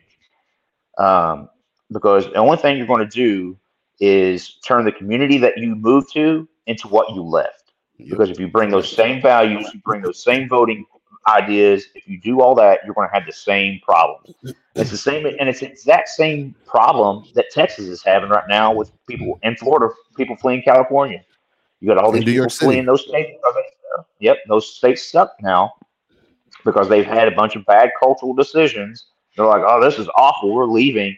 Um, 0.99 1.49
because 1.93 2.27
the 2.27 2.37
only 2.37 2.57
thing 2.57 2.77
you're 2.77 2.87
going 2.87 3.07
to 3.09 3.15
do 3.15 3.57
is 4.01 4.57
turn 4.65 4.85
the 4.85 4.93
community 4.93 5.39
that 5.39 5.59
you 5.59 5.75
moved 5.75 6.13
to 6.13 6.49
into 6.67 6.89
what 6.89 7.15
you 7.15 7.23
left. 7.23 7.73
Because 7.99 8.31
if 8.31 8.39
you 8.39 8.47
bring 8.49 8.71
those 8.71 8.91
same 8.91 9.21
values, 9.21 9.69
you 9.75 9.81
bring 9.81 10.03
those 10.03 10.23
same 10.23 10.49
voting 10.49 10.85
ideas, 11.29 11.87
if 11.95 12.09
you 12.09 12.19
do 12.21 12.41
all 12.41 12.55
that, 12.57 12.81
you're 12.85 12.95
going 12.95 13.09
to 13.09 13.15
have 13.15 13.27
the 13.27 13.33
same 13.33 13.81
problems. 13.85 14.35
It's 14.75 14.91
the 14.91 14.97
same, 14.97 15.27
and 15.27 15.49
it's 15.49 15.61
the 15.61 15.71
exact 15.71 16.09
same 16.09 16.55
problem 16.67 17.25
that 17.35 17.51
Texas 17.51 17.87
is 17.87 18.03
having 18.03 18.31
right 18.31 18.49
now 18.49 18.73
with 18.73 18.91
people 19.07 19.39
in 19.43 19.57
Florida, 19.57 19.93
people 20.17 20.37
fleeing 20.37 20.63
California. 20.63 21.25
You 21.81 21.89
got 21.89 21.99
all 21.99 22.13
these 22.13 22.25
people 22.25 22.49
fleeing 22.49 22.87
those 22.87 23.03
states. 23.07 23.31
Yep, 24.21 24.39
those 24.49 24.75
states 24.75 25.09
suck 25.11 25.33
now 25.41 25.73
because 26.65 26.89
they've 26.89 27.07
had 27.07 27.29
a 27.29 27.31
bunch 27.33 27.57
of 27.57 27.65
bad 27.67 27.91
cultural 28.01 28.35
decisions. 28.35 29.07
They're 29.37 29.47
like, 29.47 29.63
"Oh, 29.65 29.81
this 29.81 29.99
is 29.99 30.09
awful. 30.17 30.53
We're 30.53 30.67
leaving," 30.67 31.17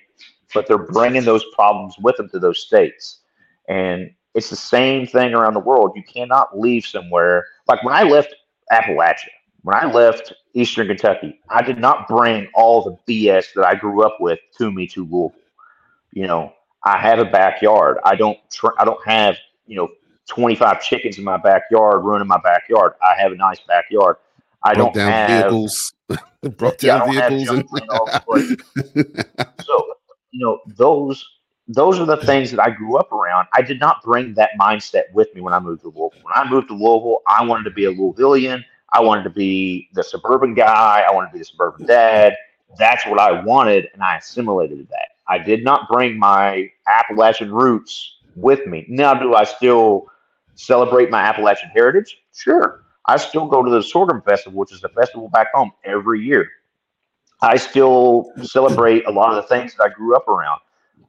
but 0.54 0.66
they're 0.66 0.78
bringing 0.78 1.24
those 1.24 1.44
problems 1.54 1.96
with 1.98 2.16
them 2.16 2.28
to 2.30 2.38
those 2.38 2.58
states, 2.60 3.20
and 3.68 4.10
it's 4.34 4.50
the 4.50 4.56
same 4.56 5.06
thing 5.06 5.34
around 5.34 5.54
the 5.54 5.60
world. 5.60 5.92
You 5.96 6.02
cannot 6.02 6.58
leave 6.58 6.84
somewhere 6.84 7.46
like 7.66 7.82
when 7.82 7.94
I 7.94 8.02
left 8.02 8.34
Appalachia, 8.72 9.28
when 9.62 9.76
I 9.76 9.90
left 9.90 10.32
Eastern 10.54 10.86
Kentucky, 10.86 11.40
I 11.48 11.62
did 11.62 11.78
not 11.78 12.08
bring 12.08 12.48
all 12.54 12.82
the 12.82 13.12
BS 13.12 13.52
that 13.54 13.66
I 13.66 13.74
grew 13.74 14.02
up 14.02 14.20
with 14.20 14.38
to 14.58 14.70
me 14.70 14.86
to 14.88 15.04
Louisville. 15.04 15.34
You 16.12 16.26
know, 16.26 16.52
I 16.84 16.98
have 16.98 17.18
a 17.18 17.24
backyard. 17.24 17.98
I 18.04 18.16
don't. 18.16 18.38
Tr- 18.50 18.78
I 18.78 18.84
don't 18.84 19.04
have 19.06 19.36
you 19.66 19.76
know 19.76 19.88
25 20.28 20.82
chickens 20.82 21.18
in 21.18 21.24
my 21.24 21.36
backyard 21.36 22.04
ruining 22.04 22.28
my 22.28 22.40
backyard. 22.42 22.92
I 23.02 23.20
have 23.20 23.32
a 23.32 23.36
nice 23.36 23.60
backyard. 23.60 24.16
I 24.62 24.74
don't 24.74 24.96
have 24.96 25.50
vehicles, 25.50 25.92
I 26.10 26.70
down 26.78 27.10
vehicles, 27.10 27.44
junk 27.44 27.66
laying 27.70 27.88
all 27.90 28.08
over 28.08 28.12
the 28.12 28.20
place. 28.20 29.16
so 29.66 29.94
you 30.30 30.44
know 30.44 30.60
those 30.66 31.24
those 31.68 32.00
are 32.00 32.06
the 32.06 32.16
things 32.16 32.50
that 32.50 32.60
I 32.60 32.70
grew 32.70 32.96
up 32.96 33.12
around. 33.12 33.46
I 33.52 33.62
did 33.62 33.78
not 33.78 34.02
bring 34.02 34.34
that 34.34 34.50
mindset 34.58 35.12
with 35.12 35.32
me 35.34 35.40
when 35.40 35.54
I 35.54 35.60
moved 35.60 35.82
to 35.82 35.88
Louisville. 35.88 36.12
When 36.22 36.34
I 36.34 36.48
moved 36.48 36.68
to 36.68 36.74
Louisville, 36.74 37.22
I 37.28 37.44
wanted 37.44 37.64
to 37.64 37.70
be 37.70 37.84
a 37.84 37.92
Louisvillian. 37.92 38.64
I 38.92 39.00
wanted 39.00 39.24
to 39.24 39.30
be 39.30 39.88
the 39.94 40.02
suburban 40.02 40.54
guy. 40.54 41.04
I 41.08 41.12
wanted 41.12 41.28
to 41.28 41.32
be 41.34 41.38
the 41.40 41.44
suburban 41.44 41.86
dad. 41.86 42.36
That's 42.78 43.06
what 43.06 43.18
I 43.18 43.42
wanted, 43.42 43.88
and 43.92 44.02
I 44.02 44.16
assimilated 44.16 44.88
that. 44.90 45.08
I 45.28 45.38
did 45.38 45.64
not 45.64 45.88
bring 45.88 46.18
my 46.18 46.70
Appalachian 46.86 47.52
roots 47.52 48.18
with 48.36 48.66
me. 48.66 48.84
Now, 48.88 49.14
do 49.14 49.34
I 49.34 49.44
still 49.44 50.06
celebrate 50.54 51.10
my 51.10 51.20
Appalachian 51.20 51.70
heritage? 51.70 52.18
Sure. 52.34 52.82
I 53.06 53.16
still 53.16 53.46
go 53.46 53.62
to 53.62 53.70
the 53.70 53.82
Sorghum 53.82 54.22
Festival, 54.22 54.58
which 54.58 54.72
is 54.72 54.80
the 54.80 54.88
festival 54.90 55.28
back 55.28 55.52
home 55.54 55.72
every 55.84 56.20
year. 56.20 56.48
I 57.42 57.56
still 57.56 58.32
celebrate 58.42 59.06
a 59.06 59.10
lot 59.10 59.30
of 59.30 59.36
the 59.36 59.42
things 59.42 59.74
that 59.74 59.84
I 59.84 59.88
grew 59.88 60.14
up 60.14 60.28
around, 60.28 60.60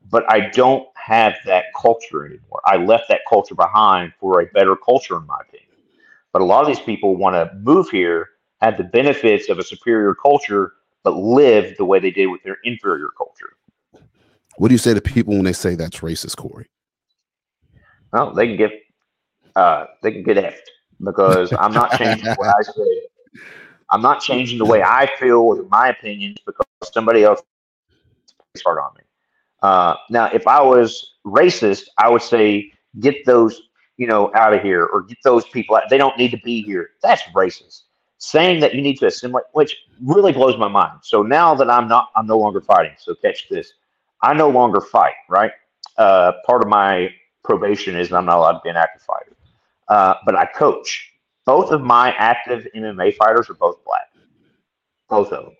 but 0.09 0.23
I 0.31 0.49
don't 0.49 0.87
have 0.95 1.35
that 1.45 1.65
culture 1.79 2.25
anymore. 2.25 2.61
I 2.65 2.77
left 2.77 3.09
that 3.09 3.21
culture 3.27 3.55
behind 3.55 4.13
for 4.19 4.41
a 4.41 4.45
better 4.47 4.75
culture, 4.75 5.17
in 5.17 5.25
my 5.25 5.39
opinion. 5.41 5.70
But 6.33 6.41
a 6.41 6.45
lot 6.45 6.61
of 6.61 6.67
these 6.67 6.79
people 6.79 7.15
want 7.15 7.35
to 7.35 7.53
move 7.57 7.89
here, 7.89 8.29
have 8.61 8.77
the 8.77 8.83
benefits 8.83 9.49
of 9.49 9.59
a 9.59 9.63
superior 9.63 10.15
culture, 10.15 10.73
but 11.03 11.15
live 11.15 11.75
the 11.77 11.85
way 11.85 11.99
they 11.99 12.11
did 12.11 12.27
with 12.27 12.43
their 12.43 12.57
inferior 12.63 13.09
culture. 13.17 13.53
what 14.57 14.69
do 14.69 14.73
you 14.73 14.77
say 14.77 14.93
to 14.93 15.01
people 15.01 15.33
when 15.33 15.43
they 15.43 15.53
say 15.53 15.75
that's 15.75 15.99
racist, 15.99 16.37
Cory? 16.37 16.67
Well, 18.13 18.33
they 18.33 18.47
can 18.47 18.57
get 18.57 18.71
uh, 19.55 19.85
they 20.01 20.11
can 20.11 20.23
get 20.23 20.37
effed 20.37 20.67
because 21.03 21.51
I'm 21.59 21.73
not 21.73 21.97
changing 21.97 22.29
what 22.35 22.47
I 22.47 22.61
say. 22.61 23.41
I'm 23.91 24.01
not 24.01 24.21
changing 24.21 24.57
the 24.57 24.65
way 24.65 24.81
I 24.81 25.09
feel 25.19 25.39
or 25.39 25.63
my 25.63 25.89
opinions 25.89 26.37
because 26.45 26.65
somebody 26.93 27.23
else 27.23 27.41
is 28.55 28.61
hard 28.61 28.79
on 28.79 28.91
me. 28.97 29.03
Uh, 29.61 29.95
now, 30.09 30.25
if 30.33 30.47
I 30.47 30.61
was 30.61 31.15
racist, 31.25 31.83
I 31.97 32.09
would 32.09 32.21
say 32.21 32.71
get 32.99 33.25
those 33.25 33.61
you 34.01 34.07
know 34.07 34.31
out 34.33 34.51
of 34.51 34.63
here 34.63 34.85
or 34.85 35.03
get 35.03 35.19
those 35.23 35.47
people 35.49 35.75
out. 35.75 35.83
They 35.87 35.99
don't 35.99 36.17
need 36.17 36.31
to 36.31 36.41
be 36.43 36.63
here. 36.63 36.89
That's 37.03 37.21
racist. 37.35 37.83
saying 38.17 38.59
that 38.61 38.73
you 38.73 38.81
need 38.81 38.97
to 38.97 39.05
assimilate, 39.05 39.45
which 39.53 39.77
really 40.03 40.31
blows 40.31 40.57
my 40.57 40.67
mind. 40.67 40.99
So 41.03 41.21
now 41.21 41.53
that 41.53 41.69
I'm 41.69 41.87
not, 41.87 42.09
I'm 42.15 42.25
no 42.25 42.39
longer 42.39 42.61
fighting. 42.61 42.93
So 42.97 43.13
catch 43.13 43.47
this: 43.47 43.73
I 44.23 44.33
no 44.33 44.49
longer 44.49 44.81
fight. 44.81 45.13
Right? 45.29 45.51
Uh, 45.97 46.31
part 46.47 46.63
of 46.63 46.67
my 46.67 47.13
probation 47.43 47.95
is 47.95 48.11
I'm 48.11 48.25
not 48.25 48.37
allowed 48.37 48.53
to 48.53 48.61
be 48.63 48.69
an 48.69 48.75
active 48.75 49.03
fighter, 49.03 49.35
uh, 49.87 50.15
but 50.25 50.35
I 50.35 50.45
coach. 50.45 51.07
Both 51.45 51.71
of 51.71 51.81
my 51.81 52.11
active 52.13 52.67
MMA 52.75 53.15
fighters 53.17 53.49
are 53.51 53.55
both 53.55 53.83
black, 53.85 54.09
both 55.09 55.31
of 55.31 55.45
them. 55.45 55.55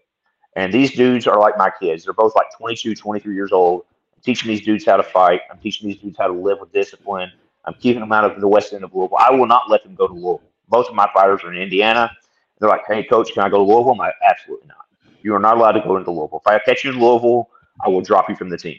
And 0.56 0.74
these 0.74 0.92
dudes 0.94 1.28
are 1.28 1.40
like 1.40 1.58
my 1.58 1.72
kids. 1.82 2.06
They're 2.06 2.14
both 2.14 2.36
like 2.36 2.48
22, 2.58 2.96
23 2.96 3.36
years 3.36 3.52
old. 3.52 3.84
I'm 4.16 4.22
teaching 4.24 4.48
these 4.48 4.62
dudes 4.62 4.86
how 4.86 4.98
to 4.98 5.04
fight. 5.04 5.42
I'm 5.52 5.60
teaching 5.60 5.88
these 5.90 6.00
dudes 6.00 6.18
how 6.20 6.28
to 6.28 6.34
live 6.34 6.60
with 6.60 6.72
discipline. 6.72 7.32
I'm 7.66 7.74
keeping 7.76 8.00
them 8.02 8.12
out 8.12 8.24
of 8.24 8.40
the 8.42 8.48
west 8.48 8.74
end 8.74 8.84
of 8.84 8.94
Louisville. 8.94 9.18
I 9.20 9.32
will 9.32 9.48
not 9.48 9.70
let 9.70 9.84
them 9.84 9.96
go 9.96 10.08
to 10.08 10.14
Louisville. 10.14 10.42
Both 10.70 10.88
of 10.88 10.96
my 10.96 11.08
fighters 11.14 11.42
are 11.44 11.54
in 11.54 11.62
Indiana. 11.62 12.12
They're 12.60 12.70
like, 12.70 12.82
hey, 12.88 13.04
coach, 13.04 13.34
can 13.34 13.44
I 13.44 13.50
go 13.50 13.58
to 13.58 13.64
Louisville? 13.64 13.92
I'm 13.92 13.98
like, 13.98 14.14
absolutely 14.28 14.68
not. 14.68 14.86
You 15.24 15.36
are 15.36 15.40
not 15.40 15.58
allowed 15.58 15.74
to 15.74 15.82
go 15.82 15.98
into 15.98 16.12
Louisville. 16.12 16.42
If 16.46 16.48
I 16.48 16.60
catch 16.60 16.84
you 16.84 16.92
in 16.92 17.00
Louisville, 17.00 17.50
I 17.84 17.90
will 17.90 18.02
drop 18.02 18.30
you 18.30 18.36
from 18.36 18.50
the 18.50 18.58
team. 18.58 18.78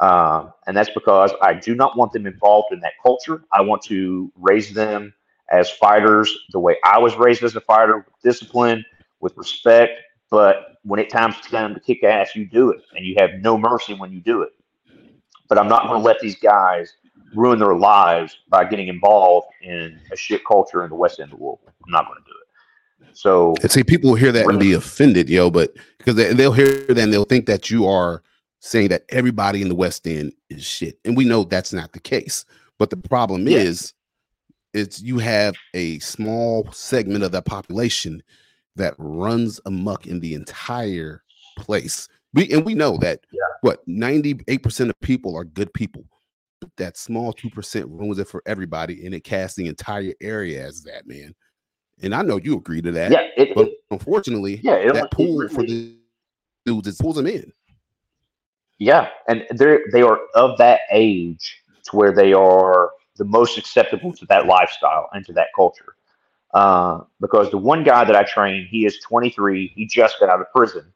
Um, 0.00 0.52
and 0.66 0.76
that's 0.76 0.90
because 0.90 1.32
I 1.40 1.54
do 1.54 1.74
not 1.74 1.96
want 1.96 2.12
them 2.12 2.26
involved 2.26 2.72
in 2.72 2.80
that 2.80 2.94
culture. 3.02 3.44
I 3.52 3.62
want 3.62 3.82
to 3.84 4.30
raise 4.36 4.72
them 4.74 5.14
as 5.50 5.70
fighters 5.70 6.36
the 6.52 6.58
way 6.58 6.76
I 6.84 6.98
was 6.98 7.16
raised 7.16 7.42
as 7.42 7.56
a 7.56 7.60
fighter, 7.60 7.98
with 7.98 8.22
discipline, 8.22 8.84
with 9.20 9.36
respect. 9.36 10.00
But 10.30 10.78
when 10.82 11.00
it 11.00 11.10
comes 11.10 11.36
time 11.40 11.74
to 11.74 11.80
kick 11.80 12.02
ass, 12.02 12.34
you 12.34 12.46
do 12.46 12.70
it, 12.70 12.82
and 12.96 13.06
you 13.06 13.14
have 13.18 13.34
no 13.40 13.56
mercy 13.56 13.94
when 13.94 14.12
you 14.12 14.20
do 14.20 14.42
it. 14.42 14.50
But 15.48 15.58
I'm 15.58 15.68
not 15.68 15.86
going 15.86 16.00
to 16.00 16.04
let 16.04 16.20
these 16.20 16.36
guys 16.36 16.94
ruin 17.34 17.58
their 17.58 17.74
lives 17.74 18.38
by 18.48 18.64
getting 18.64 18.88
involved 18.88 19.48
in 19.62 20.00
a 20.12 20.16
shit 20.16 20.42
culture 20.46 20.84
in 20.84 20.90
the 20.90 20.96
West 20.96 21.20
End 21.20 21.32
of 21.32 21.40
Louisville. 21.40 21.60
I'm 21.84 21.90
not 21.90 22.06
going 22.06 22.18
to 22.18 22.24
do 22.24 22.36
it. 23.08 23.16
So 23.16 23.54
And 23.62 23.70
see, 23.70 23.84
people 23.84 24.10
will 24.10 24.16
hear 24.16 24.32
that 24.32 24.46
and 24.46 24.58
be 24.58 24.72
offended, 24.72 25.28
yo, 25.28 25.50
but 25.50 25.74
because 25.98 26.16
they, 26.16 26.32
they'll 26.32 26.52
hear 26.52 26.84
that 26.86 26.98
and 26.98 27.12
they'll 27.12 27.24
think 27.24 27.46
that 27.46 27.70
you 27.70 27.86
are 27.86 28.22
saying 28.60 28.88
that 28.88 29.04
everybody 29.10 29.62
in 29.62 29.68
the 29.68 29.74
West 29.74 30.06
End 30.06 30.32
is 30.50 30.64
shit. 30.64 30.98
And 31.04 31.16
we 31.16 31.24
know 31.24 31.44
that's 31.44 31.72
not 31.72 31.92
the 31.92 32.00
case. 32.00 32.44
But 32.78 32.90
the 32.90 32.96
problem 32.96 33.46
Yeah. 33.46 33.58
is, 33.58 33.92
it's 34.72 35.00
you 35.00 35.18
have 35.18 35.54
a 35.74 36.00
small 36.00 36.68
segment 36.72 37.22
of 37.22 37.30
that 37.32 37.44
population 37.44 38.22
that 38.76 38.94
runs 38.98 39.60
amok 39.66 40.06
in 40.06 40.18
the 40.18 40.34
entire 40.34 41.22
place. 41.56 42.08
We 42.32 42.52
and 42.52 42.64
we 42.64 42.74
know 42.74 42.96
that 42.98 43.20
Yeah. 43.32 43.38
what 43.60 43.86
98% 43.86 44.88
of 44.90 44.98
people 45.00 45.36
are 45.36 45.44
good 45.44 45.72
people. 45.72 46.04
That 46.76 46.96
small 46.96 47.32
2% 47.32 47.84
ruins 47.88 48.18
it 48.18 48.28
for 48.28 48.42
everybody, 48.46 49.04
and 49.06 49.14
it 49.14 49.24
casts 49.24 49.56
the 49.56 49.66
entire 49.68 50.14
area 50.20 50.64
as 50.64 50.82
that, 50.82 51.06
man. 51.06 51.34
And 52.02 52.14
I 52.14 52.22
know 52.22 52.36
you 52.36 52.56
agree 52.56 52.82
to 52.82 52.90
that. 52.92 53.12
yeah, 53.12 53.28
it, 53.36 53.54
But 53.54 53.68
it- 53.68 53.74
unfortunately, 53.90 54.60
yeah, 54.62 54.74
it, 54.74 54.92
that 54.92 55.10
pool 55.10 55.48
for 55.48 55.62
the 55.62 55.94
dudes, 56.66 56.88
it 56.88 56.98
pulls 56.98 57.16
them 57.16 57.26
in. 57.26 57.52
Yeah, 58.78 59.08
and 59.28 59.46
they're 59.50 59.80
they 59.92 60.02
are 60.02 60.18
of 60.34 60.58
that 60.58 60.80
age 60.90 61.62
to 61.84 61.96
where 61.96 62.12
they 62.12 62.32
are 62.32 62.90
the 63.16 63.24
most 63.24 63.56
acceptable 63.56 64.12
to 64.12 64.26
that 64.26 64.46
lifestyle 64.46 65.08
and 65.12 65.24
to 65.26 65.32
that 65.34 65.48
culture. 65.54 65.94
Uh, 66.52 67.00
because 67.20 67.50
the 67.50 67.58
one 67.58 67.84
guy 67.84 68.04
that 68.04 68.16
I 68.16 68.22
train, 68.24 68.66
he 68.70 68.84
is 68.86 68.98
23. 69.00 69.72
He 69.74 69.86
just 69.86 70.18
got 70.20 70.28
out 70.28 70.40
of 70.40 70.50
prison. 70.52 70.92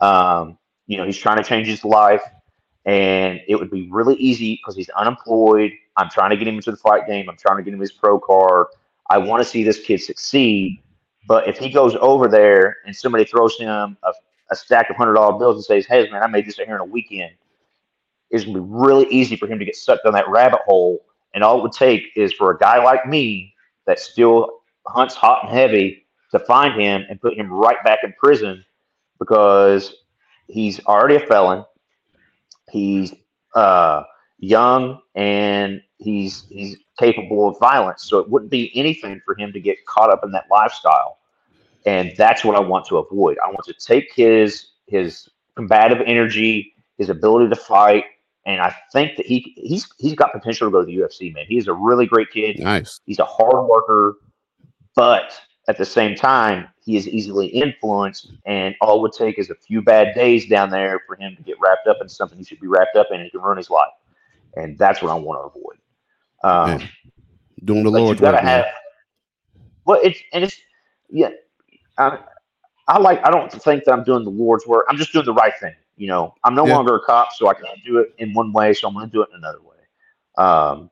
Um, 0.00 0.58
you 0.86 0.96
know, 0.96 1.04
he's 1.04 1.16
trying 1.18 1.36
to 1.36 1.44
change 1.44 1.66
his 1.66 1.84
life, 1.84 2.22
and 2.86 3.40
it 3.48 3.56
would 3.56 3.70
be 3.70 3.88
really 3.90 4.16
easy 4.16 4.56
because 4.56 4.76
he's 4.76 4.88
unemployed. 4.90 5.72
I'm 5.96 6.08
trying 6.08 6.30
to 6.30 6.36
get 6.36 6.48
him 6.48 6.56
into 6.56 6.70
the 6.70 6.76
fight 6.76 7.06
game. 7.06 7.28
I'm 7.28 7.36
trying 7.36 7.58
to 7.58 7.62
get 7.62 7.74
him 7.74 7.80
his 7.80 7.92
pro 7.92 8.18
card. 8.18 8.66
I 9.10 9.18
want 9.18 9.42
to 9.42 9.48
see 9.48 9.62
this 9.62 9.80
kid 9.80 10.00
succeed. 10.02 10.82
But 11.28 11.46
if 11.48 11.58
he 11.58 11.68
goes 11.68 11.94
over 12.00 12.28
there 12.28 12.78
and 12.86 12.94
somebody 12.96 13.24
throws 13.24 13.58
him 13.58 13.96
a 14.02 14.12
a 14.50 14.56
stack 14.56 14.90
of 14.90 14.96
hundred 14.96 15.14
dollar 15.14 15.38
bills 15.38 15.56
and 15.56 15.64
says, 15.64 15.86
"Hey, 15.86 16.08
man, 16.10 16.22
I 16.22 16.26
made 16.26 16.46
this 16.46 16.56
here 16.56 16.74
in 16.74 16.80
a 16.80 16.84
weekend," 16.84 17.32
it's 18.30 18.44
gonna 18.44 18.60
be 18.60 18.66
really 18.66 19.06
easy 19.06 19.36
for 19.36 19.46
him 19.46 19.58
to 19.58 19.64
get 19.64 19.76
sucked 19.76 20.04
down 20.04 20.12
that 20.14 20.28
rabbit 20.28 20.60
hole. 20.66 21.04
And 21.34 21.44
all 21.44 21.58
it 21.58 21.62
would 21.62 21.72
take 21.72 22.02
is 22.16 22.32
for 22.32 22.50
a 22.50 22.58
guy 22.58 22.82
like 22.82 23.06
me 23.06 23.54
that 23.86 24.00
still 24.00 24.62
hunts 24.86 25.14
hot 25.14 25.44
and 25.44 25.52
heavy 25.52 26.06
to 26.32 26.38
find 26.40 26.80
him 26.80 27.04
and 27.08 27.20
put 27.20 27.34
him 27.34 27.52
right 27.52 27.82
back 27.84 28.00
in 28.02 28.12
prison 28.14 28.64
because 29.18 29.94
he's 30.48 30.84
already 30.86 31.16
a 31.16 31.20
felon. 31.20 31.64
He's 32.70 33.14
uh, 33.54 34.04
young 34.38 35.00
and 35.14 35.82
he's 35.98 36.46
he's 36.48 36.76
capable 36.98 37.48
of 37.48 37.58
violence. 37.58 38.04
So 38.04 38.18
it 38.18 38.28
wouldn't 38.28 38.50
be 38.50 38.70
anything 38.74 39.20
for 39.24 39.36
him 39.38 39.52
to 39.52 39.60
get 39.60 39.84
caught 39.86 40.10
up 40.10 40.24
in 40.24 40.32
that 40.32 40.46
lifestyle 40.50 41.18
and 41.86 42.12
that's 42.16 42.44
what 42.44 42.56
I 42.56 42.60
want 42.60 42.86
to 42.86 42.98
avoid. 42.98 43.38
I 43.44 43.48
want 43.48 43.64
to 43.66 43.74
take 43.74 44.12
his 44.14 44.66
his 44.86 45.28
combative 45.56 46.00
energy, 46.06 46.74
his 46.98 47.08
ability 47.08 47.48
to 47.50 47.56
fight, 47.56 48.04
and 48.46 48.60
I 48.60 48.74
think 48.92 49.16
that 49.16 49.26
he 49.26 49.54
he's 49.56 49.88
he's 49.98 50.14
got 50.14 50.32
potential 50.32 50.68
to 50.68 50.72
go 50.72 50.80
to 50.80 50.86
the 50.86 50.96
UFC. 50.96 51.32
Man, 51.34 51.44
he's 51.48 51.68
a 51.68 51.72
really 51.72 52.06
great 52.06 52.30
kid. 52.30 52.58
Nice. 52.58 53.00
He's 53.06 53.18
a 53.18 53.24
hard 53.24 53.66
worker, 53.66 54.16
but 54.94 55.40
at 55.68 55.78
the 55.78 55.84
same 55.84 56.16
time, 56.16 56.68
he 56.84 56.96
is 56.96 57.06
easily 57.06 57.46
influenced, 57.46 58.32
and 58.46 58.74
all 58.80 58.98
it 58.98 59.02
would 59.02 59.12
take 59.12 59.38
is 59.38 59.50
a 59.50 59.54
few 59.54 59.82
bad 59.82 60.14
days 60.14 60.48
down 60.48 60.70
there 60.70 61.00
for 61.06 61.16
him 61.16 61.36
to 61.36 61.42
get 61.42 61.56
wrapped 61.60 61.86
up 61.86 61.98
in 62.00 62.08
something 62.08 62.38
he 62.38 62.44
should 62.44 62.60
be 62.60 62.66
wrapped 62.66 62.96
up 62.96 63.08
in, 63.10 63.16
and 63.16 63.24
he 63.24 63.30
can 63.30 63.40
ruin 63.40 63.56
his 63.58 63.70
life. 63.70 63.92
And 64.56 64.76
that's 64.78 65.02
what 65.02 65.10
I 65.10 65.14
want 65.14 65.40
to 65.40 65.58
avoid. 65.58 65.78
Um, 66.42 66.80
Man, 66.80 66.88
Doing 67.64 67.84
the 67.84 67.90
Lord's 67.90 68.20
work, 68.20 68.40
have. 68.40 68.66
Well, 69.84 70.00
it's 70.02 70.18
and 70.32 70.44
it's 70.44 70.56
yeah. 71.10 71.30
I, 71.98 72.18
I 72.88 72.98
like. 72.98 73.24
I 73.24 73.30
don't 73.30 73.52
think 73.52 73.84
that 73.84 73.92
I'm 73.92 74.04
doing 74.04 74.24
the 74.24 74.30
Lord's 74.30 74.66
work. 74.66 74.86
I'm 74.88 74.96
just 74.96 75.12
doing 75.12 75.26
the 75.26 75.34
right 75.34 75.52
thing. 75.60 75.74
You 75.96 76.08
know, 76.08 76.34
I'm 76.44 76.54
no 76.54 76.66
Yeah. 76.66 76.74
longer 76.74 76.96
a 76.96 77.00
cop, 77.00 77.32
so 77.32 77.48
I 77.48 77.54
can 77.54 77.64
do 77.84 77.98
it 77.98 78.14
in 78.18 78.32
one 78.32 78.52
way. 78.52 78.72
So 78.72 78.88
I'm 78.88 78.94
going 78.94 79.06
to 79.06 79.12
do 79.12 79.22
it 79.22 79.28
in 79.30 79.36
another 79.36 79.60
way. 79.60 79.76
Um, 80.42 80.90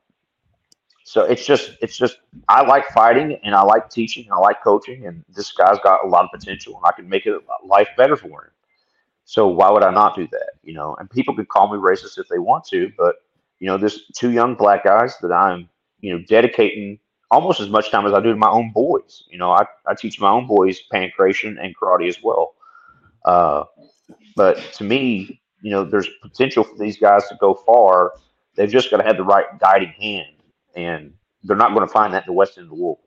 so 1.09 1.23
it's 1.23 1.43
just, 1.43 1.71
it's 1.81 1.97
just. 1.97 2.19
I 2.49 2.63
like 2.63 2.85
fighting, 2.89 3.39
and 3.43 3.55
I 3.55 3.63
like 3.63 3.89
teaching, 3.89 4.25
and 4.25 4.33
I 4.33 4.37
like 4.37 4.63
coaching, 4.63 5.07
and 5.07 5.25
this 5.35 5.51
guy's 5.51 5.79
got 5.79 6.05
a 6.05 6.07
lot 6.07 6.23
of 6.23 6.29
potential, 6.31 6.75
and 6.75 6.85
I 6.85 6.91
can 6.91 7.09
make 7.09 7.25
it 7.25 7.33
life 7.65 7.87
better 7.97 8.15
for 8.15 8.45
him. 8.45 8.51
So 9.25 9.47
why 9.47 9.71
would 9.71 9.81
I 9.81 9.89
not 9.89 10.15
do 10.15 10.27
that? 10.27 10.51
You 10.61 10.75
know, 10.75 10.95
and 10.99 11.09
people 11.09 11.35
can 11.35 11.47
call 11.47 11.73
me 11.73 11.79
racist 11.79 12.19
if 12.19 12.27
they 12.27 12.37
want 12.37 12.63
to, 12.65 12.91
but 12.95 13.23
you 13.57 13.65
know, 13.65 13.75
there's 13.75 14.05
two 14.15 14.29
young 14.29 14.53
black 14.53 14.83
guys 14.83 15.17
that 15.23 15.31
I'm, 15.31 15.67
you 15.99 16.15
know, 16.15 16.23
dedicating 16.27 16.99
almost 17.31 17.59
as 17.59 17.69
much 17.69 17.89
time 17.89 18.05
as 18.05 18.13
I 18.13 18.21
do 18.21 18.29
to 18.29 18.35
my 18.35 18.51
own 18.51 18.71
boys. 18.71 19.23
You 19.31 19.39
know, 19.39 19.49
I, 19.49 19.65
I 19.87 19.95
teach 19.95 20.19
my 20.19 20.29
own 20.29 20.45
boys 20.45 20.79
pancration 20.93 21.57
and 21.59 21.75
karate 21.75 22.07
as 22.07 22.21
well. 22.21 22.53
Uh, 23.25 23.63
but 24.35 24.57
to 24.73 24.83
me, 24.83 25.41
you 25.61 25.71
know, 25.71 25.83
there's 25.83 26.07
potential 26.21 26.63
for 26.63 26.77
these 26.77 26.99
guys 26.99 27.27
to 27.29 27.37
go 27.39 27.55
far. 27.55 28.13
They've 28.53 28.69
just 28.69 28.91
got 28.91 28.97
to 28.97 29.03
have 29.03 29.17
the 29.17 29.23
right 29.23 29.47
guiding 29.59 29.93
hand, 29.99 30.38
and 30.75 31.13
they're 31.43 31.57
not 31.57 31.73
going 31.73 31.87
to 31.87 31.91
find 31.91 32.13
that 32.13 32.23
in 32.23 32.27
the 32.27 32.33
West 32.33 32.57
End 32.57 32.65
of 32.65 32.69
the 32.69 32.75
Wolf. 32.75 32.99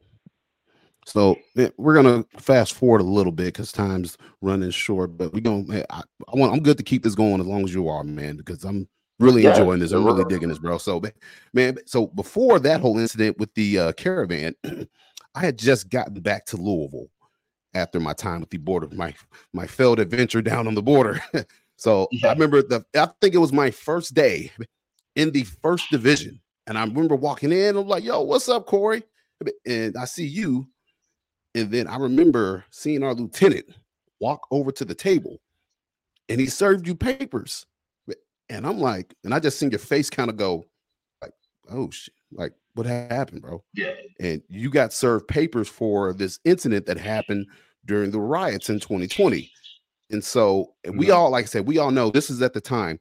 So 1.04 1.36
eh, 1.56 1.70
we're 1.78 1.94
gonna 1.94 2.24
fast 2.38 2.74
forward 2.74 3.00
a 3.00 3.04
little 3.04 3.32
bit 3.32 3.46
because 3.46 3.72
time's 3.72 4.16
running 4.40 4.70
short. 4.70 5.16
But 5.16 5.32
we 5.32 5.40
gonna. 5.40 5.84
I, 5.90 6.00
I 6.00 6.36
want. 6.36 6.52
I'm 6.52 6.62
good 6.62 6.78
to 6.78 6.84
keep 6.84 7.02
this 7.02 7.14
going 7.14 7.40
as 7.40 7.46
long 7.46 7.64
as 7.64 7.74
you 7.74 7.88
are, 7.88 8.04
man. 8.04 8.36
Because 8.36 8.64
I'm 8.64 8.88
really 9.18 9.42
Yeah, 9.42 9.58
enjoying 9.58 9.80
this. 9.80 9.92
I'm 9.92 10.04
really 10.04 10.24
digging 10.24 10.48
this, 10.48 10.58
bro. 10.58 10.78
So, 10.78 11.02
man. 11.52 11.78
So 11.86 12.06
before 12.08 12.58
that 12.60 12.80
whole 12.80 12.98
incident 12.98 13.38
with 13.38 13.52
the 13.54 13.78
uh, 13.78 13.92
caravan, 13.92 14.54
I 15.34 15.40
had 15.40 15.58
just 15.58 15.88
gotten 15.88 16.20
back 16.20 16.46
to 16.46 16.56
Louisville 16.56 17.08
after 17.74 17.98
my 17.98 18.12
time 18.12 18.40
with 18.40 18.50
the 18.50 18.58
border, 18.58 18.88
my 18.92 19.14
my 19.52 19.66
failed 19.66 19.98
adventure 19.98 20.42
down 20.42 20.66
on 20.68 20.74
the 20.74 20.82
border. 20.82 21.20
so 21.76 22.08
Yeah. 22.12 22.30
I 22.30 22.32
remember 22.34 22.62
the. 22.62 22.84
I 22.94 23.08
think 23.20 23.34
it 23.34 23.38
was 23.38 23.52
my 23.52 23.72
first 23.72 24.14
day 24.14 24.52
in 25.16 25.32
the 25.32 25.44
first 25.62 25.90
division, 25.90 26.40
and 26.66 26.78
I 26.78 26.84
remember 26.84 27.16
walking 27.16 27.52
in. 27.52 27.76
I'm 27.76 27.86
like, 27.88 28.04
"Yo, 28.04 28.20
what's 28.22 28.48
up, 28.48 28.66
Cory?" 28.66 29.02
And 29.66 29.96
I 29.96 30.04
see 30.04 30.26
you 30.26 30.68
and 31.54 31.70
then 31.70 31.86
I 31.88 31.96
remember 31.96 32.64
seeing 32.70 33.02
our 33.02 33.14
lieutenant 33.14 33.66
walk 34.20 34.46
over 34.50 34.70
to 34.72 34.84
the 34.84 34.94
table 34.94 35.40
and 36.28 36.40
he 36.40 36.46
served 36.46 36.86
you 36.86 36.94
papers. 36.94 37.66
And 38.48 38.66
I'm 38.66 38.78
like, 38.78 39.14
and 39.24 39.32
I 39.34 39.40
just 39.40 39.58
seen 39.58 39.70
your 39.70 39.78
face 39.78 40.10
kind 40.10 40.28
of 40.30 40.36
go, 40.36 40.66
like, 41.22 41.32
oh 41.70 41.90
shit, 41.90 42.14
like 42.32 42.52
what 42.74 42.86
happened, 42.86 43.42
bro? 43.42 43.64
Yeah. 43.74 43.94
And 44.20 44.42
you 44.48 44.70
got 44.70 44.92
served 44.92 45.26
papers 45.26 45.68
for 45.68 46.12
this 46.12 46.38
incident 46.44 46.86
that 46.86 46.98
happened 46.98 47.46
during 47.86 48.10
the 48.10 48.20
riots 48.20 48.68
in 48.70 48.78
2020. 48.78 49.50
And 50.10 50.22
so 50.22 50.74
and 50.84 50.98
we 50.98 51.06
Mhm. 51.06 51.14
all, 51.14 51.30
like 51.30 51.44
I 51.46 51.48
said, 51.48 51.66
we 51.66 51.78
all 51.78 51.90
know 51.90 52.10
this 52.10 52.30
is 52.30 52.42
at 52.42 52.52
the 52.52 52.60
time 52.60 53.00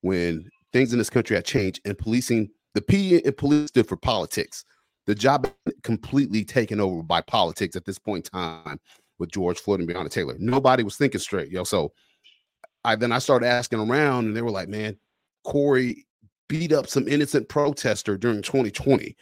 when 0.00 0.50
things 0.72 0.92
in 0.92 0.98
this 0.98 1.10
country 1.10 1.36
had 1.36 1.44
changed 1.44 1.80
and 1.84 1.96
policing, 1.98 2.50
the 2.76 2.82
P 2.82 3.16
in 3.16 3.32
police 3.32 3.68
stood 3.68 3.88
for 3.88 3.96
politics 3.96 4.64
the 5.06 5.14
job 5.14 5.48
completely 5.82 6.44
taken 6.44 6.80
over 6.80 7.02
by 7.02 7.20
politics 7.20 7.76
at 7.76 7.84
this 7.84 7.98
point 7.98 8.28
in 8.32 8.38
time 8.38 8.80
with 9.18 9.30
George 9.30 9.58
Floyd 9.58 9.80
and 9.80 9.88
Breonna 9.88 10.10
Taylor. 10.10 10.36
Nobody 10.38 10.82
was 10.82 10.96
thinking 10.96 11.20
straight, 11.20 11.50
yo. 11.50 11.64
So 11.64 11.92
I 12.84 12.96
then 12.96 13.12
I 13.12 13.18
started 13.18 13.46
asking 13.46 13.80
around, 13.80 14.26
and 14.26 14.36
they 14.36 14.42
were 14.42 14.50
like, 14.50 14.68
"Man, 14.68 14.96
Cory 15.44 16.06
beat 16.48 16.72
up 16.72 16.88
some 16.88 17.08
innocent 17.08 17.48
protester 17.48 18.18
during 18.18 18.42
2020." 18.42 19.16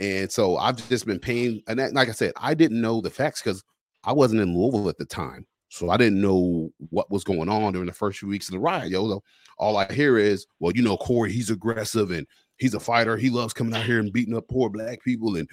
And 0.00 0.30
so 0.30 0.56
I've 0.56 0.88
just 0.88 1.06
been 1.06 1.18
paying, 1.18 1.62
and 1.68 1.78
that, 1.78 1.92
like 1.94 2.08
I 2.08 2.12
said, 2.12 2.32
I 2.36 2.54
didn't 2.54 2.80
know 2.80 3.00
the 3.00 3.10
facts 3.10 3.42
because 3.42 3.62
I 4.04 4.12
wasn't 4.12 4.40
in 4.40 4.56
Louisville 4.56 4.88
at 4.88 4.98
the 4.98 5.04
time, 5.04 5.46
so 5.68 5.90
I 5.90 5.96
didn't 5.96 6.20
know 6.20 6.70
what 6.90 7.10
was 7.10 7.24
going 7.24 7.48
on 7.48 7.72
during 7.72 7.86
the 7.86 7.92
first 7.92 8.18
few 8.18 8.28
weeks 8.28 8.48
of 8.48 8.52
the 8.52 8.60
riot. 8.60 8.90
Yo, 8.90 9.22
all 9.58 9.76
I 9.76 9.92
hear 9.92 10.18
is, 10.18 10.46
well, 10.58 10.72
you 10.74 10.82
know, 10.82 10.96
Cory, 10.96 11.32
he's 11.32 11.50
aggressive 11.50 12.10
and 12.10 12.26
he's 12.60 12.74
a 12.74 12.80
fighter. 12.80 13.16
He 13.16 13.30
loves 13.30 13.52
coming 13.52 13.74
out 13.74 13.84
here 13.84 13.98
and 13.98 14.12
beating 14.12 14.36
up 14.36 14.46
poor 14.48 14.70
black 14.70 15.02
people, 15.02 15.36
and 15.36 15.48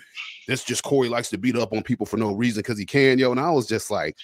this 0.47 0.63
just 0.63 0.83
Cory 0.83 1.09
likes 1.09 1.29
to 1.31 1.37
beat 1.37 1.55
up 1.55 1.73
on 1.73 1.81
people 1.81 2.05
for 2.05 2.17
no 2.17 2.33
reason 2.33 2.59
because 2.61 2.77
he 2.77 2.85
can, 2.85 3.17
yo. 3.17 3.31
And 3.31 3.39
I 3.39 3.49
was 3.49 3.65
just 3.67 3.89
like, 3.89 4.15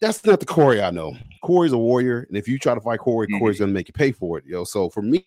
that's 0.00 0.24
not 0.24 0.38
the 0.40 0.46
Cory 0.46 0.80
I 0.80 0.90
know. 0.90 1.16
Cory's 1.42 1.72
a 1.72 1.78
warrior, 1.78 2.24
and 2.28 2.36
if 2.36 2.46
you 2.48 2.58
try 2.58 2.74
to 2.74 2.80
fight 2.80 3.00
Cory, 3.00 3.26
Mhm. 3.26 3.40
Cory's 3.40 3.58
gonna 3.58 3.72
make 3.72 3.88
you 3.88 3.92
pay 3.92 4.12
for 4.12 4.38
it, 4.38 4.44
yo. 4.46 4.64
So 4.64 4.88
for 4.88 5.02
me, 5.02 5.24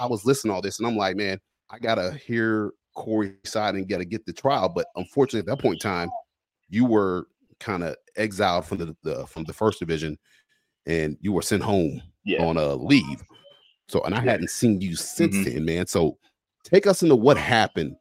I 0.00 0.06
was 0.06 0.24
listening 0.24 0.50
to 0.50 0.54
all 0.56 0.62
this, 0.62 0.78
and 0.78 0.88
I'm 0.88 0.96
like, 0.96 1.16
man, 1.16 1.38
I 1.70 1.78
gotta 1.78 2.12
hear 2.26 2.72
Cory's 2.96 3.32
side 3.44 3.74
and 3.74 3.88
gotta 3.88 4.04
get 4.04 4.24
the 4.24 4.32
trial. 4.32 4.68
But 4.68 4.86
unfortunately, 4.96 5.40
at 5.40 5.46
that 5.56 5.62
point 5.62 5.74
in 5.74 5.80
time, 5.90 6.08
you 6.70 6.86
were 6.86 7.26
kind 7.60 7.84
of 7.84 7.96
exiled 8.16 8.64
from 8.64 8.78
the, 8.78 8.96
the 9.02 9.26
from 9.26 9.44
the 9.44 9.52
first 9.52 9.78
division, 9.78 10.18
and 10.86 11.18
you 11.20 11.32
were 11.32 11.42
sent 11.42 11.62
home 11.62 12.00
Yeah. 12.24 12.42
on 12.44 12.56
a 12.56 12.74
leave. 12.74 13.22
So, 13.94 14.02
and 14.02 14.12
I 14.12 14.18
hadn't 14.20 14.50
seen 14.50 14.80
you 14.80 14.96
since 14.96 15.36
Mhm. 15.36 15.44
then, 15.44 15.64
man. 15.64 15.86
So, 15.86 16.18
take 16.64 16.84
us 16.84 17.04
into 17.04 17.14
what 17.14 17.36
happened 17.36 17.94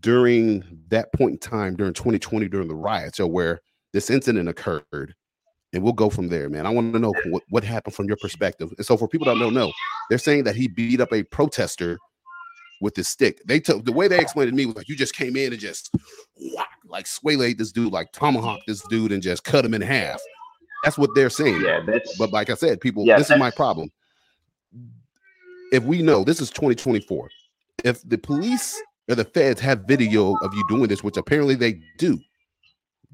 during 0.00 0.64
that 0.88 1.12
point 1.12 1.34
in 1.34 1.38
time 1.38 1.76
during 1.76 1.92
2020 1.94 2.48
during 2.48 2.66
the 2.66 2.74
riots, 2.74 3.18
so 3.18 3.28
where 3.28 3.60
this 3.92 4.10
incident 4.10 4.48
occurred, 4.48 5.14
and 5.72 5.84
we'll 5.84 5.92
go 5.92 6.10
from 6.10 6.26
there, 6.26 6.48
man. 6.48 6.66
I 6.66 6.70
want 6.70 6.92
to 6.94 6.98
know 6.98 7.14
what, 7.26 7.44
what 7.50 7.62
happened 7.62 7.94
from 7.94 8.08
your 8.08 8.16
perspective. 8.16 8.74
And 8.76 8.84
so, 8.84 8.96
for 8.96 9.06
people 9.06 9.24
that 9.26 9.38
don't 9.38 9.54
know, 9.54 9.72
they're 10.08 10.18
saying 10.18 10.42
that 10.44 10.56
he 10.56 10.66
beat 10.66 11.00
up 11.00 11.12
a 11.12 11.22
protester 11.22 11.96
with 12.80 12.96
his 12.96 13.06
stick. 13.06 13.40
They 13.46 13.60
took 13.60 13.84
the 13.84 13.92
way 13.92 14.08
they 14.08 14.18
explained 14.18 14.48
it 14.48 14.50
to 14.50 14.56
me 14.56 14.66
was 14.66 14.74
like 14.74 14.88
you 14.88 14.96
just 14.96 15.14
came 15.14 15.36
in 15.36 15.52
and 15.52 15.60
just 15.60 15.94
whack, 16.56 16.70
like 16.88 17.06
swaylaid 17.06 17.56
this 17.56 17.70
dude, 17.70 17.92
like 17.92 18.10
tomahawk 18.10 18.58
this 18.66 18.82
dude, 18.88 19.12
and 19.12 19.22
just 19.22 19.44
cut 19.44 19.64
him 19.64 19.74
in 19.74 19.80
half. 19.80 20.20
That's 20.82 20.98
what 20.98 21.10
they're 21.14 21.30
saying. 21.30 21.62
Yeah, 21.62 21.82
that's 21.86 22.18
But 22.18 22.32
like 22.32 22.50
I 22.50 22.54
said, 22.54 22.80
people, 22.80 23.06
Yeah, 23.06 23.16
this 23.16 23.30
is 23.30 23.38
my 23.38 23.52
problem. 23.52 23.92
If 25.72 25.84
we 25.84 26.02
know 26.02 26.24
this 26.24 26.40
is 26.40 26.50
2024, 26.50 27.28
if 27.84 28.08
the 28.08 28.18
police 28.18 28.80
or 29.08 29.14
the 29.14 29.24
feds 29.24 29.60
have 29.60 29.80
video 29.86 30.34
of 30.42 30.54
you 30.54 30.64
doing 30.68 30.88
this, 30.88 31.02
which 31.02 31.16
apparently 31.16 31.54
they 31.54 31.80
do, 31.98 32.18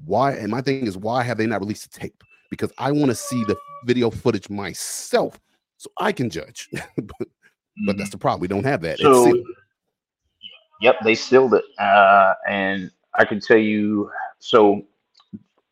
why? 0.05 0.33
And 0.33 0.49
my 0.49 0.61
thing 0.61 0.85
is, 0.85 0.97
why 0.97 1.23
have 1.23 1.37
they 1.37 1.45
not 1.45 1.61
released 1.61 1.91
the 1.91 1.99
tape? 1.99 2.23
Because 2.49 2.71
I 2.77 2.91
want 2.91 3.07
to 3.07 3.15
see 3.15 3.43
the 3.43 3.55
video 3.85 4.09
footage 4.09 4.49
myself 4.49 5.39
so 5.77 5.89
I 5.99 6.11
can 6.11 6.29
judge. 6.29 6.69
but, 6.95 7.27
but 7.85 7.97
that's 7.97 8.09
the 8.09 8.17
problem. 8.17 8.41
We 8.41 8.47
don't 8.47 8.65
have 8.65 8.81
that. 8.81 8.99
So, 8.99 9.43
yep, 10.81 10.97
they 11.03 11.15
sealed 11.15 11.53
it. 11.53 11.63
Uh, 11.79 12.33
and 12.47 12.91
I 13.15 13.25
can 13.25 13.39
tell 13.39 13.57
you, 13.57 14.09
so 14.39 14.81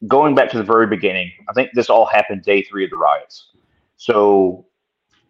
going 0.07 0.35
back 0.35 0.49
to 0.51 0.57
the 0.57 0.63
very 0.63 0.87
beginning, 0.87 1.31
I 1.49 1.53
think 1.53 1.71
this 1.73 1.89
all 1.89 2.05
happened 2.05 2.43
day 2.43 2.61
three 2.61 2.83
of 2.83 2.91
the 2.91 2.97
riots. 2.97 3.51
So 3.97 4.65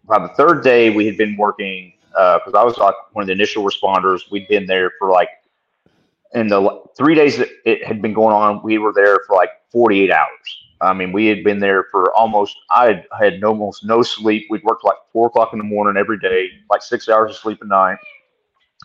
by 0.07 0.19
the 0.19 0.29
third 0.29 0.63
day, 0.63 0.89
we 0.89 1.05
had 1.05 1.17
been 1.17 1.35
working 1.37 1.93
because 2.11 2.53
I 2.55 2.63
was 2.63 2.77
like 2.77 2.95
one 3.13 3.23
of 3.23 3.27
the 3.27 3.33
initial 3.33 3.63
responders. 3.63 4.29
We'd 4.31 4.47
been 4.47 4.65
there 4.65 4.91
for 4.99 5.11
like 5.11 5.29
in 6.33 6.47
the 6.47 6.81
three 6.97 7.15
days 7.15 7.37
that 7.37 7.49
it 7.65 7.85
had 7.85 8.01
been 8.01 8.13
going 8.13 8.35
on. 8.35 8.61
We 8.63 8.77
were 8.77 8.93
there 8.93 9.19
for 9.27 9.35
like 9.35 9.49
48 9.71 10.11
hours. 10.11 10.27
I 10.81 10.93
mean, 10.93 11.11
we 11.11 11.25
had 11.27 11.43
been 11.43 11.59
there 11.59 11.85
for 11.91 12.13
almost. 12.13 12.55
I 12.69 12.87
had, 12.87 13.07
had 13.17 13.43
almost 13.43 13.85
no 13.85 14.03
sleep. 14.03 14.47
We'd 14.49 14.63
worked 14.63 14.83
like 14.83 14.97
four 15.11 15.27
o'clock 15.27 15.53
in 15.53 15.59
the 15.59 15.65
morning 15.65 15.99
every 15.99 16.19
day, 16.19 16.49
like 16.69 16.81
six 16.81 17.09
hours 17.09 17.31
of 17.31 17.37
sleep 17.37 17.61
a 17.61 17.65
night. 17.65 17.97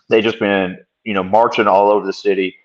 They 0.09 0.21
just 0.21 0.39
been, 0.39 0.79
you 1.03 1.13
know, 1.13 1.23
marching 1.23 1.67
all 1.67 1.89
over 1.89 2.05
the 2.05 2.13
city. 2.13 2.55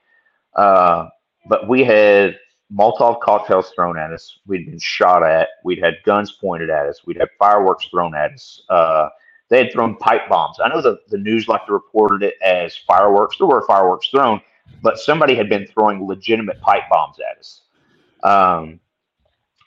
Uh, 0.54 1.08
but 1.48 1.68
we 1.68 1.84
had 1.84 2.38
Molotov 2.72 3.20
cocktails 3.20 3.70
thrown 3.70 3.98
at 3.98 4.12
us. 4.12 4.38
We'd 4.46 4.66
been 4.66 4.78
shot 4.78 5.22
at. 5.22 5.48
We'd 5.64 5.82
had 5.82 5.94
guns 6.04 6.32
pointed 6.32 6.70
at 6.70 6.86
us. 6.86 7.06
We'd 7.06 7.18
had 7.18 7.28
fireworks 7.38 7.86
thrown 7.86 8.14
at 8.14 8.32
us. 8.32 8.62
Uh, 8.68 9.08
they 9.48 9.58
had 9.58 9.72
thrown 9.72 9.96
pipe 9.96 10.28
bombs. 10.28 10.56
I 10.62 10.68
know 10.68 10.82
the, 10.82 10.98
the 11.08 11.18
news 11.18 11.46
like 11.46 11.66
to 11.66 11.72
reported 11.72 12.22
it 12.24 12.34
as 12.42 12.76
fireworks. 12.76 13.38
There 13.38 13.46
were 13.46 13.64
fireworks 13.66 14.08
thrown, 14.08 14.40
but 14.82 14.98
somebody 14.98 15.36
had 15.36 15.48
been 15.48 15.66
throwing 15.68 16.04
legitimate 16.04 16.60
pipe 16.60 16.82
bombs 16.90 17.18
at 17.20 17.38
us. 17.38 17.62
Um, 18.24 18.80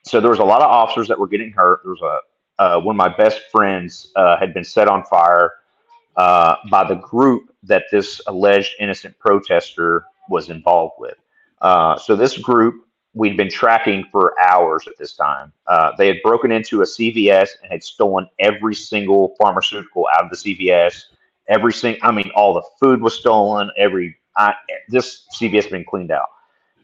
so 0.04 0.20
there 0.20 0.32
was 0.32 0.40
a 0.40 0.44
lot 0.44 0.62
of 0.62 0.70
officers 0.70 1.08
that 1.08 1.18
were 1.18 1.28
getting 1.28 1.52
hurt. 1.52 1.82
There 1.84 1.92
was 1.92 2.02
a 2.02 2.20
uh, 2.60 2.78
one 2.78 2.94
of 2.94 2.98
my 2.98 3.08
best 3.08 3.44
friends 3.52 4.12
uh, 4.18 4.38
had 4.38 4.54
been 4.54 4.66
set 4.66 4.90
on 4.90 5.04
fire 5.06 5.54
uh, 6.18 6.56
by 6.70 6.86
the 6.86 6.96
group 6.96 7.56
that 7.64 7.86
this 7.90 8.20
alleged 8.28 8.76
innocent 8.80 9.18
protester 9.18 10.04
was 10.30 10.50
involved 10.50 10.96
with. 11.00 11.16
Uh, 11.62 11.98
so 11.98 12.18
this 12.18 12.38
group 12.38 12.86
we'd 13.14 13.38
been 13.38 13.50
tracking 13.50 14.06
for 14.12 14.40
hours 14.40 14.88
at 14.88 14.98
this 14.98 15.14
time. 15.14 15.52
Uh, 15.68 15.92
they 15.98 16.08
had 16.08 16.18
broken 16.24 16.52
into 16.52 16.82
a 16.82 16.86
CVS 16.86 17.50
and 17.62 17.72
had 17.72 17.84
stolen 17.84 18.28
every 18.40 18.76
single 18.76 19.36
pharmaceutical 19.40 20.08
out 20.14 20.26
of 20.26 20.30
the 20.30 20.38
CVS. 20.38 21.04
Every 21.48 21.74
single, 21.74 22.00
I 22.08 22.12
mean, 22.12 22.30
all 22.36 22.54
the 22.54 22.64
food 22.80 23.02
was 23.02 23.16
stolen. 23.16 23.72
Every 23.78 24.16
I, 24.36 24.54
this 24.88 25.26
CVS 25.36 25.64
had 25.64 25.72
been 25.72 25.86
cleaned 25.86 26.12
out. 26.12 26.30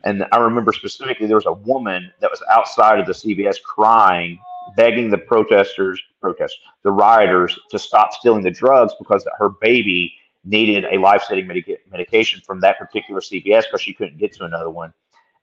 And 0.04 0.26
I 0.32 0.38
remember 0.38 0.72
specifically 0.74 1.26
there 1.26 1.38
was 1.38 1.46
a 1.48 1.54
woman 1.54 2.12
that 2.22 2.30
was 2.30 2.42
outside 2.52 3.00
of 3.00 3.08
the 3.08 3.14
CVS 3.14 3.62
crying, 3.64 4.40
begging 4.76 5.10
the 5.10 5.18
protesters, 5.18 6.02
protest 6.22 6.58
the 6.84 6.92
rioters 6.92 7.58
to 7.72 7.80
stop 7.80 8.14
stealing 8.14 8.44
the 8.44 8.52
drugs 8.52 8.94
because 9.00 9.26
her 9.38 9.50
baby 9.50 10.14
needed 10.44 10.86
a 10.86 11.00
life-saving 11.00 11.48
medica- 11.48 11.78
medication 11.92 12.40
from 12.46 12.60
that 12.60 12.78
particular 12.78 13.20
CVS 13.20 13.64
because 13.64 13.82
she 13.82 13.94
couldn't 13.94 14.18
get 14.18 14.34
to 14.34 14.44
another 14.44 14.70
one. 14.70 14.94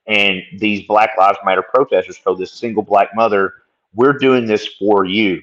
And 0.07 0.41
these 0.59 0.85
Black 0.87 1.11
Lives 1.17 1.37
Matter 1.45 1.61
protesters 1.63 2.19
told 2.19 2.39
this 2.39 2.51
single 2.51 2.83
black 2.83 3.15
mother, 3.15 3.53
"We're 3.93 4.13
doing 4.13 4.45
this 4.45 4.65
for 4.79 5.05
you," 5.05 5.41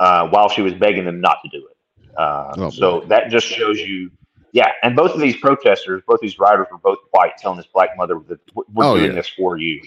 uh, 0.00 0.28
while 0.28 0.48
she 0.48 0.62
was 0.62 0.74
begging 0.74 1.04
them 1.04 1.20
not 1.20 1.38
to 1.44 1.48
do 1.50 1.66
it. 1.66 2.08
Uh, 2.16 2.52
Oh, 2.56 2.70
so 2.70 3.00
that 3.06 3.30
just 3.30 3.46
shows 3.46 3.78
you, 3.78 4.10
yeah. 4.52 4.72
And 4.82 4.96
both 4.96 5.12
of 5.14 5.20
these 5.20 5.36
protesters, 5.36 6.02
both 6.08 6.18
these 6.20 6.38
riders, 6.40 6.66
were 6.72 6.78
both 6.78 6.98
white, 7.12 7.36
telling 7.38 7.56
this 7.56 7.68
black 7.72 7.90
mother 7.96 8.18
that 8.28 8.40
"We're 8.54 8.84
Oh, 8.84 8.96
doing 8.96 9.10
yeah. 9.10 9.16
this 9.16 9.28
for 9.28 9.58
you." 9.58 9.80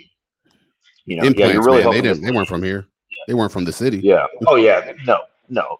You 1.05 1.17
know, 1.17 1.23
yeah, 1.23 1.47
you're 1.47 1.63
really 1.63 1.83
man. 1.83 1.91
They 1.93 2.01
didn't. 2.01 2.23
They 2.23 2.31
weren't 2.31 2.47
from 2.47 2.63
here. 2.63 2.85
They 3.27 3.33
weren't 3.33 3.51
from 3.51 3.65
the 3.65 3.73
city. 3.73 3.99
yeah. 3.99 4.25
Oh 4.47 4.55
yeah. 4.55 4.93
No. 5.05 5.19
No. 5.49 5.79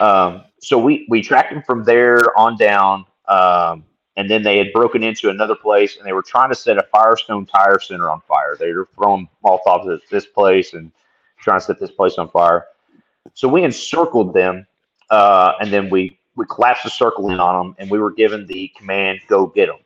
Um, 0.00 0.44
so 0.60 0.78
we 0.78 1.06
we 1.10 1.20
tracked 1.22 1.52
them 1.52 1.62
from 1.66 1.84
there 1.84 2.36
on 2.38 2.56
down, 2.56 3.04
um, 3.28 3.84
and 4.18 4.28
then 4.28 4.42
they 4.42 4.58
had 4.58 4.72
broken 4.72 5.04
into 5.04 5.30
another 5.30 5.54
place, 5.54 5.96
and 5.96 6.04
they 6.04 6.12
were 6.12 6.24
trying 6.24 6.48
to 6.48 6.54
set 6.56 6.76
a 6.76 6.82
Firestone 6.92 7.46
Tire 7.46 7.78
Center 7.78 8.10
on 8.10 8.20
fire. 8.22 8.56
They 8.58 8.72
were 8.72 8.88
throwing 8.96 9.28
Molotovs 9.44 9.94
at 9.94 10.00
this 10.10 10.26
place 10.26 10.74
and 10.74 10.90
trying 11.40 11.60
to 11.60 11.64
set 11.64 11.78
this 11.78 11.92
place 11.92 12.18
on 12.18 12.28
fire. 12.30 12.66
So 13.34 13.46
we 13.46 13.62
encircled 13.62 14.34
them, 14.34 14.66
uh, 15.10 15.52
and 15.60 15.72
then 15.72 15.88
we 15.88 16.18
we 16.34 16.46
collapsed 16.46 16.82
the 16.82 16.90
circle 16.90 17.30
in 17.30 17.38
on 17.38 17.64
them, 17.64 17.76
and 17.78 17.88
we 17.88 18.00
were 18.00 18.10
given 18.10 18.44
the 18.48 18.72
command 18.76 19.20
"Go 19.28 19.46
get 19.46 19.66
them." 19.66 19.78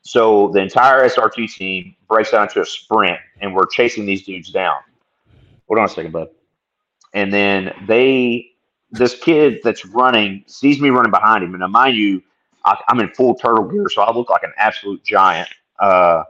So 0.00 0.48
the 0.54 0.60
entire 0.60 1.06
SRT 1.06 1.52
team 1.52 1.96
breaks 2.08 2.32
out 2.32 2.48
into 2.48 2.62
a 2.62 2.66
sprint, 2.66 3.18
and 3.42 3.54
we're 3.54 3.66
chasing 3.66 4.06
these 4.06 4.24
dudes 4.24 4.50
down. 4.50 4.80
Hold 5.66 5.80
on 5.80 5.84
a 5.84 5.88
second, 5.90 6.12
bud. 6.12 6.30
And 7.12 7.30
then 7.30 7.74
they, 7.86 8.52
this 8.90 9.18
kid 9.18 9.60
that's 9.62 9.84
running 9.84 10.44
sees 10.46 10.80
me 10.80 10.88
running 10.88 11.10
behind 11.10 11.44
him, 11.44 11.52
and 11.52 11.60
now 11.60 11.66
mind 11.66 11.94
you, 11.94 12.22
I, 12.68 12.80
I'm 12.88 13.00
in 13.00 13.08
full 13.10 13.34
turtle 13.34 13.64
gear, 13.64 13.88
so 13.88 14.02
I 14.02 14.12
look 14.14 14.30
like 14.30 14.42
an 14.42 14.52
absolute 14.56 15.02
giant. 15.04 15.48
Uh, 15.78 16.24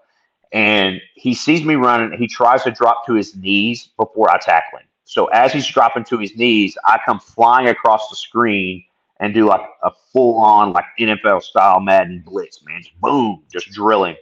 and 0.52 1.01
he 1.15 1.35
sees 1.35 1.65
me 1.65 1.74
running. 1.74 2.19
He 2.19 2.27
tries 2.27 2.62
to 2.65 2.70
drop 2.70 3.06
to 3.06 3.15
his 3.15 3.36
knees 3.36 3.90
before 3.97 4.31
I 4.31 4.39
tackle 4.39 4.78
him. 4.78 4.86
So 5.05 5.27
as 5.27 5.52
he's 5.52 5.66
dropping 5.66 6.05
to 6.05 6.19
his 6.19 6.36
knees, 6.36 6.77
I 6.85 6.98
come 7.05 7.19
flying 7.19 7.69
across 7.69 8.09
the 8.10 8.16
screen 8.16 8.85
and 9.20 9.35
do 9.35 9.47
like 9.47 9.62
a 9.82 9.90
full 10.12 10.36
on 10.36 10.73
like 10.73 10.85
NFL 10.98 11.43
style 11.43 11.81
Madden 11.81 12.23
blitz, 12.24 12.62
man. 12.65 12.82
Just 12.82 13.01
boom, 13.01 13.43
just 13.51 13.70
drilling. 13.70 14.16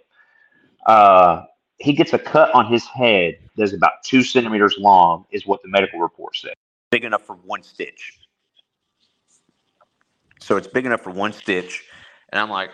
Uh, 0.86 1.44
he 1.78 1.92
gets 1.92 2.12
a 2.12 2.18
cut 2.18 2.54
on 2.54 2.66
his 2.66 2.86
head 2.86 3.38
that's 3.56 3.72
about 3.72 4.02
two 4.04 4.22
centimeters 4.22 4.76
long, 4.78 5.26
is 5.30 5.46
what 5.46 5.62
the 5.62 5.68
medical 5.68 6.00
report 6.00 6.36
said. 6.36 6.54
Big 6.90 7.04
enough 7.04 7.22
for 7.22 7.34
one 7.34 7.62
stitch. 7.62 8.18
So 10.40 10.56
it's 10.56 10.68
big 10.68 10.86
enough 10.86 11.00
for 11.00 11.10
one 11.10 11.32
stitch. 11.32 11.84
And 12.36 12.42
I'm 12.42 12.50
like, 12.50 12.68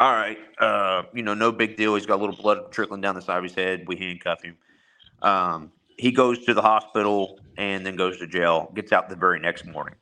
all 0.00 0.10
right, 0.10 0.36
uh, 0.58 1.04
you 1.14 1.22
know, 1.22 1.32
no 1.32 1.52
big 1.52 1.76
deal. 1.76 1.94
He's 1.94 2.06
got 2.06 2.16
a 2.16 2.22
little 2.24 2.34
blood 2.34 2.72
trickling 2.72 3.00
down 3.00 3.14
the 3.14 3.22
side 3.22 3.38
of 3.38 3.44
his 3.44 3.54
head. 3.54 3.84
We 3.86 3.94
handcuff 3.94 4.42
him. 4.42 4.56
Um, 5.22 5.70
he 5.96 6.10
goes 6.10 6.44
to 6.46 6.54
the 6.54 6.60
hospital 6.60 7.38
and 7.56 7.86
then 7.86 7.94
goes 7.94 8.18
to 8.18 8.26
jail, 8.26 8.72
gets 8.74 8.90
out 8.90 9.08
the 9.08 9.14
very 9.14 9.38
next 9.38 9.64
morning. 9.64 9.94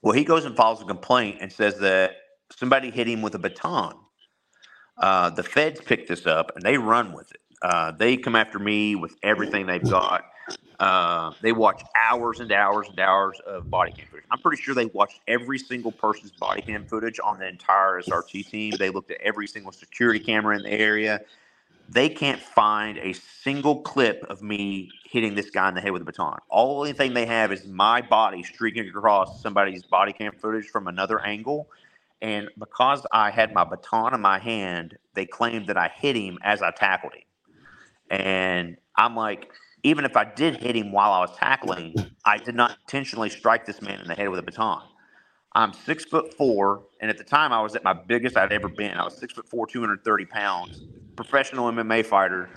Well, 0.00 0.14
he 0.14 0.24
goes 0.24 0.46
and 0.46 0.56
files 0.56 0.80
a 0.80 0.86
complaint 0.86 1.36
and 1.42 1.52
says 1.52 1.78
that 1.80 2.12
somebody 2.50 2.90
hit 2.90 3.06
him 3.06 3.20
with 3.20 3.34
a 3.34 3.38
baton. 3.38 3.92
Uh, 4.96 5.28
the 5.28 5.42
feds 5.42 5.78
pick 5.78 6.06
this 6.08 6.24
up 6.24 6.52
and 6.54 6.64
they 6.64 6.78
run 6.78 7.12
with 7.12 7.30
it. 7.30 7.40
Uh, 7.60 7.90
they 7.90 8.16
come 8.16 8.36
after 8.36 8.58
me 8.58 8.94
with 8.94 9.16
everything 9.22 9.66
they've 9.66 9.82
got. 9.82 10.24
Uh, 10.80 11.32
they 11.42 11.52
watch 11.52 11.82
hours 11.96 12.40
and 12.40 12.52
hours 12.52 12.88
and 12.88 13.00
hours 13.00 13.40
of 13.46 13.70
body 13.70 13.92
cam 13.92 14.06
footage. 14.10 14.26
I'm 14.30 14.40
pretty 14.40 14.62
sure 14.62 14.74
they 14.74 14.86
watched 14.86 15.20
every 15.28 15.58
single 15.58 15.92
person's 15.92 16.32
body 16.32 16.62
cam 16.62 16.84
footage 16.86 17.20
on 17.24 17.38
the 17.38 17.48
entire 17.48 18.00
SRT 18.02 18.48
team. 18.50 18.76
They 18.78 18.90
looked 18.90 19.10
at 19.10 19.20
every 19.22 19.46
single 19.48 19.72
security 19.72 20.20
camera 20.20 20.56
in 20.56 20.62
the 20.62 20.72
area. 20.72 21.22
they 21.88 22.08
can't 22.08 22.40
find 22.40 22.98
a 22.98 23.12
single 23.14 23.82
clip 23.82 24.24
of 24.28 24.42
me 24.42 24.90
hitting 25.04 25.34
this 25.36 25.50
guy 25.50 25.68
in 25.68 25.74
the 25.74 25.80
head 25.80 25.92
with 25.92 26.02
a 26.02 26.04
baton. 26.04 26.38
All 26.50 26.74
the 26.74 26.80
only 26.80 26.92
thing 26.94 27.14
they 27.14 27.26
have 27.26 27.52
is 27.52 27.66
my 27.66 28.02
body 28.02 28.42
streaking 28.42 28.88
across 28.88 29.40
somebody's 29.42 29.84
body 29.84 30.12
cam 30.12 30.32
footage 30.32 30.66
from 30.66 30.88
another 30.88 31.20
angle. 31.24 31.70
And 32.22 32.48
because 32.58 33.06
I 33.12 33.30
had 33.30 33.54
my 33.54 33.64
baton 33.64 34.14
in 34.14 34.20
my 34.20 34.38
hand, 34.40 34.98
they 35.14 35.26
claimed 35.26 35.68
that 35.68 35.76
I 35.76 35.90
hit 35.94 36.16
him 36.16 36.38
as 36.42 36.62
I 36.62 36.72
tackled 36.72 37.14
him. 37.14 37.22
And 38.10 38.76
I'm 38.96 39.16
like, 39.16 39.50
even 39.82 40.04
if 40.04 40.16
I 40.16 40.24
did 40.24 40.56
hit 40.56 40.76
him 40.76 40.92
while 40.92 41.12
I 41.12 41.20
was 41.20 41.36
tackling, 41.36 41.94
I 42.24 42.38
did 42.38 42.54
not 42.54 42.78
intentionally 42.82 43.30
strike 43.30 43.66
this 43.66 43.82
man 43.82 44.00
in 44.00 44.08
the 44.08 44.14
head 44.14 44.28
with 44.28 44.38
a 44.38 44.42
baton. 44.42 44.82
I'm 45.54 45.72
six 45.72 46.04
foot 46.04 46.34
four, 46.34 46.82
and 47.00 47.10
at 47.10 47.18
the 47.18 47.24
time 47.24 47.52
I 47.52 47.62
was 47.62 47.74
at 47.76 47.82
my 47.84 47.94
biggest 47.94 48.36
I'd 48.36 48.52
ever 48.52 48.68
been. 48.68 48.98
I 48.98 49.04
was 49.04 49.16
six 49.16 49.32
foot 49.32 49.48
four, 49.48 49.66
230 49.66 50.26
pounds, 50.26 50.82
professional 51.16 51.70
MMA 51.72 52.04
fighter. 52.04 52.50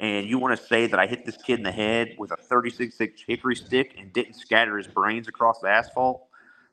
And 0.00 0.26
you 0.28 0.38
want 0.38 0.58
to 0.58 0.66
say 0.66 0.86
that 0.88 0.98
I 0.98 1.06
hit 1.06 1.24
this 1.24 1.36
kid 1.36 1.58
in 1.58 1.62
the 1.64 1.72
head 1.72 2.16
with 2.18 2.32
a 2.32 2.36
36 2.36 3.00
inch 3.00 3.24
hickory 3.26 3.56
stick 3.56 3.94
and 3.98 4.12
didn't 4.12 4.34
scatter 4.34 4.76
his 4.76 4.88
brains 4.88 5.28
across 5.28 5.60
the 5.60 5.68
asphalt? 5.68 6.26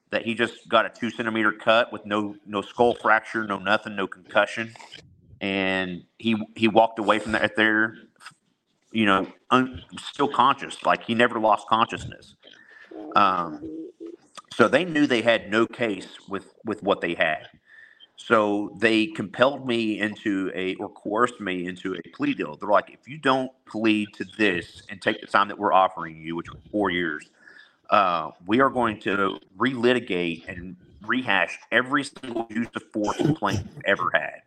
That 0.09 0.26
he 0.26 0.34
just 0.34 0.67
got 0.67 0.85
a 0.85 0.89
two 0.89 1.11
centimeter 1.11 1.51
cut 1.51 1.93
with 1.93 2.05
no 2.05 2.35
no 2.45 2.61
skull 2.61 2.95
fracture, 2.95 3.45
no 3.45 3.59
nothing, 3.59 3.95
no 3.95 4.07
concussion, 4.07 4.73
and 5.39 6.03
he 6.17 6.35
he 6.55 6.67
walked 6.67 6.99
away 6.99 7.19
from 7.19 7.34
that 7.34 7.55
there, 7.55 7.95
you 8.91 9.06
know, 9.06 9.28
un, 9.52 9.82
still 9.99 10.28
conscious, 10.28 10.84
like 10.84 11.03
he 11.03 11.14
never 11.14 11.40
lost 11.40 11.68
consciousness. 11.68 12.36
Um, 13.16 13.90
so 14.53 14.68
they 14.68 14.84
knew 14.86 15.07
they 15.07 15.22
had 15.22 15.49
no 15.52 15.66
case 15.66 16.07
with 16.28 16.53
with 16.66 16.84
what 16.84 17.02
they 17.02 17.14
had. 17.14 17.48
So 18.16 18.76
they 18.78 19.07
compelled 19.07 19.66
me 19.66 19.99
into 19.99 20.52
a 20.53 20.76
or 20.76 20.90
coerced 20.90 21.40
me 21.40 21.68
into 21.68 21.95
a 21.95 22.02
plea 22.10 22.34
deal. 22.34 22.57
They're 22.57 22.70
like, 22.70 22.90
if 22.90 23.07
you 23.07 23.18
don't 23.18 23.52
plead 23.66 24.14
to 24.16 24.26
this 24.38 24.84
and 24.90 25.02
take 25.02 25.22
the 25.22 25.28
time 25.28 25.48
that 25.48 25.57
we're 25.57 25.72
offering 25.72 26.18
you, 26.18 26.36
which 26.36 26.52
was 26.52 26.60
four 26.70 26.90
years, 26.90 27.30
uh, 27.90 28.32
we 28.45 28.60
are 28.60 28.70
going 28.70 28.99
to 29.02 29.40
relitigate 29.57 30.48
and 30.49 30.76
rehash 31.07 31.57
every 31.72 32.03
single 32.03 32.45
use 32.49 32.68
of 32.76 32.84
force 32.91 33.18
complaint 33.18 33.61
you've 33.74 33.86
ever 33.86 34.11
had. 34.14 34.41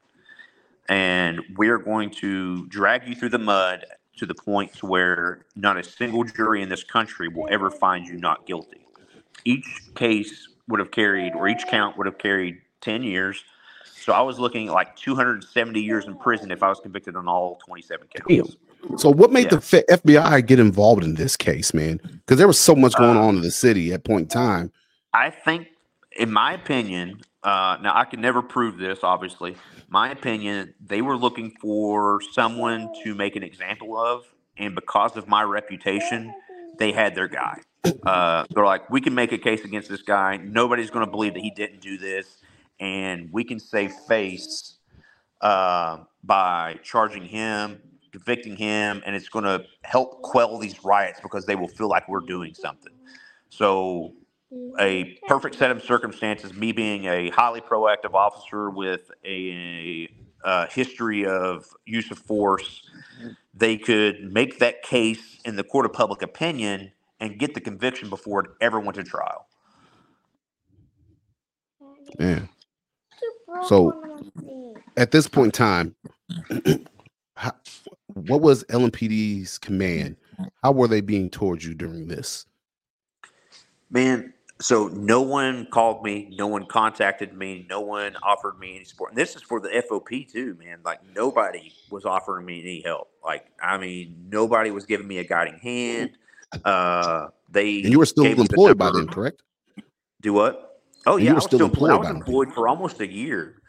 And 0.88 1.40
we're 1.56 1.78
going 1.78 2.10
to 2.10 2.66
drag 2.66 3.08
you 3.08 3.14
through 3.14 3.30
the 3.30 3.38
mud 3.38 3.86
to 4.16 4.26
the 4.26 4.34
point 4.34 4.72
to 4.74 4.86
where 4.86 5.46
not 5.56 5.76
a 5.76 5.82
single 5.82 6.24
jury 6.24 6.62
in 6.62 6.68
this 6.68 6.84
country 6.84 7.28
will 7.28 7.48
ever 7.50 7.70
find 7.70 8.06
you 8.06 8.16
not 8.18 8.46
guilty 8.46 8.82
each 9.44 9.66
case 9.94 10.48
would 10.68 10.78
have 10.80 10.90
carried, 10.90 11.34
or 11.34 11.48
each 11.48 11.66
count 11.66 11.96
would 11.98 12.06
have 12.06 12.18
carried 12.18 12.58
10 12.80 13.02
years. 13.02 13.42
So 13.84 14.12
I 14.12 14.20
was 14.22 14.38
looking 14.38 14.68
at 14.68 14.74
like 14.74 14.96
270 14.96 15.80
years 15.80 16.06
in 16.06 16.16
prison 16.16 16.50
if 16.50 16.62
I 16.62 16.68
was 16.68 16.80
convicted 16.80 17.16
on 17.16 17.28
all 17.28 17.58
27 17.66 18.06
counts. 18.14 18.56
So 18.96 19.10
what 19.10 19.30
made 19.32 19.50
Yeah. 19.52 19.58
the 19.58 19.84
FBI 19.90 20.40
get 20.46 20.58
involved 20.58 21.04
in 21.04 21.14
this 21.14 21.36
case, 21.36 21.72
man? 21.72 22.00
Because 22.02 22.38
there 22.38 22.46
was 22.46 22.58
so 22.58 22.74
much 22.74 22.94
going 22.96 23.16
Uh, 23.16 23.22
on 23.22 23.36
in 23.36 23.42
the 23.42 23.50
city 23.50 23.92
at 23.92 24.04
point 24.04 24.22
in 24.22 24.28
time. 24.28 24.72
I 25.12 25.30
think, 25.30 25.68
in 26.16 26.32
my 26.32 26.52
opinion, 26.52 27.20
uh, 27.44 27.76
now 27.82 27.92
I 27.94 28.04
can 28.04 28.20
never 28.20 28.42
prove 28.42 28.78
this, 28.78 29.00
obviously. 29.02 29.56
My 29.88 30.10
opinion, 30.10 30.74
they 30.80 31.02
were 31.02 31.16
looking 31.16 31.52
for 31.60 32.20
someone 32.32 32.92
to 33.02 33.14
make 33.14 33.36
an 33.36 33.42
example 33.42 33.98
of, 33.98 34.24
and 34.56 34.74
because 34.74 35.16
of 35.16 35.28
my 35.28 35.42
reputation, 35.42 36.32
they 36.78 36.92
had 36.92 37.14
their 37.14 37.28
guy. 37.28 37.60
Uh, 38.06 38.44
they're 38.50 38.64
like, 38.64 38.88
we 38.90 39.00
can 39.00 39.14
make 39.14 39.32
a 39.32 39.38
case 39.38 39.64
against 39.64 39.88
this 39.88 40.02
guy. 40.02 40.36
Nobody's 40.36 40.90
going 40.90 41.04
to 41.04 41.10
believe 41.10 41.34
that 41.34 41.42
he 41.42 41.50
didn't 41.50 41.80
do 41.80 41.98
this, 41.98 42.38
and 42.78 43.28
we 43.32 43.44
can 43.44 43.58
save 43.58 43.92
face 44.08 44.76
uh, 45.40 45.98
by 46.22 46.78
charging 46.84 47.24
him, 47.24 47.80
convicting 48.12 48.54
him, 48.54 49.02
and 49.04 49.16
it's 49.16 49.28
going 49.28 49.44
to 49.44 49.64
help 49.82 50.22
quell 50.22 50.58
these 50.58 50.84
riots 50.84 51.20
because 51.20 51.44
they 51.46 51.56
will 51.56 51.68
feel 51.68 51.88
like 51.88 52.08
we're 52.08 52.20
doing 52.20 52.54
something. 52.54 52.92
So 53.50 54.12
a 54.78 55.18
perfect 55.28 55.56
set 55.56 55.70
of 55.70 55.82
circumstances, 55.82 56.54
me 56.54 56.72
being 56.72 57.06
a 57.06 57.30
highly 57.30 57.60
proactive 57.60 58.14
officer 58.14 58.70
with 58.70 59.10
a, 59.24 60.08
uh 60.44 60.66
history 60.68 61.26
of 61.26 61.66
use 61.86 62.10
of 62.10 62.18
force, 62.18 62.82
they 63.54 63.76
could 63.78 64.32
make 64.32 64.58
that 64.60 64.82
case 64.82 65.38
in 65.44 65.56
the 65.56 65.64
court 65.64 65.86
of 65.86 65.92
public 65.92 66.22
opinion 66.22 66.92
and 67.20 67.38
get 67.38 67.54
the 67.54 67.60
conviction 67.60 68.10
before 68.10 68.40
it 68.44 68.50
ever 68.60 68.80
went 68.80 68.96
to 68.96 69.04
trial. 69.04 69.46
Man. 72.18 72.48
So- 73.68 74.02
At 74.96 75.10
this 75.12 75.28
point 75.28 75.46
in 75.46 75.52
time, 75.52 75.96
how, 77.36 77.52
what 78.14 78.40
was 78.42 78.64
LMPD's 78.64 79.58
command? 79.58 80.16
How 80.62 80.72
were 80.72 80.88
they 80.88 81.00
being 81.00 81.30
towards 81.30 81.64
you 81.64 81.74
during 81.74 82.08
this? 82.08 82.46
Man, 83.90 84.32
so 84.62 84.88
no 84.88 85.22
one 85.22 85.66
called 85.66 86.04
me, 86.04 86.34
no 86.38 86.46
one 86.46 86.66
contacted 86.66 87.34
me, 87.36 87.66
no 87.68 87.80
one 87.80 88.16
offered 88.22 88.58
me 88.58 88.76
any 88.76 88.84
support. 88.84 89.10
And 89.10 89.18
this 89.18 89.36
is 89.36 89.42
for 89.42 89.60
the 89.60 89.68
FOP 89.68 90.30
too, 90.30 90.56
man. 90.58 90.78
Like 90.84 91.00
nobody 91.14 91.72
was 91.90 92.04
offering 92.04 92.46
me 92.46 92.60
any 92.60 92.82
help. 92.82 93.10
Like 93.24 93.46
I 93.62 93.78
mean, 93.78 94.26
nobody 94.30 94.70
was 94.70 94.86
giving 94.86 95.06
me 95.08 95.18
a 95.18 95.24
guiding 95.24 95.58
hand. 95.58 96.10
Uh, 96.64 97.28
they 97.50 97.82
And 97.82 97.92
you 97.92 97.98
were 97.98 98.06
still 98.06 98.24
employed 98.24 98.78
by 98.78 98.90
them, 98.90 99.08
correct? 99.08 99.42
Do 100.20 100.32
what? 100.32 100.80
Oh 101.06 101.16
And 101.16 101.24
yeah, 101.24 101.30
you 101.30 101.32
I 101.32 101.34
were 101.34 101.40
was 101.40 101.44
still 101.44 101.58
still 101.58 101.66
employed. 101.66 101.90
I 101.90 101.96
was 101.96 102.08
them. 102.08 102.16
employed 102.18 102.52
for 102.52 102.68
almost 102.68 103.00
a 103.00 103.06
year. 103.10 103.62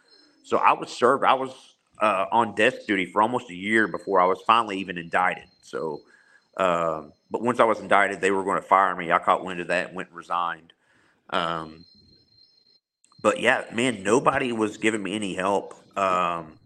So 0.43 0.57
I 0.57 0.73
was 0.73 0.89
served. 0.89 1.23
I 1.23 1.33
was 1.33 1.75
uh, 1.99 2.25
on 2.31 2.55
desk 2.55 2.79
duty 2.87 3.05
for 3.05 3.21
almost 3.21 3.49
a 3.49 3.55
year 3.55 3.87
before 3.87 4.19
I 4.19 4.25
was 4.25 4.41
finally 4.45 4.77
even 4.79 4.97
indicted. 4.97 5.45
So, 5.61 6.01
um, 6.57 7.13
but 7.31 7.41
once 7.41 7.59
I 7.59 7.63
was 7.63 7.79
indicted, 7.79 8.21
they 8.21 8.31
were 8.31 8.43
going 8.43 8.61
to 8.61 8.67
fire 8.67 8.95
me. 8.95 9.11
I 9.11 9.19
caught 9.19 9.43
wind 9.43 9.61
of 9.61 9.67
that 9.67 9.87
and 9.87 9.95
went 9.95 10.09
and 10.09 10.17
resigned. 10.17 10.72
Um, 11.33 11.83
but 13.21 13.39
yeah, 13.39 13.63
man, 13.73 14.03
nobody 14.03 14.51
was 14.51 14.77
giving 14.77 15.01
me 15.01 15.15
any 15.15 15.33
help. 15.33 15.73
Um, 15.97 16.59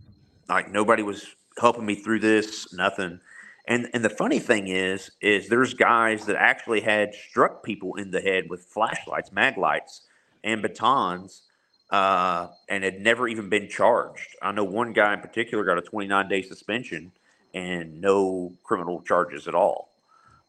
like 0.50 0.72
nobody 0.72 1.04
was 1.04 1.26
helping 1.60 1.86
me 1.86 1.96
through 1.96 2.20
this. 2.20 2.74
Nothing. 2.74 3.20
And 3.68 3.90
and 3.94 4.04
the 4.04 4.10
funny 4.10 4.40
thing 4.40 4.68
is, 4.68 5.12
is 5.22 5.48
there's 5.48 5.74
guys 5.74 6.26
that 6.26 6.36
actually 6.36 6.82
had 6.82 7.14
struck 7.14 7.64
people 7.64 7.96
in 7.96 8.12
the 8.12 8.22
head 8.22 8.46
with 8.50 8.66
flashlights, 8.66 9.32
mag 9.32 9.58
lights, 9.58 10.02
and 10.44 10.62
batons, 10.62 11.44
uh, 11.90 12.48
and 12.70 12.84
had 12.84 13.00
never 13.00 13.28
even 13.28 13.50
been 13.50 13.70
charged. 13.70 14.36
I 14.42 14.52
know 14.52 14.64
one 14.64 14.94
guy 14.94 15.14
in 15.14 15.22
particular 15.22 15.64
got 15.64 15.78
a 15.78 15.82
29 15.82 16.28
day 16.28 16.42
suspension 16.42 17.12
and 17.54 18.02
no 18.02 18.54
criminal 18.64 19.02
charges 19.02 19.48
at 19.48 19.56
all. 19.56 19.90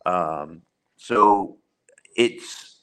Um, 0.06 0.62
so 0.96 1.58
it's 2.16 2.77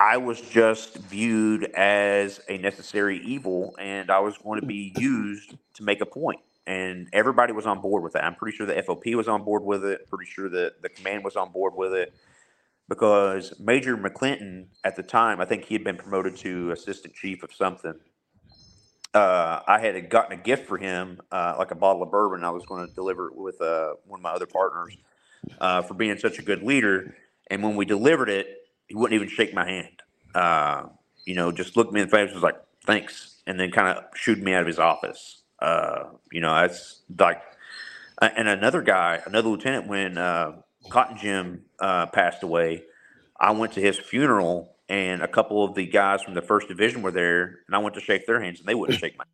I 0.00 0.16
was 0.16 0.40
just 0.40 0.96
viewed 0.96 1.64
as 1.74 2.40
a 2.48 2.56
necessary 2.56 3.18
evil, 3.18 3.76
and 3.78 4.10
I 4.10 4.18
was 4.20 4.38
going 4.38 4.58
to 4.58 4.66
be 4.66 4.94
used 4.96 5.54
to 5.74 5.82
make 5.82 6.00
a 6.00 6.06
point. 6.06 6.40
And 6.66 7.08
everybody 7.12 7.52
was 7.52 7.66
on 7.66 7.82
board 7.82 8.02
with 8.02 8.14
that. 8.14 8.24
I'm 8.24 8.34
pretty 8.34 8.56
sure 8.56 8.66
the 8.66 8.82
FOP 8.82 9.14
was 9.14 9.28
on 9.28 9.44
board 9.44 9.62
with 9.62 9.84
it. 9.84 10.08
Pretty 10.08 10.30
sure 10.30 10.48
that 10.48 10.80
the 10.80 10.88
command 10.88 11.22
was 11.22 11.36
on 11.36 11.52
board 11.52 11.74
with 11.76 11.92
it 11.92 12.14
because 12.88 13.52
Major 13.60 13.96
McClinton 13.96 14.66
at 14.84 14.96
the 14.96 15.02
time, 15.02 15.40
I 15.40 15.44
think 15.44 15.64
he 15.64 15.74
had 15.74 15.84
been 15.84 15.96
promoted 15.96 16.36
to 16.38 16.70
assistant 16.70 17.14
chief 17.14 17.42
of 17.42 17.52
something. 17.52 17.94
Uh, 19.12 19.60
I 19.66 19.80
had 19.80 20.08
gotten 20.08 20.38
a 20.38 20.42
gift 20.42 20.66
for 20.66 20.78
him, 20.78 21.20
uh, 21.30 21.56
like 21.58 21.72
a 21.72 21.74
bottle 21.74 22.02
of 22.02 22.10
bourbon. 22.10 22.42
I 22.42 22.50
was 22.50 22.64
going 22.64 22.86
to 22.88 22.94
deliver 22.94 23.28
it 23.28 23.36
with 23.36 23.60
uh, 23.60 23.94
one 24.06 24.20
of 24.20 24.22
my 24.22 24.30
other 24.30 24.46
partners 24.46 24.96
uh, 25.60 25.82
for 25.82 25.94
being 25.94 26.16
such 26.16 26.38
a 26.38 26.42
good 26.42 26.62
leader. 26.62 27.14
And 27.48 27.62
when 27.62 27.76
we 27.76 27.84
delivered 27.84 28.28
it, 28.30 28.59
he 28.90 28.96
wouldn't 28.96 29.14
even 29.14 29.28
shake 29.28 29.54
my 29.54 29.64
hand. 29.64 30.02
Uh, 30.34 30.86
you 31.24 31.36
know, 31.36 31.52
just 31.52 31.76
looked 31.76 31.92
me 31.92 32.00
in 32.00 32.08
the 32.08 32.10
face, 32.10 32.26
and 32.26 32.34
was 32.34 32.42
like, 32.42 32.60
"Thanks," 32.84 33.40
and 33.46 33.58
then 33.58 33.70
kind 33.70 33.96
of 33.96 34.04
shooed 34.16 34.42
me 34.42 34.52
out 34.52 34.62
of 34.62 34.66
his 34.66 34.80
office. 34.80 35.42
Uh, 35.60 36.06
you 36.32 36.40
know, 36.40 36.52
that's 36.52 37.02
like, 37.16 37.40
and 38.20 38.48
another 38.48 38.82
guy, 38.82 39.22
another 39.26 39.48
lieutenant, 39.48 39.86
when 39.86 40.18
uh, 40.18 40.54
Cotton 40.88 41.16
Jim 41.16 41.64
uh, 41.78 42.06
passed 42.06 42.42
away, 42.42 42.82
I 43.38 43.52
went 43.52 43.74
to 43.74 43.80
his 43.80 43.96
funeral, 43.96 44.74
and 44.88 45.22
a 45.22 45.28
couple 45.28 45.62
of 45.62 45.76
the 45.76 45.86
guys 45.86 46.22
from 46.22 46.34
the 46.34 46.42
first 46.42 46.66
division 46.66 47.02
were 47.02 47.12
there, 47.12 47.60
and 47.68 47.76
I 47.76 47.78
went 47.78 47.94
to 47.94 48.00
shake 48.00 48.26
their 48.26 48.40
hands, 48.40 48.58
and 48.58 48.68
they 48.68 48.74
wouldn't 48.74 48.98
shake 48.98 49.16
my. 49.16 49.24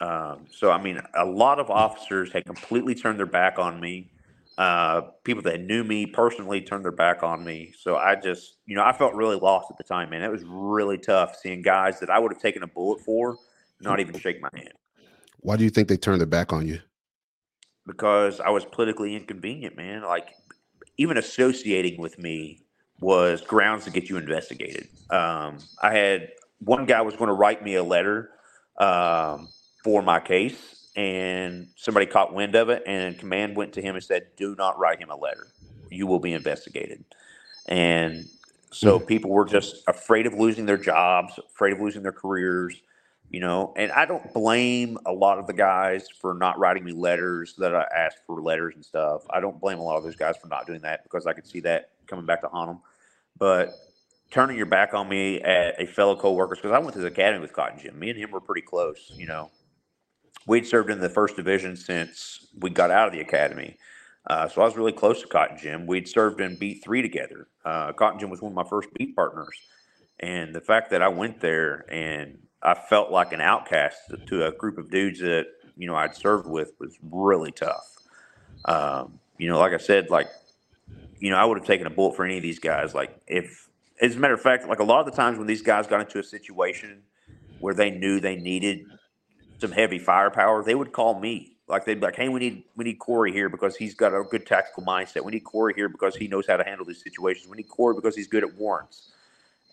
Um, 0.00 0.46
so 0.50 0.70
I 0.70 0.82
mean, 0.82 1.00
a 1.14 1.24
lot 1.24 1.58
of 1.58 1.70
officers 1.70 2.30
had 2.32 2.44
completely 2.44 2.94
turned 2.94 3.18
their 3.18 3.26
back 3.26 3.58
on 3.58 3.80
me. 3.80 4.10
Uh, 4.58 5.02
people 5.22 5.42
that 5.42 5.60
knew 5.60 5.84
me 5.84 6.04
personally 6.04 6.60
turned 6.60 6.84
their 6.84 6.92
back 6.92 7.22
on 7.22 7.44
me. 7.44 7.72
So 7.78 7.96
I 7.96 8.16
just, 8.16 8.56
you 8.66 8.74
know, 8.74 8.82
I 8.82 8.92
felt 8.92 9.14
really 9.14 9.36
lost 9.36 9.70
at 9.70 9.78
the 9.78 9.84
time, 9.84 10.10
man. 10.10 10.22
It 10.22 10.30
was 10.30 10.42
really 10.44 10.98
tough 10.98 11.36
seeing 11.40 11.62
guys 11.62 12.00
that 12.00 12.10
I 12.10 12.18
would 12.18 12.32
have 12.32 12.42
taken 12.42 12.64
a 12.64 12.66
bullet 12.66 13.00
for 13.00 13.36
not 13.80 14.00
even 14.00 14.18
shake 14.18 14.42
my 14.42 14.50
hand 14.52 14.72
Why 15.40 15.56
do 15.56 15.62
you 15.62 15.70
think 15.70 15.86
they 15.88 15.96
turned 15.96 16.20
their 16.20 16.26
back 16.26 16.52
on 16.52 16.66
you? 16.66 16.80
because 17.88 18.38
I 18.38 18.50
was 18.50 18.64
politically 18.64 19.16
inconvenient, 19.16 19.76
man. 19.76 20.02
Like 20.02 20.34
even 20.98 21.16
associating 21.16 22.00
with 22.00 22.16
me 22.18 22.62
was 23.00 23.40
grounds 23.40 23.84
to 23.86 23.90
get 23.90 24.08
you 24.08 24.16
investigated. 24.18 24.88
Um, 25.10 25.58
I 25.82 25.92
had 25.94 26.28
one 26.60 26.86
guy 26.86 27.00
was 27.00 27.16
going 27.16 27.28
to 27.28 27.34
write 27.34 27.64
me 27.64 27.74
a 27.74 27.82
letter 27.82 28.30
um, 28.78 29.48
for 29.82 30.02
my 30.02 30.20
case, 30.20 30.77
and 30.98 31.68
somebody 31.76 32.06
caught 32.06 32.34
wind 32.34 32.56
of 32.56 32.70
it, 32.70 32.82
and 32.84 33.16
command 33.16 33.56
went 33.56 33.72
to 33.74 33.80
him 33.80 33.94
and 33.94 34.02
said, 34.02 34.26
"Do 34.36 34.56
not 34.56 34.76
write 34.80 34.98
him 34.98 35.10
a 35.10 35.16
letter. 35.16 35.46
You 35.90 36.08
will 36.08 36.18
be 36.18 36.32
investigated." 36.32 37.04
And 37.68 38.26
so 38.72 38.98
mm-hmm. 38.98 39.06
people 39.06 39.30
were 39.30 39.44
just 39.44 39.84
afraid 39.86 40.26
of 40.26 40.34
losing 40.34 40.66
their 40.66 40.76
jobs, 40.76 41.38
afraid 41.54 41.74
of 41.74 41.80
losing 41.80 42.02
their 42.02 42.10
careers, 42.10 42.82
you 43.30 43.38
know. 43.38 43.72
And 43.76 43.92
I 43.92 44.06
don't 44.06 44.34
blame 44.34 44.98
a 45.06 45.12
lot 45.12 45.38
of 45.38 45.46
the 45.46 45.52
guys 45.52 46.08
for 46.20 46.34
not 46.34 46.58
writing 46.58 46.84
me 46.84 46.90
letters 46.90 47.54
that 47.58 47.76
I 47.76 47.86
asked 47.96 48.18
for 48.26 48.42
letters 48.42 48.74
and 48.74 48.84
stuff. 48.84 49.22
I 49.30 49.38
don't 49.38 49.60
blame 49.60 49.78
a 49.78 49.82
lot 49.82 49.98
of 49.98 50.02
those 50.02 50.16
guys 50.16 50.36
for 50.36 50.48
not 50.48 50.66
doing 50.66 50.80
that 50.80 51.04
because 51.04 51.28
I 51.28 51.32
could 51.32 51.46
see 51.46 51.60
that 51.60 51.90
coming 52.08 52.26
back 52.26 52.40
to 52.40 52.48
haunt 52.48 52.70
them. 52.70 52.80
But 53.38 53.70
turning 54.32 54.56
your 54.56 54.66
back 54.66 54.94
on 54.94 55.08
me 55.08 55.40
at 55.42 55.80
a 55.80 55.86
fellow 55.86 56.16
coworker, 56.16 56.56
because 56.56 56.72
I 56.72 56.80
went 56.80 56.94
to 56.94 57.00
the 57.00 57.06
academy 57.06 57.40
with 57.40 57.52
Cotton 57.52 57.78
Jim. 57.78 57.96
Me 57.96 58.10
and 58.10 58.18
him 58.18 58.32
were 58.32 58.40
pretty 58.40 58.62
close, 58.62 59.12
you 59.14 59.26
know. 59.26 59.52
We'd 60.46 60.66
served 60.66 60.90
in 60.90 61.00
the 61.00 61.08
first 61.08 61.36
division 61.36 61.76
since 61.76 62.46
we 62.58 62.70
got 62.70 62.90
out 62.90 63.06
of 63.06 63.12
the 63.12 63.20
academy. 63.20 63.76
Uh, 64.26 64.48
so 64.48 64.60
I 64.62 64.64
was 64.64 64.76
really 64.76 64.92
close 64.92 65.20
to 65.22 65.28
Cotton 65.28 65.58
Jim. 65.58 65.86
We'd 65.86 66.08
served 66.08 66.40
in 66.40 66.56
beat 66.56 66.82
three 66.84 67.02
together. 67.02 67.48
Uh, 67.64 67.92
Cotton 67.92 68.18
Jim 68.18 68.30
was 68.30 68.42
one 68.42 68.52
of 68.52 68.56
my 68.56 68.68
first 68.68 68.92
beat 68.94 69.16
partners. 69.16 69.56
And 70.20 70.54
the 70.54 70.60
fact 70.60 70.90
that 70.90 71.02
I 71.02 71.08
went 71.08 71.40
there 71.40 71.86
and 71.92 72.38
I 72.62 72.74
felt 72.74 73.10
like 73.10 73.32
an 73.32 73.40
outcast 73.40 73.98
to, 74.26 74.46
a 74.46 74.52
group 74.52 74.78
of 74.78 74.90
dudes 74.90 75.20
that, 75.20 75.46
you 75.76 75.86
know, 75.86 75.94
I'd 75.94 76.14
served 76.14 76.48
with 76.48 76.72
was 76.78 76.98
really 77.10 77.52
tough. 77.52 77.86
Um, 78.64 79.18
you 79.38 79.48
know, 79.48 79.58
like 79.58 79.72
I 79.72 79.78
said, 79.78 80.10
like, 80.10 80.28
you 81.20 81.30
know, 81.30 81.36
I 81.36 81.44
would 81.44 81.58
have 81.58 81.66
taken 81.66 81.86
a 81.86 81.90
bullet 81.90 82.16
for 82.16 82.24
any 82.24 82.36
of 82.36 82.42
these 82.42 82.58
guys. 82.58 82.94
Like, 82.94 83.18
if, 83.26 83.68
as 84.00 84.16
a 84.16 84.18
matter 84.18 84.34
of 84.34 84.40
fact, 84.40 84.66
like 84.68 84.80
a 84.80 84.84
lot 84.84 85.00
of 85.00 85.06
the 85.06 85.12
times 85.12 85.38
when 85.38 85.46
these 85.46 85.62
guys 85.62 85.86
got 85.86 86.00
into 86.00 86.18
a 86.18 86.24
situation 86.24 87.02
where 87.60 87.74
they 87.74 87.90
knew 87.90 88.20
they 88.20 88.36
needed 88.36 88.84
some 89.58 89.72
heavy 89.72 89.98
firepower, 89.98 90.62
they 90.62 90.74
would 90.74 90.92
call 90.92 91.18
me. 91.18 91.56
Like 91.68 91.84
they'd 91.84 91.94
be 91.94 92.00
like, 92.00 92.16
"Hey, 92.16 92.28
we 92.28 92.40
need 92.40 92.64
we 92.76 92.84
need 92.84 92.98
Cory 92.98 93.30
here 93.30 93.48
because 93.48 93.76
he's 93.76 93.94
got 93.94 94.14
a 94.14 94.22
good 94.24 94.46
tactical 94.46 94.82
mindset. 94.84 95.22
We 95.24 95.32
need 95.32 95.44
Cory 95.44 95.74
here 95.74 95.88
because 95.88 96.16
he 96.16 96.26
knows 96.26 96.46
how 96.46 96.56
to 96.56 96.64
handle 96.64 96.86
these 96.86 97.02
situations. 97.02 97.46
We 97.48 97.58
need 97.58 97.68
Cory 97.68 97.94
because 97.94 98.16
he's 98.16 98.26
good 98.26 98.42
at 98.42 98.54
warrants." 98.54 99.10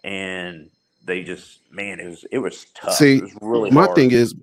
And 0.03 0.69
they 1.05 1.23
just, 1.23 1.59
man, 1.71 1.99
it 1.99 2.09
was 2.09 2.25
it 2.31 2.39
was 2.39 2.65
tough. 2.75 2.95
See, 2.95 3.17
it 3.17 3.23
was 3.23 3.33
really 3.41 3.71
my 3.71 3.87
thing 3.93 4.11
is, 4.11 4.35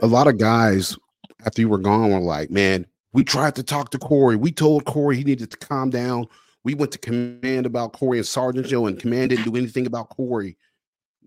a 0.00 0.06
lot 0.06 0.26
of 0.26 0.38
guys 0.38 0.96
after 1.44 1.60
you 1.60 1.68
were 1.68 1.78
gone 1.78 2.12
were 2.12 2.20
like, 2.20 2.50
"Man, 2.50 2.86
we 3.12 3.24
tried 3.24 3.56
to 3.56 3.62
talk 3.62 3.90
to 3.90 3.98
Cory. 3.98 4.36
We 4.36 4.50
told 4.50 4.86
Cory 4.86 5.16
he 5.16 5.24
needed 5.24 5.50
to 5.50 5.56
calm 5.58 5.90
down. 5.90 6.26
We 6.64 6.74
went 6.74 6.92
to 6.92 6.98
command 6.98 7.66
about 7.66 7.92
Cory 7.92 8.18
and 8.18 8.26
Sergeant 8.26 8.66
Joe, 8.66 8.86
and 8.86 8.98
command 8.98 9.30
didn't 9.30 9.44
do 9.44 9.56
anything 9.56 9.86
about 9.86 10.08
Cory." 10.08 10.56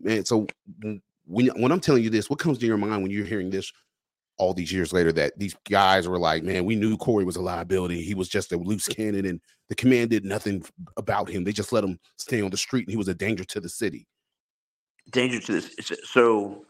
Man, 0.02 0.26
so 0.26 0.48
when 1.30 1.48
when 1.62 1.72
I'm 1.72 1.80
telling 1.80 2.04
you 2.04 2.10
this, 2.10 2.30
what 2.30 2.40
comes 2.40 2.58
to 2.58 2.66
your 2.66 2.78
mind 2.78 3.04
when 3.04 3.12
you're 3.12 3.26
hearing 3.26 3.50
this 3.50 3.72
all 4.38 4.54
these 4.54 4.72
years 4.72 4.94
later 4.94 5.12
that 5.12 5.38
these 5.38 5.56
guys 5.70 6.08
were 6.08 6.18
like, 6.18 6.44
man, 6.44 6.66
we 6.66 6.76
knew 6.76 6.96
Cory 6.98 7.26
was 7.26 7.36
a 7.36 7.42
liability. 7.42 8.02
He 8.02 8.16
was 8.16 8.30
just 8.30 8.52
a 8.54 8.58
loose 8.58 8.88
cannon, 8.88 9.26
and 9.26 9.42
the 9.68 9.76
command 9.76 10.10
did 10.10 10.26
nothing 10.26 10.64
about 10.98 11.30
him. 11.30 11.44
They 11.44 11.52
just 11.52 11.74
let 11.74 11.84
him 11.84 12.00
stay 12.18 12.42
on 12.42 12.50
the 12.50 12.58
street, 12.58 12.86
and 12.88 12.92
he 12.92 12.98
was 12.98 13.10
a 13.10 13.14
danger 13.14 13.44
to 13.44 13.60
the 13.60 13.70
city. 13.70 14.08
danger 15.12 15.40
to 15.40 15.54
this. 15.54 15.76
So 16.04 16.66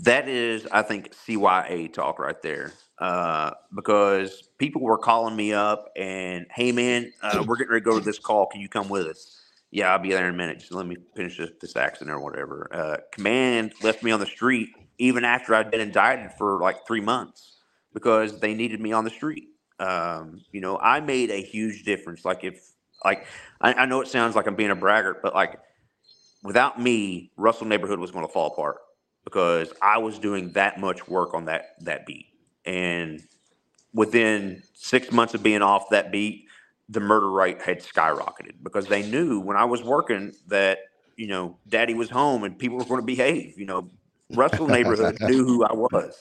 that 0.00 0.28
is, 0.28 0.66
I 0.70 0.82
think, 0.82 1.12
CYA 1.14 1.92
talk 1.92 2.18
right 2.18 2.40
there. 2.42 2.72
Uh, 2.98 3.50
because 3.74 4.48
people 4.58 4.80
were 4.82 4.98
calling 4.98 5.34
me 5.34 5.52
up 5.52 5.88
and, 5.96 6.46
hey 6.54 6.70
man, 6.70 7.12
uh, 7.22 7.42
we're 7.46 7.56
getting 7.56 7.72
ready 7.72 7.82
to 7.82 7.90
go 7.90 7.98
to 7.98 8.04
this 8.04 8.18
call. 8.18 8.46
Can 8.46 8.60
you 8.60 8.68
come 8.68 8.88
with 8.88 9.06
us? 9.06 9.41
Yeah, 9.72 9.90
I'll 9.90 9.98
be 9.98 10.10
there 10.10 10.28
in 10.28 10.34
a 10.34 10.36
minute. 10.36 10.60
Just 10.60 10.72
let 10.72 10.86
me 10.86 10.98
finish 11.16 11.38
this, 11.38 11.50
this 11.60 11.76
accident 11.76 12.10
or 12.10 12.20
whatever. 12.20 12.68
Uh, 12.70 12.96
command 13.10 13.72
left 13.82 14.02
me 14.02 14.10
on 14.10 14.20
the 14.20 14.26
street 14.26 14.68
even 14.98 15.24
after 15.24 15.54
I'd 15.54 15.70
been 15.70 15.80
indicted 15.80 16.32
for 16.36 16.60
like 16.60 16.86
three 16.86 17.00
months 17.00 17.56
because 17.94 18.38
they 18.38 18.52
needed 18.52 18.80
me 18.80 18.92
on 18.92 19.04
the 19.04 19.10
street. 19.10 19.48
Um, 19.80 20.42
you 20.52 20.60
know, 20.60 20.78
I 20.78 21.00
made 21.00 21.30
a 21.30 21.42
huge 21.42 21.84
difference. 21.84 22.22
Like 22.22 22.44
if, 22.44 22.62
like, 23.02 23.26
I, 23.62 23.72
I 23.72 23.86
know 23.86 24.02
it 24.02 24.08
sounds 24.08 24.36
like 24.36 24.46
I'm 24.46 24.54
being 24.54 24.70
a 24.70 24.76
braggart, 24.76 25.22
but 25.22 25.34
like 25.34 25.58
without 26.42 26.78
me, 26.78 27.32
Russell 27.38 27.66
neighborhood 27.66 27.98
was 27.98 28.10
going 28.10 28.26
to 28.26 28.32
fall 28.32 28.52
apart 28.52 28.76
because 29.24 29.72
I 29.80 29.98
was 29.98 30.18
doing 30.18 30.52
that 30.52 30.78
much 30.80 31.08
work 31.08 31.32
on 31.32 31.46
that 31.46 31.76
that 31.80 32.04
beat. 32.04 32.26
And 32.66 33.22
within 33.94 34.62
six 34.74 35.10
months 35.10 35.32
of 35.32 35.42
being 35.42 35.62
off 35.62 35.88
that 35.90 36.12
beat, 36.12 36.46
the 36.92 37.00
murder 37.00 37.30
rate 37.30 37.60
had 37.62 37.80
skyrocketed 37.80 38.62
because 38.62 38.86
they 38.86 39.02
knew 39.02 39.40
when 39.40 39.56
I 39.56 39.64
was 39.64 39.82
working 39.82 40.32
that 40.48 40.78
you 41.16 41.26
know 41.26 41.56
Daddy 41.68 41.94
was 41.94 42.10
home 42.10 42.44
and 42.44 42.58
people 42.58 42.78
were 42.78 42.84
going 42.84 43.00
to 43.00 43.06
behave. 43.06 43.58
You 43.58 43.66
know, 43.66 43.90
Russell 44.30 44.68
neighborhood 44.68 45.18
knew 45.22 45.44
who 45.44 45.64
I 45.64 45.72
was. 45.72 46.16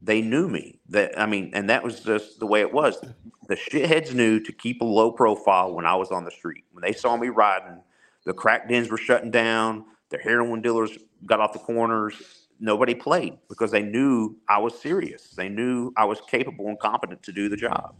They 0.00 0.20
knew 0.20 0.48
me. 0.48 0.80
That 0.88 1.18
I 1.18 1.26
mean, 1.26 1.50
and 1.52 1.68
that 1.68 1.82
was 1.82 2.00
just 2.00 2.38
the 2.38 2.46
way 2.46 2.60
it 2.60 2.72
was. 2.72 3.00
The 3.48 3.56
shitheads 3.56 4.14
knew 4.14 4.40
to 4.40 4.52
keep 4.52 4.80
a 4.80 4.84
low 4.84 5.10
profile 5.10 5.74
when 5.74 5.84
I 5.84 5.96
was 5.96 6.10
on 6.10 6.24
the 6.24 6.30
street. 6.30 6.64
When 6.72 6.82
they 6.82 6.92
saw 6.92 7.16
me 7.16 7.28
riding, 7.28 7.80
the 8.24 8.32
crack 8.32 8.68
dens 8.68 8.88
were 8.88 8.98
shutting 8.98 9.30
down. 9.30 9.84
The 10.10 10.18
heroin 10.18 10.62
dealers 10.62 10.96
got 11.26 11.40
off 11.40 11.52
the 11.52 11.58
corners. 11.58 12.14
Nobody 12.60 12.94
played 12.94 13.38
because 13.48 13.72
they 13.72 13.82
knew 13.82 14.36
I 14.48 14.58
was 14.58 14.78
serious. 14.80 15.30
They 15.30 15.48
knew 15.48 15.92
I 15.96 16.04
was 16.04 16.20
capable 16.20 16.68
and 16.68 16.78
competent 16.78 17.24
to 17.24 17.32
do 17.32 17.48
the 17.48 17.56
job. 17.56 17.96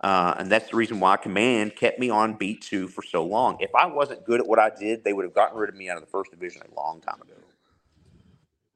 Uh, 0.00 0.34
and 0.38 0.50
that's 0.50 0.70
the 0.70 0.76
reason 0.76 0.98
why 0.98 1.16
command 1.16 1.76
kept 1.76 1.98
me 1.98 2.08
on 2.08 2.34
beat 2.34 2.62
two 2.62 2.88
for 2.88 3.02
so 3.02 3.22
long. 3.24 3.56
If 3.60 3.74
I 3.74 3.86
wasn't 3.86 4.24
good 4.24 4.40
at 4.40 4.46
what 4.46 4.58
I 4.58 4.70
did, 4.70 5.04
they 5.04 5.12
would 5.12 5.24
have 5.24 5.34
gotten 5.34 5.58
rid 5.58 5.68
of 5.68 5.76
me 5.76 5.90
out 5.90 5.96
of 5.96 6.02
the 6.02 6.10
first 6.10 6.30
division 6.30 6.62
a 6.62 6.74
long 6.74 7.00
time 7.00 7.20
ago. 7.20 7.34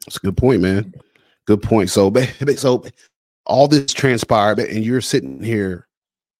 That's 0.05 0.17
a 0.17 0.21
good 0.21 0.37
point, 0.37 0.61
man. 0.61 0.93
Good 1.47 1.63
point. 1.63 1.89
So, 1.89 2.13
so 2.57 2.85
all 3.47 3.69
this 3.69 3.93
transpired, 3.93 4.59
and 4.59 4.85
you're 4.85 5.01
sitting 5.01 5.43
here 5.43 5.89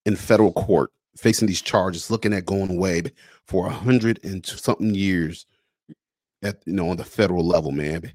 in 0.05 0.15
federal 0.15 0.53
court 0.53 0.91
facing 1.17 1.47
these 1.47 1.61
charges, 1.61 2.11
looking 2.11 2.33
at 2.33 2.45
going 2.45 2.69
away 2.69 3.03
for 3.45 3.67
a 3.67 3.71
hundred 3.71 4.19
and 4.23 4.45
something 4.45 4.93
years 4.93 5.45
at 6.43 6.61
you 6.65 6.73
know 6.73 6.89
on 6.89 6.97
the 6.97 7.03
federal 7.03 7.45
level, 7.45 7.71
man. 7.71 8.11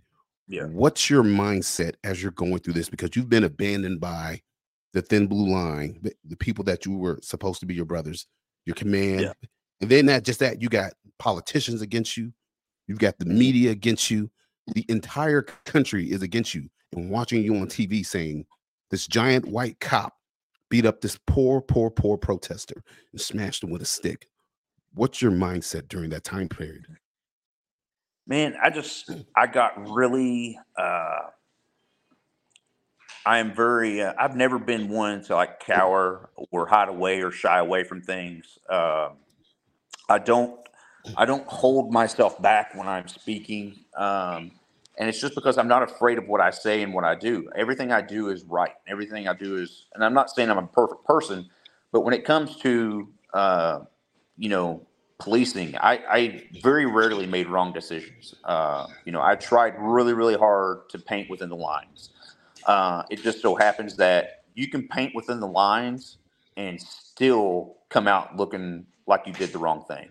Yeah. 0.47 0.64
What's 0.64 1.09
your 1.09 1.22
mindset 1.22 1.94
as 2.02 2.22
you're 2.22 2.32
going 2.32 2.59
through 2.59 2.74
this? 2.74 2.88
Because 2.88 3.10
you've 3.14 3.28
been 3.28 3.44
abandoned 3.44 4.01
by 4.01 4.42
the 4.93 5.03
thin 5.03 5.27
blue 5.27 5.49
line, 5.53 5.99
the, 6.03 6.12
the 6.25 6.37
people 6.37 6.65
that 6.65 6.85
you 6.87 6.97
were 6.97 7.19
supposed 7.23 7.61
to 7.61 7.67
be 7.67 7.75
your 7.75 7.85
brothers, 7.85 8.27
your 8.67 8.75
command, 8.75 9.21
Yeah. 9.23 9.33
and 9.81 9.91
then 9.91 10.07
not 10.07 10.23
just 10.25 10.41
that, 10.41 10.61
you 10.61 10.69
got 10.69 10.93
politicians 11.19 11.81
against 11.83 12.17
you, 12.17 12.33
you've 12.87 12.99
got 12.99 13.15
Mm-hmm. 13.19 13.29
the 13.29 13.35
media 13.35 13.71
against 13.71 14.11
you, 14.11 14.31
the 14.75 14.85
entire 14.89 15.43
country 15.43 16.11
is 16.11 16.23
against 16.23 16.55
you 16.55 16.69
and 16.93 17.11
watching 17.11 17.43
you 17.43 17.57
on 17.57 17.67
TV 17.67 18.05
saying 18.05 18.45
this 18.91 19.07
giant 19.07 19.47
white 19.47 19.79
cop 19.81 20.15
beat 20.69 20.87
up 20.87 21.01
this 21.01 21.19
poor, 21.27 21.61
poor, 21.61 21.91
poor 21.91 22.17
protester 22.17 22.83
and 23.12 23.21
smashed 23.21 23.62
him 23.65 23.71
with 23.71 23.83
a 23.83 23.87
stick. 23.87 24.29
What's 24.95 25.21
your 25.23 25.33
mindset 25.33 25.89
during 25.89 26.11
that 26.11 26.25
time 26.25 26.49
period? 26.49 26.87
Man, 28.27 28.55
I 28.62 28.71
just 28.71 29.11
I 29.37 29.47
got 29.47 29.73
really 29.91 30.59
uh 30.77 31.31
I 33.26 33.38
am 33.38 33.55
very 33.55 34.02
uh, 34.02 34.14
I've 34.18 34.36
never 34.36 34.59
been 34.59 34.88
one 34.88 35.22
to 35.24 35.34
like 35.34 35.60
cower 35.60 36.30
or 36.51 36.66
hide 36.66 36.88
away 36.88 37.22
or 37.22 37.30
shy 37.30 37.59
away 37.59 37.84
from 37.84 38.02
things. 38.02 38.59
Um 38.68 39.18
I 40.09 40.18
don't 40.18 40.59
I 41.16 41.24
don't 41.24 41.47
hold 41.47 41.92
myself 41.92 42.40
back 42.42 42.74
when 42.74 42.88
I'm 42.88 43.09
speaking. 43.09 43.84
Um 43.97 44.52
and 44.98 45.09
it's 45.09 45.20
just 45.20 45.34
because 45.34 45.59
I'm 45.59 45.68
not 45.68 45.82
afraid 45.82 46.18
of 46.18 46.28
what 46.28 46.40
I 46.40 46.51
say 46.51 46.82
and 46.82 46.92
what 46.92 47.05
I 47.05 47.14
do. 47.14 47.48
Everything 47.56 47.92
I 47.92 48.02
do 48.02 48.28
is 48.28 48.44
right. 48.44 48.74
Everything 48.86 49.28
I 49.28 49.34
do 49.34 49.56
is 49.56 49.86
and 49.94 50.05
I'm 50.05 50.14
not 50.14 50.30
saying 50.30 50.51
I'm 50.51 50.59
a 50.59 50.66
perfect 50.66 51.05
person, 51.05 51.48
but 51.92 52.02
when 52.02 52.14
it 52.14 52.24
comes 52.24 52.56
to 52.59 53.09
uh 53.34 53.80
you 54.36 54.48
know 54.48 54.86
policing 55.18 55.76
i 55.78 56.01
i 56.10 56.42
very 56.62 56.86
rarely 56.86 57.26
made 57.26 57.47
wrong 57.47 57.72
decisions 57.72 58.34
uh 58.44 58.86
you 59.05 59.12
know 59.12 59.20
i 59.22 59.34
tried 59.34 59.74
really 59.78 60.14
really 60.14 60.34
hard 60.34 60.88
to 60.88 60.98
paint 60.98 61.28
within 61.30 61.51
the 61.51 61.56
lines 61.56 62.10
uh 62.66 63.03
it 63.11 63.23
just 63.23 63.41
so 63.41 63.55
happens 63.55 63.97
that 63.97 64.45
you 64.55 64.69
can 64.69 64.87
paint 64.89 65.15
within 65.15 65.41
the 65.41 65.47
lines 65.47 66.19
and 66.57 66.81
still 66.81 67.77
come 67.89 68.07
out 68.09 68.37
looking 68.37 68.87
like 69.07 69.27
you 69.27 69.32
did 69.32 69.53
the 69.53 69.59
wrong 69.59 69.85
thing. 69.85 70.09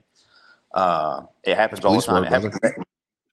Uh 0.74 1.24
it 1.44 1.56
happens 1.56 1.84
all 1.86 1.96
the 1.96 2.02
time. 2.02 2.24
Work, 2.24 2.32
happens- 2.32 2.74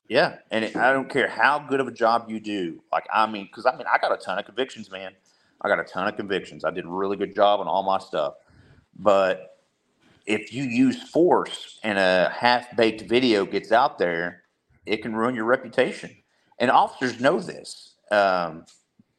yeah 0.08 0.36
and 0.52 0.64
it, 0.64 0.76
i 0.76 0.92
don't 0.92 1.10
care 1.10 1.26
how 1.28 1.58
good 1.58 1.80
of 1.80 1.88
a 1.88 1.92
job 1.92 2.26
you 2.28 2.38
do 2.38 2.80
like 2.92 3.04
i 3.12 3.26
mean 3.26 3.44
because 3.46 3.66
i 3.66 3.74
mean 3.76 3.86
i 3.92 3.98
got 3.98 4.12
a 4.12 4.16
ton 4.16 4.38
of 4.38 4.44
convictions 4.44 4.88
man. 4.88 5.10
I 5.60 5.68
got 5.68 5.80
a 5.80 5.84
ton 5.84 6.06
of 6.08 6.16
convictions. 6.16 6.64
I 6.64 6.70
did 6.70 6.84
a 6.84 6.88
really 6.88 7.16
good 7.16 7.34
job 7.34 7.60
on 7.60 7.68
all 7.68 7.82
my 7.82 7.98
stuff. 7.98 8.34
But 8.98 9.56
if 10.26 10.52
you 10.52 10.64
use 10.64 11.02
force 11.10 11.78
and 11.82 11.98
a 11.98 12.32
half-baked 12.36 13.02
video 13.02 13.44
gets 13.44 13.72
out 13.72 13.98
there, 13.98 14.42
it 14.84 14.98
can 15.02 15.14
ruin 15.14 15.34
your 15.34 15.44
reputation. 15.44 16.14
And 16.58 16.70
officers 16.70 17.20
know 17.20 17.40
this, 17.40 17.94
um, 18.10 18.64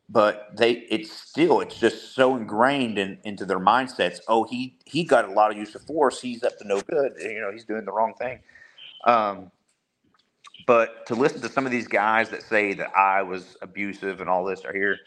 but 0.10 0.56
they 0.56 0.72
it's 0.90 1.12
still 1.12 1.60
it's 1.60 1.78
just 1.78 2.16
so 2.16 2.36
ingrained 2.36 2.98
in, 2.98 3.18
into 3.24 3.46
their 3.46 3.60
mindsets. 3.60 4.20
Oh, 4.28 4.44
he 4.46 4.76
he 4.86 5.04
got 5.04 5.26
a 5.26 5.32
lot 5.32 5.52
of 5.52 5.58
use 5.58 5.76
of 5.76 5.82
force. 5.84 6.22
He's 6.22 6.44
up 6.44 6.58
to 6.60 6.68
no 6.68 6.82
good. 6.82 7.14
You 7.20 7.42
know, 7.42 7.52
he's 7.52 7.66
doing 7.66 7.86
the 7.86 7.92
wrong 7.92 8.14
thing. 8.20 8.40
Um, 9.06 9.52
but 10.66 11.06
to 11.08 11.16
listen 11.16 11.42
to 11.42 11.50
some 11.50 11.66
of 11.66 11.72
these 11.72 11.88
guys 11.88 12.30
that 12.30 12.44
say 12.44 12.74
that 12.74 12.92
I 12.96 13.22
was 13.22 13.58
abusive 13.62 14.22
and 14.22 14.30
all 14.30 14.44
this 14.44 14.66
are 14.66 14.74
here, 14.74 14.98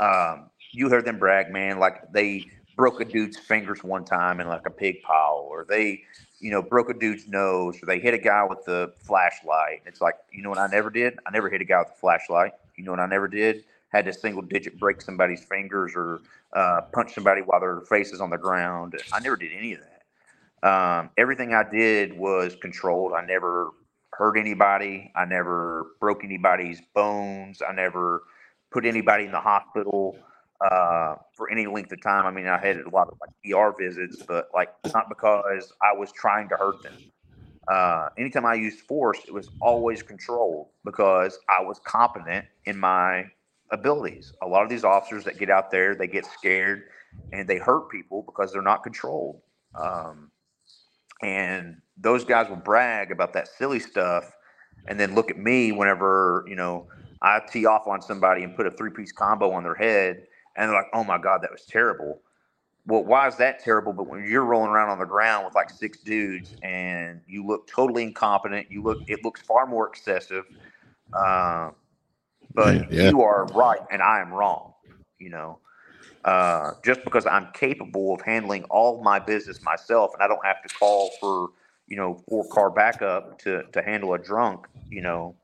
um, 0.00 0.50
you 0.70 0.88
heard 0.88 1.04
them 1.04 1.18
brag, 1.18 1.50
man, 1.52 1.78
like 1.78 2.10
they 2.12 2.46
broke 2.76 3.00
a 3.00 3.04
dude's 3.04 3.38
fingers 3.38 3.84
one 3.84 4.04
time 4.04 4.40
in 4.40 4.48
like 4.48 4.66
a 4.66 4.70
pig 4.70 5.02
pile, 5.02 5.46
or 5.50 5.66
they, 5.68 6.02
you 6.40 6.50
know, 6.50 6.62
broke 6.62 6.88
a 6.88 6.94
dude's 6.94 7.28
nose, 7.28 7.76
or 7.82 7.86
they 7.86 8.00
hit 8.00 8.14
a 8.14 8.18
guy 8.18 8.44
with 8.44 8.64
the 8.64 8.92
flashlight. 9.00 9.82
It's 9.86 10.00
like, 10.00 10.14
you 10.32 10.42
know 10.42 10.48
what 10.48 10.58
I 10.58 10.66
never 10.66 10.90
did? 10.90 11.18
I 11.26 11.30
never 11.30 11.50
hit 11.50 11.60
a 11.60 11.64
guy 11.64 11.80
with 11.80 11.90
a 11.90 12.00
flashlight. 12.00 12.52
You 12.76 12.84
know 12.84 12.90
what 12.92 13.00
I 13.00 13.06
never 13.06 13.28
did? 13.28 13.64
Had 13.92 14.08
a 14.08 14.12
single 14.12 14.42
digit 14.42 14.78
break 14.78 15.00
somebody's 15.00 15.44
fingers 15.44 15.92
or 15.94 16.20
uh, 16.54 16.82
punch 16.92 17.14
somebody 17.14 17.42
while 17.42 17.60
their 17.60 17.80
face 17.82 18.12
is 18.12 18.20
on 18.20 18.30
the 18.30 18.38
ground. 18.38 18.94
I 19.12 19.20
never 19.20 19.36
did 19.36 19.52
any 19.52 19.74
of 19.74 19.80
that. 19.80 20.68
Um, 20.68 21.10
everything 21.18 21.54
I 21.54 21.64
did 21.68 22.16
was 22.16 22.56
controlled. 22.56 23.12
I 23.12 23.24
never 23.24 23.70
hurt 24.12 24.38
anybody. 24.38 25.10
I 25.14 25.24
never 25.24 25.86
broke 26.00 26.24
anybody's 26.24 26.80
bones. 26.94 27.60
I 27.66 27.72
never 27.72 28.22
put 28.70 28.86
anybody 28.86 29.24
in 29.24 29.32
the 29.32 29.40
hospital 29.40 30.16
uh, 30.60 31.16
for 31.34 31.50
any 31.50 31.66
length 31.66 31.92
of 31.92 32.00
time. 32.02 32.26
I 32.26 32.30
mean, 32.30 32.46
I 32.46 32.58
had 32.58 32.76
a 32.76 32.88
lot 32.88 33.08
of 33.08 33.18
like 33.20 33.54
ER 33.54 33.74
visits, 33.78 34.22
but 34.22 34.48
like 34.54 34.70
not 34.94 35.08
because 35.08 35.72
I 35.82 35.92
was 35.92 36.12
trying 36.12 36.48
to 36.50 36.56
hurt 36.56 36.82
them. 36.82 36.94
Uh, 37.68 38.08
anytime 38.18 38.44
I 38.44 38.54
used 38.54 38.80
force, 38.80 39.20
it 39.26 39.32
was 39.32 39.48
always 39.60 40.02
controlled 40.02 40.68
because 40.84 41.38
I 41.48 41.62
was 41.62 41.80
competent 41.84 42.44
in 42.64 42.78
my 42.78 43.26
abilities. 43.72 44.32
A 44.42 44.46
lot 44.46 44.62
of 44.62 44.68
these 44.68 44.84
officers 44.84 45.24
that 45.24 45.38
get 45.38 45.50
out 45.50 45.70
there, 45.70 45.94
they 45.94 46.06
get 46.06 46.26
scared 46.26 46.84
and 47.32 47.48
they 47.48 47.58
hurt 47.58 47.90
people 47.90 48.22
because 48.22 48.52
they're 48.52 48.62
not 48.62 48.82
controlled. 48.82 49.40
Um, 49.74 50.30
and 51.22 51.76
those 51.96 52.24
guys 52.24 52.48
will 52.48 52.56
brag 52.56 53.10
about 53.10 53.32
that 53.32 53.48
silly 53.48 53.78
stuff 53.78 54.32
and 54.88 54.98
then 54.98 55.14
look 55.14 55.30
at 55.30 55.38
me 55.38 55.72
whenever 55.72 56.44
you 56.48 56.56
know 56.56 56.86
i 57.22 57.40
tee 57.50 57.66
off 57.66 57.86
on 57.86 58.02
somebody 58.02 58.42
and 58.42 58.56
put 58.56 58.66
a 58.66 58.70
three-piece 58.70 59.12
combo 59.12 59.52
on 59.52 59.62
their 59.62 59.74
head 59.74 60.26
and 60.56 60.68
they're 60.68 60.76
like 60.76 60.88
oh 60.92 61.04
my 61.04 61.18
god 61.18 61.40
that 61.42 61.50
was 61.50 61.64
terrible 61.64 62.20
well 62.86 63.04
why 63.04 63.28
is 63.28 63.36
that 63.36 63.62
terrible 63.62 63.92
but 63.92 64.08
when 64.08 64.28
you're 64.28 64.44
rolling 64.44 64.70
around 64.70 64.88
on 64.88 64.98
the 64.98 65.04
ground 65.06 65.44
with 65.44 65.54
like 65.54 65.70
six 65.70 65.98
dudes 65.98 66.56
and 66.62 67.20
you 67.28 67.46
look 67.46 67.66
totally 67.68 68.02
incompetent 68.02 68.66
you 68.70 68.82
look 68.82 68.98
it 69.06 69.24
looks 69.24 69.40
far 69.40 69.66
more 69.66 69.86
excessive 69.86 70.44
uh, 71.12 71.70
but 72.54 72.86
Yeah. 72.90 73.02
you 73.02 73.22
are 73.22 73.46
right 73.54 73.80
and 73.90 74.02
i 74.02 74.20
am 74.20 74.32
wrong 74.32 74.74
you 75.18 75.30
know 75.30 75.58
uh, 76.24 76.72
just 76.84 77.04
because 77.04 77.26
I'm 77.26 77.48
capable 77.54 78.14
of 78.14 78.22
handling 78.22 78.64
all 78.66 79.02
my 79.02 79.18
business 79.18 79.62
myself, 79.64 80.12
and 80.14 80.22
I 80.22 80.28
don't 80.28 80.44
have 80.46 80.62
to 80.62 80.70
call 80.70 81.10
for 81.20 81.50
you 81.88 81.96
know 81.98 82.22
four 82.28 82.48
car 82.48 82.70
backup 82.70 83.40
to 83.40 83.64
to 83.72 83.82
handle 83.82 84.14
a 84.14 84.18
drunk, 84.20 84.66
you 84.90 85.02
know. 85.02 85.36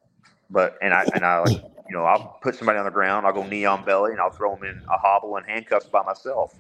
But 0.50 0.78
and 0.82 0.94
I 0.94 1.06
and 1.14 1.24
I 1.24 1.40
like 1.40 1.54
you 1.88 1.96
know 1.96 2.04
I'll 2.04 2.38
put 2.42 2.56
somebody 2.56 2.78
on 2.78 2.86
the 2.86 2.92
ground, 2.92 3.26
I'll 3.26 3.34
go 3.34 3.44
knee 3.44 3.66
on 3.66 3.84
belly, 3.84 4.12
and 4.12 4.20
I'll 4.20 4.30
throw 4.30 4.54
them 4.54 4.64
in 4.64 4.76
a 4.92 4.98
hobble 4.98 5.36
and 5.36 5.46
handcuffs 5.46 5.88
by 5.88 6.02
myself. 6.04 6.54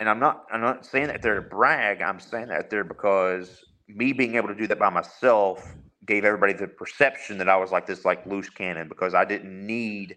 And 0.00 0.08
I'm 0.08 0.20
not 0.20 0.46
I'm 0.52 0.62
not 0.62 0.86
saying 0.86 1.08
that 1.08 1.22
there 1.22 1.36
to 1.36 1.42
brag. 1.42 2.02
I'm 2.02 2.20
saying 2.20 2.48
that 2.48 2.70
there 2.70 2.84
because 2.84 3.64
me 3.88 4.12
being 4.12 4.36
able 4.36 4.48
to 4.48 4.56
do 4.56 4.66
that 4.68 4.78
by 4.78 4.90
myself 4.90 5.76
gave 6.06 6.24
everybody 6.24 6.52
the 6.52 6.66
perception 6.68 7.38
that 7.38 7.48
I 7.48 7.56
was 7.56 7.70
like 7.72 7.86
this 7.86 8.04
like 8.04 8.24
loose 8.26 8.50
cannon 8.50 8.88
because 8.88 9.14
I 9.14 9.24
didn't 9.24 9.66
need 9.66 10.16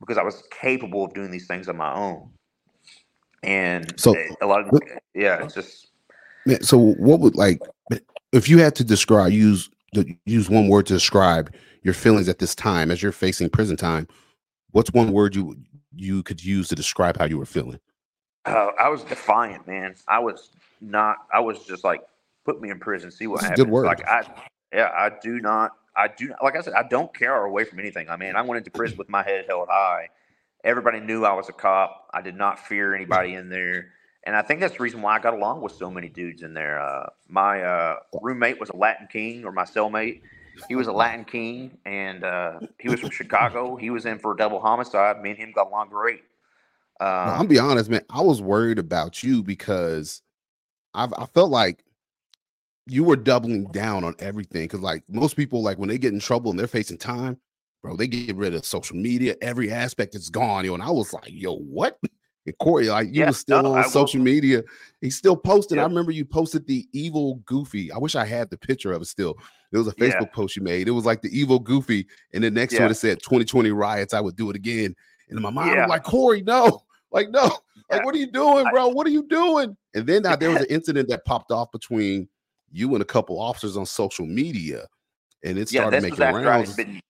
because 0.00 0.18
I 0.18 0.22
was 0.22 0.42
capable 0.50 1.04
of 1.04 1.14
doing 1.14 1.30
these 1.30 1.46
things 1.46 1.68
on 1.68 1.76
my 1.76 1.94
own. 1.94 2.30
And 3.42 3.98
So- 3.98 4.16
a 4.40 4.46
lot 4.46 4.66
of 4.66 4.80
yeah, 5.14 5.42
it's 5.44 5.54
just 5.54 5.88
Man, 6.46 6.62
so 6.62 6.76
what 6.78 7.20
would 7.20 7.36
like 7.36 7.60
if 8.32 8.48
you 8.48 8.58
had 8.58 8.74
to 8.76 8.84
describe 8.84 9.32
use 9.32 9.70
the, 9.92 10.14
use 10.26 10.50
one 10.50 10.68
word 10.68 10.86
to 10.86 10.92
describe 10.92 11.54
your 11.82 11.94
feelings 11.94 12.28
at 12.28 12.38
this 12.38 12.54
time 12.54 12.90
as 12.90 13.02
you're 13.02 13.12
facing 13.12 13.48
prison 13.48 13.76
time? 13.76 14.06
What's 14.72 14.92
one 14.92 15.12
word 15.12 15.34
you 15.34 15.56
you 15.94 16.22
could 16.22 16.44
use 16.44 16.68
to 16.68 16.74
describe 16.74 17.16
how 17.16 17.24
you 17.24 17.38
were 17.38 17.46
feeling? 17.46 17.78
uh, 18.44 18.72
I 18.78 18.88
was 18.88 19.04
defiant, 19.04 19.66
man. 19.66 19.94
I 20.08 20.18
was 20.18 20.50
not. 20.80 21.16
I 21.32 21.40
was 21.40 21.64
just 21.64 21.84
like, 21.84 22.02
put 22.44 22.60
me 22.60 22.70
in 22.70 22.78
prison, 22.78 23.10
see 23.10 23.26
what 23.26 23.40
That's 23.40 23.50
happens. 23.50 23.64
good 23.64 23.72
word. 23.72 23.86
Like 23.86 24.06
I, 24.06 24.26
yeah, 24.74 24.90
I 24.94 25.10
do 25.22 25.40
not. 25.40 25.72
I 25.96 26.08
do 26.08 26.28
not. 26.28 26.42
Like 26.42 26.56
I 26.56 26.60
said, 26.60 26.74
I 26.74 26.82
don't 26.82 27.14
care 27.14 27.36
away 27.44 27.64
from 27.64 27.78
anything. 27.78 28.08
I 28.10 28.16
mean, 28.16 28.34
I 28.36 28.42
went 28.42 28.58
into 28.58 28.70
prison 28.70 28.98
with 28.98 29.08
my 29.08 29.22
head 29.22 29.44
held 29.48 29.68
high. 29.70 30.08
Everybody 30.64 31.00
knew 31.00 31.24
I 31.24 31.32
was 31.34 31.48
a 31.48 31.52
cop. 31.52 32.08
I 32.12 32.20
did 32.20 32.34
not 32.36 32.58
fear 32.58 32.94
anybody 32.94 33.34
in 33.34 33.48
there. 33.48 33.92
And 34.24 34.34
I 34.34 34.42
think 34.42 34.60
that's 34.60 34.76
the 34.76 34.82
reason 34.82 35.02
why 35.02 35.16
I 35.16 35.18
got 35.18 35.34
along 35.34 35.60
with 35.60 35.72
so 35.72 35.90
many 35.90 36.08
dudes 36.08 36.42
in 36.42 36.54
there. 36.54 36.80
Uh, 36.80 37.10
my 37.28 37.62
uh, 37.62 37.96
roommate 38.22 38.58
was 38.58 38.70
a 38.70 38.76
Latin 38.76 39.06
king, 39.12 39.44
or 39.44 39.52
my 39.52 39.64
cellmate. 39.64 40.22
He 40.68 40.76
was 40.76 40.86
a 40.86 40.92
Latin 40.92 41.24
king, 41.24 41.78
and 41.84 42.24
uh, 42.24 42.60
he 42.80 42.88
was 42.88 43.00
from 43.00 43.10
Chicago. 43.10 43.76
He 43.76 43.90
was 43.90 44.06
in 44.06 44.18
for 44.18 44.32
a 44.32 44.36
double 44.36 44.60
homicide. 44.60 45.20
Me 45.20 45.30
and 45.30 45.38
him 45.38 45.52
got 45.52 45.68
along 45.68 45.90
great. 45.90 46.22
Now, 47.00 47.34
Um, 47.34 47.40
I'm 47.40 47.46
be 47.46 47.58
honest, 47.58 47.90
man. 47.90 48.02
I 48.08 48.22
was 48.22 48.40
worried 48.40 48.78
about 48.78 49.22
you 49.22 49.42
because 49.42 50.22
I've 50.94 51.12
I 51.12 51.26
felt 51.26 51.50
like 51.50 51.84
you 52.86 53.04
were 53.04 53.16
doubling 53.16 53.64
down 53.72 54.04
on 54.04 54.14
everything. 54.18 54.68
Cause 54.68 54.80
like 54.80 55.02
most 55.08 55.36
people, 55.36 55.62
like 55.62 55.78
when 55.78 55.88
they 55.88 55.98
get 55.98 56.12
in 56.12 56.20
trouble 56.20 56.50
and 56.50 56.58
they're 56.58 56.66
facing 56.66 56.98
time, 56.98 57.38
bro, 57.82 57.96
they 57.96 58.06
get 58.06 58.36
rid 58.36 58.54
of 58.54 58.64
social 58.66 58.96
media. 58.96 59.36
Every 59.40 59.70
aspect 59.70 60.14
is 60.14 60.28
gone. 60.30 60.64
Yo, 60.64 60.74
and 60.74 60.82
I 60.82 60.90
was 60.90 61.12
like, 61.12 61.28
yo, 61.28 61.56
what? 61.56 61.98
And 62.46 62.58
Cory, 62.58 62.88
like 62.90 63.06
you 63.06 63.20
Yeah, 63.20 63.28
was 63.28 63.38
still 63.38 63.62
no, 63.62 63.72
on 63.72 63.78
I 63.78 63.82
will- 63.84 63.90
social 63.90 64.20
media. 64.20 64.62
He's 65.00 65.16
still 65.16 65.34
posting. 65.34 65.78
I 65.78 65.82
remember 65.84 66.12
you 66.12 66.26
posted 66.26 66.66
the 66.66 66.86
evil 66.92 67.36
goofy. 67.46 67.90
I 67.90 67.96
wish 67.96 68.16
I 68.16 68.26
had 68.26 68.50
the 68.50 68.58
picture 68.58 68.92
of 68.92 69.00
it 69.00 69.06
still. 69.06 69.38
There 69.72 69.82
was 69.82 69.88
a 69.88 69.94
Yeah. 69.96 70.08
Facebook 70.10 70.30
post 70.34 70.54
you 70.54 70.60
made. 70.62 70.86
It 70.86 70.90
was 70.90 71.06
like 71.06 71.22
the 71.22 71.30
evil 71.30 71.58
goofy, 71.58 72.06
and 72.34 72.44
the 72.44 72.50
next 72.50 72.74
Yeah. 72.74 72.84
it 72.84 72.90
it 72.90 72.96
said 72.96 73.22
2020 73.22 73.70
riots. 73.70 74.12
I 74.12 74.20
would 74.20 74.36
do 74.36 74.50
it 74.50 74.56
again. 74.56 74.94
And 75.30 75.38
in 75.38 75.42
my 75.42 75.48
mind, 75.48 75.70
Yeah. 75.74 75.84
I'm 75.84 75.88
like, 75.88 76.02
Cory, 76.02 76.42
no, 76.42 76.82
like 77.12 77.30
no, 77.30 77.44
like 77.90 78.04
what 78.04 78.14
are 78.14 78.18
you 78.18 78.30
doing, 78.30 78.66
bro? 78.70 78.88
What 78.88 79.06
are 79.06 79.10
you 79.10 79.26
doing? 79.26 79.74
And 79.94 80.06
then 80.06 80.26
uh, 80.26 80.36
there 80.36 80.50
was 80.50 80.60
an 80.64 80.66
incident 80.68 81.08
that 81.08 81.24
popped 81.24 81.50
off 81.50 81.72
between 81.72 82.28
you 82.74 82.92
and 82.94 83.02
a 83.02 83.06
couple 83.06 83.40
officers 83.40 83.76
on 83.76 83.86
social 83.86 84.26
media, 84.26 84.86
and 85.44 85.56
it 85.56 85.72
yeah, 85.72 85.82
started 85.82 86.02
was 86.02 86.10
making 86.10 86.22
I 86.24 86.32
rounds. 86.32 86.74
been. 86.74 87.00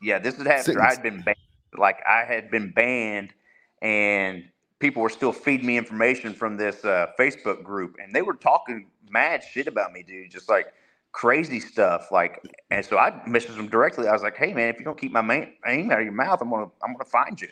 Yeah, 0.00 0.18
this 0.18 0.34
is 0.34 0.46
after 0.46 0.72
Sentence. 0.72 0.84
I 0.84 0.90
had 0.90 1.02
been 1.02 1.20
banned. 1.20 1.36
Like 1.76 1.98
I 2.08 2.24
had 2.24 2.50
been 2.50 2.70
banned, 2.70 3.34
and 3.82 4.44
people 4.78 5.02
were 5.02 5.10
still 5.10 5.32
feeding 5.32 5.66
me 5.66 5.76
information 5.76 6.32
from 6.32 6.56
this 6.56 6.84
uh, 6.84 7.08
Facebook 7.18 7.62
group, 7.62 7.96
and 8.02 8.14
they 8.14 8.22
were 8.22 8.34
talking 8.34 8.86
mad 9.10 9.42
shit 9.44 9.66
about 9.66 9.92
me, 9.92 10.02
dude. 10.02 10.30
Just 10.30 10.48
like 10.48 10.72
crazy 11.12 11.60
stuff. 11.60 12.10
Like, 12.10 12.42
and 12.70 12.84
so 12.84 12.96
I 12.96 13.10
messaged 13.26 13.56
them 13.56 13.68
directly. 13.68 14.08
I 14.08 14.12
was 14.12 14.22
like, 14.22 14.36
"Hey, 14.36 14.54
man, 14.54 14.68
if 14.68 14.78
you 14.78 14.86
don't 14.86 14.98
keep 14.98 15.12
my 15.12 15.20
name 15.20 15.90
out 15.92 15.98
of 15.98 16.04
your 16.04 16.12
mouth, 16.12 16.40
I'm 16.40 16.48
gonna 16.48 16.70
I'm 16.82 16.92
gonna 16.92 17.04
find 17.04 17.38
you." 17.38 17.48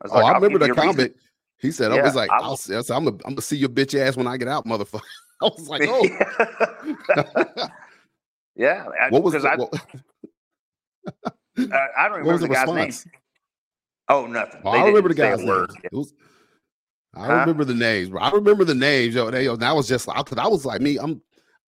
I 0.00 0.04
was 0.04 0.12
Oh, 0.12 0.16
I 0.16 0.28
"I'll 0.28 0.34
remember 0.40 0.58
the 0.58 0.72
a 0.72 0.74
reason." 0.74 0.82
comment. 0.96 1.16
He 1.58 1.70
said, 1.72 1.92
"I 1.92 2.02
was 2.02 2.14
like, 2.14 2.30
I 2.30 2.38
I'll, 2.38 2.56
see, 2.56 2.74
I 2.74 2.80
said, 2.80 2.96
I'm 2.96 3.04
gonna, 3.04 3.16
I'm 3.24 3.32
gonna 3.32 3.42
see 3.42 3.56
your 3.56 3.68
bitch 3.70 3.98
ass 3.98 4.16
when 4.16 4.26
I 4.26 4.38
get 4.38 4.48
out, 4.48 4.66
motherfucker." 4.66 5.02
I 5.42 5.46
was 5.46 5.68
like, 5.68 5.84
"Oh, 5.86 6.10
yeah, 8.56 8.86
I- 9.00 9.10
what 9.10 9.22
was 9.22 9.36
because 9.36 9.44
the, 9.44 9.48
I, 9.48 9.56
what, 9.56 9.72
I 11.72 11.88
I 11.98 12.08
don't 12.08 12.18
remember 12.20 12.44
the 12.44 12.48
the 12.48 12.50
guy's 12.50 12.72
name. 12.72 13.00
Oh, 14.08 14.26
nothing. 14.26 14.62
They 14.70 14.82
I 14.82 14.84
remember 14.84 15.08
the 15.10 15.14
didn't 15.14 15.18
say 15.18 15.32
a 15.32 15.38
guy's 15.38 15.44
word. 15.44 15.70
names. 15.70 15.78
It 15.92 15.96
was, 15.96 16.14
I 17.14 17.28
Huh? 17.28 17.48
remember 17.48 17.64
the 17.64 17.74
names, 17.74 18.10
bro. 18.10 18.20
I 18.20 18.30
remember 18.32 18.64
the 18.64 18.74
names, 18.74 19.14
yo. 19.14 19.30
They, 19.30 19.44
yo, 19.44 19.54
and 19.54 19.64
I 19.64 19.72
was 19.72 19.88
just 19.88 20.08
like, 20.08 20.18
because 20.24 20.38
I 20.38 20.48
was 20.48 20.66
like 20.66 20.80
me. 20.80 20.98
I'm. 20.98 21.22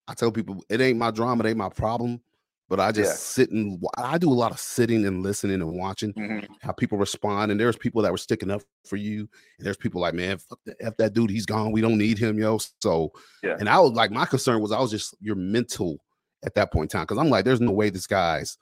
I 0.08 0.14
tell 0.14 0.32
people 0.32 0.64
it 0.70 0.80
ain't 0.80 0.98
my 0.98 1.10
drama, 1.10 1.44
it 1.44 1.50
ain't 1.50 1.58
my 1.58 1.68
problem. 1.70 2.20
But 2.68 2.80
I 2.80 2.92
just 2.92 3.10
Yeah. 3.10 3.44
sit 3.44 3.50
and 3.50 3.82
I 3.96 4.18
do 4.18 4.30
a 4.30 4.34
lot 4.34 4.52
of 4.52 4.58
sitting 4.60 5.06
and 5.06 5.22
listening 5.22 5.62
and 5.62 5.72
watching 5.78 6.12
Mhm. 6.12 6.46
how 6.60 6.72
people 6.72 6.98
respond. 6.98 7.50
And 7.50 7.58
there's 7.58 7.76
people 7.76 8.02
that 8.02 8.12
were 8.12 8.18
sticking 8.18 8.50
up 8.50 8.62
for 8.84 8.96
you, 8.96 9.20
and 9.58 9.66
there's 9.66 9.76
people 9.78 10.00
like, 10.02 10.14
man, 10.14 10.36
fuck 10.38 10.58
the, 10.66 10.76
f 10.80 10.96
that 10.98 11.14
dude, 11.14 11.30
he's 11.30 11.46
gone. 11.46 11.72
We 11.72 11.80
don't 11.80 11.96
need 11.98 12.18
him, 12.18 12.38
yo. 12.38 12.58
So, 12.82 13.12
Yeah. 13.42 13.56
and 13.58 13.68
I 13.68 13.78
was 13.80 13.92
like, 13.92 14.10
my 14.10 14.26
concern 14.26 14.60
was 14.60 14.70
I 14.72 14.80
was 14.80 14.90
just 14.90 15.14
your 15.20 15.36
mental 15.36 15.98
at 16.44 16.54
that 16.54 16.70
point 16.72 16.92
in 16.92 16.98
time 16.98 17.02
because 17.06 17.18
I'm 17.18 17.30
like, 17.30 17.44
there's 17.46 17.60
no 17.60 17.72
way 17.72 17.90
this 17.90 18.06
guy's 18.06 18.58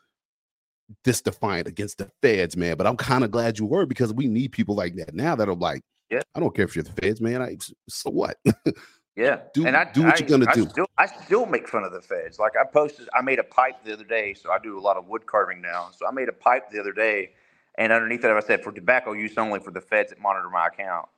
this 1.02 1.20
defiant 1.20 1.66
against 1.66 1.98
the 1.98 2.08
feds, 2.22 2.56
man. 2.56 2.76
But 2.76 2.86
I'm 2.86 2.96
kind 2.96 3.24
of 3.24 3.32
glad 3.32 3.58
you 3.58 3.66
were 3.66 3.86
because 3.86 4.14
we 4.14 4.28
need 4.28 4.52
people 4.52 4.76
like 4.76 4.94
that 4.96 5.14
now 5.14 5.34
that 5.34 5.48
are 5.48 5.54
like, 5.54 5.82
Yeah. 6.10 6.20
I 6.36 6.38
don't 6.40 6.54
care 6.54 6.64
if 6.64 6.76
you're 6.76 6.84
the 6.84 6.92
feds, 6.92 7.20
man. 7.20 7.42
I, 7.42 7.58
so 7.88 8.10
what? 8.10 8.38
Yeah, 9.16 9.40
Do- 9.54 9.66
and 9.66 9.74
I 9.74 9.90
do 9.90 10.02
what 10.02 10.14
I, 10.14 10.18
you're 10.18 10.28
gonna 10.28 10.50
I 10.50 10.54
do. 10.54 10.68
Still, 10.68 10.86
I 10.98 11.06
still 11.06 11.46
make 11.46 11.66
fun 11.66 11.84
of 11.84 11.92
the 11.92 12.02
feds. 12.02 12.38
Like 12.38 12.52
I 12.60 12.64
posted, 12.70 13.08
I 13.14 13.22
made 13.22 13.38
a 13.38 13.44
pipe 13.44 13.82
the 13.82 13.94
other 13.94 14.04
day, 14.04 14.34
so 14.34 14.50
I 14.50 14.58
do 14.58 14.78
a 14.78 14.80
lot 14.80 14.98
of 14.98 15.08
wood 15.08 15.24
carving 15.24 15.62
now. 15.62 15.88
So 15.96 16.06
I 16.06 16.10
made 16.10 16.28
a 16.28 16.34
pipe 16.34 16.70
the 16.70 16.78
other 16.78 16.92
day, 16.92 17.30
and 17.78 17.92
underneath 17.92 18.24
it, 18.24 18.30
I 18.30 18.40
said 18.40 18.62
for 18.62 18.72
tobacco 18.72 19.12
use 19.12 19.38
only 19.38 19.58
for 19.60 19.70
the 19.70 19.80
feds 19.80 20.10
that 20.10 20.20
monitor 20.20 20.50
my 20.50 20.66
account. 20.66 21.08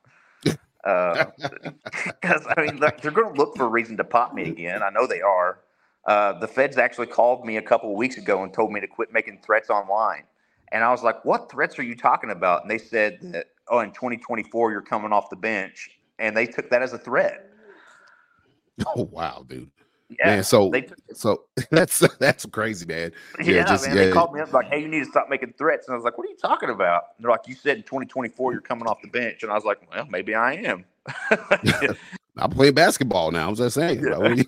Because 2.21 2.47
I 2.55 2.61
mean, 2.61 2.77
like, 2.77 3.01
they're 3.01 3.11
going 3.11 3.33
to 3.33 3.37
look 3.37 3.57
for 3.57 3.65
a 3.65 3.69
reason 3.69 3.97
to 3.97 4.03
pop 4.03 4.33
me 4.33 4.47
again. 4.47 4.81
I 4.83 4.89
know 4.89 5.07
they 5.07 5.21
are. 5.21 5.59
Uh, 6.05 6.39
the 6.39 6.47
feds 6.47 6.77
actually 6.77 7.07
called 7.07 7.45
me 7.45 7.57
a 7.57 7.61
couple 7.61 7.91
of 7.91 7.97
weeks 7.97 8.17
ago 8.17 8.43
and 8.43 8.53
told 8.53 8.71
me 8.71 8.79
to 8.79 8.87
quit 8.87 9.11
making 9.11 9.41
threats 9.43 9.69
online. 9.69 10.23
And 10.71 10.83
I 10.83 10.91
was 10.91 11.03
like, 11.03 11.25
"What 11.25 11.51
threats 11.51 11.77
are 11.79 11.83
you 11.83 11.95
talking 11.95 12.31
about?" 12.31 12.61
And 12.61 12.71
they 12.71 12.77
said 12.77 13.19
that, 13.33 13.47
"Oh, 13.67 13.79
in 13.79 13.91
2024, 13.91 14.71
you're 14.71 14.81
coming 14.81 15.11
off 15.11 15.29
the 15.29 15.35
bench," 15.35 15.89
and 16.19 16.37
they 16.37 16.45
took 16.45 16.69
that 16.69 16.81
as 16.81 16.93
a 16.93 16.97
threat. 16.97 17.48
oh 18.95 19.03
wow, 19.11 19.45
dude. 19.47 19.69
Yeah, 20.17 20.25
man. 20.27 20.43
So 20.43 20.69
they 20.69 20.87
so 21.13 21.43
that's 21.71 21.99
that's 22.17 22.45
crazy, 22.47 22.85
man. 22.85 23.11
Yeah, 23.39 23.53
Yeah, 23.53 23.63
just- 23.65 23.87
man. 23.87 23.95
yeah. 23.95 24.05
They 24.05 24.11
called 24.11 24.33
me 24.33 24.39
up 24.41 24.51
like, 24.53 24.67
"Hey, 24.67 24.81
you 24.81 24.87
need 24.87 25.03
to 25.03 25.09
stop 25.09 25.29
making 25.29 25.53
threats." 25.57 25.87
And 25.87 25.93
I 25.93 25.97
was 25.97 26.03
like, 26.03 26.17
"What 26.17 26.25
are 26.27 26.31
you 26.31 26.37
talking 26.37 26.69
about?" 26.71 27.03
And 27.17 27.25
they're 27.25 27.31
like, 27.31 27.47
"You 27.47 27.55
said 27.55 27.77
in 27.77 27.83
2024 27.83 28.51
you're 28.53 28.61
coming 28.61 28.87
off 28.87 29.01
the 29.03 29.09
bench," 29.09 29.43
and 29.43 29.51
I 29.51 29.55
was 29.55 29.65
like, 29.65 29.79
"Well, 29.91 30.07
maybe 30.09 30.33
I 30.33 30.53
am." 30.53 30.85
I'm 32.37 32.51
playing 32.51 32.73
basketball 32.73 33.31
now. 33.31 33.49
I'm 33.49 33.55
just 33.55 33.75
saying. 33.75 34.01
Like, 34.03 34.47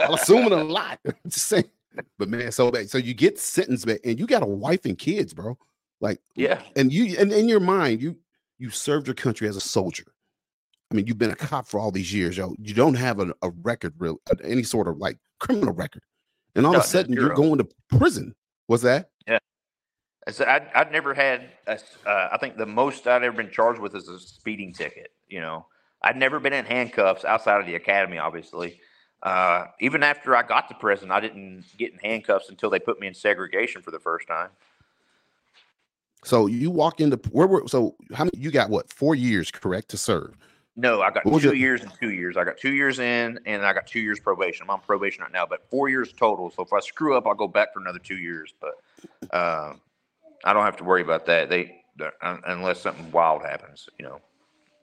I'm 0.00 0.14
assuming 0.14 0.52
a 0.52 0.64
lot. 0.64 0.98
just 1.26 1.46
saying. 1.46 1.64
But 2.18 2.28
man, 2.28 2.50
so 2.52 2.70
bad. 2.70 2.88
so 2.88 2.98
you 2.98 3.12
get 3.14 3.38
sentenced, 3.38 3.86
man, 3.86 3.98
and 4.04 4.18
you 4.18 4.26
got 4.26 4.42
a 4.42 4.46
wife 4.46 4.84
and 4.84 4.96
kids, 4.96 5.34
bro. 5.34 5.58
Like, 6.00 6.20
yeah, 6.36 6.62
and 6.76 6.92
you 6.92 7.16
and 7.18 7.32
in 7.32 7.48
your 7.48 7.60
mind, 7.60 8.00
you 8.00 8.16
you 8.58 8.70
served 8.70 9.06
your 9.08 9.14
country 9.14 9.48
as 9.48 9.56
a 9.56 9.60
soldier. 9.60 10.04
I 10.90 10.94
mean, 10.94 11.06
you've 11.06 11.18
been 11.18 11.30
a 11.30 11.36
cop 11.36 11.66
for 11.66 11.78
all 11.78 11.90
these 11.90 12.12
years, 12.14 12.36
yo. 12.36 12.54
You 12.58 12.72
don't 12.72 12.94
have 12.94 13.20
a, 13.20 13.34
a 13.42 13.50
record, 13.62 13.94
real 13.98 14.18
any 14.42 14.62
sort 14.62 14.88
of 14.88 14.96
like 14.96 15.18
criminal 15.38 15.74
record, 15.74 16.02
and 16.54 16.66
all 16.66 16.72
No, 16.72 16.78
of 16.78 16.84
a 16.84 16.88
sudden 16.88 17.12
you're 17.12 17.34
going 17.34 17.58
to 17.58 17.68
prison. 17.88 18.34
What's 18.66 18.82
that? 18.82 19.10
Yeah 19.26 19.38
i 20.28 20.30
said 20.30 20.46
I'd, 20.46 20.68
I'd 20.74 20.92
never 20.92 21.14
had. 21.14 21.48
A, 21.66 21.78
uh, 22.06 22.28
I 22.32 22.36
think 22.38 22.58
the 22.58 22.66
most 22.66 23.06
I'd 23.08 23.24
ever 23.24 23.36
been 23.36 23.50
charged 23.50 23.80
with 23.80 23.96
is 23.96 24.08
a 24.08 24.20
speeding 24.20 24.74
ticket. 24.74 25.12
You 25.26 25.40
know, 25.40 25.66
I'd 26.02 26.16
never 26.16 26.38
been 26.38 26.52
in 26.52 26.66
handcuffs 26.66 27.24
outside 27.24 27.60
of 27.60 27.66
the 27.66 27.76
academy. 27.76 28.18
Obviously, 28.18 28.78
uh, 29.22 29.64
even 29.80 30.02
after 30.02 30.36
I 30.36 30.42
got 30.42 30.68
to 30.68 30.74
prison, 30.74 31.10
I 31.10 31.20
didn't 31.20 31.64
get 31.78 31.92
in 31.92 31.98
handcuffs 31.98 32.50
until 32.50 32.68
they 32.68 32.78
put 32.78 33.00
me 33.00 33.06
in 33.06 33.14
segregation 33.14 33.80
for 33.80 33.90
the 33.90 33.98
first 33.98 34.28
time. 34.28 34.50
So 36.24 36.46
you 36.46 36.70
walk 36.70 37.00
into 37.00 37.18
where 37.30 37.46
were 37.46 37.66
so 37.66 37.96
how 38.12 38.24
many 38.24 38.32
you 38.36 38.50
got 38.50 38.68
what 38.68 38.92
four 38.92 39.14
years 39.14 39.50
correct 39.50 39.88
to 39.90 39.96
serve? 39.96 40.36
No, 40.78 41.02
I 41.02 41.10
got 41.10 41.24
two 41.24 41.38
your- 41.40 41.54
years 41.54 41.82
and 41.82 41.92
two 42.00 42.12
years. 42.12 42.36
I 42.36 42.44
got 42.44 42.56
two 42.56 42.72
years 42.72 43.00
in, 43.00 43.40
and 43.46 43.66
I 43.66 43.72
got 43.72 43.88
two 43.88 43.98
years 43.98 44.20
probation. 44.20 44.62
I'm 44.62 44.70
on 44.70 44.80
probation 44.80 45.24
right 45.24 45.32
now, 45.32 45.44
but 45.44 45.68
four 45.68 45.88
years 45.88 46.12
total. 46.12 46.52
So 46.52 46.62
if 46.62 46.72
I 46.72 46.78
screw 46.78 47.16
up, 47.16 47.26
I'll 47.26 47.34
go 47.34 47.48
back 47.48 47.74
for 47.74 47.80
another 47.80 47.98
two 47.98 48.16
years. 48.16 48.54
But 48.60 48.74
uh, 49.36 49.72
I 50.44 50.52
don't 50.52 50.64
have 50.64 50.76
to 50.76 50.84
worry 50.84 51.02
about 51.02 51.26
that. 51.26 51.50
They 51.50 51.82
unless 52.22 52.80
something 52.80 53.10
wild 53.10 53.42
happens, 53.42 53.88
you 53.98 54.06
know. 54.06 54.20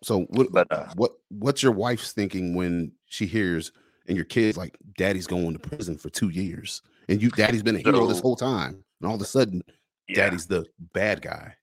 So 0.04 0.24
what 0.24 0.52
But 0.52 0.68
uh, 0.70 0.88
what 0.96 1.14
what's 1.30 1.64
your 1.64 1.72
wife's 1.72 2.12
thinking 2.12 2.56
when 2.56 2.92
she 3.06 3.26
hears 3.26 3.72
and 4.08 4.18
your 4.18 4.26
kids 4.26 4.58
like 4.58 4.78
daddy's 4.98 5.28
going 5.28 5.54
to 5.54 5.60
prison 5.60 5.98
for 5.98 6.10
two 6.10 6.30
years 6.30 6.82
and 7.08 7.22
you 7.22 7.30
daddy's 7.30 7.64
been 7.64 7.78
a 7.78 7.80
hero 7.80 8.06
this 8.06 8.20
whole 8.20 8.36
time 8.36 8.84
and 9.00 9.10
all 9.10 9.16
of 9.16 9.22
a 9.22 9.26
sudden 9.26 9.64
yeah, 10.08 10.18
daddy's 10.18 10.46
the 10.46 10.66
bad 10.94 11.22
guy. 11.22 11.56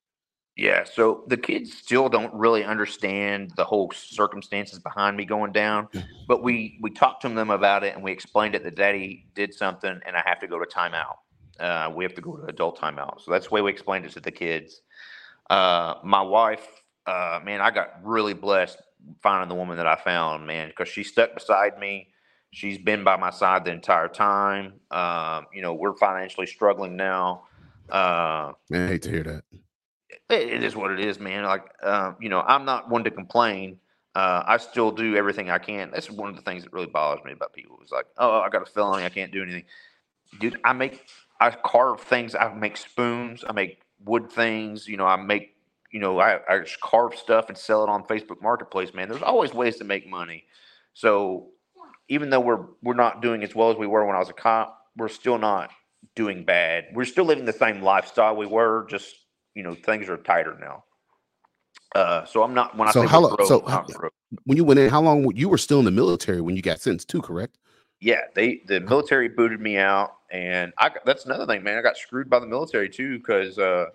Yeah. 0.57 0.85
So 0.85 1.24
the 1.29 1.37
kids 1.37 1.73
still 1.73 2.09
don't 2.09 2.33
really 2.35 2.65
understand 2.65 3.53
the 3.57 3.65
whole 3.65 3.91
circumstances 3.95 4.79
behind 4.79 5.16
me 5.16 5.24
going 5.24 5.53
down. 5.53 5.89
But 6.29 6.43
we 6.43 6.79
we 6.83 6.91
talked 6.91 7.23
to 7.23 7.29
them 7.29 7.51
about 7.51 7.85
it, 7.85 7.95
and 7.95 8.03
we 8.03 8.12
explained 8.12 8.55
it 8.55 8.62
that 8.65 8.74
daddy 8.74 9.27
did 9.35 9.55
something, 9.55 10.01
and 10.07 10.16
I 10.16 10.23
have 10.24 10.41
to 10.41 10.47
go 10.47 10.59
to 10.59 10.66
timeout. 10.66 11.16
Uh, 11.59 11.91
we 11.95 12.05
have 12.05 12.15
to 12.15 12.20
go 12.20 12.37
to 12.37 12.47
adult 12.47 12.79
timeout. 12.79 13.23
So 13.23 13.31
that's 13.31 13.49
the 13.49 13.55
way 13.55 13.62
we 13.62 13.70
explained 13.70 14.05
it 14.05 14.12
to 14.12 14.20
the 14.20 14.31
kids. 14.31 14.83
Uh, 15.49 15.95
my 16.03 16.20
wife, 16.20 16.66
uh, 17.07 17.41
man, 17.45 17.61
I 17.61 17.70
got 17.70 18.01
really 18.03 18.35
blessed 18.35 18.81
finding 19.23 19.49
the 19.49 19.55
woman 19.55 19.77
that 19.77 19.87
I 19.87 19.97
found, 19.97 20.47
man, 20.47 20.69
because 20.69 20.89
she 20.89 21.03
stuck 21.03 21.35
beside 21.35 21.79
me. 21.79 22.09
She's 22.51 22.79
been 22.79 23.03
by 23.03 23.16
my 23.16 23.31
side 23.31 23.65
the 23.65 23.73
entire 23.73 24.09
time. 24.09 24.74
Um, 24.91 25.47
you 25.53 25.62
know, 25.62 25.73
we're 25.73 25.97
financially 25.97 26.47
struggling 26.47 26.97
now. 26.97 27.45
Uh, 27.89 28.53
Man, 28.70 28.87
I 28.87 28.93
hate 28.93 29.03
to 29.03 29.11
hear 29.11 29.23
that. 29.24 29.45
It, 30.33 30.49
it 30.49 30.65
is 30.65 30.75
what 30.75 30.91
it 30.91 31.01
is, 31.01 31.21
man. 31.21 31.45
Like, 31.45 31.65
um, 31.83 32.17
you 32.21 32.29
know, 32.29 32.41
I'm 32.41 32.65
not 32.65 32.89
one 32.89 33.05
to 33.05 33.11
complain. 33.11 33.79
Uh, 34.15 34.43
I 34.47 34.59
still 34.59 34.91
do 34.91 35.17
everything 35.17 35.51
I 35.51 35.59
can. 35.59 35.91
That's 35.91 36.11
one 36.11 36.29
of 36.29 36.37
the 36.37 36.43
things 36.43 36.65
that 36.65 36.73
really 36.73 36.87
bothers 36.87 37.25
me 37.25 37.33
about 37.33 37.53
people. 37.53 37.79
It's 37.83 37.93
like, 37.93 38.07
oh, 38.19 38.41
I 38.41 38.49
got 38.51 38.63
a 38.63 38.67
felony, 38.67 39.05
I 39.05 39.09
can't 39.09 39.33
do 39.33 39.43
anything. 39.43 39.65
Dude, 40.39 40.59
I 40.65 40.73
make, 40.73 41.07
I 41.41 41.51
carve 41.51 42.01
things. 42.01 42.35
I 42.35 42.53
make 42.53 42.77
spoons. 42.77 43.45
I 43.47 43.53
make 43.53 43.81
wood 44.05 44.31
things. 44.31 44.87
You 44.87 44.97
know, 44.97 45.07
I 45.07 45.17
make, 45.17 45.57
you 45.91 46.01
know, 46.01 46.19
I, 46.19 46.41
I 46.49 46.59
just 46.61 46.81
carve 46.81 47.15
stuff 47.15 47.49
and 47.49 47.57
sell 47.57 47.85
it 47.85 47.89
on 47.89 48.05
Facebook 48.05 48.43
Marketplace. 48.43 48.95
Man, 48.95 49.09
there's 49.09 49.23
always 49.23 49.53
ways 49.53 49.77
to 49.79 49.85
make 49.85 50.09
money. 50.09 50.45
So, 50.95 51.49
even 52.09 52.31
though 52.31 52.41
we're 52.41 52.67
we're 52.83 52.95
not 52.95 53.23
doing 53.23 53.43
as 53.43 53.55
well 53.55 53.71
as 53.71 53.77
we 53.77 53.87
were 53.87 54.05
when 54.05 54.17
I 54.17 54.19
was 54.19 54.29
a 54.29 54.35
cop, 54.35 54.79
we're 54.97 55.09
still 55.09 55.39
not 55.39 55.71
doing 56.15 56.45
bad. 56.45 56.87
We're 56.93 57.05
still 57.05 57.25
living 57.25 57.45
the 57.45 57.53
same 57.53 57.83
lifestyle 57.83 58.37
we 58.37 58.47
were. 58.47 58.87
Just 58.89 59.15
you 59.55 59.62
know, 59.62 59.74
things 59.74 60.09
are 60.09 60.16
tighter 60.16 60.57
now. 60.61 60.85
Uh, 61.95 62.24
so 62.24 62.43
I'm 62.43 62.55
not 62.55 62.77
when 62.77 62.89
I 62.89 62.93
So 62.93 63.07
how 63.07 63.29
broke, 63.29 63.49
so 63.49 63.61
how-. 63.66 63.87
When 64.45 64.57
you 64.57 64.65
went 64.65 64.81
in, 64.81 64.89
how 64.89 65.03
long 65.03 65.24
were- 65.24 65.35
you 65.35 65.49
were 65.49 65.59
still 65.59 65.79
in 65.79 65.85
the 65.85 65.91
military 65.91 66.41
when 66.41 66.57
you 66.57 66.62
got 66.62 66.81
sentenced 66.81 67.09
too, 67.09 67.20
correct? 67.20 67.59
Yeah, 68.01 68.23
they 68.35 68.62
the 68.66 68.81
military 68.81 69.29
booted 69.29 69.61
me 69.61 69.77
out, 69.77 70.16
and 70.31 70.73
I 70.79 70.89
got- 70.89 71.05
that's 71.05 71.27
another 71.27 71.47
thing, 71.47 71.62
man. 71.62 71.79
I 71.79 71.83
got 71.83 71.97
screwed 71.99 72.31
by 72.31 72.39
the 72.39 72.47
military 72.47 72.89
too 72.89 73.19
because 73.19 73.59
uh, 73.59 73.87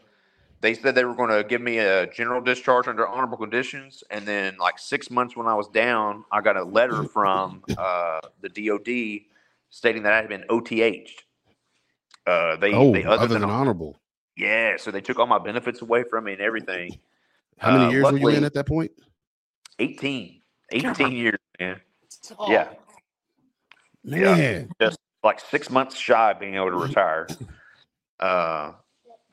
they 0.62 0.76
said 0.76 0.94
they 0.94 1.06
were 1.06 1.16
going 1.16 1.32
to 1.32 1.44
give 1.44 1.62
me 1.62 1.80
a 1.80 2.06
general 2.08 2.40
discharge 2.40 2.88
under 2.88 3.08
honorable 3.08 3.38
conditions, 3.38 4.04
and 4.12 4.26
then 4.28 4.58
like 4.60 4.78
six 4.78 5.10
months 5.10 5.36
when 5.36 5.48
I 5.48 5.56
was 5.56 5.68
down, 5.70 6.24
I 6.32 6.42
got 6.42 6.56
a 6.56 6.64
letter 6.64 7.04
from 7.14 7.64
uh, 7.78 8.22
the 8.42 8.50
DoD 8.50 9.26
stating 9.70 10.04
that 10.04 10.14
I 10.14 10.18
had 10.18 10.30
been 10.30 10.46
OTH'd. 10.50 11.24
Uh, 12.28 12.58
they, 12.58 12.74
oh, 12.74 12.92
they 12.92 13.06
other, 13.06 13.28
than 13.28 13.42
hon- 13.42 13.52
honorable. 13.52 13.98
Yeah, 14.38 14.78
so 14.78 14.92
they 14.92 15.02
took 15.02 15.20
all 15.20 15.28
my 15.28 15.40
benefits 15.40 15.82
away 15.82 16.04
from 16.04 16.26
me 16.26 16.34
and 16.34 16.42
everything. 16.42 16.98
How 17.58 17.72
many 17.72 17.86
uh, 17.86 17.90
years 17.90 18.12
were 18.12 18.18
you 18.18 18.28
in 18.30 18.44
at 18.44 18.54
that 18.54 18.68
point? 18.68 18.92
18, 19.80 20.42
18 20.72 21.12
years, 21.12 21.40
man. 21.60 21.82
Yeah, 22.48 22.70
Yeah. 24.04 24.36
Man, 24.38 24.70
just 24.80 25.00
like 25.24 25.40
six 25.40 25.70
months 25.70 25.98
shy 25.98 26.32
of 26.32 26.40
being 26.40 26.56
able 26.56 26.70
to 26.70 26.78
retire. 26.78 27.28
Uh, 28.20 28.74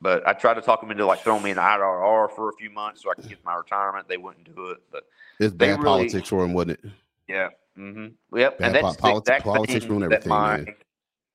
but 0.01 0.27
I 0.27 0.33
tried 0.33 0.55
to 0.55 0.61
talk 0.61 0.81
them 0.81 0.91
into 0.91 1.05
like 1.05 1.21
throwing 1.21 1.43
me 1.43 1.51
an 1.51 1.57
IRR 1.57 2.31
for 2.35 2.49
a 2.49 2.53
few 2.53 2.69
months 2.69 3.03
so 3.03 3.11
I 3.11 3.15
could 3.15 3.29
get 3.29 3.43
my 3.45 3.55
retirement. 3.55 4.07
They 4.07 4.17
wouldn't 4.17 4.53
do 4.55 4.69
it, 4.71 4.79
but 4.91 5.03
it's 5.39 5.53
bad 5.53 5.79
really- 5.79 6.09
politics 6.09 6.29
for 6.29 6.43
him, 6.43 6.53
wasn't 6.53 6.71
it? 6.71 6.91
yeah, 7.27 7.49
hmm 7.75 8.07
yep. 8.33 8.59
Bad 8.59 8.65
and 8.67 8.75
that's 8.75 8.95
the 8.97 9.01
politi- 9.01 9.19
exact 9.19 9.43
politics 9.43 9.85
thing 9.85 9.89
ruin 9.89 10.09
that 10.09 10.11
everything, 10.25 10.29
my, 10.29 10.57
man. 10.57 10.75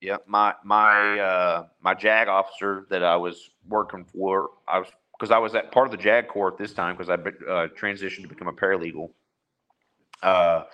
Yeah, 0.01 0.17
my 0.27 0.55
my 0.65 1.19
uh, 1.19 1.67
my 1.83 1.95
JAG 1.95 2.29
officer 2.29 2.87
that 2.89 3.05
I 3.05 3.17
was 3.17 3.51
working 3.69 4.05
for, 4.05 4.51
I 4.67 4.79
was 4.79 4.89
because 5.13 5.31
I 5.31 5.39
was 5.39 5.55
at 5.55 5.73
part 5.73 5.87
of 5.87 5.91
the 5.91 5.99
JAG 5.99 6.29
court 6.29 6.57
this 6.57 6.73
time 6.73 6.97
because 6.97 7.11
I 7.11 7.15
uh, 7.15 7.69
transitioned 7.69 8.23
to 8.23 8.29
become 8.29 8.49
a 8.49 8.53
paralegal. 8.53 9.11
Uh, 10.23 10.65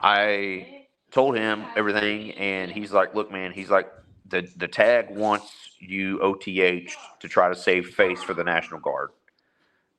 I 0.00 0.86
told 1.12 1.36
him 1.36 1.64
everything, 1.76 2.32
and 2.32 2.70
he's 2.70 2.90
like, 2.90 3.14
"Look, 3.14 3.30
man," 3.30 3.52
he's 3.52 3.70
like, 3.70 3.88
"the 4.26 4.48
the 4.56 4.66
tag 4.66 5.08
wants 5.10 5.52
you 5.78 6.20
OTH 6.20 6.96
to 7.20 7.28
try 7.28 7.48
to 7.48 7.54
save 7.54 7.94
face 7.94 8.24
for 8.24 8.34
the 8.34 8.44
National 8.44 8.80
Guard." 8.80 9.10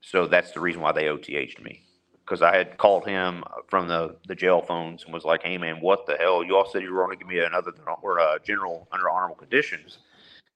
So 0.02 0.28
that's 0.28 0.52
the 0.52 0.60
reason 0.60 0.82
why 0.82 0.92
they 0.92 1.08
OTH'd 1.08 1.64
me 1.64 1.85
because 2.26 2.42
I 2.42 2.56
had 2.56 2.78
called 2.78 3.06
him 3.06 3.44
from 3.68 3.88
the, 3.88 4.16
the 4.28 4.36
jail 4.36 4.62
phones 4.62 5.04
and 5.04 5.14
was 5.14 5.24
like, 5.24 5.44
"Hey 5.44 5.58
man, 5.58 5.80
what 5.80 6.06
the 6.06 6.16
hell? 6.16 6.44
You 6.44 6.58
all 6.58 6.68
said 6.70 6.82
you 6.82 6.94
were 6.94 7.06
going 7.06 7.18
to 7.18 7.24
give 7.24 7.28
me 7.28 7.40
another 7.40 7.72
than 7.72 7.86
or 8.02 8.18
a 8.18 8.40
general 8.44 8.88
under 8.92 9.10
honorable 9.10 9.36
conditions, 9.36 10.00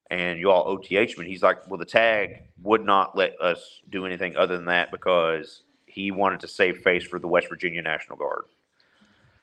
and 0.10 0.40
you 0.40 0.50
all 0.50 0.64
OTH 0.64 0.90
me." 0.90 1.26
He's 1.28 1.44
like, 1.44 1.68
"Well, 1.68 1.78
the 1.78 1.86
tag 1.86 2.44
would 2.64 2.84
not 2.84 3.16
let 3.16 3.40
us 3.40 3.82
do 3.90 4.06
anything 4.06 4.36
other 4.36 4.56
than 4.58 4.66
that 4.66 4.92
because 4.92 5.64
he 5.86 6.12
wanted 6.12 6.40
to 6.42 6.48
save 6.48 6.80
face 6.80 7.04
for 7.04 7.20
the 7.20 7.28
West 7.28 7.50
Virginia 7.50 7.82
National 7.82 8.18
Guard." 8.18 8.46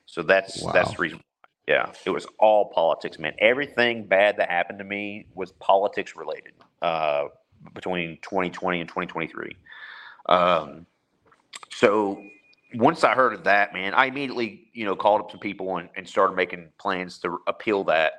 So 0.07 0.23
that's 0.23 0.65
that's 0.73 0.93
the 0.93 0.99
reason. 0.99 1.21
Yeah, 1.69 1.91
it 2.05 2.11
was 2.11 2.27
all 2.39 2.71
politics, 2.71 3.19
man. 3.19 3.35
Everything 3.39 4.07
bad 4.07 4.37
that 4.37 4.51
happened 4.51 4.79
to 4.79 4.85
me 4.85 5.27
was 5.35 5.51
politics 5.53 6.15
related 6.15 6.53
uh, 6.81 7.25
between 7.75 8.19
2020 8.23 8.81
and 8.81 8.89
2023. 8.89 9.57
Um, 10.29 10.87
so 11.71 12.23
once 12.75 13.05
I 13.05 13.15
heard 13.15 13.33
of 13.33 13.45
that, 13.45 13.73
man, 13.73 13.95
I 13.95 14.07
immediately, 14.07 14.69
you 14.73 14.85
know, 14.85 14.97
called 14.97 15.21
up 15.23 15.31
some 15.31 15.41
people 15.41 15.77
and, 15.79 15.89
and 15.97 16.09
started 16.09 16.35
making 16.37 16.69
plans 16.79 17.19
to 17.21 17.39
appeal 17.47 17.85
that. 17.85 18.15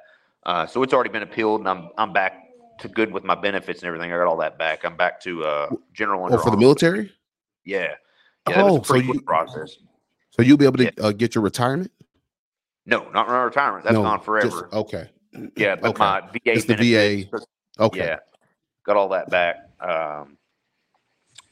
Uh, 0.46 0.66
so 0.66 0.82
it's 0.84 0.94
already 0.94 1.10
been 1.10 1.24
appealed, 1.24 1.62
and 1.62 1.70
I'm 1.70 1.90
I'm 1.98 2.14
back 2.14 2.44
to 2.80 2.88
good 2.88 3.12
with 3.12 3.24
my 3.24 3.36
benefits 3.36 3.82
and 3.82 3.88
everything. 3.88 4.12
I 4.14 4.18
got 4.18 4.28
all 4.28 4.38
that 4.38 4.58
back. 4.58 4.86
I'm 4.86 4.96
back 4.96 5.20
to 5.22 5.44
uh, 5.44 5.70
general. 5.94 6.22
Oh, 6.22 6.26
under 6.26 6.38
for 6.38 6.52
the 6.52 6.58
military? 6.58 7.12
Yeah. 7.66 7.96
Yeah, 8.48 8.62
Oh, 8.64 8.82
so 8.82 8.96
you, 8.96 9.20
process. 9.22 9.78
So 10.32 10.42
you'll 10.42 10.58
be 10.58 10.66
able 10.66 10.78
to 10.78 11.04
uh, 11.04 11.12
get 11.12 11.36
your 11.36 11.44
retirement? 11.44 11.92
No, 12.86 13.10
not 13.10 13.28
my 13.28 13.42
retirement. 13.44 13.84
That's 13.84 13.96
No, 13.96 14.04
gone 14.04 14.18
just- 14.20 14.26
forever. 14.26 14.70
okay. 14.72 15.10
yeah, 15.58 15.76
but 15.76 15.90
okay. 15.90 16.00
my 16.00 16.22
VA 16.22 16.40
It's 16.46 16.66
the 16.66 16.76
VA. 16.76 17.30
Okay. 17.84 18.00
Yeah, 18.00 18.18
got 18.86 18.96
all 18.96 19.10
that 19.10 19.30
back. 19.30 19.58
Um, 19.82 20.37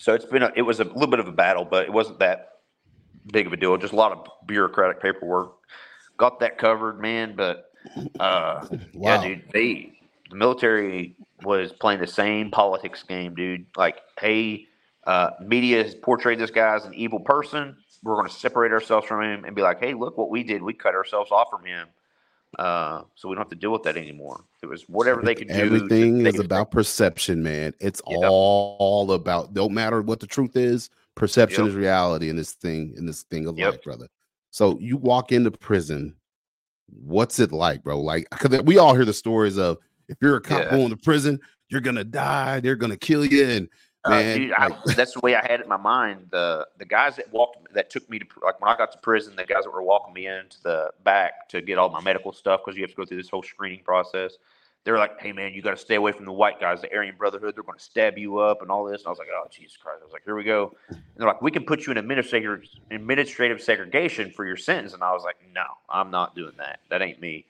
so 0.05 0.13
it's 0.13 0.25
been 0.25 0.43
a, 0.43 0.51
it 0.55 0.61
was 0.61 0.79
a 0.79 0.83
little 0.83 1.07
bit 1.07 1.19
of 1.19 1.27
a 1.27 1.31
battle, 1.31 1.65
but 1.65 1.85
it 1.85 1.91
wasn't 1.91 2.19
that 2.19 2.49
big 3.33 3.47
of 3.47 3.53
a 3.53 3.57
deal. 3.57 3.75
Just 3.75 3.91
a 3.91 3.95
lot 3.95 4.11
of 4.11 4.27
bureaucratic 4.45 5.01
paperwork. 5.01 5.53
Got 6.17 6.39
that 6.41 6.59
covered, 6.59 7.01
man. 7.01 7.35
But 7.35 7.71
uh, 8.19 8.67
Wow. 8.69 8.77
yeah, 8.93 9.23
dude, 9.23 9.43
they 9.51 9.97
the 10.29 10.35
military 10.35 11.15
was 11.41 11.71
playing 11.73 12.01
the 12.01 12.05
same 12.07 12.51
politics 12.51 13.01
game, 13.01 13.33
dude. 13.33 13.65
Like, 13.75 13.99
hey, 14.19 14.67
uh, 15.07 15.31
media 15.41 15.83
has 15.83 15.95
portrayed 15.95 16.37
this 16.37 16.51
guy 16.51 16.75
as 16.75 16.85
an 16.85 16.93
evil 16.93 17.19
person. 17.19 17.75
We're 18.03 18.13
going 18.13 18.27
to 18.27 18.33
separate 18.35 18.71
ourselves 18.73 19.07
from 19.07 19.23
him 19.23 19.43
and 19.43 19.55
be 19.55 19.63
like, 19.63 19.79
hey, 19.79 19.95
look 19.95 20.19
what 20.19 20.29
we 20.29 20.43
did. 20.43 20.61
We 20.61 20.75
cut 20.75 20.93
ourselves 20.93 21.31
off 21.31 21.47
from 21.49 21.65
him. 21.65 21.87
Uh, 22.59 23.03
so 23.15 23.27
we 23.29 23.35
don't 23.35 23.41
have 23.41 23.49
to 23.49 23.55
deal 23.55 23.71
with 23.71 23.83
that 23.83 23.97
anymore. 23.97 24.43
It 24.63 24.67
was 24.67 24.83
whatever 24.83 25.21
they 25.21 25.35
could 25.35 25.47
do. 25.47 25.53
Everything 25.53 26.25
is 26.25 26.39
about 26.39 26.71
perception, 26.71 27.43
man. 27.43 27.73
It's 27.79 28.01
all 28.05 29.11
about. 29.11 29.53
Don't 29.53 29.73
matter 29.73 30.01
what 30.01 30.19
the 30.19 30.27
truth 30.27 30.55
is. 30.55 30.89
Perception 31.15 31.65
Yep. 31.65 31.69
is 31.69 31.75
reality 31.75 32.29
in 32.29 32.35
this 32.35 32.53
thing. 32.53 32.93
In 32.97 33.05
this 33.05 33.23
thing 33.23 33.47
of 33.47 33.57
Yep. 33.57 33.71
life, 33.73 33.83
brother. 33.83 34.07
So 34.51 34.77
you 34.79 34.97
walk 34.97 35.31
into 35.31 35.51
prison. 35.51 36.15
What's 36.87 37.39
it 37.39 37.51
like, 37.51 37.83
bro? 37.83 37.99
Like, 37.99 38.27
because 38.31 38.61
we 38.61 38.77
all 38.77 38.93
hear 38.95 39.05
the 39.05 39.13
stories 39.13 39.57
of 39.57 39.77
if 40.07 40.17
you're 40.21 40.37
a 40.37 40.41
cop 40.41 40.65
Yeah. 40.65 40.71
going 40.71 40.89
to 40.89 40.97
prison, 40.97 41.39
you're 41.69 41.81
gonna 41.81 42.03
die. 42.03 42.59
They're 42.59 42.75
gonna 42.75 42.97
kill 42.97 43.25
you, 43.25 43.45
and 43.45 43.69
man, 44.09 44.37
dude, 44.37 44.53
I, 44.53 44.69
that's 44.95 45.13
the 45.13 45.19
way 45.21 45.35
I 45.35 45.41
had 45.41 45.59
it 45.59 45.63
in 45.63 45.69
my 45.69 45.77
mind. 45.77 46.27
The 46.31 46.67
the 46.77 46.85
guys 46.85 47.15
that 47.17 47.31
walked 47.31 47.73
that 47.73 47.89
took 47.89 48.09
me 48.09 48.19
to 48.19 48.25
like 48.43 48.59
when 48.61 48.71
I 48.71 48.77
got 48.77 48.91
to 48.91 48.97
prison, 48.97 49.35
the 49.35 49.45
guys 49.45 49.63
that 49.63 49.71
were 49.71 49.83
walking 49.83 50.13
me 50.13 50.27
into 50.27 50.61
the 50.63 50.91
back 51.03 51.49
to 51.49 51.61
get 51.61 51.77
all 51.77 51.89
my 51.89 52.01
medical 52.01 52.31
stuff 52.31 52.61
because 52.63 52.77
you 52.77 52.83
have 52.83 52.91
to 52.91 52.95
go 52.95 53.05
through 53.05 53.17
this 53.17 53.29
whole 53.29 53.43
screening 53.43 53.83
process. 53.83 54.37
They 54.83 54.91
were 54.91 54.99
like, 54.99 55.19
"Hey 55.19 55.31
man, 55.31 55.53
you 55.53 55.61
got 55.61 55.71
to 55.71 55.77
stay 55.77 55.95
away 55.95 56.11
from 56.11 56.25
the 56.25 56.31
white 56.31 56.59
guys, 56.59 56.81
the 56.81 56.93
Aryan 56.95 57.15
Brotherhood. 57.17 57.55
They're 57.55 57.63
going 57.63 57.77
to 57.77 57.83
stab 57.83 58.17
you 58.17 58.37
up 58.37 58.61
and 58.61 58.69
all 58.69 58.85
this." 58.85 59.01
And 59.01 59.07
I 59.07 59.09
was 59.09 59.19
like, 59.19 59.29
"Oh 59.33 59.47
Jesus 59.51 59.77
Christ!" 59.77 59.99
I 60.01 60.05
was 60.05 60.13
like, 60.13 60.23
"Here 60.25 60.35
we 60.35 60.43
go." 60.43 60.75
And 60.89 60.99
they're 61.17 61.27
like, 61.27 61.41
"We 61.41 61.51
can 61.51 61.63
put 61.63 61.85
you 61.85 61.91
in 61.91 61.97
administrative 61.97 62.63
administrative 62.91 63.61
segregation 63.61 64.31
for 64.31 64.45
your 64.45 64.57
sentence." 64.57 64.93
And 64.93 65.03
I 65.03 65.11
was 65.11 65.23
like, 65.23 65.37
"No, 65.53 65.65
I'm 65.89 66.11
not 66.11 66.35
doing 66.35 66.53
that. 66.57 66.79
That 66.89 67.01
ain't 67.01 67.19
me." 67.19 67.45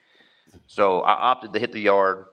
So 0.68 1.02
I 1.02 1.14
opted 1.14 1.54
to 1.54 1.60
hit 1.60 1.74
the 1.74 1.82
yard. 1.82 2.26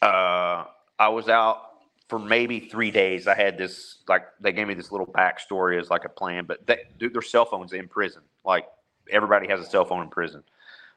Uh, 0.00 0.64
I 0.98 1.08
was 1.08 1.28
out 1.28 1.71
for 2.12 2.18
maybe 2.18 2.60
three 2.60 2.90
days. 2.90 3.26
I 3.26 3.34
had 3.34 3.56
this 3.56 3.96
like 4.06 4.24
they 4.38 4.52
gave 4.52 4.68
me 4.68 4.74
this 4.74 4.92
little 4.92 5.06
backstory 5.06 5.80
as 5.80 5.88
like 5.88 6.04
a 6.04 6.10
plan, 6.10 6.44
but 6.44 6.66
they, 6.66 6.80
dude, 6.98 7.14
their 7.14 7.22
cell 7.22 7.46
phones 7.46 7.72
in 7.72 7.88
prison. 7.88 8.20
Like 8.44 8.66
everybody 9.10 9.48
has 9.48 9.60
a 9.60 9.64
cell 9.64 9.86
phone 9.86 10.02
in 10.02 10.10
prison. 10.10 10.42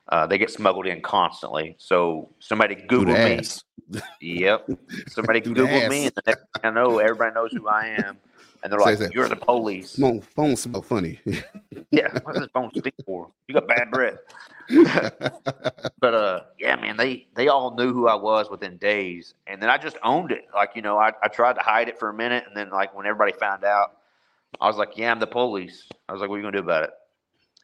Uh, 0.09 0.27
they 0.27 0.37
get 0.37 0.51
smuggled 0.51 0.87
in 0.87 1.01
constantly. 1.01 1.77
So 1.79 2.31
somebody 2.39 2.75
Who 2.75 3.05
Googled 3.05 3.63
me. 3.87 4.01
Yep. 4.19 4.69
Somebody 5.07 5.39
Googled 5.39 5.89
me, 5.89 6.07
and 6.07 6.15
the 6.15 6.23
next 6.27 6.41
thing 6.41 6.65
I 6.65 6.69
know, 6.71 6.97
everybody 6.97 7.33
knows 7.33 7.51
who 7.53 7.67
I 7.69 7.95
am. 7.99 8.17
And 8.65 8.73
they're 8.73 8.79
like. 8.79 9.13
"You're 9.13 9.29
the 9.29 9.35
police." 9.35 9.95
Phone, 9.95 10.21
phone 10.21 10.55
smell 10.55 10.81
funny. 10.81 11.21
Yeah, 11.91 12.09
what's 12.23 12.39
this 12.39 12.49
phone 12.53 12.71
speak 12.75 12.95
for? 13.05 13.29
You 13.47 13.53
got 13.53 13.67
bad 13.67 13.89
breath. 13.91 14.17
but 15.99 16.13
uh, 16.13 16.41
yeah, 16.59 16.75
man, 16.75 16.97
they 16.97 17.27
they 17.35 17.47
all 17.47 17.73
knew 17.75 17.93
who 17.93 18.07
I 18.07 18.15
was 18.15 18.49
within 18.49 18.77
days, 18.77 19.33
and 19.47 19.61
then 19.61 19.69
I 19.69 19.77
just 19.77 19.95
owned 20.03 20.31
it. 20.31 20.45
Like 20.53 20.71
you 20.75 20.81
know, 20.81 20.97
I, 20.97 21.13
I 21.23 21.29
tried 21.29 21.53
to 21.53 21.61
hide 21.61 21.87
it 21.87 21.97
for 21.97 22.09
a 22.09 22.13
minute, 22.13 22.43
and 22.47 22.57
then 22.57 22.69
like 22.69 22.93
when 22.93 23.05
everybody 23.05 23.31
found 23.31 23.63
out, 23.63 23.97
I 24.59 24.67
was 24.67 24.75
like, 24.75 24.97
"Yeah, 24.97 25.11
I'm 25.11 25.19
the 25.19 25.27
police." 25.27 25.87
I 26.09 26.11
was 26.11 26.19
like, 26.19 26.29
"What 26.29 26.35
are 26.35 26.39
you 26.39 26.43
gonna 26.43 26.57
do 26.57 26.63
about 26.63 26.83
it?" 26.83 26.89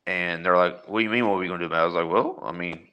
And 0.06 0.46
they're 0.46 0.56
like, 0.56 0.88
"What 0.88 1.00
do 1.00 1.04
you 1.04 1.10
mean? 1.10 1.28
What 1.28 1.36
are 1.36 1.40
we 1.40 1.48
gonna 1.48 1.60
do 1.60 1.66
about 1.66 1.80
it?" 1.80 1.82
I 1.82 1.86
was 1.86 1.96
like, 1.96 2.10
"Well, 2.10 2.40
I 2.44 2.54
mean, 2.54 2.88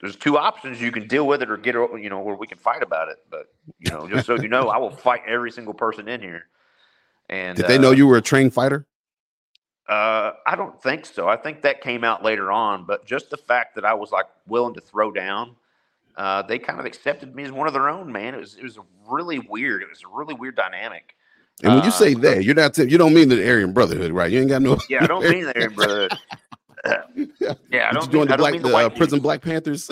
there's 0.00 0.16
two 0.16 0.38
options: 0.38 0.80
you 0.80 0.92
can 0.92 1.08
deal 1.08 1.26
with 1.26 1.42
it 1.42 1.50
or 1.50 1.56
get 1.56 1.74
it, 1.74 2.00
you 2.00 2.10
know, 2.10 2.20
or 2.20 2.36
we 2.36 2.46
can 2.46 2.58
fight 2.58 2.82
about 2.84 3.08
it." 3.08 3.16
But 3.30 3.46
you 3.80 3.90
know, 3.90 4.06
just 4.06 4.26
so 4.26 4.36
you 4.36 4.48
know, 4.48 4.68
I 4.68 4.76
will 4.76 4.90
fight 4.90 5.22
every 5.26 5.50
single 5.50 5.74
person 5.74 6.06
in 6.08 6.20
here. 6.20 6.46
And 7.28 7.56
Did 7.56 7.66
they 7.68 7.78
know 7.78 7.88
uh, 7.88 7.92
you 7.92 8.06
were 8.06 8.16
a 8.16 8.22
trained 8.22 8.52
fighter? 8.54 8.86
uh, 9.88 10.32
I 10.46 10.56
don't 10.56 10.80
think 10.82 11.06
so. 11.06 11.28
I 11.28 11.36
think 11.36 11.62
that 11.62 11.80
came 11.82 12.04
out 12.04 12.22
later 12.22 12.50
on, 12.52 12.84
but 12.84 13.04
just 13.06 13.30
the 13.30 13.36
fact 13.36 13.74
that 13.74 13.84
I 13.84 13.94
was 13.94 14.10
like 14.12 14.26
willing 14.46 14.74
to 14.74 14.80
throw 14.80 15.10
down, 15.12 15.56
uh, 16.16 16.42
they 16.42 16.58
kind 16.58 16.80
of 16.80 16.86
accepted 16.86 17.34
me 17.34 17.44
as 17.44 17.52
one 17.52 17.66
of 17.66 17.72
their 17.74 17.88
own. 17.88 18.10
Man, 18.12 18.34
it 18.34 18.38
was 18.38 18.54
it 18.56 18.62
was 18.62 18.78
really 19.08 19.38
weird. 19.40 19.82
It 19.82 19.88
was 19.90 20.02
a 20.02 20.08
really 20.16 20.34
weird 20.34 20.56
dynamic. 20.56 21.14
And 21.62 21.74
when 21.74 21.82
you 21.84 21.88
uh, 21.90 21.92
say 21.92 22.14
that, 22.14 22.44
you're 22.44 22.54
not. 22.54 22.76
you 22.78 22.98
don't 22.98 23.14
mean 23.14 23.28
the 23.28 23.46
Aryan 23.48 23.72
Brotherhood, 23.72 24.12
right? 24.12 24.30
You 24.30 24.40
ain't 24.40 24.48
got 24.48 24.62
no. 24.62 24.78
Yeah, 24.88 25.04
I 25.04 25.06
don't 25.06 25.28
mean 25.28 25.44
the 25.44 25.54
Aryan 25.56 25.74
Brotherhood. 25.74 26.12
Uh, 26.84 26.96
yeah, 27.70 27.88
I 27.88 27.92
You 28.00 28.00
don't 28.00 28.10
doing 28.10 28.26
mean, 28.26 28.28
the 28.28 28.34
I 28.34 28.36
don't 28.36 28.38
black, 28.38 28.52
mean 28.52 28.62
the, 28.62 28.68
the 28.68 28.74
uh, 28.74 28.88
white 28.88 28.96
prison. 28.96 29.20
Black 29.20 29.40
Panthers? 29.42 29.90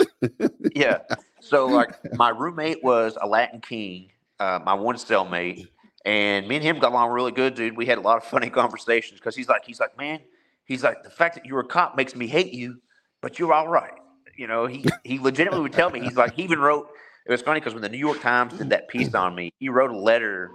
Yeah. 0.75 0.99
So 1.39 1.65
like 1.67 1.97
my 2.15 2.29
roommate 2.29 2.83
was 2.83 3.17
a 3.21 3.27
Latin 3.27 3.61
king, 3.61 4.11
uh, 4.39 4.59
my 4.65 4.73
one 4.73 4.95
cellmate, 4.95 5.67
and 6.05 6.47
me 6.47 6.55
and 6.55 6.63
him 6.63 6.79
got 6.79 6.91
along 6.91 7.11
really 7.11 7.31
good, 7.31 7.55
dude. 7.55 7.77
We 7.77 7.85
had 7.85 7.97
a 7.97 8.01
lot 8.01 8.17
of 8.17 8.23
funny 8.23 8.49
conversations 8.61 9.19
because 9.19 9.35
he's 9.35 9.47
like, 9.47 9.65
he's 9.65 9.79
like, 9.79 9.97
man, 9.97 10.19
he's 10.65 10.83
like, 10.83 11.03
the 11.03 11.09
fact 11.09 11.35
that 11.35 11.45
you're 11.45 11.61
a 11.61 11.65
cop 11.65 11.95
makes 11.95 12.15
me 12.15 12.27
hate 12.27 12.53
you, 12.53 12.81
but 13.21 13.39
you're 13.39 13.53
all 13.53 13.67
right. 13.67 13.93
You 14.35 14.47
know, 14.47 14.65
he 14.65 14.83
he 15.03 15.19
legitimately 15.19 15.61
would 15.61 15.73
tell 15.73 15.89
me, 15.89 15.99
he's 15.99 16.17
like, 16.17 16.33
he 16.33 16.43
even 16.43 16.59
wrote. 16.59 16.89
It 17.25 17.31
was 17.31 17.41
funny 17.41 17.61
because 17.61 17.73
when 17.73 17.83
the 17.83 17.89
New 17.89 17.99
York 17.99 18.19
Times 18.19 18.53
did 18.53 18.69
that 18.71 18.89
piece 18.89 19.13
on 19.13 19.33
me, 19.33 19.53
he 19.59 19.69
wrote 19.69 19.91
a 19.91 19.97
letter 19.97 20.51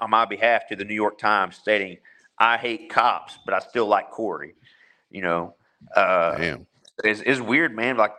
on 0.00 0.10
my 0.10 0.24
behalf 0.24 0.68
to 0.68 0.76
the 0.76 0.84
New 0.84 0.94
York 0.94 1.18
Times 1.18 1.56
stating, 1.56 1.96
"I 2.38 2.58
hate 2.58 2.90
cops, 2.90 3.38
but 3.44 3.54
I 3.54 3.58
still 3.58 3.86
like 3.86 4.10
Cory." 4.10 4.54
You 5.10 5.22
know, 5.22 5.54
uh, 5.96 6.36
Damn. 6.36 6.66
it's, 7.02 7.22
it's 7.24 7.40
weird, 7.40 7.74
man. 7.74 7.96
Like, 7.96 8.12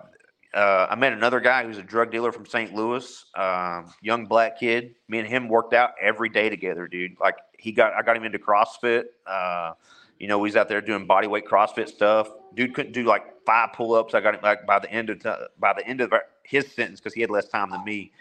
uh, 0.53 0.87
I 0.89 0.95
met 0.95 1.13
another 1.13 1.39
guy 1.39 1.63
who's 1.65 1.77
a 1.77 1.83
drug 1.83 2.11
dealer 2.11 2.31
from 2.31 2.45
St. 2.45 2.73
Louis, 2.73 3.25
um, 3.35 3.91
young 4.01 4.25
black 4.25 4.59
kid. 4.59 4.95
Me 5.07 5.19
and 5.19 5.27
him 5.27 5.47
worked 5.47 5.73
out 5.73 5.91
every 6.01 6.29
day 6.29 6.49
together, 6.49 6.87
dude. 6.87 7.19
Like, 7.19 7.37
he 7.57 7.71
got, 7.71 7.93
I 7.93 8.01
got 8.01 8.15
him 8.15 8.23
into 8.23 8.39
CrossFit. 8.39 9.05
Uh, 9.25 9.73
you 10.19 10.27
know, 10.27 10.43
he's 10.43 10.55
out 10.55 10.69
there 10.69 10.79
doing 10.81 11.05
body 11.05 11.27
weight 11.27 11.45
CrossFit 11.45 11.89
stuff. 11.89 12.29
Dude 12.55 12.73
couldn't 12.73 12.93
do 12.93 13.03
like 13.03 13.23
five 13.45 13.73
pull 13.73 13.93
ups. 13.93 14.13
I 14.13 14.21
got 14.21 14.35
him 14.35 14.41
like 14.41 14.65
by 14.65 14.79
the 14.79 14.89
end 14.91 15.09
of 15.09 15.21
t- 15.21 15.29
by 15.59 15.73
the 15.73 15.85
end 15.85 16.01
of 16.01 16.13
his 16.43 16.71
sentence 16.71 16.99
because 16.99 17.13
he 17.13 17.21
had 17.21 17.29
less 17.29 17.47
time 17.47 17.71
than 17.71 17.83
me. 17.83 18.11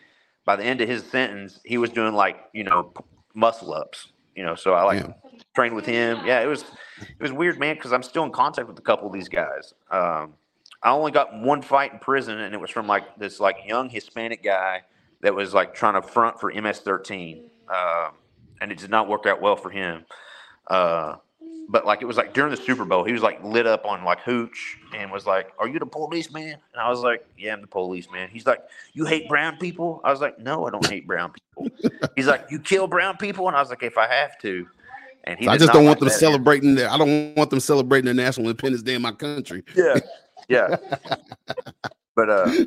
By 0.45 0.57
the 0.57 0.65
end 0.65 0.81
of 0.81 0.89
his 0.89 1.05
sentence, 1.05 1.61
he 1.65 1.79
was 1.79 1.91
doing 1.91 2.15
like 2.15 2.49
you 2.53 2.65
know 2.65 2.85
p- 2.85 3.05
muscle 3.35 3.73
ups. 3.73 4.09
You 4.35 4.45
know, 4.45 4.55
so 4.55 4.73
I 4.73 4.83
like 4.83 5.03
Damn. 5.03 5.15
trained 5.55 5.77
with 5.77 5.87
him. 5.87 6.19
Yeah, 6.27 6.41
it 6.41 6.47
was 6.47 6.63
it 7.01 7.21
was 7.21 7.33
weird, 7.33 7.61
man, 7.61 7.75
because 7.75 7.93
I'm 7.93 8.03
still 8.03 8.25
in 8.25 8.33
contact 8.33 8.67
with 8.67 8.79
a 8.79 8.83
couple 8.83 9.07
of 9.07 9.13
these 9.13 9.29
guys. 9.29 9.75
Um, 9.91 10.35
I 10.83 10.91
only 10.91 11.13
got 11.13 11.39
one 11.39 11.63
fight 11.63 11.93
in 11.93 11.99
prison, 11.99 12.39
and 12.39 12.55
it 12.55 12.61
was 12.61 12.71
from 12.71 12.87
like 12.87 13.17
this 13.17 13.39
like 13.41 13.59
young 13.67 13.89
Hispanic 13.89 14.43
guy 14.43 14.83
that 15.21 15.35
was 15.35 15.55
like 15.55 15.75
trying 15.75 15.95
to 15.95 16.03
front 16.03 16.41
for 16.41 16.53
MS-13, 16.53 17.45
um, 17.69 18.13
and 18.61 18.73
it 18.73 18.79
did 18.79 18.91
not 18.91 19.09
work 19.09 19.27
out 19.27 19.41
well 19.41 19.57
for 19.57 19.71
him. 19.71 20.05
Uh, 20.67 21.17
but 21.69 21.87
like 21.87 22.03
it 22.03 22.05
was 22.07 22.17
like 22.17 22.35
during 22.35 22.51
the 22.51 22.57
Super 22.57 22.85
Bowl, 22.85 23.05
he 23.05 23.13
was 23.13 23.23
like 23.23 23.43
lit 23.45 23.67
up 23.67 23.87
on 23.87 24.05
like 24.05 24.21
hooch 24.21 24.79
and 24.95 25.11
was 25.11 25.27
like, 25.27 25.53
"Are 25.59 25.69
you 25.69 25.79
the 25.79 25.87
police, 25.87 26.31
man?" 26.33 26.57
And 26.73 26.83
I 26.83 26.91
was 26.91 27.01
like, 27.01 27.25
"Yeah, 27.39 27.55
I'm 27.55 27.61
the 27.61 27.67
police, 27.67 28.11
man." 28.11 28.29
He's 28.29 28.47
like, 28.47 28.61
"You 28.93 29.07
hate 29.07 29.29
brown 29.29 29.57
people?" 29.57 30.01
I 30.05 30.11
was 30.11 30.21
like, 30.21 30.39
"No, 30.39 30.67
I 30.67 30.71
don't 30.71 30.87
hate 30.87 31.07
brown 31.07 31.33
people." 31.33 31.91
He's 32.17 32.27
like, 32.27 32.47
"You 32.51 32.59
kill 32.59 32.89
brown 32.89 33.17
people?" 33.17 33.47
And 33.47 33.57
I 33.57 33.61
was 33.61 33.71
like, 33.71 33.83
"If 33.83 33.97
I 33.97 34.07
have 34.09 34.39
to." 34.41 34.67
And 35.25 35.39
he 35.39 35.47
I 35.47 35.57
just 35.57 35.73
don't 35.73 35.85
like 35.85 36.01
want 36.01 36.01
them 36.01 36.11
celebrating. 36.11 36.75
Their, 36.75 36.91
I 36.91 36.99
don't 36.99 37.37
want 37.37 37.51
them 37.51 37.61
celebrating 37.61 38.07
their 38.07 38.15
national 38.15 38.49
independence 38.49 38.83
day 38.83 38.95
in 38.95 39.03
my 39.03 39.13
country. 39.13 39.63
Yeah, 39.77 40.01
yeah. 40.53 40.77
but 42.17 42.31
uh, 42.31 42.51
you 42.53 42.67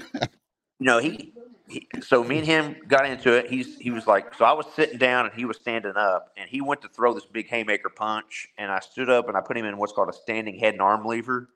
know, 0.79 0.99
he, 0.99 1.33
he. 1.67 1.87
So 2.01 2.23
me 2.23 2.39
and 2.39 2.47
him 2.47 2.75
got 2.87 3.05
into 3.05 3.33
it. 3.33 3.49
He's 3.49 3.77
he 3.77 3.91
was 3.91 4.07
like, 4.07 4.33
so 4.35 4.45
I 4.45 4.53
was 4.53 4.65
sitting 4.75 4.97
down 4.97 5.25
and 5.25 5.33
he 5.35 5.45
was 5.45 5.57
standing 5.57 5.93
up, 5.95 6.31
and 6.37 6.49
he 6.49 6.61
went 6.61 6.81
to 6.81 6.89
throw 6.89 7.13
this 7.13 7.25
big 7.25 7.47
haymaker 7.49 7.89
punch, 7.89 8.47
and 8.57 8.71
I 8.71 8.79
stood 8.79 9.09
up 9.09 9.27
and 9.27 9.37
I 9.37 9.41
put 9.41 9.57
him 9.57 9.65
in 9.65 9.77
what's 9.77 9.93
called 9.93 10.09
a 10.09 10.13
standing 10.13 10.59
head 10.59 10.73
and 10.73 10.81
arm 10.81 11.05
lever, 11.05 11.49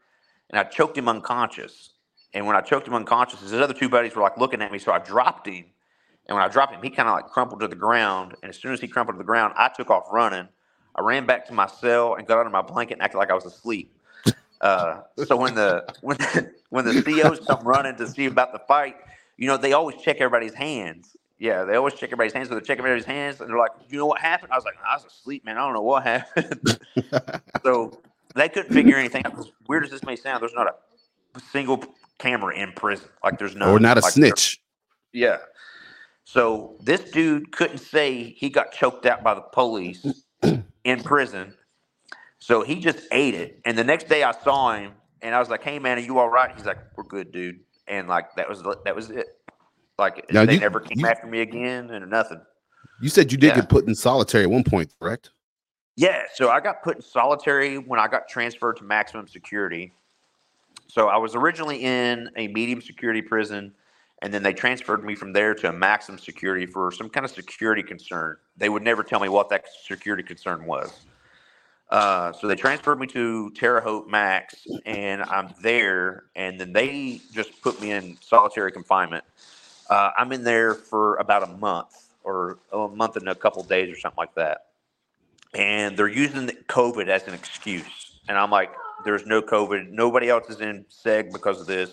and 0.51 0.59
I 0.59 0.63
choked 0.63 0.97
him 0.97 1.09
unconscious. 1.09 1.91
And 2.33 2.45
when 2.45 2.55
I 2.55 2.61
choked 2.61 2.87
him 2.87 2.93
unconscious, 2.93 3.41
his 3.41 3.53
other 3.53 3.73
two 3.73 3.89
buddies 3.89 4.15
were 4.15 4.21
like 4.21 4.37
looking 4.37 4.61
at 4.61 4.71
me, 4.71 4.79
so 4.79 4.91
I 4.91 4.99
dropped 4.99 5.47
him. 5.47 5.65
And 6.27 6.35
when 6.35 6.45
I 6.45 6.47
dropped 6.47 6.73
him, 6.73 6.81
he 6.83 6.91
kind 6.91 7.09
of 7.09 7.15
like 7.15 7.25
crumpled 7.25 7.61
to 7.61 7.67
the 7.67 7.75
ground. 7.75 8.35
And 8.43 8.49
as 8.51 8.57
soon 8.57 8.71
as 8.71 8.79
he 8.79 8.87
crumpled 8.87 9.15
to 9.15 9.17
the 9.17 9.23
ground, 9.25 9.55
I 9.57 9.69
took 9.69 9.89
off 9.89 10.05
running. 10.11 10.47
I 10.95 11.01
ran 11.01 11.25
back 11.25 11.47
to 11.47 11.53
my 11.53 11.65
cell 11.67 12.15
and 12.15 12.27
got 12.27 12.37
under 12.39 12.51
my 12.51 12.61
blanket 12.61 12.93
and 12.95 13.01
acted 13.01 13.17
like 13.17 13.31
I 13.31 13.33
was 13.33 13.45
asleep. 13.45 13.91
Uh, 14.61 15.01
so 15.25 15.35
when 15.37 15.55
the 15.55 15.85
when 16.01 16.17
the, 16.17 16.51
when 16.69 16.85
the 16.85 17.01
COs 17.01 17.39
come 17.45 17.63
running 17.65 17.95
to 17.97 18.07
see 18.07 18.25
about 18.25 18.51
the 18.51 18.59
fight, 18.59 18.95
you 19.37 19.47
know 19.47 19.57
they 19.57 19.73
always 19.73 19.95
check 20.01 20.17
everybody's 20.19 20.53
hands. 20.53 21.15
Yeah, 21.37 21.63
they 21.63 21.75
always 21.75 21.93
check 21.93 22.09
everybody's 22.09 22.33
hands. 22.33 22.49
So 22.49 22.55
they 22.55 22.61
check 22.61 22.79
everybody's 22.79 23.05
hands, 23.05 23.39
and 23.39 23.49
they're 23.49 23.57
like, 23.57 23.71
"You 23.87 23.97
know 23.97 24.05
what 24.05 24.19
happened?" 24.19 24.51
I 24.51 24.55
was 24.55 24.65
like, 24.65 24.75
"I 24.85 24.95
was 24.95 25.05
asleep, 25.05 25.45
man. 25.45 25.57
I 25.57 25.61
don't 25.61 25.73
know 25.73 25.81
what 25.81 26.03
happened." 26.03 26.79
so 27.63 28.01
they 28.35 28.49
couldn't 28.49 28.73
figure 28.73 28.97
anything 28.97 29.25
out. 29.25 29.33
'cause 29.35 29.51
Weird 29.67 29.85
as 29.85 29.91
this 29.91 30.03
may 30.03 30.15
sound, 30.17 30.41
there's 30.41 30.53
not 30.53 30.67
a 30.67 31.39
single 31.51 31.83
camera 32.17 32.53
in 32.55 32.73
prison. 32.73 33.07
Like 33.23 33.39
there's 33.39 33.55
no 33.55 33.71
or 33.71 33.79
not 33.79 33.97
a 33.97 34.01
like, 34.01 34.11
snitch. 34.13 34.59
yeah. 35.13 35.37
So 36.25 36.75
this 36.81 37.09
dude 37.09 37.51
couldn't 37.53 37.79
say 37.79 38.23
he 38.23 38.49
got 38.49 38.71
choked 38.71 39.05
out 39.05 39.23
by 39.23 39.33
the 39.33 39.41
police 39.41 40.25
in 40.83 41.01
prison. 41.03 41.53
So 42.39 42.63
he 42.63 42.79
just 42.79 42.99
ate 43.11 43.35
it. 43.35 43.61
And 43.65 43.77
the 43.77 43.83
next 43.83 44.07
day 44.07 44.23
I 44.23 44.31
saw 44.31 44.73
him 44.73 44.93
and 45.21 45.35
I 45.35 45.39
was 45.39 45.49
like, 45.49 45.61
Hey 45.63 45.77
man, 45.79 45.97
are 45.97 46.01
you 46.01 46.17
all 46.19 46.29
right? 46.29 46.51
He's 46.55 46.65
like, 46.65 46.77
We're 46.95 47.03
good, 47.03 47.31
dude. 47.31 47.59
And 47.87 48.07
like 48.07 48.33
that 48.35 48.49
was 48.49 48.63
that 48.85 48.95
was 48.95 49.09
it. 49.09 49.27
Like 49.97 50.31
Now, 50.31 50.45
they 50.45 50.53
you- 50.55 50.59
never 50.59 50.79
came 50.79 50.99
you- 50.99 51.07
after 51.07 51.27
me 51.27 51.41
again 51.41 51.89
and 51.91 52.09
nothing. 52.09 52.41
You 53.01 53.09
said 53.09 53.31
you 53.31 53.37
did 53.37 53.47
Yeah. 53.47 53.55
get 53.57 53.69
put 53.69 53.87
in 53.87 53.95
solitary 53.95 54.43
at 54.45 54.49
one 54.49 54.63
point, 54.63 54.93
correct? 54.99 55.31
Yeah, 55.95 56.23
so 56.33 56.49
I 56.49 56.61
got 56.61 56.81
put 56.81 56.95
in 56.97 57.01
solitary 57.01 57.77
when 57.77 57.99
I 57.99 58.07
got 58.07 58.29
transferred 58.29 58.77
to 58.77 58.83
maximum 58.85 59.27
security. 59.27 59.91
So 60.87 61.07
I 61.09 61.17
was 61.17 61.35
originally 61.35 61.83
in 61.83 62.29
a 62.37 62.47
medium 62.47 62.81
security 62.81 63.21
prison, 63.21 63.73
and 64.21 64.33
then 64.33 64.41
they 64.41 64.53
transferred 64.53 65.03
me 65.03 65.13
from 65.15 65.33
there 65.33 65.53
to 65.55 65.69
a 65.69 65.73
maximum 65.73 66.17
security 66.19 66.65
for 66.65 66.91
some 66.91 67.09
kind 67.09 67.25
of 67.25 67.31
security 67.31 67.83
concern. 67.83 68.37
They 68.55 68.69
would 68.69 68.81
never 68.83 69.03
tell 69.03 69.19
me 69.19 69.27
what 69.29 69.49
that 69.49 69.65
security 69.85 70.23
concern 70.23 70.65
was. 70.65 71.05
Uh, 71.89 72.31
so 72.33 72.47
they 72.47 72.55
transferred 72.55 72.99
me 72.99 73.07
to 73.07 73.49
Terre 73.51 73.81
Haute 73.81 74.07
Max, 74.07 74.67
and 74.85 75.23
I'm 75.23 75.53
there. 75.61 76.25
And 76.35 76.59
then 76.59 76.71
they 76.71 77.21
just 77.31 77.61
put 77.61 77.81
me 77.81 77.91
in 77.91 78.17
solitary 78.21 78.71
confinement. 78.71 79.23
Uh, 79.89 80.11
I'm 80.17 80.31
in 80.31 80.43
there 80.43 80.75
for 80.75 81.15
about 81.15 81.43
a 81.43 81.47
month, 81.47 82.09
or 82.23 82.59
a 82.71 82.87
month 82.87 83.15
and 83.15 83.27
a 83.27 83.35
couple 83.35 83.63
days, 83.63 83.91
or 83.91 83.99
something 83.99 84.17
like 84.17 84.35
that. 84.35 84.67
And 85.55 85.97
they're 85.97 86.07
using 86.07 86.47
COVID 86.67 87.07
as 87.07 87.27
an 87.27 87.33
excuse. 87.33 88.19
And 88.27 88.37
I'm 88.37 88.51
like, 88.51 88.71
there's 89.03 89.25
no 89.25 89.41
COVID. 89.41 89.89
Nobody 89.89 90.29
else 90.29 90.47
is 90.49 90.61
in 90.61 90.85
SEG 90.91 91.31
because 91.31 91.59
of 91.59 91.65
this. 91.65 91.89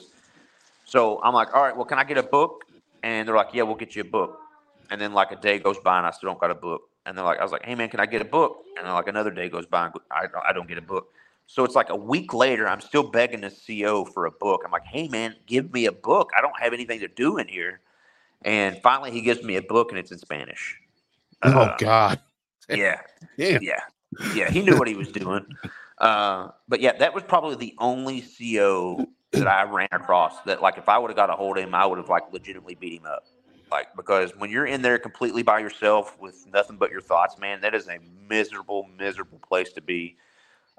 So 0.85 1.23
I'm 1.23 1.33
like, 1.33 1.55
all 1.55 1.63
right, 1.63 1.75
well, 1.75 1.87
can 1.87 1.99
I 1.99 2.05
get 2.05 2.19
a 2.19 2.23
book? 2.23 2.65
And 3.03 3.27
they're 3.27 3.37
like, 3.37 3.55
yeah, 3.55 3.63
we'll 3.63 3.77
get 3.77 3.97
you 3.97 4.03
a 4.03 4.05
book. 4.05 4.41
And 4.91 5.01
then 5.01 5.13
like 5.13 5.31
a 5.33 5.37
day 5.37 5.59
goes 5.59 5.79
by 5.79 5.99
and 5.99 6.07
I 6.07 6.11
still 6.11 6.29
don't 6.29 6.41
got 6.41 6.51
a 6.51 6.55
book. 6.55 6.83
And 7.05 7.17
they're 7.17 7.25
like, 7.25 7.39
I 7.39 7.43
was 7.43 7.53
like, 7.53 7.65
hey 7.65 7.75
man, 7.75 7.89
can 7.89 8.01
I 8.01 8.07
get 8.07 8.21
a 8.23 8.27
book? 8.27 8.65
And 8.77 8.87
then 8.87 8.93
like 8.95 9.09
another 9.09 9.31
day 9.31 9.49
goes 9.49 9.67
by 9.67 9.87
and 9.87 9.95
I 10.11 10.23
don't, 10.23 10.45
I 10.49 10.53
don't 10.53 10.69
get 10.69 10.79
a 10.79 10.83
book. 10.83 11.09
So 11.47 11.65
it's 11.65 11.77
like 11.77 11.91
a 11.91 11.97
week 11.97 12.35
later, 12.35 12.69
I'm 12.69 12.81
still 12.81 13.05
begging 13.05 13.41
the 13.43 13.51
CO 13.51 14.05
for 14.05 14.27
a 14.27 14.31
book. 14.31 14.63
I'm 14.65 14.73
like, 14.73 14.85
hey 14.85 15.09
man, 15.09 15.37
give 15.47 15.73
me 15.73 15.87
a 15.87 15.93
book. 15.93 16.31
I 16.37 16.41
don't 16.41 16.59
have 16.61 16.73
anything 16.73 17.01
to 17.01 17.09
do 17.09 17.39
in 17.39 17.47
here. 17.47 17.81
And 18.43 18.81
finally, 18.83 19.11
he 19.13 19.23
gives 19.23 19.43
me 19.43 19.57
a 19.57 19.63
book 19.63 19.91
and 19.91 19.99
it's 19.99 20.11
in 20.11 20.19
Spanish. 20.19 20.79
oh 21.45 21.51
Uh, 21.51 21.77
God. 21.79 22.21
yeah, 22.69 23.01
Damn. 23.39 23.63
yeah, 23.63 23.81
yeah. 24.35 24.51
He 24.51 24.63
knew 24.63 24.77
what 24.77 24.89
he 24.89 24.95
was 24.95 25.09
doing. 25.09 25.47
Uh, 25.99 26.49
but 26.69 26.81
yeah, 26.81 26.93
that 26.99 27.15
was 27.15 27.23
probably 27.23 27.57
the 27.57 27.75
only 27.79 28.23
CO 28.23 29.07
that 29.33 29.47
I 29.47 29.63
ran 29.65 29.89
across 29.93 30.41
that, 30.43 30.61
like, 30.63 30.79
if 30.79 30.89
I 30.89 30.99
would 30.99 31.11
have 31.11 31.17
got 31.17 31.31
a 31.31 31.35
hold 31.35 31.59
of 31.59 31.65
him, 31.65 31.75
I 31.75 31.87
would 31.87 31.99
have 31.99 32.09
like 32.09 32.33
legitimately 32.33 32.75
beat 32.75 33.01
him 33.01 33.07
up. 33.07 33.25
Like, 33.71 33.95
because 33.97 34.37
when 34.37 34.51
you're 34.51 34.67
in 34.67 34.83
there 34.83 34.99
completely 34.99 35.43
by 35.43 35.59
yourself 35.59 36.17
with 36.21 36.47
nothing 36.47 36.77
but 36.77 36.91
your 36.91 37.01
thoughts, 37.01 37.39
man, 37.39 37.61
that 37.63 37.75
is 37.75 37.89
a 37.89 37.99
miserable, 38.29 38.89
miserable 38.99 39.39
place 39.39 39.73
to 39.73 39.81
be. 39.81 40.17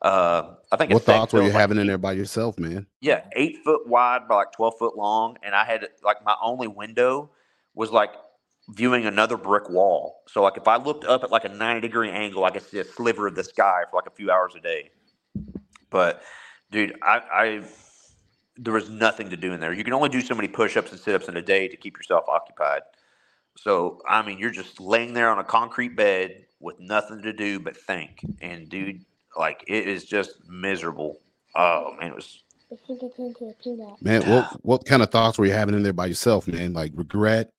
Uh, 0.01 0.55
I 0.71 0.77
think 0.77 0.93
What 0.93 1.03
thoughts 1.03 1.33
were 1.33 1.41
you 1.41 1.49
like, 1.49 1.59
having 1.59 1.77
in 1.79 1.87
there 1.87 1.97
by 1.97 2.13
yourself, 2.13 2.57
man? 2.59 2.85
yeah, 3.01 3.21
eight 3.35 3.57
foot 3.63 3.87
wide 3.87 4.27
by 4.27 4.35
like 4.35 4.51
twelve 4.51 4.77
foot 4.77 4.95
long, 4.95 5.37
and 5.41 5.55
I 5.55 5.65
had 5.65 5.87
like 6.03 6.23
my 6.23 6.35
only 6.41 6.67
window 6.67 7.31
was 7.73 7.91
like 7.91 8.11
viewing 8.69 9.05
another 9.05 9.37
brick 9.37 9.69
wall. 9.69 10.21
So 10.27 10.43
like 10.43 10.55
if 10.57 10.67
I 10.67 10.77
looked 10.77 11.05
up 11.05 11.23
at 11.23 11.31
like 11.31 11.45
a 11.45 11.49
ninety 11.49 11.81
degree 11.87 12.11
angle, 12.11 12.45
I 12.45 12.51
could 12.51 12.61
see 12.61 12.79
a 12.79 12.85
sliver 12.85 13.27
of 13.27 13.35
the 13.35 13.43
sky 13.43 13.83
for 13.89 13.95
like 13.97 14.07
a 14.07 14.11
few 14.15 14.29
hours 14.29 14.53
a 14.55 14.59
day. 14.59 14.91
But 15.89 16.21
dude, 16.69 16.95
I, 17.01 17.21
I 17.31 17.61
there 18.57 18.73
was 18.73 18.89
nothing 18.89 19.29
to 19.29 19.37
do 19.37 19.53
in 19.53 19.59
there. 19.59 19.73
You 19.73 19.83
can 19.83 19.93
only 19.93 20.09
do 20.09 20.21
so 20.21 20.35
many 20.35 20.47
push 20.47 20.77
ups 20.77 20.91
and 20.91 20.99
sit 20.99 21.15
ups 21.15 21.27
in 21.27 21.37
a 21.37 21.41
day 21.41 21.67
to 21.67 21.77
keep 21.77 21.97
yourself 21.97 22.25
occupied. 22.27 22.81
So 23.57 24.01
I 24.07 24.21
mean, 24.21 24.37
you're 24.37 24.51
just 24.51 24.79
laying 24.79 25.13
there 25.13 25.29
on 25.29 25.39
a 25.39 25.43
concrete 25.43 25.95
bed 25.95 26.45
with 26.59 26.79
nothing 26.79 27.21
to 27.23 27.33
do 27.33 27.59
but 27.59 27.77
think. 27.77 28.23
And 28.41 28.69
dude, 28.69 29.05
like 29.37 29.63
it 29.67 29.87
is 29.87 30.05
just 30.05 30.47
miserable. 30.47 31.19
Oh 31.55 31.95
man, 31.99 32.11
it 32.11 32.15
was 32.15 32.43
Man, 34.01 34.29
what 34.29 34.65
what 34.65 34.85
kind 34.85 35.01
of 35.01 35.09
thoughts 35.09 35.37
were 35.37 35.45
you 35.45 35.53
having 35.53 35.75
in 35.75 35.83
there 35.83 35.93
by 35.93 36.07
yourself, 36.07 36.47
man? 36.47 36.73
Like 36.73 36.91
regret? 36.95 37.49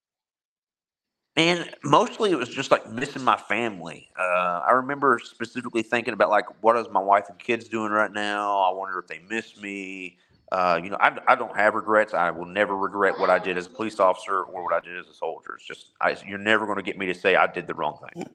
And 1.36 1.70
mostly 1.84 2.32
it 2.32 2.36
was 2.36 2.48
just 2.48 2.72
like 2.72 2.90
missing 2.90 3.22
my 3.22 3.36
family. 3.36 4.10
Uh, 4.18 4.62
I 4.66 4.72
remember 4.72 5.20
specifically 5.22 5.82
thinking 5.82 6.12
about 6.12 6.30
like, 6.30 6.46
what 6.62 6.76
is 6.76 6.88
my 6.90 7.00
wife 7.00 7.26
and 7.28 7.38
kids 7.38 7.68
doing 7.68 7.92
right 7.92 8.10
now? 8.10 8.58
I 8.58 8.72
wonder 8.74 8.98
if 8.98 9.06
they 9.06 9.20
miss 9.30 9.56
me. 9.56 10.18
Uh, 10.50 10.80
you 10.82 10.88
know, 10.88 10.96
I, 11.00 11.16
I 11.28 11.34
don't 11.34 11.54
have 11.56 11.74
regrets. 11.74 12.14
I 12.14 12.30
will 12.30 12.46
never 12.46 12.74
regret 12.76 13.18
what 13.18 13.28
I 13.28 13.38
did 13.38 13.58
as 13.58 13.66
a 13.66 13.70
police 13.70 14.00
officer 14.00 14.42
or 14.44 14.64
what 14.64 14.72
I 14.72 14.80
did 14.80 14.96
as 14.98 15.06
a 15.06 15.12
soldier. 15.14 15.54
It's 15.56 15.66
just, 15.66 15.92
I, 16.00 16.16
you're 16.26 16.38
never 16.38 16.64
going 16.64 16.78
to 16.78 16.82
get 16.82 16.96
me 16.96 17.04
to 17.06 17.14
say 17.14 17.36
I 17.36 17.46
did 17.46 17.66
the 17.66 17.74
wrong 17.74 17.98
thing. 18.14 18.26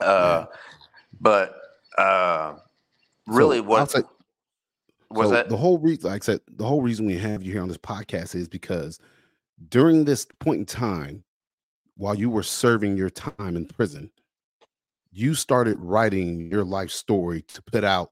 Uh, 0.00 0.46
but 1.20 1.54
uh, 1.96 2.56
really, 3.28 3.58
So, 3.58 3.62
what 3.62 3.90
say- 3.90 4.02
was 5.10 5.28
so 5.28 5.34
that? 5.34 5.48
the 5.48 5.56
whole 5.56 5.78
reason 5.78 6.10
like 6.10 6.22
I 6.22 6.26
said, 6.26 6.40
the 6.56 6.64
whole 6.66 6.82
reason 6.82 7.06
we 7.06 7.16
have 7.18 7.40
you 7.44 7.52
here 7.52 7.62
on 7.62 7.68
this 7.68 7.76
podcast 7.78 8.34
is 8.34 8.48
because 8.48 8.98
during 9.68 10.04
this 10.04 10.26
point 10.40 10.58
in 10.58 10.66
time, 10.66 11.22
while 11.96 12.16
you 12.16 12.30
were 12.30 12.42
serving 12.42 12.96
your 12.96 13.10
time 13.10 13.54
in 13.56 13.64
prison, 13.64 14.10
you 15.12 15.34
started 15.36 15.78
writing 15.78 16.50
your 16.50 16.64
life 16.64 16.90
story 16.90 17.42
to 17.42 17.62
put 17.62 17.84
out 17.84 18.10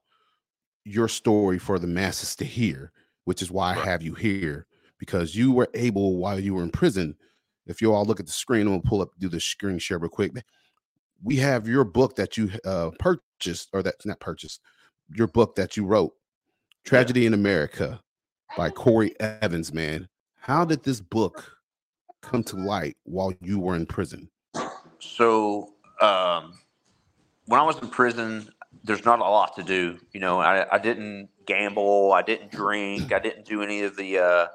your 0.85 1.09
story 1.09 1.59
for 1.59 1.77
the 1.77 1.87
masses 1.87 2.37
to 2.37 2.45
hear, 2.45 2.93
which 3.25 3.41
is 3.41 3.51
why 3.51 3.71
I 3.71 3.85
have 3.85 4.01
you 4.01 4.13
here 4.13 4.67
because 5.01 5.35
you 5.35 5.51
were 5.51 5.67
able 5.73 6.17
while 6.17 6.39
you 6.39 6.53
were 6.53 6.63
in 6.63 6.69
prison. 6.69 7.15
If 7.65 7.81
you 7.81 7.93
all 7.93 8.05
look 8.05 8.19
at 8.19 8.27
the 8.27 8.31
screen, 8.31 8.67
I'm 8.67 8.73
gonna 8.73 8.81
pull 8.83 9.01
up, 9.01 9.09
do 9.19 9.29
the 9.29 9.39
screen 9.39 9.79
share 9.79 9.97
real 9.97 10.09
quick. 10.09 10.31
We 11.23 11.37
have 11.37 11.67
your 11.67 11.83
book 11.83 12.15
that 12.17 12.37
you 12.37 12.51
uh, 12.65 12.91
purchased, 12.99 13.69
or 13.73 13.81
that's 13.81 14.05
not 14.05 14.19
purchased, 14.19 14.61
your 15.13 15.27
book 15.27 15.55
that 15.55 15.75
you 15.75 15.85
wrote, 15.85 16.13
Tragedy 16.83 17.25
in 17.25 17.33
America 17.33 17.99
by 18.57 18.69
Cory 18.69 19.13
Evans, 19.19 19.73
man. 19.73 20.07
How 20.35 20.65
did 20.65 20.83
this 20.83 20.99
book 20.99 21.51
come 22.21 22.43
to 22.43 22.55
light 22.55 22.97
while 23.03 23.33
you 23.41 23.59
were 23.59 23.75
in 23.75 23.85
prison? 23.85 24.29
So 24.99 25.73
um, 25.99 26.53
when 27.45 27.59
I 27.59 27.63
was 27.63 27.77
in 27.79 27.87
prison, 27.89 28.49
there's 28.83 29.05
not 29.05 29.19
a 29.19 29.23
lot 29.23 29.55
to 29.55 29.63
do. 29.63 29.99
You 30.11 30.19
know, 30.19 30.39
I, 30.39 30.75
I 30.75 30.77
didn't 30.77 31.29
gamble, 31.53 32.13
I 32.13 32.21
didn't 32.21 32.51
drink, 32.51 33.11
I 33.11 33.19
didn't 33.19 33.45
do 33.45 33.61
any 33.61 33.83
of 33.83 33.95
the 33.95 34.19
uh, 34.19 34.47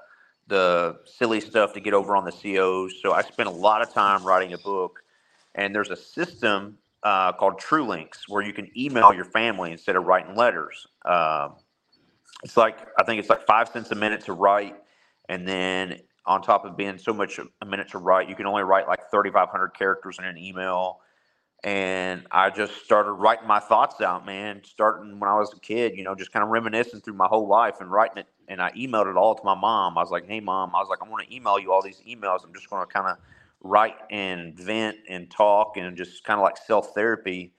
the 0.47 0.99
silly 1.05 1.41
stuff 1.41 1.73
to 1.75 1.81
get 1.81 1.95
over 1.95 2.17
on 2.17 2.25
the 2.25 2.33
COs. 2.33 2.95
So 3.03 3.13
I 3.13 3.23
spent 3.23 3.49
a 3.49 3.53
lot 3.53 3.83
of 3.83 3.93
time 3.93 4.25
writing 4.25 4.53
a 4.53 4.59
book. 4.59 5.03
And 5.57 5.75
there's 5.75 5.91
a 5.91 5.97
system 5.97 6.79
uh, 7.03 7.33
called 7.33 7.59
TRULINCS 7.59 8.29
where 8.29 8.43
you 8.43 8.53
can 8.53 8.71
email 8.77 9.13
your 9.13 9.25
family 9.25 9.73
instead 9.73 9.97
of 9.97 10.05
writing 10.05 10.37
letters. 10.37 10.87
Um, 11.05 11.55
it's 12.45 12.57
like 12.57 12.79
I 12.99 13.05
think 13.05 13.19
it's 13.19 13.31
like 13.31 13.47
five 13.47 13.69
cents 13.69 13.91
a 13.91 13.95
minute 13.95 14.21
to 14.27 14.35
write, 14.35 14.77
and 15.29 15.49
then 15.49 16.01
on 16.27 16.43
top 16.43 16.67
of 16.67 16.77
being 16.77 16.99
so 16.99 17.15
much 17.15 17.39
a 17.39 17.67
minute 17.67 17.89
to 17.91 17.99
write, 17.99 18.29
you 18.29 18.35
can 18.35 18.47
only 18.47 18.63
write 18.63 18.87
like 18.87 19.11
3,500 19.11 19.69
characters 19.71 20.19
in 20.19 20.27
an 20.27 20.37
email. 20.37 21.01
And 21.67 22.27
I 22.31 22.51
just 22.51 22.85
started 22.85 23.13
writing 23.13 23.49
my 23.49 23.61
thoughts 23.61 24.01
out, 24.01 24.25
man. 24.25 24.63
Starting 24.65 25.21
when 25.21 25.29
I 25.29 25.35
was 25.39 25.53
a 25.53 25.61
kid, 25.61 25.97
you 25.97 26.05
know, 26.05 26.15
just 26.15 26.33
kind 26.33 26.45
of 26.45 26.51
reminiscing 26.51 27.03
through 27.03 27.15
my 27.15 27.27
whole 27.27 27.49
life 27.49 27.77
and 27.81 27.91
writing 27.91 28.19
it. 28.19 28.29
And 28.49 28.63
I 28.63 28.71
emailed 28.73 29.11
it 29.11 29.17
all 29.17 29.35
to 29.35 29.45
my 29.45 29.57
mom. 29.57 29.99
I 29.99 30.03
was 30.03 30.13
like, 30.13 30.27
"Hey, 30.29 30.41
mom," 30.41 30.77
I 30.77 30.81
was 30.81 30.89
like, 30.89 31.01
"I'm 31.03 31.11
going 31.11 31.27
to 31.27 31.35
email 31.35 31.59
you 31.59 31.73
all 31.73 31.83
these 31.83 32.01
emails. 32.09 32.45
I'm 32.45 32.55
just 32.55 32.71
going 32.71 32.87
to 32.87 32.93
kind 32.93 33.09
of 33.09 33.19
write 33.63 33.97
and 34.11 34.59
vent 34.59 34.99
and 35.09 35.31
talk 35.31 35.77
and 35.77 35.97
just 35.97 36.25
kind 36.25 36.41
of 36.41 36.45
like 36.45 36.57
self 36.57 36.95
therapy." 36.95 37.53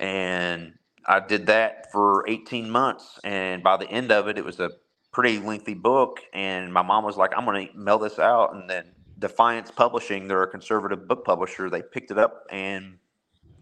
And 0.00 0.74
I 1.06 1.20
did 1.20 1.46
that 1.46 1.90
for 1.92 2.28
18 2.28 2.70
months. 2.70 3.18
And 3.24 3.62
by 3.62 3.76
the 3.78 3.90
end 3.90 4.12
of 4.12 4.28
it, 4.28 4.38
it 4.38 4.44
was 4.44 4.60
a 4.60 4.70
pretty 5.12 5.38
lengthy 5.38 5.74
book. 5.74 6.20
And 6.34 6.72
my 6.72 6.82
mom 6.82 7.04
was 7.04 7.16
like, 7.16 7.32
I'm 7.36 7.44
going 7.44 7.68
to 7.68 7.76
mail 7.76 7.98
this 7.98 8.18
out. 8.18 8.54
And 8.54 8.70
then 8.70 8.86
Defiance 9.18 9.70
Publishing, 9.70 10.28
they're 10.28 10.42
a 10.42 10.50
conservative 10.50 11.08
book 11.08 11.24
publisher, 11.24 11.70
they 11.70 11.82
picked 11.82 12.10
it 12.10 12.18
up 12.18 12.46
and, 12.50 12.98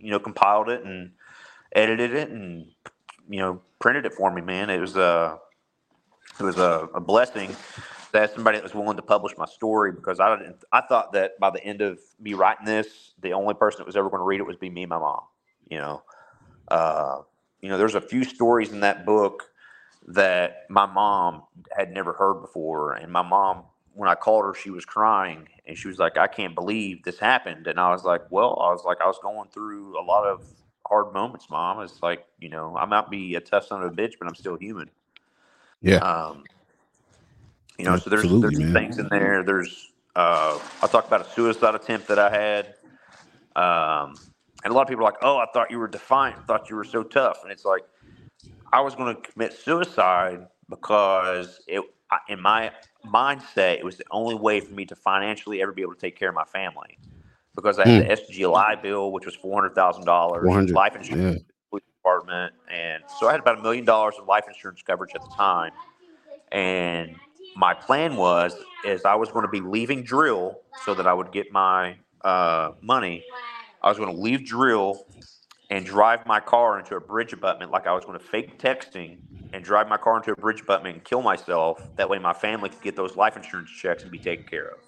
you 0.00 0.10
know, 0.10 0.18
compiled 0.18 0.68
it 0.68 0.84
and 0.84 1.12
edited 1.72 2.14
it 2.14 2.30
and, 2.30 2.66
you 3.28 3.38
know, 3.38 3.60
printed 3.78 4.06
it 4.06 4.14
for 4.14 4.30
me, 4.32 4.40
man. 4.40 4.70
It 4.70 4.80
was 4.80 4.96
a, 4.96 5.38
it 6.38 6.42
was 6.42 6.58
a, 6.58 6.88
a 6.94 7.00
blessing 7.00 7.54
to 8.12 8.20
have 8.20 8.30
somebody 8.30 8.58
that 8.58 8.64
was 8.64 8.74
willing 8.74 8.96
to 8.96 9.02
publish 9.02 9.36
my 9.36 9.46
story 9.46 9.92
because 9.92 10.20
I 10.20 10.36
didn't, 10.36 10.64
I 10.72 10.80
thought 10.80 11.12
that 11.12 11.38
by 11.38 11.50
the 11.50 11.62
end 11.62 11.80
of 11.80 11.98
me 12.20 12.34
writing 12.34 12.66
this, 12.66 13.12
the 13.20 13.32
only 13.32 13.54
person 13.54 13.78
that 13.78 13.86
was 13.86 13.96
ever 13.96 14.08
going 14.08 14.20
to 14.20 14.24
read 14.24 14.40
it 14.40 14.46
was 14.46 14.56
be 14.56 14.70
me 14.70 14.82
and 14.84 14.90
my 14.90 14.98
mom, 14.98 15.22
you 15.68 15.78
know. 15.78 16.02
Uh, 16.68 17.22
you 17.60 17.68
know, 17.68 17.78
there's 17.78 17.94
a 17.94 18.00
few 18.00 18.24
stories 18.24 18.72
in 18.72 18.80
that 18.80 19.04
book 19.04 19.50
that 20.06 20.64
my 20.68 20.86
mom 20.86 21.42
had 21.76 21.92
never 21.92 22.12
heard 22.12 22.40
before. 22.40 22.94
And 22.94 23.12
my 23.12 23.22
mom, 23.22 23.64
when 23.98 24.08
I 24.08 24.14
called 24.14 24.44
her, 24.44 24.54
she 24.54 24.70
was 24.70 24.84
crying 24.84 25.48
and 25.66 25.76
she 25.76 25.88
was 25.88 25.98
like, 25.98 26.16
I 26.16 26.28
can't 26.28 26.54
believe 26.54 27.02
this 27.02 27.18
happened. 27.18 27.66
And 27.66 27.80
I 27.80 27.90
was 27.90 28.04
like, 28.04 28.22
Well, 28.30 28.56
I 28.60 28.70
was 28.70 28.84
like, 28.84 28.98
I 29.02 29.08
was 29.08 29.18
going 29.20 29.48
through 29.48 30.00
a 30.00 30.04
lot 30.04 30.24
of 30.24 30.40
hard 30.86 31.12
moments, 31.12 31.50
mom. 31.50 31.80
It's 31.80 32.00
like, 32.00 32.24
you 32.38 32.48
know, 32.48 32.76
I 32.76 32.84
might 32.84 33.10
be 33.10 33.34
a 33.34 33.40
tough 33.40 33.66
son 33.66 33.82
of 33.82 33.92
a 33.92 33.94
bitch, 33.96 34.12
but 34.20 34.28
I'm 34.28 34.36
still 34.36 34.54
human. 34.54 34.88
Yeah. 35.82 35.96
Um, 35.96 36.44
you 37.76 37.86
know, 37.86 37.96
so 37.96 38.08
there's 38.08 38.22
there's 38.22 38.56
man. 38.60 38.72
things 38.72 38.98
in 39.00 39.08
there. 39.08 39.42
There's 39.42 39.90
uh, 40.14 40.60
I 40.80 40.86
talked 40.86 41.08
about 41.08 41.26
a 41.26 41.30
suicide 41.30 41.74
attempt 41.74 42.06
that 42.06 42.20
I 42.20 42.30
had. 42.30 42.66
Um, 43.56 44.14
and 44.62 44.72
a 44.72 44.76
lot 44.76 44.82
of 44.82 44.88
people 44.88 45.04
are 45.04 45.10
like, 45.10 45.22
"Oh, 45.22 45.38
I 45.38 45.46
thought 45.52 45.72
you 45.72 45.78
were 45.80 45.88
defiant. 45.88 46.36
I 46.38 46.42
thought 46.42 46.70
you 46.70 46.76
were 46.76 46.84
so 46.84 47.02
tough." 47.02 47.40
And 47.42 47.50
it's 47.50 47.64
like, 47.64 47.82
I 48.72 48.80
was 48.80 48.94
going 48.94 49.16
to 49.16 49.20
commit 49.22 49.54
suicide 49.54 50.46
because 50.68 51.60
it, 51.66 51.82
in 52.28 52.40
my 52.40 52.70
mindset, 53.12 53.78
it 53.78 53.84
was 53.84 53.96
the 53.96 54.04
only 54.10 54.34
way 54.34 54.60
for 54.60 54.72
me 54.72 54.84
to 54.86 54.96
financially 54.96 55.62
ever 55.62 55.72
be 55.72 55.82
able 55.82 55.94
to 55.94 56.00
take 56.00 56.16
care 56.16 56.28
of 56.28 56.34
my 56.34 56.44
family. 56.44 56.98
Because 57.54 57.78
I 57.78 57.86
had 57.86 58.02
the 58.02 58.08
SGLI 58.12 58.80
bill, 58.82 59.10
which 59.12 59.26
was 59.26 59.34
four 59.34 59.54
hundred 59.54 59.74
thousand 59.74 60.04
dollars, 60.04 60.44
life 60.72 60.94
insurance, 60.94 61.42
Yeah. 61.72 61.78
department, 61.98 62.54
and 62.70 63.02
so 63.18 63.28
I 63.28 63.32
had 63.32 63.40
about 63.40 63.58
a 63.58 63.62
million 63.62 63.84
dollars 63.84 64.14
of 64.20 64.26
life 64.28 64.44
insurance 64.48 64.80
coverage 64.82 65.14
at 65.14 65.22
the 65.22 65.28
time. 65.30 65.72
And 66.52 67.16
my 67.56 67.74
plan 67.74 68.16
was 68.16 68.54
is 68.84 69.04
I 69.04 69.16
was 69.16 69.30
going 69.30 69.44
to 69.44 69.50
be 69.50 69.60
leaving 69.60 70.02
drill 70.04 70.60
so 70.84 70.94
that 70.94 71.06
I 71.06 71.12
would 71.12 71.32
get 71.32 71.50
my 71.52 71.96
uh, 72.22 72.72
money. 72.80 73.24
I 73.82 73.88
was 73.88 73.98
going 73.98 74.14
to 74.14 74.20
leave 74.20 74.46
drill 74.46 75.04
and 75.70 75.84
drive 75.84 76.26
my 76.26 76.40
car 76.40 76.78
into 76.78 76.96
a 76.96 77.00
bridge 77.00 77.32
abutment 77.32 77.70
like 77.70 77.86
I 77.86 77.92
was 77.94 78.04
going 78.04 78.18
to 78.18 78.24
fake 78.24 78.58
texting 78.58 79.18
and 79.52 79.64
drive 79.64 79.88
my 79.88 79.96
car 79.96 80.16
into 80.16 80.32
a 80.32 80.36
bridge 80.36 80.60
abutment 80.62 80.96
and 80.96 81.04
kill 81.04 81.22
myself. 81.22 81.90
That 81.96 82.08
way 82.08 82.18
my 82.18 82.32
family 82.32 82.70
could 82.70 82.82
get 82.82 82.96
those 82.96 83.16
life 83.16 83.36
insurance 83.36 83.70
checks 83.70 84.02
and 84.02 84.12
be 84.12 84.18
taken 84.18 84.46
care 84.46 84.68
of. 84.68 84.78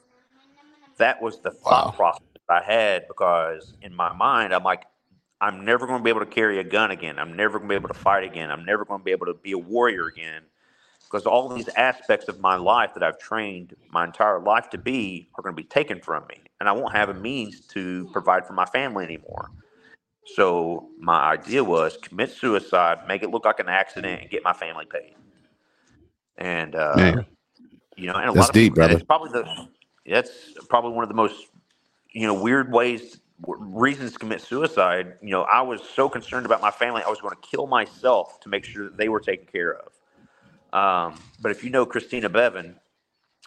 That 0.99 1.23
was 1.23 1.41
the 1.41 1.51
thought 1.51 1.89
Wow. 1.89 1.95
process 1.95 2.23
I 2.49 2.63
had 2.63 3.09
because 3.09 3.75
in 3.83 3.95
my 3.95 4.13
mind, 4.15 4.53
I'm 4.55 4.65
like, 4.65 4.85
I'm 5.41 5.65
never 5.65 5.87
going 5.87 5.99
to 6.01 6.05
be 6.05 6.11
able 6.11 6.21
to 6.21 6.27
carry 6.27 6.59
a 6.59 6.65
gun 6.65 6.91
again. 6.91 7.19
I'm 7.19 7.37
never 7.37 7.59
going 7.59 7.69
to 7.69 7.73
be 7.73 7.77
able 7.77 7.89
to 7.89 7.95
fight 7.95 8.25
again. 8.25 8.51
I'm 8.51 8.65
never 8.65 8.85
going 8.85 9.01
to 9.01 9.05
be 9.05 9.13
able 9.13 9.27
to 9.27 9.35
be 9.35 9.53
a 9.53 9.59
warrior 9.59 10.07
again 10.07 10.43
because 11.11 11.27
all 11.27 11.49
these 11.49 11.69
aspects 11.71 12.29
of 12.29 12.41
my 12.41 12.57
life 12.57 12.95
that 12.95 13.03
I've 13.03 13.19
trained 13.19 13.75
my 13.91 14.05
entire 14.05 14.41
life 14.41 14.71
to 14.71 14.79
be 14.79 15.31
are 15.37 15.43
going 15.43 15.55
to 15.55 15.63
be 15.63 15.69
taken 15.69 16.01
from 16.01 16.27
me, 16.29 16.41
and 16.61 16.69
I 16.69 16.73
won't 16.73 16.95
have 16.95 17.09
a 17.09 17.15
means 17.15 17.61
to 17.69 18.09
provide 18.13 18.47
for 18.47 18.53
my 18.55 18.67
family 18.67 19.05
anymore. 19.05 19.51
So 20.37 20.91
my 20.99 21.21
idea 21.33 21.65
was 21.65 21.97
commit 21.97 22.31
suicide, 22.31 23.07
make 23.09 23.23
it 23.23 23.31
look 23.31 23.45
like 23.45 23.61
an 23.61 23.69
accident, 23.69 24.23
and 24.23 24.31
get 24.31 24.45
my 24.45 24.53
family 24.53 24.87
paid. 24.87 25.17
And 26.39 26.75
uh, 26.77 27.15
Man. 27.15 27.27
you 27.97 28.07
know, 28.07 28.15
and 28.15 28.29
a 28.31 28.33
That's 28.33 28.35
lot 28.35 28.51
of 28.51 28.57
deep, 28.57 28.75
people, 28.75 28.77
brother. 28.77 29.01
it's 29.01 29.03
probably 29.03 29.31
the 29.33 29.47
that's 30.07 30.55
probably 30.69 30.93
one 30.93 31.05
of 31.05 31.09
the 31.09 31.15
most 31.15 31.47
you 32.13 32.27
know 32.27 32.35
weird 32.35 32.73
ways 32.73 33.21
reasons 33.47 34.13
to 34.13 34.19
commit 34.19 34.41
suicide. 34.43 35.15
You 35.23 35.31
know, 35.31 35.43
I 35.43 35.63
was 35.63 35.83
so 35.95 36.09
concerned 36.09 36.47
about 36.47 36.61
my 36.63 36.71
family, 36.71 37.03
I 37.07 37.11
was 37.11 37.21
going 37.21 37.35
to 37.35 37.49
kill 37.49 37.67
myself 37.67 38.41
to 38.41 38.49
make 38.49 38.65
sure 38.65 38.85
that 38.85 38.97
they 38.97 39.09
were 39.09 39.21
taken 39.21 39.47
care 39.47 39.77
of. 39.77 39.93
Um, 40.73 41.21
but 41.41 41.51
if 41.53 41.65
you 41.65 41.71
know 41.71 41.87
Christina 41.87 42.29
Bevan, 42.29 42.77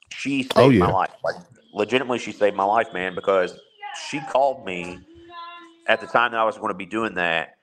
she 0.10 0.44
saved 0.44 0.78
Oh, 0.78 0.80
my 0.80 0.88
life. 0.88 1.12
Like 1.24 1.36
legitimately, 1.74 2.20
she 2.20 2.32
saved 2.32 2.56
my 2.56 2.64
life, 2.66 2.94
man, 2.94 3.16
because 3.16 3.58
she 4.10 4.20
called 4.22 4.66
me 4.66 5.00
at 5.88 6.02
the 6.02 6.08
time 6.08 6.32
that 6.32 6.40
I 6.40 6.44
was 6.44 6.58
going 6.58 6.70
to 6.70 6.78
be 6.78 6.86
doing 6.86 7.16
that, 7.16 7.58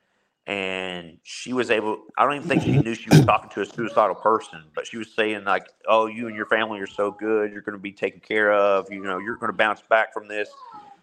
and 0.46 1.18
she 1.22 1.52
was 1.52 1.70
able. 1.70 2.02
I 2.18 2.24
don't 2.24 2.36
even 2.36 2.48
think 2.48 2.62
she 2.62 2.72
knew 2.78 2.94
she 2.94 3.10
was 3.10 3.24
talking 3.24 3.50
to 3.50 3.60
a 3.62 3.66
suicidal 3.66 4.16
person, 4.16 4.64
but 4.74 4.86
she 4.86 4.96
was 4.96 5.12
saying 5.14 5.44
like, 5.44 5.68
"Oh, 5.88 6.06
you 6.06 6.26
and 6.26 6.36
your 6.36 6.46
family 6.46 6.80
are 6.80 6.86
so 6.86 7.10
good. 7.10 7.52
You're 7.52 7.62
going 7.62 7.76
to 7.76 7.82
be 7.82 7.92
taken 7.92 8.20
care 8.20 8.52
of. 8.52 8.90
You 8.90 9.02
know, 9.02 9.18
you're 9.18 9.36
going 9.36 9.52
to 9.52 9.56
bounce 9.56 9.82
back 9.88 10.12
from 10.12 10.28
this." 10.28 10.48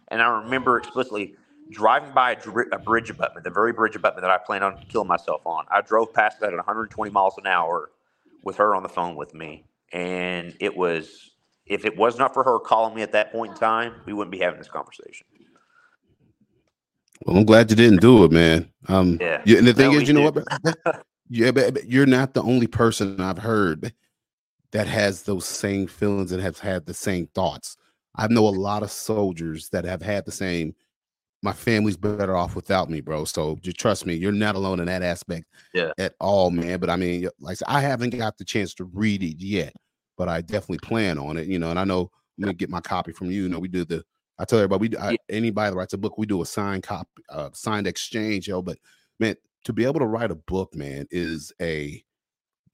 And 0.10 0.22
I 0.22 0.28
remember 0.42 0.78
explicitly 0.78 1.36
driving 1.70 2.14
by 2.14 2.38
a, 2.72 2.80
bridge 2.80 3.10
abutment, 3.10 3.44
the 3.44 3.50
very 3.50 3.74
bridge 3.74 3.96
abutment 3.96 4.22
that 4.22 4.32
I 4.32 4.38
planned 4.38 4.64
on 4.64 4.84
killing 4.90 5.08
myself 5.08 5.42
on. 5.46 5.66
I 5.70 5.82
drove 5.82 6.14
past 6.14 6.40
that 6.40 6.54
at 6.54 6.56
120 6.56 7.12
miles 7.12 7.38
an 7.38 7.48
hour 7.48 7.92
with 8.44 8.58
her 8.58 8.76
on 8.76 8.84
the 8.84 8.90
phone 8.90 9.16
with 9.16 9.34
me. 9.34 9.66
And 9.92 10.56
it 10.60 10.76
was, 10.76 11.32
if 11.66 11.86
it 11.86 11.98
was 11.98 12.18
not 12.18 12.34
for 12.34 12.44
her 12.44 12.60
calling 12.60 12.96
me 12.96 13.02
at 13.02 13.12
that 13.14 13.32
point 13.32 13.52
in 13.54 13.58
time, 13.58 13.96
we 14.06 14.14
wouldn't 14.14 14.32
be 14.32 14.40
having 14.40 14.60
this 14.60 14.70
conversation. 14.70 15.28
Well, 17.26 17.38
I'm 17.38 17.46
glad 17.46 17.70
you 17.70 17.76
didn't 17.76 18.02
do 18.02 18.24
it, 18.24 18.32
man. 18.32 18.70
Um, 18.88 19.18
Yeah. 19.20 19.42
and 19.46 19.68
the 19.68 19.74
thing 19.74 19.92
No, 19.92 20.00
is, 20.00 20.08
you 20.08 20.14
know 20.14 20.32
did. 20.32 20.46
what? 20.54 21.06
yeah, 21.30 21.52
but, 21.52 21.86
you're 21.86 22.06
not 22.06 22.34
the 22.34 22.44
only 22.44 22.68
person 22.68 23.20
I've 23.20 23.38
heard 23.40 23.94
that 24.72 24.88
has 24.88 25.24
those 25.24 25.46
same 25.46 25.88
feelings 25.88 26.32
and 26.32 26.42
has 26.42 26.60
had 26.60 26.86
the 26.86 26.94
same 26.94 27.28
thoughts. 27.34 27.78
I 28.16 28.28
know 28.28 28.48
a 28.48 28.50
lot 28.50 28.84
of 28.84 28.92
soldiers 28.92 29.70
that 29.70 29.86
have 29.86 30.02
had 30.02 30.26
the 30.26 30.32
same. 30.32 30.76
My 31.44 31.54
family's 31.54 31.98
better 31.98 32.36
off 32.36 32.56
without 32.56 32.90
me, 32.90 33.00
bro. 33.00 33.26
So 33.26 33.58
just 33.62 33.78
trust 33.80 34.06
me, 34.06 34.16
you're 34.16 34.32
not 34.32 34.56
alone 34.56 34.80
in 34.80 34.88
that 34.88 35.04
aspect 35.04 35.46
Yeah. 35.74 35.92
at 35.98 36.14
all, 36.20 36.50
man. 36.50 36.80
But 36.80 36.90
I 36.90 36.96
mean, 36.96 37.30
like 37.40 37.52
I 37.52 37.56
said, 37.56 37.68
I 37.70 37.82
haven't 37.82 38.18
got 38.18 38.38
the 38.38 38.46
chance 38.46 38.74
to 38.76 38.86
read 38.86 39.22
it 39.24 39.38
yet, 39.40 39.74
but 40.18 40.28
I 40.30 40.42
definitely 40.42 40.80
plan 40.80 41.18
on 41.20 41.38
it. 41.38 41.48
You 41.48 41.60
know, 41.60 41.70
and 41.70 41.80
I 41.80 41.84
know 41.84 42.10
I'm 42.38 42.44
gonna 42.44 42.54
get 42.54 42.70
my 42.70 42.82
copy 42.82 43.12
from 43.12 43.30
you. 43.32 43.44
You 43.44 43.50
know, 43.50 43.60
we 43.60 43.68
do 43.68 43.86
the. 43.86 44.04
I 44.40 44.46
tell 44.46 44.60
everybody, 44.60 44.90
we 44.90 44.98
I, 44.98 45.12
Yeah. 45.12 45.18
anybody 45.30 45.72
that 45.72 45.78
writes 45.78 45.94
a 45.94 45.98
book, 45.98 46.18
we 46.18 46.26
do 46.26 46.42
a 46.42 46.46
signed 46.46 46.84
copy, 46.84 47.24
uh, 47.30 47.50
signed 47.54 47.88
exchange, 47.88 48.48
yo. 48.48 48.62
But 48.62 48.78
man, 49.20 49.36
to 49.66 49.74
be 49.74 49.86
able 49.86 50.00
to 50.00 50.06
write 50.06 50.32
a 50.32 50.36
book, 50.36 50.76
man, 50.76 51.08
is 51.12 51.52
a 51.62 52.04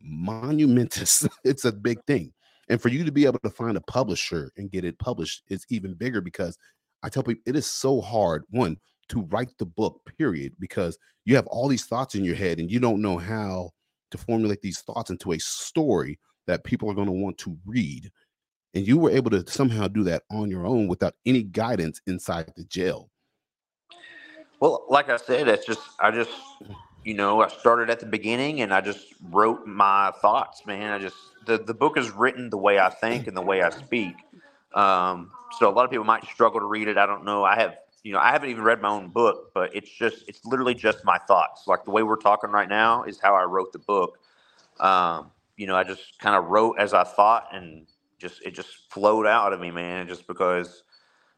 monumentous. 0.02 1.28
it's 1.44 1.66
a 1.66 1.72
big 1.72 2.04
thing, 2.06 2.34
and 2.70 2.82
for 2.82 2.90
you 2.90 3.04
to 3.06 3.12
be 3.12 3.26
able 3.26 3.40
to 3.40 3.50
find 3.50 3.78
a 3.78 3.82
publisher 3.82 4.52
and 4.58 4.72
get 4.72 4.86
it 4.86 5.00
published 5.00 5.44
is 5.50 5.66
even 5.70 5.94
bigger 5.94 6.22
because 6.22 6.58
I 7.04 7.10
tell 7.10 7.24
people 7.24 7.42
it 7.46 7.56
is 7.56 7.66
so 7.66 8.02
hard. 8.02 8.44
One 8.50 8.78
to 9.10 9.22
write 9.24 9.58
the 9.58 9.66
book, 9.66 10.02
period, 10.18 10.54
because 10.60 10.98
you 11.26 11.36
have 11.36 11.48
all 11.48 11.68
these 11.68 11.86
thoughts 11.86 12.16
in 12.16 12.24
your 12.24 12.36
head 12.36 12.60
and 12.60 12.72
you 12.72 12.80
don't 12.80 13.02
know 13.02 13.18
how 13.18 13.72
to 14.12 14.18
formulate 14.18 14.62
these 14.62 14.80
thoughts 14.80 15.10
into 15.10 15.34
a 15.34 15.40
story 15.40 16.20
that 16.48 16.64
people 16.64 16.90
are 16.90 16.94
going 16.94 17.08
to 17.08 17.12
want 17.14 17.38
to 17.40 17.58
read. 17.66 18.12
And 18.74 18.88
you 18.88 18.98
were 18.98 19.12
able 19.12 19.30
to 19.32 19.46
somehow 19.48 19.88
do 19.88 20.04
that 20.04 20.24
on 20.32 20.50
your 20.50 20.66
own 20.66 20.88
without 20.88 21.14
any 21.26 21.44
guidance 21.44 22.02
inside 22.08 22.52
the 22.56 22.64
jail. 22.64 23.10
Well, 24.60 24.86
like 24.90 25.10
I 25.10 25.18
said, 25.18 25.48
it's 25.48 25.66
just 25.66 25.82
I 26.00 26.10
just 26.12 26.32
you 27.04 27.14
know 27.14 27.42
I 27.42 27.50
started 27.50 27.90
at 27.90 28.00
the 28.00 28.06
beginning 28.06 28.62
and 28.62 28.74
I 28.74 28.82
just 28.82 29.14
wrote 29.30 29.68
my 29.68 30.12
thoughts, 30.22 30.66
man. 30.66 30.92
I 30.92 31.00
just 31.00 31.18
the 31.46 31.58
the 31.58 31.74
book 31.74 31.98
is 31.98 32.10
written 32.12 32.50
the 32.50 32.58
way 32.58 32.80
I 32.80 32.90
think 32.90 33.28
and 33.28 33.36
the 33.36 33.42
way 33.42 33.62
I 33.62 33.70
speak. 33.70 34.16
Um, 34.74 35.32
so 35.60 35.70
a 35.70 35.74
lot 35.74 35.86
of 35.86 35.92
people 35.92 36.06
might 36.06 36.24
struggle 36.26 36.60
to 36.60 36.66
read 36.66 36.88
it. 36.88 36.98
I 36.98 37.06
don't 37.06 37.26
know. 37.26 37.44
I 37.44 37.56
have 37.56 37.76
you 38.04 38.14
know 38.14 38.20
I 38.20 38.32
haven't 38.32 38.50
even 38.50 38.64
read 38.64 38.82
my 38.82 38.90
own 38.90 39.10
book, 39.10 39.52
but 39.54 39.76
it's 39.76 39.90
just 39.90 40.24
it's 40.28 40.46
literally 40.46 40.74
just 40.74 41.04
my 41.04 41.18
thoughts. 41.28 41.68
Like 41.68 41.84
the 41.84 41.92
way 41.92 42.02
we're 42.02 42.16
talking 42.16 42.50
right 42.50 42.70
now 42.70 43.04
is 43.04 43.20
how 43.20 43.36
I 43.36 43.44
wrote 43.44 43.74
the 43.74 43.80
book. 43.80 44.18
Um, 44.80 45.30
you 45.58 45.68
know, 45.68 45.76
I 45.76 45.84
just 45.84 46.18
kind 46.20 46.36
of 46.36 46.46
wrote 46.46 46.78
as 46.80 46.94
I 46.94 47.04
thought 47.04 47.48
and 47.52 47.86
just 48.24 48.42
it 48.42 48.56
just 48.56 48.70
flowed 48.90 49.28
out 49.28 49.54
of 49.54 49.60
me, 49.60 49.70
man. 49.70 50.08
Just 50.08 50.26
because 50.26 50.82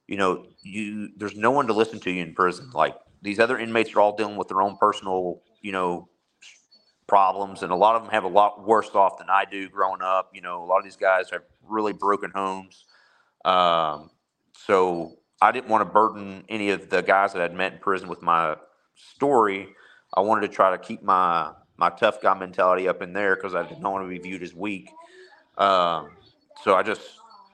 you 0.07 0.15
know 0.15 0.45
you 0.61 1.09
there's 1.17 1.35
no 1.35 1.51
one 1.51 1.67
to 1.67 1.73
listen 1.73 1.99
to 1.99 2.11
you 2.11 2.23
in 2.23 2.33
prison. 2.33 2.69
Like 2.73 2.95
these 3.21 3.39
other 3.39 3.57
inmates 3.57 3.93
are 3.93 3.99
all 3.99 4.15
dealing 4.15 4.37
with 4.37 4.47
their 4.47 4.61
own 4.61 4.77
personal 4.77 5.41
you 5.61 5.73
know 5.73 6.07
problems 7.07 7.61
and 7.63 7.71
a 7.71 7.75
lot 7.75 7.95
of 7.95 8.03
them 8.03 8.11
have 8.11 8.23
a 8.23 8.27
lot 8.27 8.65
worse 8.65 8.89
off 8.95 9.19
than 9.19 9.29
i 9.29 9.45
do 9.45 9.69
growing 9.69 10.01
up 10.01 10.31
you 10.33 10.41
know. 10.41 10.63
A 10.63 10.65
lot 10.65 10.77
of 10.77 10.83
these 10.83 10.95
guys 10.95 11.29
have 11.31 11.43
really 11.67 11.93
broken 11.93 12.31
homes. 12.33 12.85
Um, 13.43 14.09
so 14.65 15.17
i 15.41 15.51
didn't 15.51 15.69
want 15.69 15.81
to 15.81 15.91
burden 15.91 16.43
any 16.49 16.69
of 16.69 16.89
the 16.89 17.01
guys 17.01 17.33
that 17.33 17.41
i'd 17.41 17.53
met 17.53 17.73
in 17.73 17.79
prison 17.79 18.07
with 18.07 18.21
my 18.21 18.55
story. 18.95 19.67
I 20.15 20.21
wanted 20.21 20.47
to 20.47 20.53
try 20.53 20.71
to 20.71 20.77
keep 20.77 21.03
my 21.03 21.51
my 21.77 21.89
tough 21.89 22.21
guy 22.21 22.33
mentality 22.35 22.87
up 22.87 23.01
in 23.01 23.11
there 23.11 23.35
because 23.35 23.53
i 23.55 23.63
didn't 23.63 23.81
want 23.81 24.05
to 24.05 24.09
be 24.09 24.19
viewed 24.19 24.43
as 24.43 24.53
weak. 24.53 24.89
Um, 25.57 26.11
so 26.63 26.75
i 26.75 26.83
just 26.83 27.01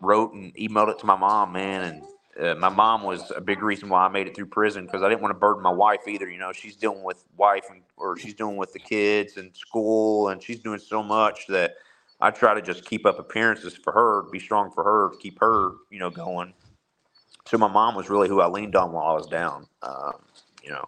wrote 0.01 0.33
and 0.33 0.55
emailed 0.55 0.89
it 0.89 0.99
to 0.99 1.05
my 1.05 1.15
mom 1.15 1.51
man 1.51 1.81
and 1.83 2.03
uh, 2.39 2.55
my 2.55 2.69
mom 2.69 3.03
was 3.03 3.31
a 3.35 3.41
big 3.41 3.61
reason 3.61 3.89
why 3.89 4.05
I 4.05 4.07
made 4.07 4.27
it 4.27 4.35
through 4.35 4.45
prison 4.47 4.85
because 4.85 5.03
I 5.03 5.09
didn't 5.09 5.21
want 5.21 5.33
to 5.33 5.39
burden 5.39 5.61
my 5.61 5.71
wife 5.71 6.07
either. 6.07 6.29
You 6.29 6.39
know, 6.39 6.53
she's 6.53 6.75
dealing 6.75 7.03
with 7.03 7.23
wife 7.37 7.65
and 7.69 7.81
or 7.97 8.17
she's 8.17 8.33
dealing 8.33 8.57
with 8.57 8.71
the 8.73 8.79
kids 8.79 9.37
and 9.37 9.55
school, 9.55 10.29
and 10.29 10.41
she's 10.41 10.59
doing 10.59 10.79
so 10.79 11.03
much 11.03 11.45
that 11.47 11.75
I 12.21 12.31
try 12.31 12.53
to 12.53 12.61
just 12.61 12.85
keep 12.85 13.05
up 13.05 13.19
appearances 13.19 13.75
for 13.75 13.91
her, 13.91 14.23
be 14.31 14.39
strong 14.39 14.71
for 14.71 14.83
her, 14.83 15.09
keep 15.17 15.39
her, 15.39 15.71
you 15.89 15.99
know, 15.99 16.09
going. 16.09 16.53
So 17.47 17.57
my 17.57 17.67
mom 17.67 17.95
was 17.95 18.09
really 18.09 18.29
who 18.29 18.39
I 18.41 18.47
leaned 18.47 18.75
on 18.75 18.91
while 18.91 19.07
I 19.07 19.13
was 19.13 19.27
down. 19.27 19.67
Um, 19.81 20.13
you 20.63 20.69
know, 20.69 20.87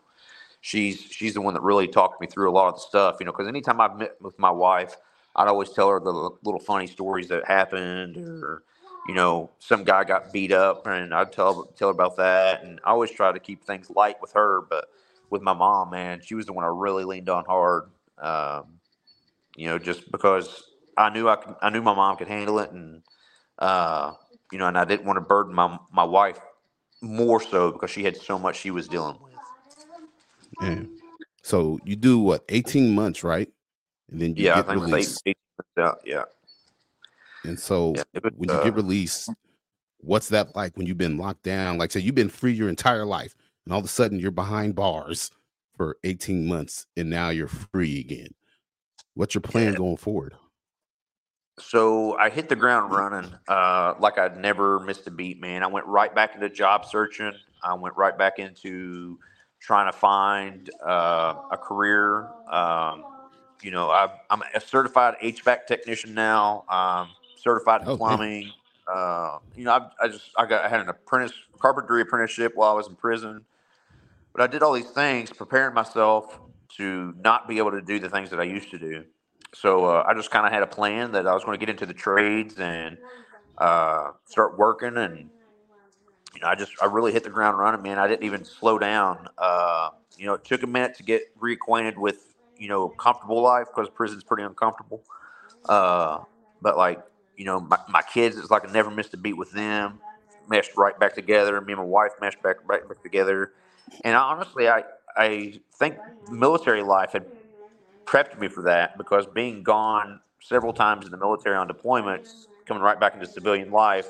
she's 0.62 1.02
she's 1.02 1.34
the 1.34 1.42
one 1.42 1.54
that 1.56 1.62
really 1.62 1.88
talked 1.88 2.22
me 2.22 2.28
through 2.28 2.50
a 2.50 2.54
lot 2.54 2.70
of 2.70 2.76
the 2.76 2.82
stuff. 2.82 3.18
You 3.20 3.26
know, 3.26 3.32
because 3.34 3.48
anytime 3.48 3.82
I've 3.82 3.98
met 3.98 4.16
with 4.22 4.40
my 4.40 4.52
wife, 4.52 4.96
I'd 5.36 5.48
always 5.48 5.72
tell 5.72 5.90
her 5.90 6.00
the 6.00 6.12
little 6.12 6.60
funny 6.60 6.88
stories 6.88 7.28
that 7.30 7.46
happened 7.46 8.18
or 8.18 8.64
you 9.08 9.14
know, 9.14 9.52
some 9.60 9.84
guy 9.84 10.04
got 10.04 10.32
beat 10.32 10.52
up, 10.52 10.88
and 10.88 11.14
I'd 11.14 11.32
tell 11.32 11.66
tell 11.78 11.90
her 11.90 11.94
about 11.94 12.18
that. 12.18 12.64
And 12.64 12.80
I 12.84 12.92
always 12.92 13.12
try 13.12 13.32
to 13.32 13.40
keep 13.40 13.64
things 13.64 13.90
light 13.90 14.22
with 14.22 14.32
her, 14.34 14.62
but 14.70 14.86
with 15.30 15.42
my 15.42 15.54
mom, 15.54 15.90
man, 15.90 16.22
she 16.24 16.36
was 16.36 16.46
the 16.46 16.54
one 16.54 16.64
I 16.64 16.70
really 16.70 17.04
leaned 17.04 17.30
on 17.30 17.44
hard. 17.46 17.90
Um, 18.18 18.80
you 19.56 19.68
know, 19.68 19.78
just 19.78 20.10
because 20.12 20.64
I 20.98 21.10
knew 21.10 21.28
I 21.28 21.36
could, 21.36 21.56
I 21.62 21.70
knew 21.70 21.82
my 21.82 21.94
mom 21.94 22.16
could 22.16 22.30
handle 22.30 22.60
it, 22.60 22.72
and 22.72 23.02
uh, 23.60 24.14
you 24.52 24.58
know, 24.58 24.68
and 24.68 24.78
I 24.78 24.86
didn't 24.86 25.06
want 25.06 25.18
to 25.18 25.22
burden 25.22 25.54
my 25.54 25.78
my 25.92 26.04
wife 26.04 26.40
more 27.02 27.42
so 27.42 27.72
because 27.72 27.92
she 27.92 28.04
had 28.04 28.16
so 28.16 28.40
much 28.40 28.58
she 28.58 28.72
was 28.72 28.88
dealing 28.88 29.18
with. 29.22 29.34
Yeah. 30.62 30.84
So 31.42 31.78
you 31.84 31.98
do 31.98 32.20
what, 32.20 32.46
18 32.48 32.96
months, 32.96 33.22
right? 33.22 33.50
And 34.14 34.22
then 34.22 34.36
you 34.36 34.46
Yeah, 34.46 34.60
I 34.60 34.62
think 34.62 34.86
released. 34.86 35.22
eight, 35.26 35.38
eight, 35.78 35.94
yeah. 36.06 36.24
And 37.44 37.60
so 37.60 37.94
yeah 37.98 38.04
was, 38.24 38.34
when 38.38 38.50
you 38.50 38.56
uh, 38.56 38.64
get 38.64 38.76
released, 38.76 39.30
what's 39.98 40.30
that 40.30 40.56
like 40.56 40.78
when 40.78 40.86
you've 40.86 40.98
been 40.98 41.18
locked 41.18 41.44
down? 41.44 41.78
Like, 41.78 41.92
say 41.92 42.00
you've 42.00 42.16
been 42.16 42.30
free 42.30 42.54
your 42.54 42.70
entire 42.70 43.06
life, 43.06 43.36
and 43.66 43.74
all 43.74 43.80
of 43.80 43.86
a 43.86 43.90
sudden 43.90 44.20
you're 44.20 44.32
behind 44.32 44.76
bars 44.76 45.32
for 45.76 45.98
18 46.04 46.48
months, 46.48 46.86
and 46.96 47.10
now 47.10 47.30
you're 47.30 47.48
free 47.48 48.00
again. 48.00 48.30
What's 49.16 49.34
your 49.34 49.42
plan 49.42 49.74
Yeah. 49.74 49.80
going 49.80 49.98
forward? 49.98 50.36
So 51.60 52.16
I 52.18 52.30
hit 52.30 52.50
the 52.50 52.56
ground 52.56 52.92
running, 52.92 53.32
uh, 53.48 53.96
like 54.00 54.18
I'd 54.18 54.38
never 54.38 54.80
missed 54.80 55.06
a 55.08 55.12
beat, 55.12 55.40
man. 55.40 55.64
I 55.64 55.68
went 55.68 55.86
right 55.86 56.14
back 56.14 56.36
into 56.36 56.50
job 56.50 56.86
searching. 56.86 57.34
I 57.64 57.74
went 57.74 57.96
right 57.96 58.18
back 58.18 58.40
into 58.40 59.20
trying 59.60 59.92
to 59.92 59.98
find 59.98 60.70
uh, 60.86 61.36
a 61.52 61.58
career. 61.58 62.28
Um, 62.52 63.06
you 63.64 63.72
know, 63.72 63.90
I've, 63.90 64.12
I'm 64.30 64.44
a 64.54 64.62
certified 64.62 65.16
HVAC 65.24 65.66
technician 65.68 66.14
now. 66.14 66.66
Um, 66.70 67.10
certified 67.38 67.82
in 67.82 67.88
Oh, 67.88 67.98
plumbing. 67.98 68.52
Uh, 68.88 69.40
you 69.56 69.64
know, 69.64 69.72
I, 69.72 70.06
I 70.06 70.08
just 70.10 70.30
I 70.38 70.46
got 70.46 70.66
I 70.66 70.70
had 70.70 70.82
an 70.82 70.90
apprentice 70.90 71.34
carpentry 71.60 72.02
apprenticeship 72.02 72.54
while 72.56 72.72
I 72.72 72.74
was 72.74 72.88
in 72.88 72.96
prison. 72.96 73.46
but 74.34 74.42
I 74.42 74.48
did 74.48 74.64
all 74.64 74.74
these 74.74 74.90
things 74.92 75.32
preparing 75.32 75.74
myself 75.74 76.40
to 76.78 77.14
not 77.24 77.48
be 77.48 77.60
able 77.60 77.72
to 77.72 77.82
do 77.82 78.00
the 78.00 78.10
things 78.10 78.30
that 78.32 78.40
I 78.40 78.44
used 78.44 78.72
to 78.72 78.80
do. 78.80 79.04
So 79.54 79.86
uh, 79.86 80.04
I 80.08 80.14
just 80.16 80.32
kind 80.32 80.46
of 80.46 80.52
had 80.52 80.64
a 80.64 80.68
plan 80.68 81.12
that 81.14 81.28
I 81.28 81.34
was 81.34 81.44
going 81.44 81.58
to 81.58 81.64
get 81.64 81.70
into 81.70 81.86
the 81.86 81.94
trades 81.94 82.56
and 82.60 82.98
uh, 83.60 84.12
start 84.26 84.58
working, 84.58 84.98
and 84.98 85.30
you 86.34 86.42
know, 86.42 86.48
I 86.48 86.56
just 86.56 86.72
I 86.82 86.86
really 86.86 87.12
hit 87.14 87.24
the 87.24 87.30
ground 87.30 87.60
running, 87.60 87.84
man. 87.84 88.00
I 88.00 88.08
didn't 88.08 88.24
even 88.24 88.44
slow 88.44 88.80
down. 88.80 89.30
Uh, 89.38 89.90
you 90.18 90.26
know, 90.26 90.34
it 90.34 90.44
took 90.44 90.64
a 90.64 90.68
minute 90.68 90.96
to 90.96 91.04
get 91.04 91.38
reacquainted 91.40 91.98
with 91.98 92.33
you 92.64 92.70
know 92.70 92.88
comfortable 92.90 93.42
life 93.42 93.68
because 93.68 93.90
prison's 93.90 94.24
pretty 94.24 94.44
uncomfortable. 94.44 95.04
Uh, 95.68 96.20
but 96.62 96.78
like 96.78 97.02
you 97.38 97.46
know, 97.46 97.60
my, 97.60 97.80
my 97.90 98.02
kids, 98.02 98.38
it's 98.38 98.52
like 98.52 98.68
I 98.68 98.72
never 98.72 98.90
missed 98.90 99.14
a 99.14 99.18
beat 99.18 99.38
with 99.38 99.52
them. 99.52 100.00
Meshed 100.50 100.72
right 100.78 100.98
back 101.00 101.16
together. 101.16 101.60
Me 101.62 101.74
and 101.74 101.82
my 101.82 101.88
wife 101.88 102.12
meshed 102.22 102.42
back 102.42 102.58
right 102.66 102.88
back 102.88 103.02
together. 103.04 103.52
And 104.04 104.16
honestly, 104.16 104.70
I 104.70 104.84
I 105.18 105.60
think 105.76 105.98
military 106.32 106.84
life 106.84 107.12
had 107.12 107.26
prepped 108.06 108.40
me 108.40 108.48
for 108.48 108.64
that 108.64 108.98
because 108.98 109.26
being 109.28 109.64
gone 109.64 110.20
several 110.42 110.74
times 110.74 111.06
in 111.06 111.12
the 111.12 111.18
military 111.18 111.56
on 111.56 111.68
deployments, 111.68 112.48
coming 112.66 112.84
right 112.84 113.00
back 113.00 113.14
into 113.14 113.26
civilian 113.28 113.72
life, 113.72 114.08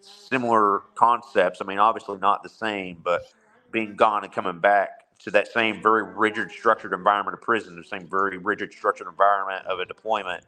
similar 0.00 0.82
concepts. 0.94 1.60
I 1.60 1.64
mean, 1.64 1.78
obviously 1.78 2.18
not 2.18 2.42
the 2.42 2.48
same, 2.48 2.98
but 3.02 3.22
being 3.72 3.96
gone 3.96 4.24
and 4.24 4.32
coming 4.32 4.60
back 4.60 4.97
to 5.20 5.30
that 5.32 5.48
same 5.48 5.82
very 5.82 6.02
rigid, 6.02 6.50
structured 6.50 6.92
environment 6.92 7.34
of 7.34 7.40
prison, 7.42 7.76
the 7.76 7.84
same 7.84 8.06
very 8.06 8.38
rigid, 8.38 8.72
structured 8.72 9.08
environment 9.08 9.66
of 9.66 9.80
a 9.80 9.84
deployment, 9.84 10.44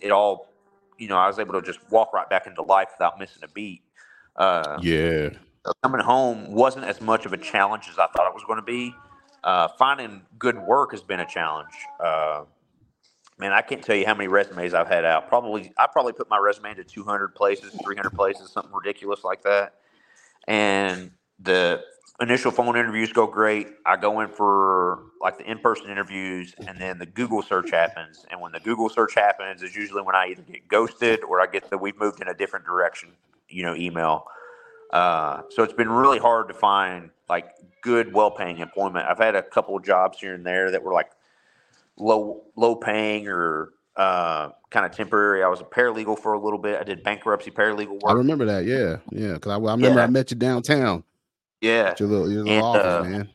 it 0.00 0.10
all, 0.10 0.48
you 0.98 1.08
know, 1.08 1.16
I 1.16 1.26
was 1.26 1.38
able 1.38 1.54
to 1.54 1.62
just 1.62 1.78
walk 1.90 2.12
right 2.12 2.28
back 2.28 2.46
into 2.46 2.62
life 2.62 2.88
without 2.98 3.18
missing 3.18 3.42
a 3.44 3.48
beat. 3.48 3.82
Uh, 4.36 4.78
Yeah. 4.82 5.30
coming 5.82 6.00
home 6.00 6.52
wasn't 6.52 6.84
as 6.86 7.00
much 7.00 7.26
of 7.26 7.32
a 7.32 7.36
challenge 7.36 7.88
as 7.90 7.98
I 7.98 8.06
thought 8.08 8.26
it 8.26 8.34
was 8.34 8.44
going 8.44 8.58
to 8.58 8.64
be. 8.64 8.94
Uh, 9.44 9.68
finding 9.68 10.22
good 10.38 10.58
work 10.58 10.90
has 10.90 11.02
been 11.02 11.20
a 11.20 11.26
challenge. 11.26 11.72
Uh, 11.98 12.44
man, 13.38 13.52
I 13.52 13.62
can't 13.62 13.82
tell 13.82 13.96
you 13.96 14.06
how 14.06 14.14
many 14.14 14.28
resumes 14.28 14.74
I've 14.74 14.88
had 14.88 15.04
out. 15.04 15.28
Probably, 15.28 15.72
I 15.78 15.86
probably 15.86 16.12
put 16.12 16.28
my 16.28 16.38
resume 16.38 16.70
into 16.70 16.84
200 16.84 17.34
places, 17.34 17.74
300 17.84 18.10
places, 18.10 18.50
something 18.50 18.72
ridiculous 18.72 19.22
like 19.22 19.42
that. 19.42 19.74
And 20.46 21.10
the 21.38 21.82
initial 22.20 22.50
phone 22.50 22.76
interviews 22.76 23.12
go 23.12 23.26
great. 23.26 23.68
I 23.86 23.96
go 23.96 24.20
in 24.20 24.28
for 24.28 25.00
like 25.20 25.38
the 25.38 25.50
in-person 25.50 25.90
interviews, 25.90 26.54
and 26.66 26.78
then 26.78 26.98
the 26.98 27.06
Google 27.06 27.42
search 27.42 27.70
happens. 27.70 28.24
And 28.30 28.40
when 28.40 28.52
the 28.52 28.60
Google 28.60 28.88
search 28.88 29.14
happens, 29.14 29.62
is 29.62 29.74
usually 29.74 30.02
when 30.02 30.14
I 30.14 30.28
either 30.28 30.42
get 30.42 30.68
ghosted 30.68 31.24
or 31.24 31.40
I 31.40 31.46
get 31.46 31.70
the 31.70 31.78
"we've 31.78 31.98
moved 31.98 32.20
in 32.20 32.28
a 32.28 32.34
different 32.34 32.64
direction," 32.64 33.10
you 33.48 33.64
know, 33.64 33.74
email. 33.74 34.26
Uh, 34.92 35.42
so 35.50 35.62
it's 35.62 35.72
been 35.72 35.88
really 35.88 36.18
hard 36.18 36.48
to 36.48 36.54
find 36.54 37.10
like 37.28 37.54
good, 37.82 38.12
well-paying 38.12 38.58
employment. 38.58 39.06
I've 39.08 39.18
had 39.18 39.36
a 39.36 39.42
couple 39.42 39.76
of 39.76 39.84
jobs 39.84 40.18
here 40.18 40.34
and 40.34 40.44
there 40.44 40.70
that 40.72 40.82
were 40.82 40.92
like 40.92 41.10
low, 41.96 42.42
low 42.56 42.74
paying 42.74 43.28
or 43.28 43.70
uh, 43.94 44.48
kind 44.70 44.84
of 44.84 44.92
temporary. 44.92 45.44
I 45.44 45.48
was 45.48 45.60
a 45.60 45.64
paralegal 45.64 46.18
for 46.18 46.32
a 46.32 46.40
little 46.40 46.58
bit. 46.58 46.80
I 46.80 46.82
did 46.82 47.04
bankruptcy 47.04 47.52
paralegal 47.52 48.00
work. 48.00 48.08
I 48.08 48.12
remember 48.14 48.44
that. 48.46 48.64
Yeah. 48.64 48.96
Yeah. 49.10 49.38
Cause 49.38 49.52
I, 49.52 49.54
I 49.54 49.74
remember 49.74 50.00
Yeah. 50.00 50.04
I 50.04 50.08
met 50.08 50.32
you 50.32 50.36
downtown 50.36 51.04
Yeah, 51.60 51.94
your 51.98 52.08
little, 52.08 52.30
your 52.30 52.44
little 52.44 52.52
And, 52.52 52.64
office, 52.64 52.84
uh, 52.84 53.02
man. 53.02 53.28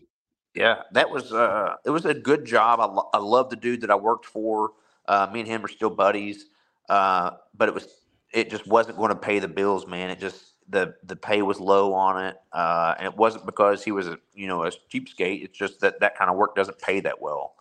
Yeah, 0.53 0.83
that 0.93 1.09
was 1.09 1.33
uh, 1.33 1.75
it 1.85 1.89
was 1.89 2.05
a 2.05 2.13
good 2.13 2.45
job. 2.45 2.79
I, 2.79 2.85
lo- 2.85 3.09
I 3.13 3.17
love 3.17 3.49
the 3.49 3.57
dude 3.57 3.81
that 3.81 3.91
I 3.91 3.95
worked 3.95 4.25
for. 4.25 4.71
Uh, 5.07 5.27
me 5.31 5.41
and 5.41 5.49
him 5.49 5.63
are 5.63 5.69
still 5.69 5.89
buddies. 5.89 6.45
Uh, 6.87 7.31
but 7.57 7.67
it 7.67 7.73
was 7.73 7.87
it 8.31 8.49
just 8.49 8.65
wasn't 8.67 8.97
going 8.97 9.09
to 9.09 9.15
pay 9.15 9.39
the 9.39 9.47
bills, 9.47 9.85
man. 9.85 10.09
It 10.09 10.19
just 10.19 10.53
the 10.69 10.95
the 11.03 11.15
pay 11.15 11.41
was 11.41 11.59
low 11.59 11.93
on 11.93 12.23
it, 12.23 12.37
uh, 12.53 12.95
and 12.97 13.05
it 13.05 13.15
wasn't 13.15 13.45
because 13.45 13.83
he 13.83 13.91
was 13.91 14.07
a 14.07 14.17
you 14.33 14.47
know 14.47 14.63
a 14.63 14.71
cheapskate. 14.71 15.43
It's 15.43 15.57
just 15.57 15.81
that 15.81 15.99
that 15.99 16.17
kind 16.17 16.29
of 16.29 16.37
work 16.37 16.55
doesn't 16.55 16.79
pay 16.79 17.01
that 17.01 17.21
well. 17.21 17.55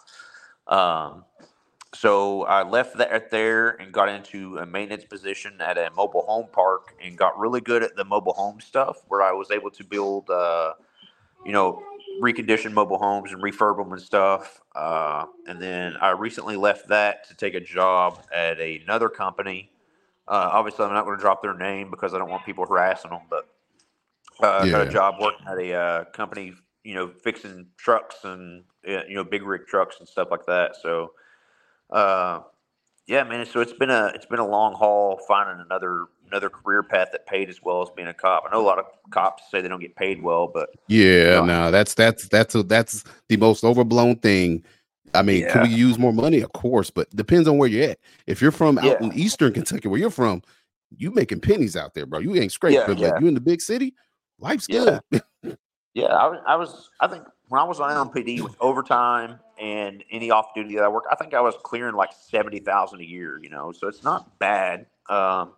Um, 0.67 1.25
so 1.95 2.43
I 2.45 2.63
left 2.63 2.97
that 2.99 3.31
there 3.31 3.71
and 3.71 3.93
got 3.93 4.09
into 4.09 4.59
a 4.59 4.67
maintenance 4.67 5.05
position 5.05 5.61
at 5.61 5.79
a 5.79 5.91
mobile 5.97 6.23
home 6.27 6.49
park 6.53 6.95
and 7.03 7.17
got 7.17 7.39
really 7.39 7.61
good 7.61 7.83
at 7.83 7.97
the 7.97 8.05
mobile 8.05 8.35
home 8.35 8.61
stuff, 8.61 8.99
where 9.09 9.23
I 9.23 9.33
was 9.33 9.51
able 9.51 9.71
to 9.71 9.85
build. 9.85 10.29
Uh, 10.31 10.75
you 11.45 11.53
know, 11.53 11.83
recondition 12.21 12.73
mobile 12.73 12.99
homes 12.99 13.33
and 13.33 13.43
refurb 13.43 13.77
them 13.77 13.93
and 13.93 14.01
stuff. 14.01 14.61
Uh, 14.75 15.27
and 15.47 15.61
then 15.61 15.97
I 16.01 16.11
recently 16.11 16.57
left 16.57 16.89
that 16.89 17.29
to 17.29 17.35
take 17.35 17.55
a 17.55 17.61
job 17.61 18.23
at 18.33 18.61
another 18.61 19.09
company. 19.09 19.71
Uh, 20.27 20.49
obviously, 20.53 20.85
I'm 20.85 20.93
not 20.93 21.05
going 21.05 21.17
to 21.17 21.21
drop 21.21 21.43
their 21.43 21.57
name 21.57 21.91
because 21.91 22.15
I 22.15 22.19
don't 22.19 22.31
want 22.31 22.47
people 22.47 22.65
harassing 22.67 23.11
them, 23.11 23.23
but 23.29 23.49
uh, 24.43 24.61
I 24.63 24.71
got 24.71 24.87
a 24.87 24.91
job 24.91 25.17
working 25.21 25.47
at 25.47 25.59
a 25.59 25.75
uh, 25.75 26.05
company, 26.07 26.55
you 26.83 26.95
know, 26.95 27.09
fixing 27.23 27.67
trucks 27.77 28.17
and, 28.25 28.65
uh, 28.89 29.05
you 29.07 29.17
know, 29.17 29.25
big 29.25 29.43
rig 29.43 29.67
trucks 29.67 29.97
and 29.99 30.09
stuff 30.09 30.29
like 30.31 30.47
that. 30.47 30.77
So, 30.81 31.13
uh, 31.95 32.41
yeah, 33.07 33.23
man. 33.25 33.47
So 33.47 33.61
it's 33.61 33.73
been 33.73 33.91
a 33.91 34.07
it's 34.15 34.27
been 34.27 34.39
a 34.39 34.47
long 34.47 34.75
haul 34.75 35.21
finding 35.29 35.65
another 35.65 36.07
another 36.29 36.49
career 36.49 36.83
path 36.83 37.09
that 37.13 37.27
paid 37.27 37.49
as 37.49 37.63
well 37.63 37.83
as 37.83 37.89
being 37.95 38.09
a 38.09 38.15
cop. 38.15 38.45
I 38.47 38.53
know 38.53 38.61
a 38.61 38.67
lot 38.67 38.79
of 38.79 38.87
cops 39.11 39.45
say 39.51 39.61
they 39.61 39.69
don't 39.69 39.81
get 39.81 39.95
paid 39.95 40.23
well, 40.23 40.47
but 40.47 40.71
Yeah, 40.89 41.41
No. 41.41 41.45
no, 41.45 41.71
that's 41.71 41.95
that's 41.95 42.29
that's 42.29 42.55
a, 42.55 42.63
that's 42.63 43.05
the 43.29 43.37
most 43.37 43.63
overblown 43.65 44.17
thing. 44.17 44.65
I 45.15 45.23
mean, 45.23 45.47
can 45.49 45.63
we 45.63 45.69
use 45.69 45.99
more 45.99 46.13
money? 46.13 46.41
Of 46.41 46.53
course, 46.55 46.91
but 46.91 47.09
depends 47.15 47.47
on 47.47 47.57
where 47.59 47.69
you're 47.69 47.91
at. 47.91 47.99
If 48.27 48.43
you're 48.43 48.51
from 48.51 48.79
out 48.79 48.85
Yeah. 49.01 49.07
in 49.07 49.13
Eastern 49.13 49.53
Kentucky, 49.53 49.87
where 49.87 50.01
you're 50.01 50.11
from, 50.11 50.43
you 50.97 51.13
making 51.13 51.41
pennies 51.41 51.77
out 51.77 51.95
there, 51.95 52.07
bro. 52.07 52.19
You 52.19 52.35
ain't 52.35 52.51
straight. 52.53 52.75
Yeah, 52.75 52.87
but 52.87 52.99
like 52.99 53.21
you 53.21 53.29
in 53.29 53.35
the 53.35 53.41
big 53.41 53.61
city, 53.61 53.95
life's 54.39 54.67
Yeah. 54.69 55.01
good. 55.11 55.23
Yeah, 55.95 56.07
I 56.07 56.27
I 56.49 56.57
was. 56.57 56.91
I 57.01 57.07
think 57.07 57.23
when 57.55 57.61
I 57.61 57.67
was 57.67 57.79
on 57.79 57.89
LMPD 57.89 58.41
with 58.41 58.57
overtime 58.59 59.39
and 59.61 60.03
any 60.11 60.33
off 60.33 60.53
duty 60.57 60.75
that 60.75 60.83
I 60.83 60.89
worked, 60.89 61.07
I 61.09 61.15
think 61.15 61.35
I 61.35 61.41
was 61.41 61.55
clearing 61.63 61.95
like 61.95 62.11
seventy 62.13 62.59
thousand 62.59 63.01
a 63.01 63.05
year. 63.05 63.39
You 63.41 63.49
know, 63.49 63.71
so 63.71 63.87
it's 63.87 64.03
not 64.03 64.41
bad. 64.41 64.87
Um, 65.09 65.53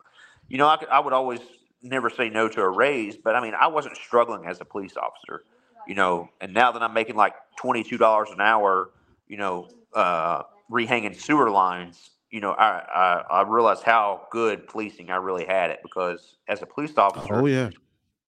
you 0.50 0.58
know, 0.58 0.66
I, 0.66 0.76
I 0.92 1.00
would 1.00 1.14
always 1.14 1.40
never 1.80 2.10
say 2.10 2.28
no 2.28 2.48
to 2.48 2.60
a 2.60 2.68
raise, 2.68 3.16
but 3.16 3.34
I 3.34 3.40
mean, 3.40 3.54
I 3.58 3.68
wasn't 3.68 3.96
struggling 3.96 4.44
as 4.44 4.60
a 4.60 4.66
police 4.66 4.94
officer. 4.98 5.44
You 5.88 5.94
know, 5.94 6.28
and 6.38 6.52
now 6.52 6.70
that 6.70 6.82
I'm 6.82 6.92
making 6.92 7.16
like 7.16 7.32
twenty 7.56 7.82
two 7.82 7.96
dollars 7.96 8.28
an 8.30 8.42
hour, 8.42 8.90
you 9.26 9.38
know, 9.38 9.70
uh, 9.94 10.42
rehanging 10.70 11.18
sewer 11.18 11.48
lines. 11.48 12.10
You 12.30 12.42
know, 12.42 12.50
I, 12.50 12.82
I 12.94 13.24
I 13.38 13.42
realized 13.48 13.84
how 13.84 14.26
good 14.30 14.68
policing 14.68 15.10
I 15.10 15.16
really 15.16 15.46
had 15.46 15.70
it 15.70 15.80
because 15.82 16.36
as 16.46 16.60
a 16.60 16.66
police 16.66 16.98
officer, 16.98 17.40
Oh 17.40 17.46
yeah, 17.46 17.70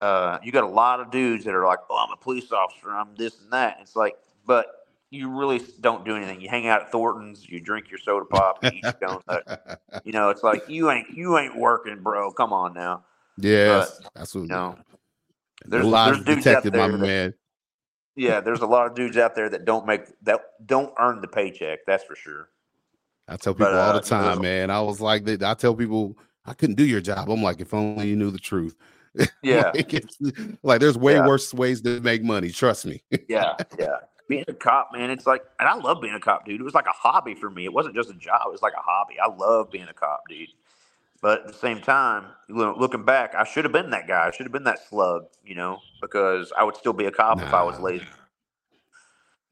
uh, 0.01 0.39
you 0.43 0.53
got 0.53 0.65
a 0.65 0.69
lot 0.69 1.01
of 1.01 1.11
dudes 1.11 1.45
that 1.45 1.55
are 1.55 1.67
like, 1.67 1.81
"Oh, 1.91 2.05
I'm 2.07 2.13
a 2.13 2.17
police 2.17 2.53
officer. 2.53 2.91
I'm 2.91 3.15
this 3.17 3.41
and 3.41 3.53
that." 3.53 3.79
It's 3.81 3.97
like, 3.97 4.17
but 4.47 4.67
you 5.11 5.31
really 5.31 5.61
don't 5.81 6.05
do 6.05 6.17
anything. 6.17 6.41
You 6.41 6.49
hang 6.49 6.69
out 6.69 6.83
at 6.83 6.93
Thornton's, 6.93 7.49
you 7.49 7.61
drink 7.61 7.91
your 7.91 7.99
soda 7.99 8.27
pop, 8.27 8.63
you 8.63 8.71
eat 8.75 8.83
your 8.83 8.93
donut. 8.95 9.77
You 10.05 10.13
know, 10.13 10.31
it's 10.31 10.43
like 10.43 10.69
you 10.69 10.91
ain't 10.91 11.11
you 11.11 11.39
ain't 11.39 11.57
working, 11.57 12.01
bro. 12.03 12.31
Come 12.33 12.53
on 12.53 12.75
now. 12.75 13.05
yes, 13.37 14.01
that's 14.15 14.35
what. 14.35 14.43
You 14.43 14.47
know, 14.49 14.71
no 14.73 14.79
there's 15.67 15.91
there's 15.91 16.25
dudes 16.25 16.47
out 16.47 16.63
there. 16.63 16.73
my 16.73 16.89
that- 16.89 16.99
man. 16.99 17.35
yeah, 18.17 18.41
there's 18.41 18.61
a 18.61 18.67
lot 18.67 18.87
of 18.87 18.95
dudes 18.95 19.17
out 19.17 19.35
there 19.35 19.49
that 19.51 19.65
don't 19.65 19.87
make 19.87 20.03
that 20.23 20.41
don't 20.67 20.93
earn 20.99 21.21
the 21.21 21.29
paycheck. 21.29 21.81
That's 21.87 22.05
for 22.05 22.15
sure. 22.15 22.49
I 23.27 23.37
tell 23.37 23.53
people 23.55 23.67
But, 23.67 23.75
all 23.75 23.91
uh, 23.91 24.01
the 24.01 24.01
time, 24.01 24.37
no. 24.37 24.43
man. 24.43 24.71
I 24.71 24.81
was 24.81 25.01
like. 25.01 25.29
I 25.43 25.55
tell 25.55 25.75
people 25.75 26.17
I 26.47 26.55
couldn't 26.55 26.77
do 26.77 26.87
your 26.87 27.01
job. 27.01 27.29
I'm 27.29 27.43
like, 27.43 27.61
if 27.61 27.75
only 27.75 28.09
you 28.09 28.17
knew 28.17 28.31
the 28.31 28.39
truth. 28.39 28.77
Yeah, 29.43 29.73
like, 29.75 30.05
like, 30.63 30.81
there's 30.81 30.99
way 30.99 31.15
Yeah. 31.15 31.27
worse 31.27 31.55
ways 31.55 31.81
to 31.83 32.01
make 32.01 32.23
money. 32.23 32.51
Trust 32.51 32.87
me. 32.87 33.03
yeah, 33.29 33.55
yeah. 33.79 33.97
Being 34.29 34.45
a 34.47 34.53
cop, 34.53 34.91
man, 34.93 35.11
it's 35.11 35.27
like, 35.27 35.43
and 35.59 35.69
I 35.69 35.75
love 35.75 36.03
being 36.03 36.15
a 36.15 36.21
cop, 36.21 36.45
dude. 36.45 36.61
It 36.61 36.65
was 36.65 36.75
like 36.75 36.87
a 36.87 36.93
hobby 36.93 37.35
for 37.35 37.49
me. 37.49 37.65
It 37.65 37.73
wasn't 37.73 37.95
just 37.95 38.11
a 38.11 38.15
job; 38.15 38.43
it 38.47 38.53
was 38.53 38.63
like 38.63 38.75
a 38.75 38.83
hobby. 38.83 39.19
I 39.19 39.29
love 39.29 39.71
being 39.71 39.89
a 39.89 39.95
cop, 39.95 40.29
dude. 40.29 40.49
But 41.21 41.41
at 41.41 41.47
the 41.49 41.53
same 41.55 41.81
time, 41.81 42.27
looking 42.49 43.05
back, 43.05 43.35
I 43.35 43.45
should 43.45 43.65
have 43.65 43.73
been 43.73 43.91
that 43.91 44.07
guy. 44.07 44.27
I 44.27 44.31
should 44.31 44.47
have 44.47 44.53
been 44.53 44.65
that 44.65 44.87
slug, 44.89 45.27
you 45.45 45.55
know, 45.55 45.83
because 46.01 46.53
I 46.57 46.63
would 46.63 46.77
still 46.77 46.93
be 46.93 47.07
a 47.07 47.11
cop 47.11 47.43
if 47.43 47.53
I 47.53 47.63
was 47.63 47.81
lazy. 47.81 48.07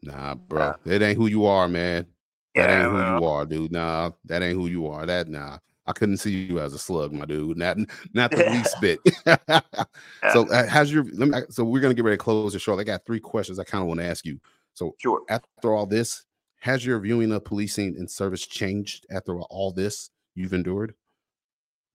Nah, 0.02 0.34
bro, 0.34 0.74
that 0.84 1.02
ain't 1.02 1.16
who 1.16 1.26
you 1.26 1.46
are, 1.46 1.66
man. 1.66 2.06
That 2.54 2.70
Yeah, 2.70 2.82
ain't 2.82 2.90
who 2.90 3.16
you 3.18 3.24
are, 3.24 3.46
dude. 3.46 3.72
Nah, 3.72 4.10
that 4.26 4.42
ain't 4.42 4.56
who 4.56 4.68
you 4.68 4.86
are. 4.86 5.06
That 5.06 5.28
nah. 5.28 5.58
I 5.86 5.92
couldn't 5.92 6.16
see 6.16 6.32
you 6.32 6.58
as 6.60 6.74
a 6.74 6.78
slug, 6.78 7.12
my 7.12 7.24
dude. 7.24 7.56
Not 7.56 7.78
not 8.12 8.30
the 8.30 8.44
least 8.50 8.76
bit. 8.80 8.98
so 10.32 10.48
uh, 10.48 10.66
how's 10.66 10.92
your 10.92 11.04
let 11.14 11.28
me, 11.28 11.38
so 11.50 11.64
we're 11.64 11.80
gonna 11.80 11.94
get 11.94 12.04
ready 12.04 12.16
to 12.16 12.22
close 12.22 12.52
the 12.52 12.58
show. 12.58 12.78
I 12.78 12.84
got 12.84 13.06
three 13.06 13.20
questions 13.20 13.58
I 13.58 13.64
kind 13.64 13.82
of 13.82 13.88
want 13.88 14.00
to 14.00 14.06
ask 14.06 14.24
you. 14.24 14.40
So 14.74 14.94
Sure. 14.98 15.22
after 15.28 15.72
all 15.74 15.86
this, 15.86 16.24
has 16.60 16.84
your 16.84 16.98
viewing 17.00 17.32
of 17.32 17.44
policing 17.44 17.96
and 17.96 18.10
service 18.10 18.46
changed 18.46 19.06
after 19.10 19.40
all 19.40 19.72
this 19.72 20.10
you've 20.34 20.52
endured? 20.52 20.94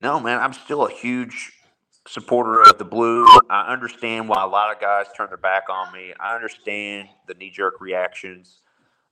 No, 0.01 0.19
man, 0.19 0.39
I'm 0.39 0.53
still 0.53 0.87
a 0.87 0.91
huge 0.91 1.53
supporter 2.07 2.61
of 2.63 2.77
the 2.79 2.85
blue. 2.85 3.27
I 3.49 3.71
understand 3.71 4.27
why 4.27 4.43
a 4.43 4.47
lot 4.47 4.73
of 4.73 4.81
guys 4.81 5.05
turn 5.15 5.27
their 5.27 5.37
back 5.37 5.63
on 5.69 5.93
me. 5.93 6.13
I 6.19 6.33
understand 6.33 7.09
the 7.27 7.35
knee 7.35 7.51
jerk 7.51 7.79
reactions. 7.79 8.61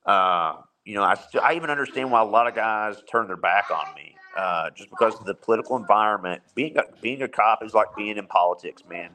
Uh, 0.04 0.56
you 0.84 0.94
know, 0.94 1.04
I 1.04 1.14
still, 1.14 1.42
I 1.42 1.54
even 1.54 1.70
understand 1.70 2.10
why 2.10 2.20
a 2.20 2.24
lot 2.24 2.48
of 2.48 2.54
guys 2.56 2.96
turn 3.10 3.28
their 3.28 3.36
back 3.36 3.70
on 3.70 3.94
me. 3.94 4.16
Uh, 4.40 4.70
just 4.70 4.88
because 4.88 5.14
of 5.20 5.26
the 5.26 5.34
political 5.34 5.76
environment, 5.76 6.40
being 6.54 6.74
a, 6.78 6.84
being 7.02 7.20
a 7.20 7.28
cop 7.28 7.62
is 7.62 7.74
like 7.74 7.88
being 7.94 8.16
in 8.16 8.26
politics, 8.26 8.82
man. 8.88 9.10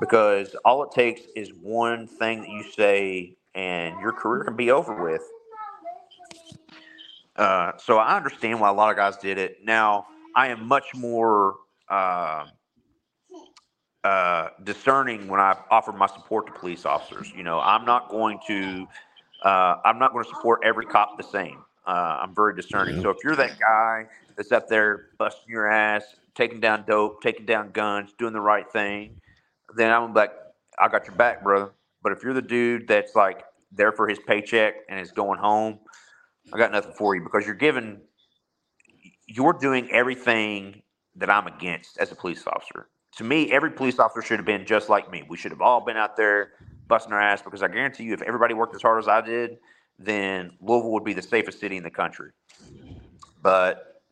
because 0.00 0.56
all 0.64 0.82
it 0.82 0.90
takes 0.92 1.22
is 1.36 1.52
one 1.62 2.06
thing 2.06 2.40
that 2.40 2.48
you 2.48 2.62
say, 2.62 3.36
and 3.54 4.00
your 4.00 4.12
career 4.12 4.44
can 4.44 4.56
be 4.56 4.70
over 4.70 5.02
with. 5.04 5.22
Uh, 7.36 7.72
so 7.78 7.98
I 7.98 8.16
understand 8.16 8.60
why 8.60 8.68
a 8.68 8.72
lot 8.72 8.90
of 8.90 8.96
guys 8.96 9.16
did 9.18 9.38
it. 9.38 9.58
Now 9.64 10.06
I 10.34 10.48
am 10.48 10.66
much 10.66 10.94
more 10.94 11.56
uh, 11.88 12.46
uh, 14.04 14.48
discerning 14.64 15.28
when 15.28 15.40
I 15.40 15.56
offer 15.70 15.92
my 15.92 16.06
support 16.06 16.46
to 16.46 16.52
police 16.52 16.86
officers. 16.86 17.32
You 17.36 17.42
know, 17.42 17.60
I'm 17.60 17.84
not 17.84 18.10
going 18.10 18.40
to 18.46 18.86
uh, 19.44 19.76
I'm 19.84 19.98
not 19.98 20.12
going 20.12 20.24
to 20.24 20.30
support 20.30 20.60
every 20.64 20.86
cop 20.86 21.16
the 21.18 21.24
same. 21.24 21.64
Uh, 21.88 22.18
I'm 22.22 22.34
very 22.34 22.54
discerning. 22.54 22.96
Yeah. 22.96 23.02
So 23.02 23.10
if 23.10 23.16
you're 23.24 23.36
that 23.36 23.58
guy 23.58 24.06
that's 24.36 24.52
up 24.52 24.68
there 24.68 25.06
busting 25.16 25.50
your 25.50 25.72
ass, 25.72 26.04
taking 26.34 26.60
down 26.60 26.84
dope, 26.86 27.22
taking 27.22 27.46
down 27.46 27.70
guns, 27.70 28.12
doing 28.18 28.34
the 28.34 28.40
right 28.40 28.70
thing, 28.70 29.18
then 29.74 29.90
I'm 29.90 30.12
like, 30.12 30.32
I 30.78 30.88
got 30.88 31.06
your 31.06 31.16
back, 31.16 31.42
brother. 31.42 31.72
But 32.02 32.12
if 32.12 32.22
you're 32.22 32.34
the 32.34 32.42
dude 32.42 32.86
that's 32.86 33.16
like 33.16 33.42
there 33.72 33.90
for 33.90 34.06
his 34.06 34.18
paycheck 34.18 34.74
and 34.90 35.00
is 35.00 35.12
going 35.12 35.38
home, 35.38 35.78
I 36.52 36.58
got 36.58 36.72
nothing 36.72 36.92
for 36.92 37.16
you 37.16 37.22
because 37.22 37.46
you're 37.46 37.54
giving, 37.54 38.00
you're 39.26 39.54
doing 39.54 39.90
everything 39.90 40.82
that 41.16 41.30
I'm 41.30 41.46
against 41.46 41.96
as 41.98 42.12
a 42.12 42.14
police 42.14 42.46
officer. 42.46 42.88
To 43.16 43.24
me, 43.24 43.50
every 43.50 43.70
police 43.70 43.98
officer 43.98 44.20
should 44.20 44.38
have 44.38 44.46
been 44.46 44.66
just 44.66 44.90
like 44.90 45.10
me. 45.10 45.24
We 45.26 45.38
should 45.38 45.52
have 45.52 45.62
all 45.62 45.80
been 45.80 45.96
out 45.96 46.18
there 46.18 46.52
busting 46.86 47.12
our 47.14 47.20
ass 47.20 47.40
because 47.40 47.62
I 47.62 47.68
guarantee 47.68 48.04
you, 48.04 48.12
if 48.12 48.20
everybody 48.22 48.52
worked 48.52 48.74
as 48.74 48.82
hard 48.82 49.02
as 49.02 49.08
I 49.08 49.22
did, 49.22 49.56
then 49.98 50.52
Louisville 50.60 50.92
would 50.92 51.04
be 51.04 51.12
the 51.12 51.22
safest 51.22 51.60
city 51.60 51.76
in 51.76 51.82
the 51.82 51.90
country. 51.90 52.30
But 53.42 54.02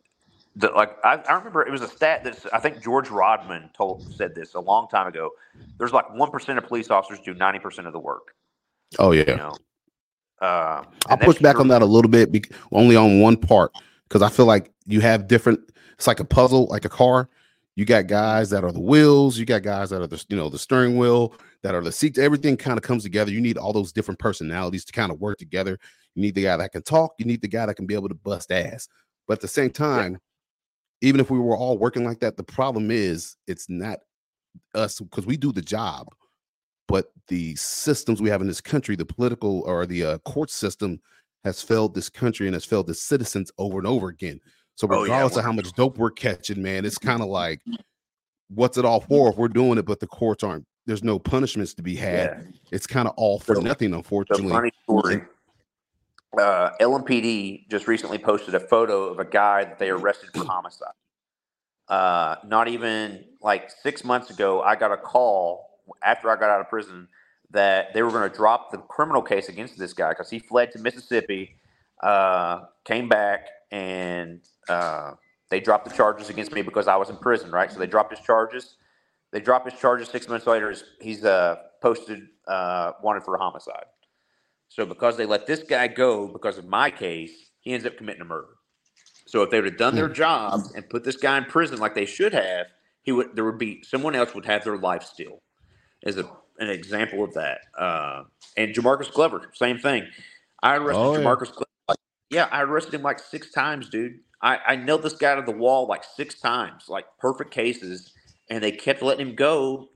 the, 0.56 0.68
like 0.68 0.96
I, 1.04 1.16
I 1.16 1.34
remember, 1.34 1.66
it 1.66 1.70
was 1.70 1.82
a 1.82 1.88
stat 1.88 2.24
that 2.24 2.44
I 2.52 2.58
think 2.58 2.82
George 2.82 3.10
Rodman 3.10 3.70
told 3.76 4.02
said 4.14 4.34
this 4.34 4.54
a 4.54 4.60
long 4.60 4.88
time 4.88 5.06
ago. 5.06 5.30
There's 5.78 5.92
like 5.92 6.12
one 6.14 6.30
percent 6.30 6.58
of 6.58 6.66
police 6.66 6.90
officers 6.90 7.20
do 7.24 7.34
ninety 7.34 7.58
percent 7.58 7.86
of 7.86 7.92
the 7.92 7.98
work. 7.98 8.34
Oh 8.98 9.12
yeah. 9.12 9.30
You 9.30 9.36
know, 9.36 9.54
uh, 10.40 10.84
I'll 11.08 11.16
push 11.18 11.38
back 11.38 11.56
true. 11.56 11.62
on 11.62 11.68
that 11.68 11.82
a 11.82 11.86
little 11.86 12.10
bit, 12.10 12.32
bec- 12.32 12.50
only 12.72 12.96
on 12.96 13.20
one 13.20 13.36
part, 13.36 13.72
because 14.08 14.22
I 14.22 14.28
feel 14.28 14.46
like 14.46 14.72
you 14.86 15.00
have 15.00 15.28
different. 15.28 15.60
It's 15.94 16.06
like 16.06 16.20
a 16.20 16.24
puzzle, 16.24 16.66
like 16.66 16.84
a 16.84 16.90
car. 16.90 17.28
You 17.74 17.84
got 17.84 18.06
guys 18.06 18.50
that 18.50 18.64
are 18.64 18.72
the 18.72 18.80
wheels. 18.80 19.38
You 19.38 19.44
got 19.44 19.62
guys 19.62 19.90
that 19.90 20.00
are 20.00 20.06
the 20.06 20.24
you 20.28 20.36
know 20.36 20.48
the 20.48 20.58
steering 20.58 20.96
wheel, 20.96 21.34
that 21.66 21.74
are 21.74 21.82
the 21.82 21.92
seats. 21.92 22.18
Everything 22.18 22.56
kind 22.56 22.78
of 22.78 22.82
comes 22.82 23.02
together. 23.02 23.30
You 23.30 23.40
need 23.40 23.58
all 23.58 23.72
those 23.72 23.92
different 23.92 24.20
personalities 24.20 24.84
to 24.84 24.92
kind 24.92 25.12
of 25.12 25.20
work 25.20 25.38
together. 25.38 25.78
You 26.14 26.22
need 26.22 26.34
the 26.34 26.44
guy 26.44 26.56
that 26.56 26.72
can 26.72 26.82
talk. 26.82 27.14
You 27.18 27.24
need 27.24 27.42
the 27.42 27.48
guy 27.48 27.66
that 27.66 27.74
can 27.74 27.86
be 27.86 27.94
able 27.94 28.08
to 28.08 28.14
bust 28.14 28.52
ass. 28.52 28.88
But 29.26 29.34
at 29.34 29.40
the 29.40 29.48
same 29.48 29.70
time, 29.70 30.18
even 31.00 31.20
if 31.20 31.30
we 31.30 31.38
were 31.38 31.56
all 31.56 31.76
working 31.76 32.04
like 32.04 32.20
that, 32.20 32.36
the 32.36 32.44
problem 32.44 32.90
is 32.90 33.36
it's 33.46 33.68
not 33.68 33.98
us 34.74 35.00
because 35.00 35.26
we 35.26 35.36
do 35.36 35.52
the 35.52 35.62
job 35.62 36.08
but 36.88 37.06
the 37.28 37.54
systems 37.56 38.22
we 38.22 38.30
have 38.30 38.40
in 38.40 38.46
this 38.46 38.60
country, 38.60 38.96
the 38.96 39.04
political 39.04 39.62
or 39.66 39.86
the 39.86 40.04
uh, 40.04 40.18
court 40.18 40.50
system, 40.50 41.00
has 41.44 41.62
failed 41.62 41.94
this 41.94 42.08
country 42.08 42.46
and 42.46 42.54
has 42.54 42.64
failed 42.64 42.86
the 42.86 42.94
citizens 42.94 43.50
over 43.58 43.78
and 43.78 43.86
over 43.86 44.08
again. 44.08 44.40
So 44.74 44.86
Oh, 44.90 44.98
yeah, 44.98 45.02
regardless 45.02 45.36
of 45.36 45.44
how 45.44 45.52
much 45.52 45.72
dope 45.72 45.98
we're 45.98 46.10
catching, 46.10 46.62
man, 46.62 46.84
it's 46.84 46.98
kind 46.98 47.22
of 47.22 47.28
like, 47.28 47.60
what's 48.50 48.78
it 48.78 48.84
all 48.84 49.00
for 49.00 49.30
if 49.30 49.36
we're 49.36 49.48
doing 49.48 49.78
it, 49.78 49.86
but 49.86 50.00
the 50.00 50.06
courts 50.06 50.44
aren't? 50.44 50.66
There's 50.86 51.02
no 51.02 51.18
punishments 51.18 51.74
to 51.74 51.82
be 51.82 51.96
had. 51.96 52.44
Yeah. 52.44 52.58
It's 52.70 52.86
kind 52.86 53.08
of 53.08 53.14
all 53.16 53.38
for 53.40 53.56
So- 53.56 53.60
nothing, 53.60 53.92
unfortunately. 53.92 54.48
funny 54.48 54.70
story. 54.84 55.22
Uh, 56.38 56.70
LMPD 56.80 57.66
just 57.70 57.88
recently 57.88 58.18
posted 58.18 58.54
a 58.54 58.60
photo 58.60 59.04
of 59.04 59.18
a 59.18 59.24
guy 59.24 59.64
that 59.64 59.78
they 59.78 59.90
arrested 59.90 60.30
for 60.34 60.44
homicide. 60.44 60.92
Uh, 61.88 62.36
not 62.44 62.68
even 62.68 63.24
like 63.42 63.70
six 63.70 64.04
months 64.04 64.30
ago, 64.30 64.60
I 64.62 64.76
got 64.76 64.92
a 64.92 64.96
call 64.96 65.80
after 66.02 66.28
I 66.30 66.36
got 66.36 66.50
out 66.50 66.60
of 66.60 66.68
prison 66.68 67.08
that 67.50 67.94
they 67.94 68.02
were 68.02 68.10
going 68.10 68.28
to 68.28 68.36
drop 68.36 68.70
the 68.70 68.78
criminal 68.78 69.22
case 69.22 69.48
against 69.48 69.78
this 69.78 69.92
guy 69.92 70.10
because 70.10 70.28
he 70.28 70.38
fled 70.40 70.72
to 70.72 70.78
Mississippi, 70.80 71.56
uh, 72.02 72.62
came 72.84 73.08
back, 73.08 73.46
and 73.70 74.40
uh, 74.68 75.12
they 75.48 75.60
dropped 75.60 75.88
the 75.88 75.94
charges 75.94 76.28
against 76.28 76.52
me 76.52 76.60
because 76.60 76.86
I 76.88 76.96
was 76.96 77.08
in 77.08 77.16
prison, 77.16 77.50
right? 77.50 77.70
So 77.72 77.78
they 77.78 77.86
dropped 77.86 78.14
his 78.14 78.24
charges. 78.24 78.74
They 79.36 79.42
dropped 79.42 79.70
his 79.70 79.78
charges 79.78 80.08
six 80.08 80.28
months 80.28 80.46
later. 80.46 80.74
He's, 80.98 81.22
uh, 81.22 81.56
posted 81.82 82.22
uh, 82.48 82.92
wanted 83.02 83.22
for 83.22 83.34
a 83.34 83.38
homicide. 83.38 83.84
So 84.70 84.86
because 84.86 85.18
they 85.18 85.26
let 85.26 85.46
this 85.46 85.62
guy 85.62 85.88
go 85.88 86.26
because 86.26 86.56
of 86.56 86.64
my 86.64 86.90
case, 86.90 87.50
he 87.60 87.74
ends 87.74 87.84
up 87.84 87.98
committing 87.98 88.22
a 88.22 88.24
murder. 88.24 88.54
So 89.26 89.42
if 89.42 89.50
they 89.50 89.58
would 89.58 89.72
have 89.72 89.76
done 89.76 89.94
their 89.94 90.08
job 90.08 90.62
and 90.74 90.88
put 90.88 91.04
this 91.04 91.16
guy 91.16 91.36
in 91.36 91.44
prison 91.44 91.78
like 91.78 91.94
they 91.94 92.06
should 92.06 92.32
have, 92.32 92.68
he 93.02 93.12
would 93.12 93.36
there 93.36 93.44
would 93.44 93.58
be 93.58 93.82
someone 93.82 94.14
else 94.14 94.34
would 94.34 94.46
have 94.46 94.64
their 94.64 94.78
life 94.78 95.02
still. 95.02 95.42
As 96.06 96.16
a 96.16 96.24
an 96.58 96.70
example 96.70 97.22
of 97.22 97.34
that. 97.34 97.58
Uh, 97.78 98.22
and 98.56 98.74
Jamarcus 98.74 99.12
Glover, 99.12 99.50
same 99.52 99.76
thing. 99.78 100.06
I 100.62 100.76
arrested 100.76 100.98
Oh, 100.98 101.12
yeah. 101.12 101.18
Jamarcus 101.18 101.52
Glover. 101.52 101.66
Like, 101.90 101.98
yeah, 102.30 102.48
I 102.50 102.62
arrested 102.62 102.94
him 102.94 103.02
like 103.02 103.18
six 103.18 103.52
times, 103.52 103.90
dude. 103.90 104.20
I, 104.40 104.58
I 104.66 104.76
nailed 104.76 105.02
this 105.02 105.12
guy 105.12 105.34
to 105.34 105.42
the 105.42 105.52
wall 105.52 105.86
like 105.86 106.04
six 106.04 106.40
times, 106.40 106.84
like 106.88 107.04
perfect 107.20 107.50
cases, 107.50 108.14
and 108.50 108.62
they 108.62 108.72
kept 108.72 109.02
letting 109.02 109.28
him 109.28 109.34
go. 109.34 109.88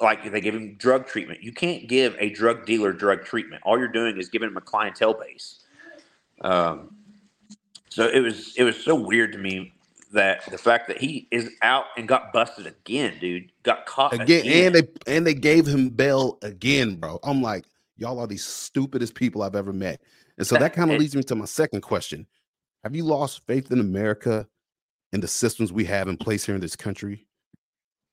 Like 0.00 0.30
they 0.30 0.40
give 0.40 0.54
him 0.54 0.74
drug 0.74 1.06
treatment. 1.06 1.42
You 1.42 1.52
can't 1.52 1.88
give 1.88 2.16
a 2.18 2.30
drug 2.30 2.66
dealer 2.66 2.92
drug 2.92 3.24
treatment. 3.24 3.62
All 3.64 3.78
you're 3.78 3.88
doing 3.88 4.18
is 4.18 4.28
giving 4.28 4.48
him 4.48 4.56
a 4.56 4.60
clientele 4.60 5.14
base. 5.14 5.60
Um, 6.40 6.96
so 7.88 8.08
it 8.08 8.20
was 8.20 8.54
it 8.56 8.64
was 8.64 8.82
so 8.82 8.94
weird 8.96 9.32
to 9.32 9.38
me 9.38 9.72
that 10.12 10.48
the 10.50 10.58
fact 10.58 10.88
that 10.88 10.98
he 10.98 11.28
is 11.30 11.50
out 11.62 11.86
and 11.96 12.08
got 12.08 12.32
busted 12.32 12.66
again, 12.66 13.14
dude, 13.20 13.52
got 13.62 13.86
caught 13.86 14.14
again, 14.14 14.40
again. 14.40 14.66
and 14.66 14.74
they 14.74 15.12
and 15.14 15.26
they 15.26 15.34
gave 15.34 15.66
him 15.66 15.90
bail 15.90 16.38
again, 16.42 16.96
bro. 16.96 17.20
I'm 17.22 17.40
like, 17.40 17.64
y'all 17.96 18.18
are 18.18 18.26
the 18.26 18.36
stupidest 18.36 19.14
people 19.14 19.42
I've 19.42 19.54
ever 19.54 19.72
met. 19.72 20.00
And 20.38 20.46
so 20.46 20.56
that 20.56 20.72
kind 20.72 20.90
of 20.90 20.98
leads 20.98 21.14
me 21.14 21.22
to 21.24 21.36
my 21.36 21.44
second 21.44 21.82
question. 21.82 22.26
Have 22.82 22.96
you 22.96 23.04
lost 23.04 23.46
faith 23.46 23.70
in 23.70 23.78
America 23.78 24.46
and 25.12 25.22
the 25.22 25.28
systems 25.28 25.72
we 25.72 25.84
have 25.84 26.08
in 26.08 26.16
place 26.16 26.44
here 26.44 26.54
in 26.54 26.60
this 26.60 26.76
country? 26.76 27.26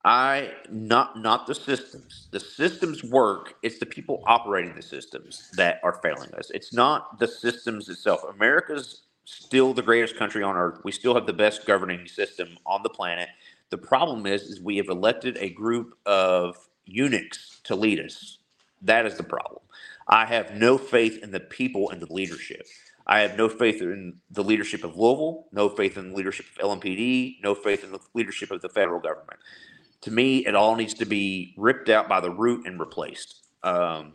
I 0.04 0.52
not 0.72 1.20
not 1.20 1.46
the 1.46 1.54
systems. 1.54 2.28
The 2.32 2.40
systems 2.40 3.04
work. 3.04 3.54
It's 3.62 3.78
the 3.78 3.86
people 3.86 4.24
operating 4.26 4.74
the 4.76 4.82
systems 4.82 5.52
that 5.58 5.80
are 5.84 6.00
failing 6.02 6.34
us. 6.34 6.50
It's 6.52 6.74
not 6.74 7.20
the 7.20 7.28
systems 7.28 7.88
itself. 7.88 8.22
America's 8.36 9.04
still 9.26 9.74
the 9.74 9.84
greatest 9.84 10.18
country 10.18 10.42
on 10.44 10.58
earth. 10.58 10.80
We 10.84 10.92
still 10.92 11.14
have 11.14 11.28
the 11.28 11.34
best 11.34 11.68
governing 11.68 12.08
system 12.08 12.58
on 12.66 12.82
the 12.82 12.90
planet. 12.90 13.30
The 13.70 13.78
problem 13.78 14.26
is, 14.26 14.44
is 14.44 14.60
we 14.60 14.78
have 14.78 14.90
elected 14.90 15.38
a 15.40 15.52
group 15.52 15.94
of 16.06 16.58
eunuchs 16.86 17.62
to 17.66 17.76
lead 17.76 18.00
us. 18.00 18.40
That 18.82 19.06
is 19.06 19.18
the 19.18 19.24
problem. 19.24 19.62
I 20.08 20.26
have 20.26 20.56
no 20.56 20.80
faith 20.80 21.24
in 21.24 21.30
the 21.32 21.40
people 21.40 21.92
and 21.92 22.02
the 22.02 22.12
leadership. 22.12 22.66
I 23.06 23.20
have 23.20 23.38
no 23.38 23.50
faith 23.50 23.82
in 23.82 24.16
the 24.32 24.44
leadership 24.44 24.84
of 24.84 24.98
Louisville, 24.98 25.46
no 25.52 25.70
faith 25.70 25.98
in 25.98 26.10
the 26.10 26.16
leadership 26.16 26.48
of 26.60 26.66
LMPD, 26.82 27.38
no 27.44 27.54
faith 27.54 27.84
in 27.84 27.92
the 27.92 28.00
leadership 28.16 28.50
of 28.52 28.62
the 28.62 28.70
federal 28.70 29.00
government 29.00 29.30
to 30.02 30.12
me, 30.12 30.46
it 30.46 30.56
all 30.56 30.76
needs 30.76 30.94
to 30.96 31.06
be 31.06 31.54
ripped 31.58 31.90
out 31.90 32.10
by 32.10 32.20
the 32.20 32.32
root 32.32 32.66
and 32.66 32.80
replaced. 32.80 33.48
Um, 33.64 34.14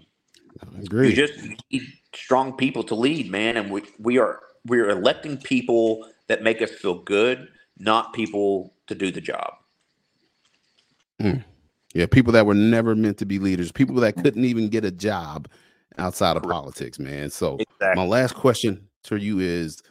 I 0.60 1.02
you 1.02 1.12
just 1.12 1.34
need 1.70 1.82
strong 2.14 2.56
people 2.56 2.82
to 2.84 2.94
lead, 2.94 3.30
man, 3.30 3.56
and 3.56 3.70
we 3.70 3.82
we 3.98 4.18
are 4.18 4.40
we 4.64 4.80
are 4.80 4.90
electing 4.90 5.36
people 5.36 6.08
that 6.26 6.42
make 6.42 6.60
us 6.60 6.70
feel 6.70 7.02
good, 7.02 7.48
not 7.78 8.12
people 8.12 8.74
to 8.88 8.94
do 8.94 9.12
the 9.12 9.20
job. 9.20 9.52
yeah, 11.94 12.06
people 12.10 12.32
that 12.32 12.46
were 12.46 12.54
never 12.54 12.94
meant 12.96 13.18
to 13.18 13.26
be 13.26 13.38
leaders, 13.38 13.70
people 13.70 13.94
that 13.96 14.16
couldn't 14.16 14.44
even 14.44 14.68
get 14.68 14.84
a 14.84 14.90
job 14.90 15.48
outside 15.98 16.36
of 16.36 16.42
Correct. 16.42 16.52
politics, 16.52 16.98
man. 16.98 17.30
So 17.30 17.56
Exactly. 17.58 18.02
my 18.02 18.06
last 18.06 18.34
question 18.34 18.88
to 19.04 19.16
you 19.16 19.38
is 19.38 19.82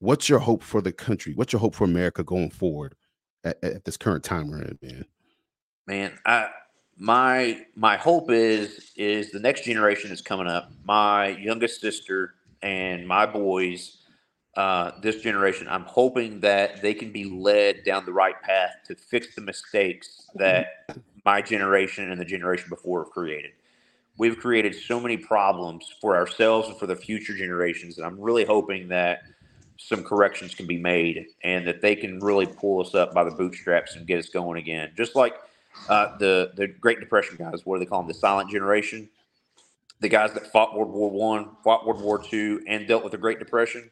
what's 0.00 0.28
your 0.28 0.40
hope 0.40 0.62
for 0.62 0.80
the 0.80 0.92
country? 0.92 1.34
What's 1.34 1.52
your 1.52 1.60
hope 1.60 1.74
for 1.74 1.84
America 1.84 2.24
going 2.24 2.50
forward 2.50 2.94
at, 3.46 3.64
at 3.64 3.84
this 3.84 3.96
current 3.96 4.24
time 4.24 4.50
we're 4.50 4.62
in, 4.62 4.78
man? 4.82 5.04
man 5.86 6.18
i 6.26 6.48
my 6.98 7.64
my 7.74 7.96
hope 7.96 8.30
is 8.30 8.92
is 8.96 9.30
the 9.30 9.40
next 9.40 9.64
generation 9.64 10.10
is 10.10 10.22
coming 10.22 10.46
up. 10.46 10.70
My 10.84 11.28
youngest 11.28 11.80
sister 11.80 12.34
and 12.62 13.06
my 13.06 13.26
boys 13.26 13.98
uh, 14.56 14.92
this 15.02 15.20
generation 15.20 15.68
i'm 15.68 15.82
hoping 15.82 16.40
that 16.40 16.80
they 16.80 16.94
can 16.94 17.12
be 17.12 17.24
led 17.24 17.84
down 17.84 18.06
the 18.06 18.12
right 18.12 18.40
path 18.40 18.70
to 18.86 18.94
fix 18.94 19.34
the 19.34 19.42
mistakes 19.42 20.26
that 20.36 20.88
my 21.26 21.42
generation 21.42 22.10
and 22.10 22.18
the 22.18 22.24
generation 22.24 22.68
before 22.70 23.04
have 23.04 23.12
created. 23.12 23.50
We've 24.16 24.38
created 24.38 24.74
so 24.74 24.98
many 24.98 25.18
problems 25.18 25.92
for 26.00 26.16
ourselves 26.16 26.68
and 26.68 26.78
for 26.78 26.86
the 26.86 26.96
future 26.96 27.36
generations 27.36 27.98
and 27.98 28.06
i'm 28.06 28.18
really 28.18 28.46
hoping 28.46 28.88
that 28.88 29.22
some 29.78 30.02
corrections 30.02 30.54
can 30.54 30.66
be 30.66 30.78
made 30.78 31.26
and 31.42 31.66
that 31.66 31.80
they 31.80 31.94
can 31.94 32.20
really 32.20 32.46
pull 32.46 32.80
us 32.80 32.94
up 32.94 33.12
by 33.12 33.24
the 33.24 33.30
bootstraps 33.30 33.96
and 33.96 34.06
get 34.06 34.18
us 34.18 34.28
going 34.28 34.58
again 34.58 34.90
just 34.96 35.14
like 35.14 35.34
uh, 35.88 36.16
the 36.18 36.52
the 36.56 36.66
Great 36.66 37.00
Depression 37.00 37.36
guys. 37.36 37.64
What 37.64 37.76
do 37.76 37.80
they 37.80 37.88
call 37.88 38.00
them? 38.00 38.08
The 38.08 38.14
silent 38.14 38.50
generation. 38.50 39.08
The 40.00 40.08
guys 40.08 40.32
that 40.34 40.52
fought 40.52 40.76
World 40.76 40.92
War 40.92 41.10
One, 41.10 41.50
fought 41.64 41.86
World 41.86 42.02
War 42.02 42.18
Two, 42.18 42.62
and 42.66 42.86
dealt 42.86 43.02
with 43.02 43.12
the 43.12 43.18
Great 43.18 43.38
Depression. 43.38 43.90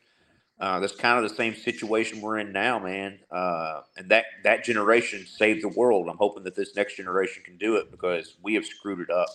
Uh, 0.61 0.79
that's 0.79 0.95
kind 0.95 1.23
of 1.23 1.29
the 1.29 1.35
same 1.35 1.55
situation 1.55 2.21
we're 2.21 2.39
in 2.39 2.53
now, 2.53 2.79
man. 2.79 3.19
Uh, 3.31 3.81
and 3.97 4.09
that 4.09 4.25
that 4.45 4.65
generation 4.65 5.27
saved 5.27 5.63
the 5.63 5.69
world. 5.69 6.09
I'm 6.09 6.17
hoping 6.17 6.45
that 6.45 6.55
this 6.55 6.77
next 6.77 6.97
generation 6.97 7.43
can 7.45 7.57
do 7.57 7.77
it 7.77 7.91
because 7.91 8.37
we 8.43 8.55
have 8.55 8.65
screwed 8.65 9.01
it 9.01 9.11
up. 9.11 9.29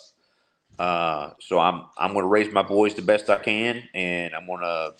Uh, 0.77 1.31
so 1.39 1.59
I'm 1.59 1.85
I'm 1.97 2.13
going 2.13 2.23
to 2.23 2.29
raise 2.29 2.51
my 2.53 2.63
boys 2.63 2.93
the 2.93 3.01
best 3.01 3.29
I 3.29 3.37
can, 3.37 3.83
and 3.93 4.33
I'm 4.33 4.45
going 4.45 4.61
to 4.61 4.93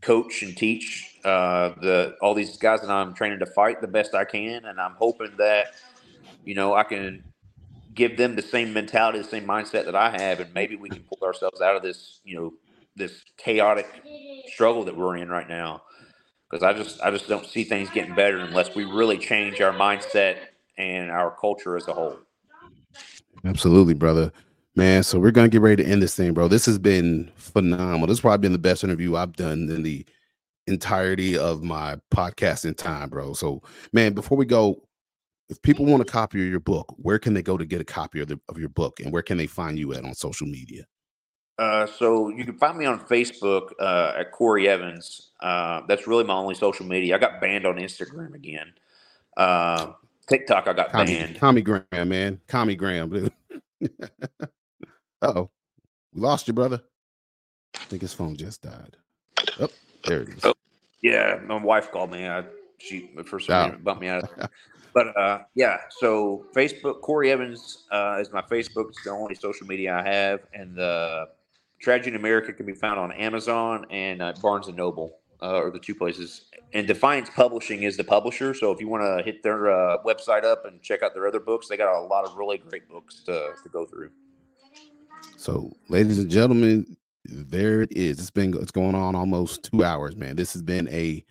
coach 0.00 0.42
and 0.42 0.56
teach 0.56 1.16
uh, 1.24 1.70
the 1.80 2.16
all 2.20 2.34
these 2.34 2.56
guys 2.56 2.80
that 2.80 2.90
I'm 2.90 3.14
training 3.14 3.40
to 3.40 3.46
fight 3.46 3.80
the 3.80 3.88
best 3.88 4.14
I 4.14 4.24
can, 4.24 4.64
and 4.64 4.80
I'm 4.80 4.94
hoping 4.94 5.32
that 5.38 5.74
you 6.44 6.54
know 6.54 6.74
I 6.74 6.84
can 6.84 7.24
give 7.94 8.16
them 8.16 8.36
the 8.36 8.42
same 8.42 8.72
mentality, 8.72 9.18
the 9.18 9.24
same 9.24 9.46
mindset 9.46 9.86
that 9.86 9.96
I 9.96 10.10
have, 10.10 10.40
and 10.40 10.52
maybe 10.54 10.76
we 10.76 10.88
can 10.88 11.02
pull 11.02 11.26
ourselves 11.26 11.60
out 11.60 11.76
of 11.76 11.82
this 11.82 12.20
you 12.24 12.36
know 12.36 12.54
this 12.94 13.22
chaotic 13.36 13.86
struggle 14.52 14.84
that 14.84 14.96
we're 14.96 15.16
in 15.16 15.28
right 15.28 15.48
now. 15.48 15.82
Because 16.48 16.62
I 16.62 16.72
just 16.72 17.00
I 17.02 17.10
just 17.10 17.28
don't 17.28 17.46
see 17.46 17.64
things 17.64 17.90
getting 17.90 18.14
better 18.14 18.38
unless 18.38 18.74
we 18.74 18.84
really 18.84 19.18
change 19.18 19.60
our 19.60 19.72
mindset 19.72 20.38
and 20.78 21.10
our 21.10 21.34
culture 21.40 21.76
as 21.76 21.88
a 21.88 21.92
whole. 21.92 22.18
Absolutely, 23.44 23.94
brother. 23.94 24.32
Man, 24.76 25.02
so 25.02 25.18
we're 25.18 25.30
gonna 25.30 25.48
get 25.48 25.62
ready 25.62 25.82
to 25.82 25.88
end 25.88 26.02
this 26.02 26.14
thing, 26.14 26.34
bro. 26.34 26.48
This 26.48 26.66
has 26.66 26.78
been 26.78 27.32
phenomenal. 27.36 28.06
This 28.06 28.18
has 28.18 28.20
probably 28.20 28.42
been 28.42 28.52
the 28.52 28.58
best 28.58 28.84
interview 28.84 29.16
I've 29.16 29.34
done 29.34 29.70
in 29.70 29.82
the 29.82 30.04
entirety 30.66 31.38
of 31.38 31.62
my 31.62 31.96
podcasting 32.14 32.76
time, 32.76 33.08
bro. 33.08 33.32
So, 33.32 33.62
man, 33.94 34.12
before 34.12 34.36
we 34.36 34.44
go, 34.44 34.82
if 35.48 35.62
people 35.62 35.86
want 35.86 36.02
a 36.02 36.04
copy 36.04 36.42
of 36.42 36.50
your 36.50 36.60
book, 36.60 36.94
where 36.98 37.18
can 37.18 37.32
they 37.32 37.40
go 37.40 37.56
to 37.56 37.64
get 37.64 37.80
a 37.80 37.84
copy 37.84 38.20
of, 38.20 38.28
the, 38.28 38.38
of 38.50 38.58
your 38.58 38.68
book, 38.68 39.00
and 39.00 39.10
where 39.10 39.22
can 39.22 39.38
they 39.38 39.46
find 39.46 39.78
you 39.78 39.94
at 39.94 40.04
on 40.04 40.12
social 40.12 40.46
media? 40.46 40.84
Uh, 41.58 41.86
so 41.86 42.28
you 42.28 42.44
can 42.44 42.58
find 42.58 42.76
me 42.76 42.84
on 42.84 43.00
Facebook 43.06 43.70
uh, 43.80 44.12
at 44.18 44.30
Cory 44.30 44.68
Evans. 44.68 45.30
Uh, 45.40 45.80
that's 45.88 46.06
really 46.06 46.24
my 46.24 46.34
only 46.34 46.54
social 46.54 46.84
media. 46.84 47.14
I 47.14 47.18
got 47.18 47.40
banned 47.40 47.64
on 47.64 47.76
Instagram 47.76 48.34
again. 48.34 48.74
Uh, 49.38 49.92
TikTok, 50.28 50.68
I 50.68 50.74
got 50.74 50.92
Tommy, 50.92 51.14
banned. 51.14 51.36
Tommy 51.36 51.62
Graham, 51.62 52.08
man, 52.10 52.40
Tommy 52.46 52.74
Graham. 52.74 53.08
dude. 53.08 53.32
oh, 55.22 55.50
we 56.12 56.20
lost 56.20 56.46
you, 56.48 56.54
brother. 56.54 56.82
I 57.74 57.78
think 57.84 58.02
his 58.02 58.12
phone 58.14 58.36
just 58.36 58.62
died. 58.62 58.96
Oh, 59.60 59.68
there 60.04 60.22
it 60.22 60.28
is. 60.30 60.44
Oh. 60.44 60.54
Yeah, 61.02 61.38
my 61.46 61.62
wife 61.62 61.90
called 61.92 62.10
me. 62.10 62.26
I, 62.26 62.44
she 62.78 63.10
for 63.26 63.38
some 63.38 63.54
Oh. 63.54 63.64
reason 63.66 63.82
bumped 63.82 64.00
me 64.02 64.08
out. 64.08 64.24
Of 64.24 64.30
there. 64.36 64.48
But 64.94 65.14
uh, 65.14 65.40
yeah, 65.54 65.76
so 65.90 66.46
Facebook, 66.54 67.02
Cory 67.02 67.30
Evans 67.30 67.84
uh, 67.92 68.16
is 68.18 68.32
my 68.32 68.40
Facebook. 68.40 68.88
It's 68.88 69.04
the 69.04 69.10
only 69.10 69.34
social 69.34 69.66
media 69.66 69.94
I 69.94 70.02
have, 70.08 70.40
and 70.54 70.74
the 70.74 71.26
Tragedy 71.82 72.12
in 72.12 72.16
America 72.16 72.50
can 72.54 72.64
be 72.64 72.72
found 72.72 72.98
on 72.98 73.12
Amazon 73.12 73.84
and 73.90 74.22
uh, 74.22 74.32
Barnes 74.40 74.68
and 74.68 74.76
Noble, 74.78 75.18
uh, 75.42 75.54
are 75.56 75.70
the 75.70 75.78
two 75.78 75.94
places. 75.94 76.46
And 76.72 76.86
Defiance 76.86 77.28
Publishing 77.28 77.82
is 77.82 77.98
the 77.98 78.04
publisher. 78.04 78.54
So 78.54 78.72
if 78.72 78.80
you 78.80 78.88
want 78.88 79.02
to 79.02 79.22
hit 79.22 79.42
their 79.42 79.70
uh, 79.70 79.98
website 80.02 80.44
up 80.44 80.64
and 80.64 80.80
check 80.80 81.02
out 81.02 81.12
their 81.12 81.26
other 81.28 81.40
books, 81.40 81.68
they 81.68 81.76
got 81.76 81.94
a 81.94 82.00
lot 82.00 82.24
of 82.24 82.34
really 82.38 82.56
great 82.56 82.88
books 82.88 83.16
to, 83.26 83.50
to 83.62 83.68
go 83.68 83.84
through. 83.84 84.08
So, 85.36 85.70
ladies 85.90 86.18
and 86.18 86.30
gentlemen, 86.30 86.96
there 87.24 87.82
it 87.82 87.92
is. 87.92 88.18
It's 88.18 88.30
been 88.30 88.54
it's 88.56 88.70
going 88.70 88.94
on 88.94 89.14
almost 89.14 89.64
two 89.64 89.84
hours, 89.84 90.16
man. 90.16 90.34
This 90.34 90.54
has 90.54 90.62
been 90.62 90.88
a 90.88 91.22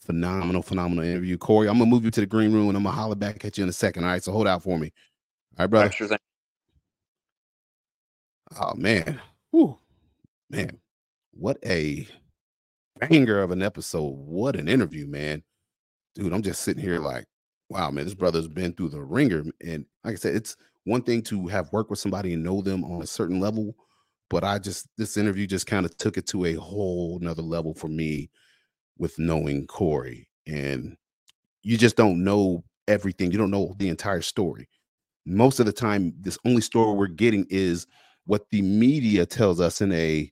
phenomenal, 0.00 0.62
phenomenal 0.62 1.04
interview. 1.04 1.38
Cory, 1.38 1.68
I'm 1.68 1.78
gonna 1.78 1.90
move 1.90 2.04
you 2.04 2.10
to 2.10 2.20
the 2.20 2.26
green 2.26 2.52
room 2.52 2.68
and 2.68 2.76
I'm 2.76 2.84
gonna 2.84 2.94
holler 2.94 3.14
back 3.14 3.42
at 3.44 3.56
you 3.56 3.64
in 3.64 3.70
a 3.70 3.72
second. 3.72 4.04
All 4.04 4.10
right, 4.10 4.22
so 4.22 4.32
hold 4.32 4.46
out 4.46 4.62
for 4.62 4.78
me. 4.78 4.92
All 5.58 5.64
right, 5.64 5.70
brother. 5.70 5.90
Sure. 5.90 6.08
Oh 8.60 8.74
man, 8.74 9.20
Whew. 9.50 9.78
man, 10.50 10.78
what 11.32 11.56
a 11.64 12.06
banger 13.00 13.40
of 13.40 13.50
an 13.50 13.62
episode! 13.62 14.12
What 14.14 14.56
an 14.56 14.68
interview, 14.68 15.06
man, 15.06 15.42
dude. 16.14 16.32
I'm 16.32 16.42
just 16.42 16.62
sitting 16.62 16.82
here 16.82 16.98
like, 16.98 17.24
wow, 17.70 17.90
man, 17.90 18.04
this 18.04 18.14
brother's 18.14 18.46
been 18.46 18.74
through 18.74 18.90
the 18.90 19.02
ringer, 19.02 19.44
and 19.64 19.86
like 20.04 20.12
I 20.12 20.16
said, 20.16 20.36
it's 20.36 20.56
one 20.84 21.02
thing 21.02 21.22
to 21.22 21.46
have 21.48 21.72
worked 21.72 21.90
with 21.90 21.98
somebody 21.98 22.34
and 22.34 22.42
know 22.42 22.60
them 22.60 22.84
on 22.84 23.02
a 23.02 23.06
certain 23.06 23.40
level, 23.40 23.74
but 24.30 24.44
I 24.44 24.58
just 24.58 24.88
this 24.96 25.16
interview 25.16 25.46
just 25.46 25.66
kind 25.66 25.84
of 25.84 25.96
took 25.96 26.16
it 26.16 26.26
to 26.28 26.44
a 26.44 26.54
whole 26.54 27.18
nother 27.20 27.42
level 27.42 27.74
for 27.74 27.88
me 27.88 28.30
with 28.98 29.18
knowing 29.18 29.66
Cory, 29.66 30.28
and 30.46 30.96
you 31.62 31.76
just 31.76 31.96
don't 31.96 32.22
know 32.22 32.64
everything. 32.86 33.32
You 33.32 33.38
don't 33.38 33.50
know 33.50 33.74
the 33.78 33.88
entire 33.88 34.22
story. 34.22 34.68
Most 35.26 35.58
of 35.58 35.66
the 35.66 35.72
time, 35.72 36.12
this 36.20 36.38
only 36.44 36.60
story 36.60 36.94
we're 36.94 37.06
getting 37.06 37.46
is 37.48 37.86
what 38.26 38.48
the 38.50 38.62
media 38.62 39.24
tells 39.26 39.60
us 39.60 39.80
in 39.80 39.92
a 39.92 40.30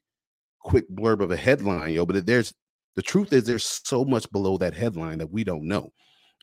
quick 0.60 0.88
blurb 0.90 1.20
of 1.20 1.30
a 1.30 1.36
headline, 1.36 1.94
yo. 1.94 2.06
But 2.06 2.26
there's 2.26 2.52
the 2.94 3.02
truth 3.02 3.32
is 3.32 3.44
there's 3.44 3.80
so 3.84 4.04
much 4.04 4.30
below 4.32 4.58
that 4.58 4.74
headline 4.74 5.18
that 5.18 5.30
we 5.30 5.44
don't 5.44 5.64
know. 5.66 5.92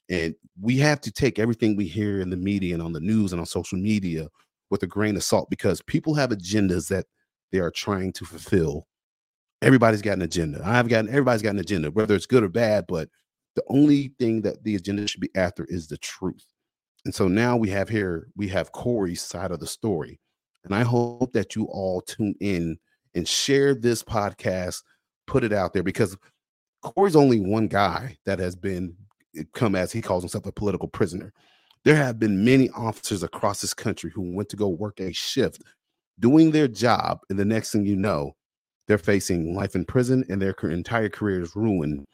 And 0.09 0.35
we 0.59 0.77
have 0.77 1.01
to 1.01 1.11
take 1.11 1.39
everything 1.39 1.75
we 1.75 1.85
hear 1.85 2.19
in 2.19 2.29
the 2.29 2.37
media 2.37 2.73
and 2.73 2.83
on 2.83 2.93
the 2.93 2.99
news 2.99 3.31
and 3.31 3.39
on 3.39 3.45
social 3.45 3.77
media 3.77 4.27
with 4.69 4.83
a 4.83 4.87
grain 4.87 5.15
of 5.15 5.23
salt 5.23 5.49
because 5.49 5.81
people 5.83 6.13
have 6.15 6.31
agendas 6.31 6.87
that 6.89 7.05
they 7.51 7.59
are 7.59 7.71
trying 7.71 8.11
to 8.13 8.25
fulfill. 8.25 8.87
Everybody's 9.61 10.01
got 10.01 10.13
an 10.13 10.21
agenda. 10.21 10.61
I've 10.63 10.87
got 10.87 11.07
everybody's 11.07 11.41
got 11.41 11.51
an 11.51 11.59
agenda, 11.59 11.91
whether 11.91 12.15
it's 12.15 12.25
good 12.25 12.43
or 12.43 12.49
bad, 12.49 12.85
but 12.87 13.09
the 13.55 13.63
only 13.67 14.13
thing 14.19 14.41
that 14.41 14.63
the 14.63 14.75
agenda 14.75 15.07
should 15.07 15.21
be 15.21 15.31
after 15.35 15.65
is 15.65 15.87
the 15.87 15.97
truth. 15.97 16.45
And 17.05 17.13
so 17.13 17.27
now 17.27 17.57
we 17.57 17.69
have 17.69 17.89
here, 17.89 18.27
we 18.35 18.47
have 18.49 18.71
Cory's 18.71 19.21
side 19.21 19.51
of 19.51 19.59
the 19.59 19.67
story. 19.67 20.19
And 20.65 20.75
I 20.75 20.83
hope 20.83 21.33
that 21.33 21.55
you 21.55 21.65
all 21.65 22.01
tune 22.01 22.35
in 22.39 22.77
and 23.15 23.27
share 23.27 23.73
this 23.73 24.03
podcast, 24.03 24.83
put 25.27 25.43
it 25.43 25.53
out 25.53 25.73
there 25.73 25.83
because 25.83 26.17
Cory's 26.83 27.15
only 27.15 27.39
one 27.39 27.67
guy 27.67 28.17
that 28.25 28.39
has 28.39 28.55
been 28.55 28.95
come 29.53 29.75
as 29.75 29.91
he 29.91 30.01
calls 30.01 30.23
himself 30.23 30.45
a 30.45 30.51
political 30.51 30.87
prisoner. 30.87 31.33
There 31.85 31.95
have 31.95 32.19
been 32.19 32.43
many 32.43 32.69
officers 32.71 33.23
across 33.23 33.61
this 33.61 33.73
country 33.73 34.11
who 34.13 34.33
went 34.33 34.49
to 34.49 34.57
go 34.57 34.67
work 34.67 34.99
a 34.99 35.13
shift 35.13 35.63
doing 36.19 36.51
their 36.51 36.67
job. 36.67 37.21
And 37.29 37.39
the 37.39 37.45
next 37.45 37.71
thing 37.71 37.85
you 37.85 37.95
know, 37.95 38.35
they're 38.87 38.97
facing 38.97 39.55
life 39.55 39.75
in 39.75 39.85
prison 39.85 40.25
and 40.29 40.41
their 40.41 40.55
entire 40.63 41.09
career 41.09 41.41
is 41.41 41.55
ruined 41.55 42.05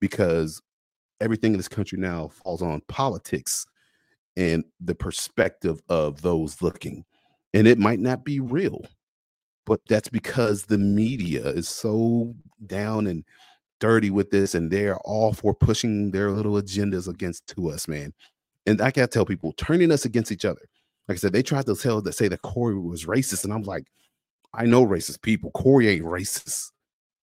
because 0.00 0.60
everything 1.20 1.52
in 1.52 1.58
this 1.58 1.68
country 1.68 1.98
now 1.98 2.28
falls 2.28 2.62
on 2.62 2.82
politics 2.88 3.66
and 4.36 4.64
the 4.80 4.94
perspective 4.94 5.80
of 5.88 6.22
those 6.22 6.60
looking. 6.62 7.04
And 7.54 7.68
it 7.68 7.78
might 7.78 8.00
not 8.00 8.24
be 8.24 8.40
real, 8.40 8.84
but 9.66 9.80
that's 9.88 10.08
because 10.08 10.64
the 10.64 10.78
media 10.78 11.46
is 11.46 11.68
so 11.68 12.34
down 12.66 13.06
and 13.06 13.24
dirty 13.82 14.10
with 14.10 14.30
this 14.30 14.54
and 14.54 14.70
they're 14.70 14.96
all 14.98 15.32
for 15.32 15.52
pushing 15.52 16.12
their 16.12 16.30
little 16.30 16.52
agendas 16.52 17.08
against 17.08 17.48
to 17.48 17.68
us, 17.68 17.88
man. 17.88 18.14
And 18.64 18.80
I 18.80 18.92
gotta 18.92 19.08
tell 19.08 19.26
people, 19.26 19.52
turning 19.54 19.90
us 19.90 20.04
against 20.04 20.30
each 20.30 20.44
other. 20.44 20.60
Like 21.08 21.16
I 21.16 21.18
said, 21.18 21.32
they 21.32 21.42
tried 21.42 21.66
to 21.66 21.74
tell 21.74 22.00
that 22.00 22.12
say 22.12 22.28
that 22.28 22.42
Cory 22.42 22.78
was 22.78 23.06
racist, 23.06 23.42
and 23.42 23.52
I'm 23.52 23.64
like, 23.64 23.86
I 24.54 24.66
know 24.66 24.86
racist 24.86 25.20
people. 25.22 25.50
Cory 25.50 25.88
ain't 25.88 26.04
racist. 26.04 26.70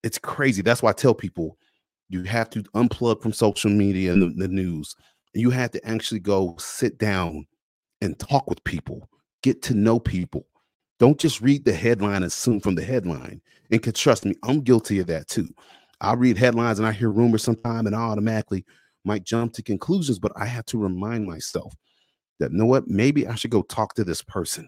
It's 0.03 0.17
crazy. 0.17 0.61
That's 0.61 0.83
why 0.83 0.89
I 0.89 0.93
tell 0.93 1.13
people 1.13 1.57
you 2.09 2.23
have 2.23 2.49
to 2.49 2.63
unplug 2.75 3.21
from 3.21 3.31
social 3.31 3.71
media 3.71 4.11
and 4.11 4.21
the, 4.21 4.47
the 4.47 4.49
news. 4.49 4.97
You 5.33 5.51
have 5.51 5.71
to 5.71 5.87
actually 5.87 6.19
go 6.19 6.57
sit 6.59 6.97
down 6.97 7.47
and 8.01 8.19
talk 8.19 8.49
with 8.49 8.61
people, 8.65 9.07
get 9.43 9.61
to 9.61 9.73
know 9.73 9.97
people. 9.97 10.45
Don't 10.99 11.17
just 11.17 11.39
read 11.39 11.63
the 11.63 11.71
headline 11.71 12.17
and 12.17 12.25
assume 12.25 12.59
from 12.59 12.75
the 12.75 12.83
headline. 12.83 13.41
And 13.71 13.81
can 13.81 13.93
trust 13.93 14.25
me, 14.25 14.35
I'm 14.43 14.59
guilty 14.59 14.99
of 14.99 15.07
that 15.07 15.29
too. 15.29 15.47
I 16.01 16.13
read 16.13 16.37
headlines 16.37 16.79
and 16.79 16.87
I 16.87 16.91
hear 16.91 17.09
rumors 17.09 17.43
sometime 17.43 17.87
and 17.87 17.95
I 17.95 17.99
automatically 17.99 18.65
might 19.05 19.23
jump 19.23 19.53
to 19.53 19.63
conclusions, 19.63 20.19
but 20.19 20.31
I 20.35 20.45
have 20.45 20.65
to 20.67 20.77
remind 20.77 21.25
myself 21.25 21.73
that, 22.39 22.51
you 22.51 22.57
know 22.57 22.65
what, 22.65 22.87
maybe 22.87 23.27
I 23.27 23.35
should 23.35 23.51
go 23.51 23.61
talk 23.63 23.93
to 23.95 24.03
this 24.03 24.21
person. 24.21 24.67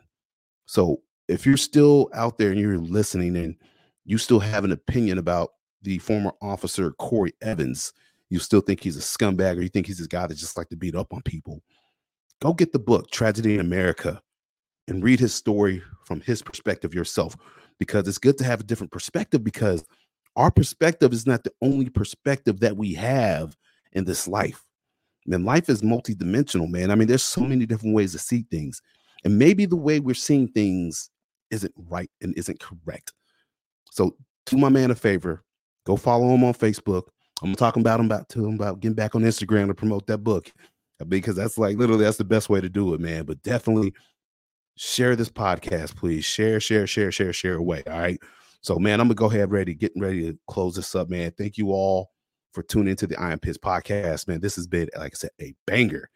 So 0.66 1.02
if 1.28 1.46
you're 1.46 1.58
still 1.58 2.10
out 2.14 2.38
there 2.38 2.52
and 2.52 2.60
you're 2.60 2.78
listening 2.78 3.38
and 3.38 3.56
you 4.06 4.18
still 4.18 4.40
have 4.40 4.66
an 4.66 4.72
opinion 4.72 5.18
about 5.18 5.52
the 5.82 5.98
former 6.00 6.34
officer 6.42 6.92
Cory 6.92 7.34
Evans, 7.42 7.94
you 8.30 8.40
still 8.40 8.62
think 8.62 8.82
he's 8.82 8.98
a 8.98 9.00
scumbag 9.00 9.58
or 9.58 9.62
you 9.62 9.70
think 9.70 9.88
he's 9.88 9.98
this 9.98 10.08
guy 10.08 10.28
that 10.28 10.36
just 10.36 10.58
like 10.58 10.70
to 10.70 10.78
beat 10.78 10.96
up 10.96 11.14
on 11.14 11.22
people, 11.24 11.62
go 12.42 12.54
get 12.54 12.72
the 12.72 12.80
book, 12.80 13.10
Tragedy 13.12 13.56
in 13.56 13.60
America, 13.60 14.22
and 14.88 15.04
read 15.04 15.20
his 15.20 15.34
story 15.34 15.82
from 16.06 16.22
his 16.22 16.42
perspective 16.42 16.94
yourself. 16.94 17.36
Because 17.80 18.08
it's 18.08 18.20
good 18.20 18.38
to 18.38 18.44
have 18.44 18.60
a 18.60 18.64
different 18.64 18.92
perspective 18.92 19.44
because 19.44 19.84
our 20.36 20.52
perspective 20.52 21.14
is 21.14 21.28
not 21.28 21.44
the 21.44 21.52
only 21.62 21.90
perspective 21.90 22.60
that 22.62 22.78
we 22.78 22.94
have 22.94 23.56
in 23.94 24.06
this 24.06 24.28
life. 24.28 24.64
Man, 25.26 25.46
life 25.46 25.70
is 25.70 25.82
multidimensional, 25.82 26.70
man. 26.70 26.90
I 26.90 26.96
mean, 26.96 27.08
there's 27.08 27.24
so 27.24 27.42
many 27.42 27.66
different 27.66 27.96
ways 27.96 28.14
to 28.14 28.20
see 28.20 28.46
things. 28.50 28.82
And 29.24 29.38
maybe 29.38 29.66
the 29.66 29.76
way 29.76 30.00
we're 30.00 30.16
seeing 30.16 30.48
things 30.48 31.10
isn't 31.52 31.74
right 31.76 32.10
and 32.22 32.36
isn't 32.38 32.60
correct. 32.60 33.14
So 33.92 34.16
do 34.46 34.58
my 34.58 34.70
man 34.70 34.90
a 34.90 34.96
favor, 34.96 35.44
go 35.86 35.96
follow 35.96 36.34
him 36.34 36.44
on 36.44 36.54
Facebook. 36.54 37.04
I'm 37.44 37.56
talking 37.56 37.82
about 37.82 38.00
him 38.00 38.06
about 38.08 38.30
to 38.30 38.46
him 38.46 38.56
about 38.56 38.80
getting 38.80 38.96
back 38.96 39.16
on 39.16 39.24
Instagram 39.24 39.68
to 39.68 39.74
promote 39.74 40.08
that 40.08 40.20
book 40.20 40.52
uh, 41.00 41.06
because 41.06 41.36
that's 41.36 41.58
like 41.58 41.78
literally 41.78 42.04
that's 42.04 42.18
the 42.18 42.24
best 42.24 42.50
way 42.50 42.62
to 42.62 42.70
do 42.70 42.94
it, 42.94 43.00
man. 43.00 43.26
But 43.26 43.42
definitely 43.42 43.94
share 44.78 45.16
this 45.16 45.30
podcast, 45.30 45.96
please. 45.96 46.24
Share, 46.26 46.60
share, 46.60 46.88
share, 46.88 47.12
share, 47.12 47.34
share 47.34 47.56
away. 47.56 47.84
All 47.88 48.00
right. 48.00 48.20
So, 48.62 48.78
man, 48.78 49.00
I'm 49.00 49.08
gonna 49.08 49.16
go 49.16 49.26
ahead 49.26 49.52
ready, 49.52 49.74
getting 49.74 50.02
ready 50.02 50.32
to 50.32 50.38
close 50.48 50.76
this 50.76 50.94
up, 50.96 51.10
man. 51.10 51.32
Thank 51.38 51.58
you 51.58 51.72
all 51.72 52.12
for 52.54 52.62
tuning 52.64 52.90
into 52.90 53.08
the 53.08 53.20
I 53.20 53.32
Am 53.32 53.40
Pitts 53.40 53.58
podcast, 53.58 54.28
man. 54.28 54.40
This 54.40 54.56
has 54.56 54.68
been, 54.68 54.90
like 54.96 55.14
I 55.14 55.16
said, 55.16 55.32
a 55.42 55.54
banger, 55.66 56.10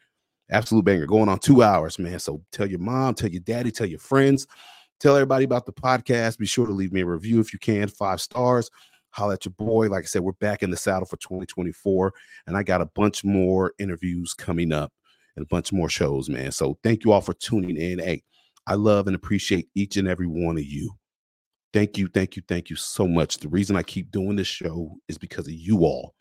absolute 0.51 0.85
banger, 0.85 1.07
going 1.07 1.30
on 1.30 1.39
two 1.39 1.63
hours, 1.63 1.97
man. 1.97 2.19
So 2.19 2.43
tell 2.51 2.67
your 2.67 2.80
mom, 2.80 3.15
tell 3.15 3.30
your 3.30 3.41
daddy, 3.41 3.72
tell 3.72 3.88
your 3.88 3.99
friends, 3.99 4.45
tell 4.99 5.15
everybody 5.15 5.43
about 5.43 5.65
the 5.65 5.73
podcast. 5.73 6.38
Be 6.38 6.45
sure 6.45 6.67
to 6.67 6.73
leave 6.73 6.93
me 6.93 7.01
a 7.01 7.05
review 7.05 7.39
if 7.39 7.51
you 7.51 7.59
can, 7.59 7.88
five 7.88 8.22
stars. 8.22 8.69
Holla 9.09 9.35
at 9.35 9.45
your 9.45 9.53
boy. 9.53 9.88
Like 9.88 10.03
I 10.03 10.07
said, 10.07 10.22
we're 10.22 10.34
back 10.34 10.61
in 10.61 10.69
the 10.69 10.77
saddle 10.77 11.05
for 11.05 11.17
2024, 11.17 12.13
and 12.47 12.57
I 12.57 12.63
got 12.63 12.81
a 12.81 12.85
bunch 12.85 13.23
more 13.23 13.73
interviews 13.80 14.34
coming 14.34 14.72
up 14.72 14.91
and 15.35 15.43
a 15.43 15.47
bunch 15.47 15.72
more 15.72 15.89
shows, 15.89 16.30
man. 16.30 16.51
So 16.51 16.77
thank 16.84 17.05
you 17.05 17.11
all 17.11 17.22
for 17.22 17.34
tuning 17.34 17.77
in. 17.77 17.99
Hey, 17.99 18.23
I 18.67 18.76
love 18.76 19.07
and 19.07 19.15
appreciate 19.15 19.69
each 19.73 19.97
and 19.97 20.07
every 20.07 20.27
one 20.27 20.57
of 20.57 20.65
you. 20.65 20.91
Thank 21.76 21.97
you, 21.97 22.07
thank 22.07 22.38
you, 22.38 22.43
thank 22.47 22.69
you 22.69 22.77
so 22.77 23.06
much. 23.06 23.39
The 23.39 23.49
reason 23.49 23.76
I 23.76 23.84
keep 23.84 24.10
doing 24.10 24.38
this 24.38 24.47
show 24.47 24.95
is 25.10 25.18
because 25.18 25.45
of 25.45 25.53
you 25.53 25.80
all. 25.80 26.15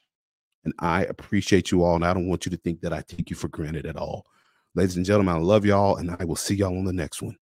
And 0.64 0.74
I 0.80 1.04
appreciate 1.04 1.70
you 1.70 1.84
all. 1.84 1.94
And 1.94 2.04
I 2.04 2.12
don't 2.12 2.26
want 2.26 2.44
you 2.44 2.50
to 2.50 2.56
think 2.56 2.80
that 2.80 2.92
I 2.92 3.02
take 3.06 3.30
you 3.30 3.36
for 3.36 3.46
granted 3.46 3.86
at 3.86 3.94
all. 3.94 4.26
Ladies 4.74 4.96
and 4.96 5.06
gentlemen, 5.06 5.36
I 5.36 5.38
love 5.38 5.64
y'all. 5.64 5.98
And 5.98 6.10
I 6.18 6.24
will 6.24 6.34
see 6.34 6.56
y'all 6.56 6.76
on 6.76 6.84
the 6.84 6.92
next 6.92 7.22
one. 7.22 7.36